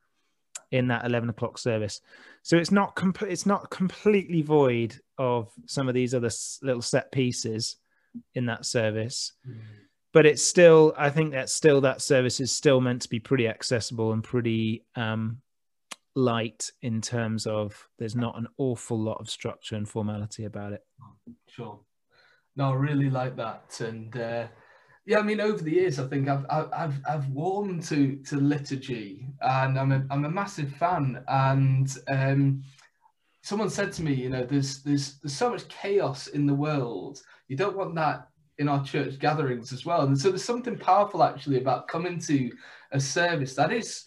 in 0.70 0.88
that 0.88 1.04
11 1.04 1.28
o'clock 1.28 1.58
service. 1.58 2.00
So 2.42 2.56
it's 2.56 2.70
not 2.70 2.94
com- 2.94 3.14
it's 3.22 3.46
not 3.46 3.70
completely 3.70 4.42
void 4.42 4.98
of 5.18 5.52
some 5.66 5.88
of 5.88 5.94
these 5.94 6.14
other 6.14 6.28
s- 6.28 6.58
little 6.62 6.82
set 6.82 7.12
pieces 7.12 7.76
in 8.34 8.46
that 8.46 8.64
service. 8.64 9.32
Mm. 9.46 9.58
But 10.12 10.24
it's 10.24 10.42
still, 10.42 10.94
I 10.96 11.10
think 11.10 11.32
that 11.32 11.50
still 11.50 11.82
that 11.82 12.00
service 12.00 12.40
is 12.40 12.50
still 12.50 12.80
meant 12.80 13.02
to 13.02 13.10
be 13.10 13.20
pretty 13.20 13.46
accessible 13.46 14.12
and 14.12 14.24
pretty 14.24 14.84
um, 14.96 15.42
light 16.18 16.72
in 16.82 17.00
terms 17.00 17.46
of 17.46 17.88
there's 17.98 18.16
not 18.16 18.36
an 18.36 18.48
awful 18.58 18.98
lot 18.98 19.20
of 19.20 19.30
structure 19.30 19.76
and 19.76 19.88
formality 19.88 20.44
about 20.44 20.72
it. 20.72 20.84
Sure. 21.48 21.78
No, 22.56 22.72
I 22.72 22.74
really 22.74 23.08
like 23.08 23.36
that. 23.36 23.80
And 23.80 24.16
uh, 24.16 24.48
yeah, 25.06 25.20
I 25.20 25.22
mean, 25.22 25.40
over 25.40 25.62
the 25.62 25.70
years, 25.70 26.00
I 26.00 26.08
think 26.08 26.28
I've 26.28 26.44
I've 26.50 27.00
I've 27.08 27.28
warmed 27.28 27.84
to 27.84 28.16
to 28.26 28.36
liturgy, 28.36 29.26
and 29.40 29.78
I'm 29.78 29.92
a 29.92 30.04
I'm 30.10 30.24
a 30.24 30.30
massive 30.30 30.72
fan. 30.72 31.22
And 31.28 31.88
um, 32.08 32.64
someone 33.42 33.70
said 33.70 33.92
to 33.92 34.02
me, 34.02 34.12
you 34.12 34.28
know, 34.28 34.44
there's 34.44 34.82
there's 34.82 35.20
there's 35.20 35.36
so 35.36 35.50
much 35.50 35.68
chaos 35.68 36.26
in 36.26 36.46
the 36.46 36.54
world. 36.54 37.22
You 37.46 37.56
don't 37.56 37.76
want 37.76 37.94
that 37.94 38.28
in 38.58 38.68
our 38.68 38.84
church 38.84 39.20
gatherings 39.20 39.72
as 39.72 39.86
well. 39.86 40.02
And 40.02 40.18
so 40.18 40.30
there's 40.30 40.44
something 40.44 40.76
powerful 40.76 41.22
actually 41.22 41.58
about 41.58 41.86
coming 41.86 42.18
to 42.22 42.50
a 42.90 42.98
service 42.98 43.54
that 43.54 43.72
is 43.72 44.04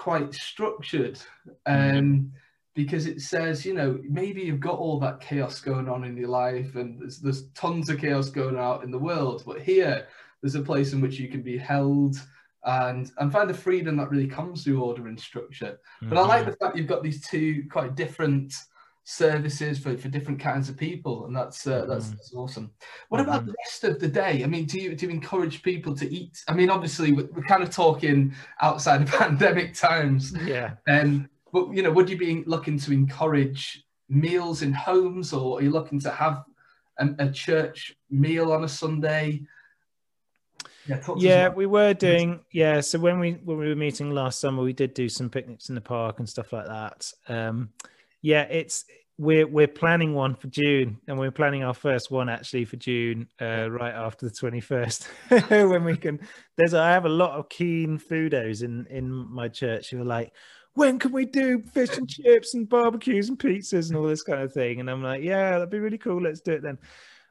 quite 0.00 0.32
structured. 0.34 1.20
Mm-hmm. 1.68 1.98
Um, 1.98 2.32
because 2.74 3.06
it 3.06 3.20
says, 3.20 3.66
you 3.66 3.74
know, 3.74 3.98
maybe 4.08 4.40
you've 4.40 4.60
got 4.60 4.78
all 4.78 4.98
that 5.00 5.20
chaos 5.20 5.60
going 5.60 5.88
on 5.88 6.04
in 6.04 6.16
your 6.16 6.28
life 6.28 6.76
and 6.76 6.98
there's, 7.00 7.18
there's 7.20 7.48
tons 7.48 7.90
of 7.90 7.98
chaos 8.00 8.30
going 8.30 8.56
out 8.56 8.82
in 8.82 8.90
the 8.90 8.98
world, 8.98 9.42
but 9.44 9.60
here 9.60 10.06
there's 10.40 10.54
a 10.54 10.62
place 10.62 10.94
in 10.94 11.00
which 11.00 11.18
you 11.18 11.28
can 11.28 11.42
be 11.42 11.58
held 11.58 12.16
and 12.64 13.10
and 13.18 13.32
find 13.32 13.50
the 13.50 13.54
freedom 13.54 13.96
that 13.96 14.10
really 14.10 14.26
comes 14.26 14.64
through 14.64 14.82
order 14.82 15.08
and 15.08 15.18
structure. 15.18 15.78
But 16.00 16.08
mm-hmm. 16.08 16.18
I 16.18 16.20
like 16.22 16.42
mm-hmm. 16.42 16.50
the 16.50 16.56
fact 16.56 16.76
you've 16.76 16.86
got 16.86 17.02
these 17.02 17.26
two 17.26 17.64
quite 17.70 17.94
different 17.94 18.54
services 19.04 19.78
for, 19.78 19.96
for 19.96 20.08
different 20.08 20.40
kinds 20.40 20.68
of 20.68 20.76
people, 20.76 21.26
and 21.26 21.34
that's 21.34 21.66
uh, 21.66 21.86
that's, 21.86 22.06
mm-hmm. 22.06 22.16
that's, 22.16 22.34
awesome. 22.34 22.70
What 23.08 23.20
about 23.20 23.46
the 23.46 23.54
rest 23.64 23.84
of 23.84 23.98
the 23.98 24.08
day? 24.08 24.42
I 24.44 24.46
mean, 24.46 24.66
do 24.66 24.78
you 24.78 24.94
do 24.94 25.06
you 25.06 25.12
encourage 25.12 25.62
people 25.62 25.94
to 25.96 26.12
eat? 26.12 26.42
I 26.48 26.54
mean, 26.54 26.70
obviously 26.70 27.12
we're, 27.12 27.28
we're 27.32 27.42
kind 27.44 27.62
of 27.62 27.70
talking 27.70 28.34
outside 28.60 29.02
of 29.02 29.08
pandemic 29.12 29.74
times, 29.74 30.34
yeah. 30.44 30.74
And 30.86 31.06
um, 31.06 31.30
but 31.52 31.72
you 31.72 31.82
know, 31.82 31.90
would 31.90 32.08
you 32.08 32.16
be 32.16 32.44
looking 32.46 32.78
to 32.80 32.92
encourage 32.92 33.84
meals 34.08 34.62
in 34.62 34.72
homes, 34.72 35.32
or 35.32 35.58
are 35.58 35.62
you 35.62 35.70
looking 35.70 36.00
to 36.00 36.10
have 36.10 36.44
a, 36.98 37.08
a 37.18 37.30
church 37.30 37.94
meal 38.10 38.52
on 38.52 38.64
a 38.64 38.68
Sunday? 38.68 39.42
Yeah, 40.86 41.00
yeah 41.16 41.48
we 41.48 41.66
were 41.66 41.94
doing 41.94 42.40
yeah. 42.52 42.80
So 42.80 42.98
when 42.98 43.18
we 43.18 43.32
when 43.44 43.58
we 43.58 43.68
were 43.68 43.76
meeting 43.76 44.10
last 44.10 44.40
summer, 44.40 44.62
we 44.62 44.72
did 44.72 44.94
do 44.94 45.08
some 45.08 45.30
picnics 45.30 45.68
in 45.68 45.74
the 45.74 45.80
park 45.80 46.18
and 46.18 46.28
stuff 46.28 46.52
like 46.52 46.66
that. 46.66 47.12
Um, 47.28 47.70
yeah, 48.22 48.42
it's 48.42 48.84
we're 49.18 49.46
we're 49.46 49.68
planning 49.68 50.14
one 50.14 50.34
for 50.34 50.48
June, 50.48 50.98
and 51.06 51.18
we're 51.18 51.30
planning 51.30 51.62
our 51.62 51.74
first 51.74 52.10
one 52.10 52.28
actually 52.28 52.64
for 52.64 52.76
June, 52.76 53.28
uh, 53.40 53.70
right 53.70 53.94
after 53.94 54.26
the 54.26 54.34
twenty 54.34 54.60
first, 54.60 55.04
when 55.48 55.84
we 55.84 55.96
can. 55.96 56.20
There's 56.56 56.74
I 56.74 56.90
have 56.90 57.04
a 57.04 57.10
lot 57.10 57.38
of 57.38 57.48
keen 57.48 57.98
foodos 57.98 58.62
in 58.62 58.86
in 58.86 59.10
my 59.10 59.48
church 59.48 59.90
who 59.90 60.00
are 60.00 60.06
like, 60.06 60.32
when 60.74 60.98
can 60.98 61.12
we 61.12 61.26
do 61.26 61.62
fish 61.62 61.96
and 61.98 62.08
chips 62.08 62.54
and 62.54 62.68
barbecues 62.68 63.28
and 63.28 63.38
pizzas 63.38 63.88
and 63.88 63.96
all 63.96 64.06
this 64.06 64.22
kind 64.22 64.42
of 64.42 64.52
thing? 64.52 64.80
And 64.80 64.90
I'm 64.90 65.02
like, 65.02 65.22
yeah, 65.22 65.50
that'd 65.50 65.70
be 65.70 65.78
really 65.80 65.98
cool. 65.98 66.22
Let's 66.22 66.40
do 66.40 66.52
it 66.52 66.62
then. 66.62 66.78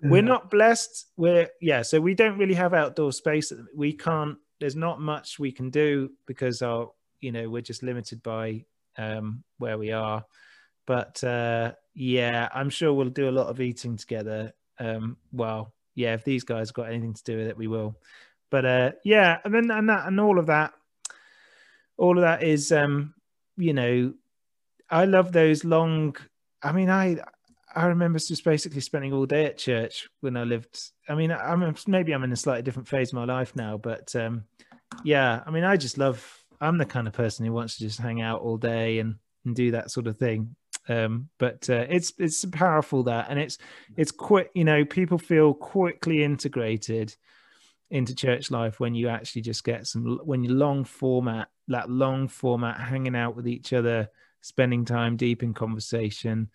We're 0.02 0.22
not 0.22 0.50
blessed. 0.50 1.08
We're 1.18 1.50
yeah, 1.60 1.82
so 1.82 2.00
we 2.00 2.14
don't 2.14 2.38
really 2.38 2.54
have 2.54 2.74
outdoor 2.74 3.12
space. 3.12 3.52
We 3.76 3.94
can't. 3.94 4.38
There's 4.60 4.76
not 4.76 5.02
much 5.02 5.40
we 5.40 5.52
can 5.52 5.70
do 5.72 6.12
because 6.26 6.62
our 6.62 6.92
you 7.20 7.32
know 7.32 7.50
we're 7.50 7.62
just 7.62 7.84
limited 7.84 8.24
by 8.24 8.66
um, 8.98 9.44
where 9.58 9.78
we 9.78 9.92
are. 9.92 10.24
But 10.90 11.24
uh, 11.24 11.74
yeah, 11.94 12.50
I'm 12.52 12.72
sure 12.72 12.92
we'll 12.92 13.10
do 13.10 13.30
a 13.30 13.38
lot 13.40 13.46
of 13.46 13.62
eating 13.62 13.96
together. 13.96 14.54
Um, 14.80 15.18
well, 15.32 15.72
yeah, 15.94 16.16
if 16.16 16.24
these 16.24 16.44
guys 16.44 16.72
got 16.72 16.90
anything 16.90 17.14
to 17.14 17.24
do 17.24 17.38
with 17.38 17.46
it, 17.46 17.58
we 17.58 17.68
will. 17.68 17.96
But 18.50 18.66
uh, 18.66 18.92
yeah, 19.06 19.38
and 19.46 19.54
then 19.54 19.70
and 19.70 19.88
that 19.88 20.08
and 20.08 20.20
all 20.20 20.40
of 20.40 20.48
that, 20.48 20.74
all 21.96 22.18
of 22.18 22.24
that 22.24 22.42
is 22.42 22.72
um, 22.72 23.14
you 23.56 23.74
know, 23.74 24.16
I 24.90 25.06
love 25.06 25.32
those 25.32 25.64
long. 25.64 26.16
I 26.64 26.72
mean, 26.72 26.90
I 26.90 27.18
I 27.76 27.86
remember 27.86 28.18
just 28.18 28.44
basically 28.44 28.82
spending 28.82 29.14
all 29.14 29.28
day 29.28 29.46
at 29.46 29.60
church 29.60 30.10
when 30.22 30.38
I 30.38 30.44
lived. 30.46 30.90
I 31.08 31.14
mean, 31.14 31.32
I'm 31.32 31.76
maybe 31.86 32.14
I'm 32.14 32.24
in 32.24 32.32
a 32.32 32.36
slightly 32.36 32.64
different 32.64 32.88
phase 32.88 33.10
of 33.10 33.14
my 33.14 33.26
life 33.26 33.56
now, 33.56 33.78
but 33.78 34.16
um, 34.16 34.46
yeah, 35.04 35.44
I 35.46 35.52
mean, 35.52 35.66
I 35.66 35.78
just 35.78 36.00
love. 36.00 36.44
I'm 36.60 36.80
the 36.80 36.86
kind 36.86 37.08
of 37.08 37.14
person 37.14 37.46
who 37.46 37.54
wants 37.54 37.78
to 37.78 37.84
just 37.84 38.00
hang 38.00 38.22
out 38.22 38.42
all 38.42 38.58
day 38.58 38.98
and, 38.98 39.18
and 39.46 39.56
do 39.56 39.70
that 39.72 39.92
sort 39.92 40.08
of 40.08 40.18
thing. 40.18 40.56
Um, 40.90 41.30
but 41.38 41.70
uh, 41.70 41.86
it's 41.88 42.14
it's 42.18 42.44
powerful 42.46 43.04
that, 43.04 43.28
and 43.30 43.40
it's 43.40 43.60
it's 43.96 44.12
quick. 44.12 44.50
You 44.56 44.66
know, 44.66 44.84
people 44.84 45.18
feel 45.18 45.54
quickly 45.54 46.24
integrated 46.24 47.16
into 47.92 48.14
church 48.14 48.52
life 48.52 48.80
when 48.80 48.94
you 48.94 49.10
actually 49.10 49.42
just 49.42 49.64
get 49.64 49.88
some 49.88 50.20
when 50.24 50.44
you 50.44 50.54
long 50.54 50.84
format 50.84 51.48
that 51.68 51.90
long 51.90 52.28
format 52.28 52.80
hanging 52.80 53.16
out 53.16 53.36
with 53.36 53.48
each 53.48 53.74
other 53.74 54.08
spending 54.42 54.86
time 54.86 55.18
deep 55.18 55.42
in 55.42 55.54
conversation 55.54 56.48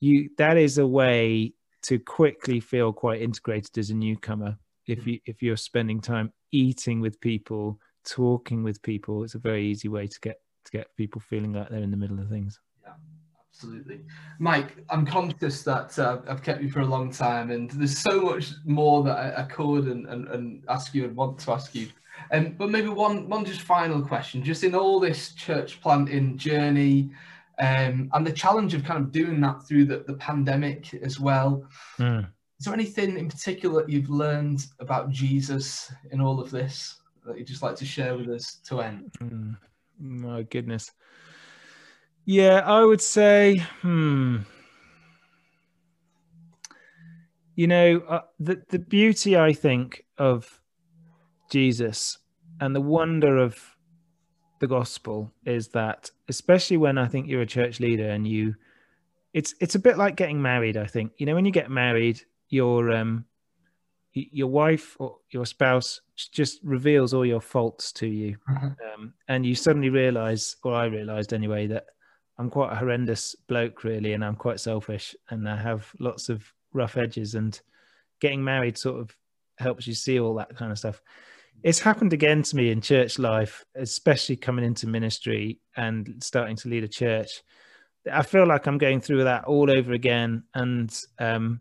you 0.00 0.28
that 0.36 0.56
is 0.56 0.78
a 0.78 0.86
way 0.86 1.52
to 1.82 1.98
quickly 1.98 2.60
feel 2.60 2.92
quite 2.92 3.22
integrated 3.22 3.76
as 3.78 3.90
a 3.90 3.94
newcomer 3.94 4.56
if 4.86 5.06
you 5.06 5.18
if 5.24 5.42
you're 5.42 5.56
spending 5.56 6.00
time 6.00 6.30
eating 6.52 7.00
with 7.00 7.20
people 7.20 7.78
talking 8.04 8.62
with 8.62 8.82
people 8.82 9.24
it's 9.24 9.34
a 9.34 9.38
very 9.38 9.64
easy 9.64 9.88
way 9.88 10.06
to 10.06 10.20
get 10.20 10.40
to 10.64 10.72
get 10.72 10.94
people 10.96 11.20
feeling 11.20 11.54
like 11.54 11.68
they're 11.70 11.82
in 11.82 11.90
the 11.90 11.96
middle 11.96 12.20
of 12.20 12.28
things 12.28 12.60
absolutely 13.62 14.00
mike 14.40 14.76
i'm 14.90 15.06
conscious 15.06 15.62
that 15.62 15.96
uh, 15.98 16.18
i've 16.28 16.42
kept 16.42 16.60
you 16.60 16.68
for 16.68 16.80
a 16.80 16.86
long 16.86 17.12
time 17.12 17.52
and 17.52 17.70
there's 17.72 17.96
so 17.96 18.20
much 18.20 18.50
more 18.64 19.04
that 19.04 19.16
i, 19.16 19.42
I 19.42 19.44
could 19.44 19.86
and, 19.86 20.06
and, 20.06 20.26
and 20.28 20.64
ask 20.68 20.94
you 20.94 21.04
and 21.04 21.14
want 21.14 21.38
to 21.40 21.52
ask 21.52 21.74
you 21.74 21.88
um, 22.32 22.54
but 22.58 22.70
maybe 22.70 22.88
one 22.88 23.28
one 23.28 23.44
just 23.44 23.60
final 23.60 24.02
question 24.02 24.42
just 24.42 24.64
in 24.64 24.74
all 24.74 24.98
this 24.98 25.32
church 25.34 25.80
planting 25.80 26.36
journey 26.36 27.10
um, 27.60 28.10
and 28.12 28.26
the 28.26 28.32
challenge 28.32 28.74
of 28.74 28.82
kind 28.82 28.98
of 28.98 29.12
doing 29.12 29.40
that 29.42 29.62
through 29.62 29.84
the, 29.84 30.02
the 30.06 30.14
pandemic 30.14 30.94
as 30.94 31.20
well. 31.20 31.64
Mm. 31.98 32.26
Is 32.58 32.64
there 32.64 32.74
anything 32.74 33.18
in 33.18 33.28
particular 33.28 33.82
that 33.82 33.90
you've 33.90 34.10
learned 34.10 34.66
about 34.80 35.10
Jesus 35.10 35.92
in 36.10 36.20
all 36.20 36.40
of 36.40 36.50
this 36.50 37.02
that 37.24 37.38
you'd 37.38 37.46
just 37.46 37.62
like 37.62 37.76
to 37.76 37.84
share 37.84 38.16
with 38.16 38.30
us 38.30 38.58
to 38.66 38.80
end? 38.80 39.12
Mm. 39.20 39.56
My 40.00 40.42
goodness. 40.42 40.90
Yeah, 42.24 42.60
I 42.64 42.84
would 42.84 43.00
say, 43.00 43.58
hmm. 43.80 44.38
You 47.54 47.66
know, 47.66 48.02
uh, 48.08 48.22
the 48.40 48.62
the 48.70 48.78
beauty 48.78 49.36
I 49.36 49.52
think 49.52 50.04
of 50.16 50.60
Jesus 51.50 52.18
and 52.60 52.74
the 52.74 52.80
wonder 52.80 53.36
of 53.36 53.60
the 54.60 54.66
gospel 54.66 55.32
is 55.44 55.68
that, 55.68 56.10
especially 56.28 56.78
when 56.78 56.96
I 56.96 57.08
think 57.08 57.26
you're 57.26 57.42
a 57.42 57.46
church 57.46 57.78
leader 57.78 58.08
and 58.08 58.26
you, 58.26 58.54
it's 59.34 59.54
it's 59.60 59.74
a 59.74 59.78
bit 59.78 59.98
like 59.98 60.16
getting 60.16 60.40
married. 60.40 60.76
I 60.76 60.86
think 60.86 61.12
you 61.18 61.26
know 61.26 61.34
when 61.34 61.44
you 61.44 61.52
get 61.52 61.70
married, 61.70 62.22
your 62.48 62.90
um, 62.90 63.26
your 64.14 64.48
wife 64.48 64.96
or 64.98 65.18
your 65.30 65.44
spouse 65.44 66.00
just 66.16 66.60
reveals 66.62 67.12
all 67.12 67.26
your 67.26 67.40
faults 67.40 67.92
to 67.92 68.06
you, 68.06 68.38
mm-hmm. 68.48 68.68
um, 68.94 69.12
and 69.28 69.44
you 69.44 69.54
suddenly 69.54 69.90
realize, 69.90 70.56
or 70.62 70.74
I 70.74 70.86
realized 70.86 71.34
anyway, 71.34 71.66
that 71.66 71.86
I'm 72.38 72.50
quite 72.50 72.72
a 72.72 72.76
horrendous 72.76 73.34
bloke, 73.46 73.84
really, 73.84 74.14
and 74.14 74.24
I'm 74.24 74.36
quite 74.36 74.60
selfish, 74.60 75.14
and 75.30 75.48
I 75.48 75.56
have 75.56 75.90
lots 75.98 76.28
of 76.28 76.44
rough 76.72 76.96
edges. 76.96 77.34
And 77.34 77.58
getting 78.20 78.42
married 78.42 78.78
sort 78.78 79.00
of 79.00 79.14
helps 79.58 79.86
you 79.86 79.94
see 79.94 80.18
all 80.18 80.34
that 80.34 80.56
kind 80.56 80.72
of 80.72 80.78
stuff. 80.78 81.02
It's 81.62 81.78
happened 81.78 82.12
again 82.12 82.42
to 82.44 82.56
me 82.56 82.70
in 82.70 82.80
church 82.80 83.18
life, 83.18 83.64
especially 83.76 84.36
coming 84.36 84.64
into 84.64 84.86
ministry 84.86 85.60
and 85.76 86.22
starting 86.22 86.56
to 86.56 86.68
lead 86.68 86.84
a 86.84 86.88
church. 86.88 87.42
I 88.10 88.22
feel 88.22 88.46
like 88.46 88.66
I'm 88.66 88.78
going 88.78 89.00
through 89.00 89.24
that 89.24 89.44
all 89.44 89.70
over 89.70 89.92
again, 89.92 90.44
and 90.54 90.92
um, 91.18 91.60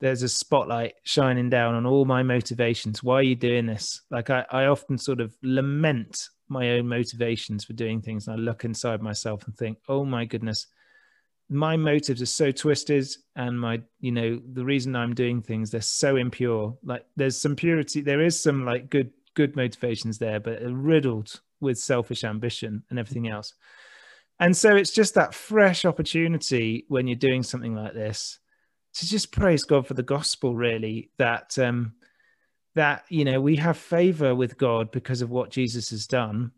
there's 0.00 0.22
a 0.22 0.28
spotlight 0.28 0.94
shining 1.04 1.50
down 1.50 1.74
on 1.74 1.86
all 1.86 2.06
my 2.06 2.22
motivations. 2.22 3.02
Why 3.02 3.16
are 3.16 3.22
you 3.22 3.36
doing 3.36 3.66
this? 3.66 4.00
Like 4.10 4.30
I, 4.30 4.46
I 4.50 4.64
often 4.66 4.98
sort 4.98 5.20
of 5.20 5.36
lament 5.42 6.28
my 6.50 6.72
own 6.72 6.88
motivations 6.88 7.64
for 7.64 7.72
doing 7.72 8.02
things, 8.02 8.26
and 8.26 8.36
I 8.36 8.42
look 8.42 8.64
inside 8.64 9.00
myself 9.00 9.46
and 9.46 9.56
think, 9.56 9.78
"Oh 9.88 10.04
my 10.04 10.24
goodness, 10.24 10.66
my 11.50 11.76
motives 11.76 12.22
are 12.22 12.26
so 12.26 12.52
twisted 12.52 13.04
and 13.34 13.58
my 13.58 13.82
you 13.98 14.12
know 14.12 14.40
the 14.52 14.64
reason 14.64 14.94
i'm 14.94 15.12
doing 15.12 15.42
things 15.42 15.70
they're 15.70 15.80
so 15.80 16.16
impure. 16.16 16.78
Like 16.84 17.04
there's 17.16 17.36
some 17.36 17.56
purity 17.56 18.00
there 18.00 18.22
is 18.22 18.40
some 18.40 18.64
like 18.64 18.88
good 18.88 19.10
good 19.34 19.56
motivations 19.56 20.16
there 20.16 20.38
but 20.38 20.62
riddled 20.62 21.40
with 21.60 21.76
selfish 21.76 22.24
ambition 22.24 22.84
and 22.88 22.98
everything 22.98 23.28
else. 23.28 23.52
And 24.38 24.56
so 24.56 24.74
it's 24.76 24.92
just 24.92 25.14
that 25.16 25.34
fresh 25.34 25.84
opportunity 25.84 26.86
when 26.88 27.06
you're 27.06 27.16
doing 27.16 27.42
something 27.42 27.74
like 27.74 27.94
this 27.94 28.38
to 28.94 29.06
just 29.06 29.32
praise 29.32 29.64
god 29.64 29.86
for 29.86 29.94
the 29.94 30.02
gospel 30.04 30.54
really 30.54 31.10
that 31.18 31.58
um 31.58 31.94
that 32.74 33.04
you 33.08 33.24
know 33.24 33.40
we 33.40 33.56
have 33.56 33.76
favor 33.76 34.34
with 34.34 34.56
god 34.56 34.90
because 34.90 35.22
of 35.22 35.30
what 35.30 35.50
jesus 35.50 35.90
has 35.90 36.06
done. 36.06 36.52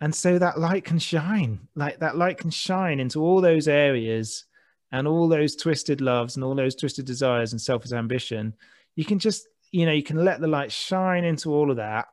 And 0.00 0.14
so 0.14 0.38
that 0.38 0.60
light 0.60 0.84
can 0.84 0.98
shine 1.00 1.58
like 1.74 1.98
that 1.98 2.16
light 2.16 2.38
can 2.38 2.50
shine 2.50 3.00
into 3.00 3.20
all 3.20 3.40
those 3.40 3.66
areas 3.66 4.44
and 4.92 5.08
all 5.08 5.28
those 5.28 5.56
twisted 5.56 6.00
loves 6.00 6.36
and 6.36 6.44
all 6.44 6.54
those 6.54 6.76
twisted 6.76 7.04
desires 7.04 7.52
and 7.52 7.60
selfish 7.60 7.92
ambition 7.92 8.54
you 8.94 9.04
can 9.04 9.18
just 9.18 9.48
you 9.72 9.86
know 9.86 9.92
you 9.92 10.02
can 10.02 10.24
let 10.24 10.40
the 10.40 10.46
light 10.46 10.70
shine 10.70 11.24
into 11.24 11.52
all 11.52 11.70
of 11.70 11.78
that 11.78 12.06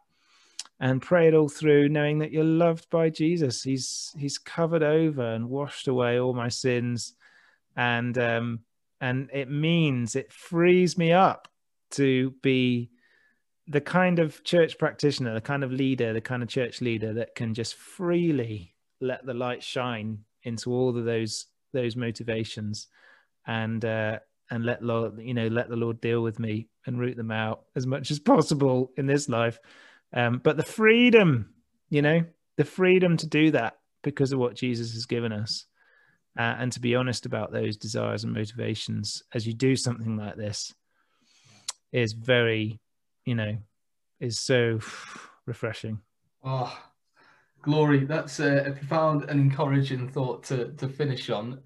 and 0.80 1.02
pray 1.02 1.28
it 1.28 1.34
all 1.34 1.50
through 1.50 1.90
knowing 1.90 2.20
that 2.20 2.32
you're 2.32 2.44
loved 2.44 2.90
by 2.90 3.10
jesus. 3.10 3.64
He's 3.64 4.14
he's 4.18 4.38
covered 4.38 4.84
over 4.84 5.34
and 5.34 5.50
washed 5.50 5.88
away 5.88 6.20
all 6.20 6.34
my 6.34 6.50
sins. 6.50 7.14
And 7.76 8.18
um 8.18 8.60
and 9.02 9.30
it 9.34 9.50
means 9.50 10.16
it 10.16 10.32
frees 10.34 10.98
me 10.98 11.12
up 11.12 11.48
to 11.92 12.32
be 12.42 12.90
the 13.68 13.82
kind 13.82 14.20
of 14.20 14.44
church 14.44 14.78
practitioner, 14.78 15.34
the 15.34 15.42
kind 15.42 15.64
of 15.64 15.72
leader, 15.72 16.14
the 16.14 16.22
kind 16.22 16.44
of 16.44 16.50
church 16.50 16.82
leader 16.82 17.14
that 17.14 17.36
can 17.36 17.54
just 17.54 17.76
freely 17.76 18.76
let 19.02 19.26
the 19.26 19.34
light 19.34 19.64
shine 19.64 20.20
into 20.44 20.72
all 20.72 20.96
of 20.98 21.06
those 21.06 21.48
those 21.74 21.96
motivations, 21.96 22.88
and 23.48 23.84
uh, 23.84 24.20
and 24.52 24.66
let 24.66 24.84
Lord, 24.84 25.20
you 25.20 25.34
know, 25.34 25.48
let 25.48 25.70
the 25.70 25.76
Lord 25.76 26.00
deal 26.00 26.22
with 26.22 26.40
me 26.40 26.68
and 26.86 27.00
root 27.00 27.18
them 27.18 27.32
out 27.32 27.64
as 27.76 27.88
much 27.88 28.12
as 28.12 28.20
possible 28.20 28.92
in 28.98 29.08
this 29.08 29.28
life. 29.28 29.60
Um, 30.14 30.40
but 30.44 30.58
the 30.58 30.64
freedom, 30.64 31.54
you 31.90 32.02
know, 32.02 32.24
the 32.58 32.64
freedom 32.64 33.18
to 33.18 33.28
do 33.28 33.52
that 33.52 33.78
because 34.04 34.32
of 34.32 34.40
what 34.40 34.56
Jesus 34.56 34.94
has 34.94 35.08
given 35.08 35.32
us, 35.32 35.66
uh, 36.38 36.56
and 36.60 36.72
to 36.72 36.80
be 36.80 36.96
honest 36.96 37.26
about 37.26 37.52
those 37.52 37.76
desires 37.76 38.24
and 38.24 38.34
motivations 38.34 39.24
as 39.34 39.48
you 39.48 39.54
do 39.54 39.76
something 39.76 40.16
like 40.16 40.36
this, 40.36 40.74
is 41.92 42.14
very 42.14 42.80
you 43.26 43.36
know, 43.36 43.58
is 44.20 44.40
so 44.40 44.80
refreshing. 45.46 46.00
Oh, 46.44 46.78
glory. 47.62 48.06
That's 48.06 48.40
a, 48.40 48.68
a, 48.68 48.72
profound 48.72 49.30
and 49.30 49.40
encouraging 49.40 50.10
thought 50.10 50.44
to, 50.46 50.72
to 50.74 50.88
finish 50.88 51.30
on. 51.30 51.60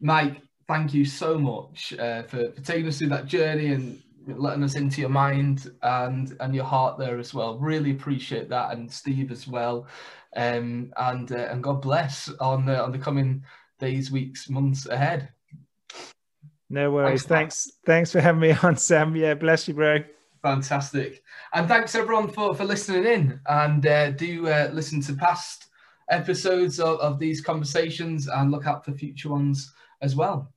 Mike, 0.00 0.42
thank 0.68 0.92
you 0.94 1.04
so 1.04 1.38
much 1.38 1.94
uh, 1.98 2.22
for, 2.24 2.52
for 2.52 2.60
taking 2.60 2.88
us 2.88 2.98
through 2.98 3.08
that 3.08 3.26
journey 3.26 3.68
and 3.68 4.02
letting 4.26 4.64
us 4.64 4.74
into 4.74 5.00
your 5.00 5.10
mind 5.10 5.70
and 5.82 6.36
and 6.40 6.54
your 6.54 6.64
heart 6.64 6.98
there 6.98 7.18
as 7.18 7.32
well. 7.32 7.58
Really 7.58 7.92
appreciate 7.92 8.48
that, 8.48 8.72
and 8.72 8.90
Steve 8.90 9.30
as 9.30 9.46
well. 9.46 9.86
Um, 10.34 10.92
and 10.96 11.30
uh, 11.32 11.48
and 11.50 11.62
God 11.62 11.80
bless 11.80 12.28
on 12.40 12.66
the 12.66 12.82
on 12.82 12.92
the 12.92 12.98
coming 12.98 13.44
days, 13.78 14.10
weeks, 14.10 14.50
months 14.50 14.86
ahead. 14.86 15.28
No 16.68 16.90
worries. 16.90 17.22
Thanks. 17.22 17.64
Thanks, 17.64 17.78
thanks 17.86 18.12
for 18.12 18.20
having 18.20 18.40
me 18.40 18.50
on, 18.62 18.76
Sam. 18.76 19.14
Yeah, 19.14 19.34
bless 19.34 19.68
you, 19.68 19.74
bro. 19.74 20.00
Fantastic. 20.46 21.24
And 21.54 21.66
thanks 21.66 21.96
everyone 21.96 22.28
for, 22.28 22.54
for 22.54 22.64
listening 22.64 23.04
in. 23.04 23.40
And 23.48 23.84
uh, 23.84 24.12
do 24.12 24.46
uh, 24.46 24.70
listen 24.72 25.00
to 25.00 25.14
past 25.14 25.70
episodes 26.08 26.78
of, 26.78 27.00
of 27.00 27.18
these 27.18 27.40
conversations 27.40 28.28
and 28.28 28.52
look 28.52 28.64
out 28.64 28.84
for 28.84 28.92
future 28.92 29.30
ones 29.30 29.72
as 30.02 30.14
well. 30.14 30.52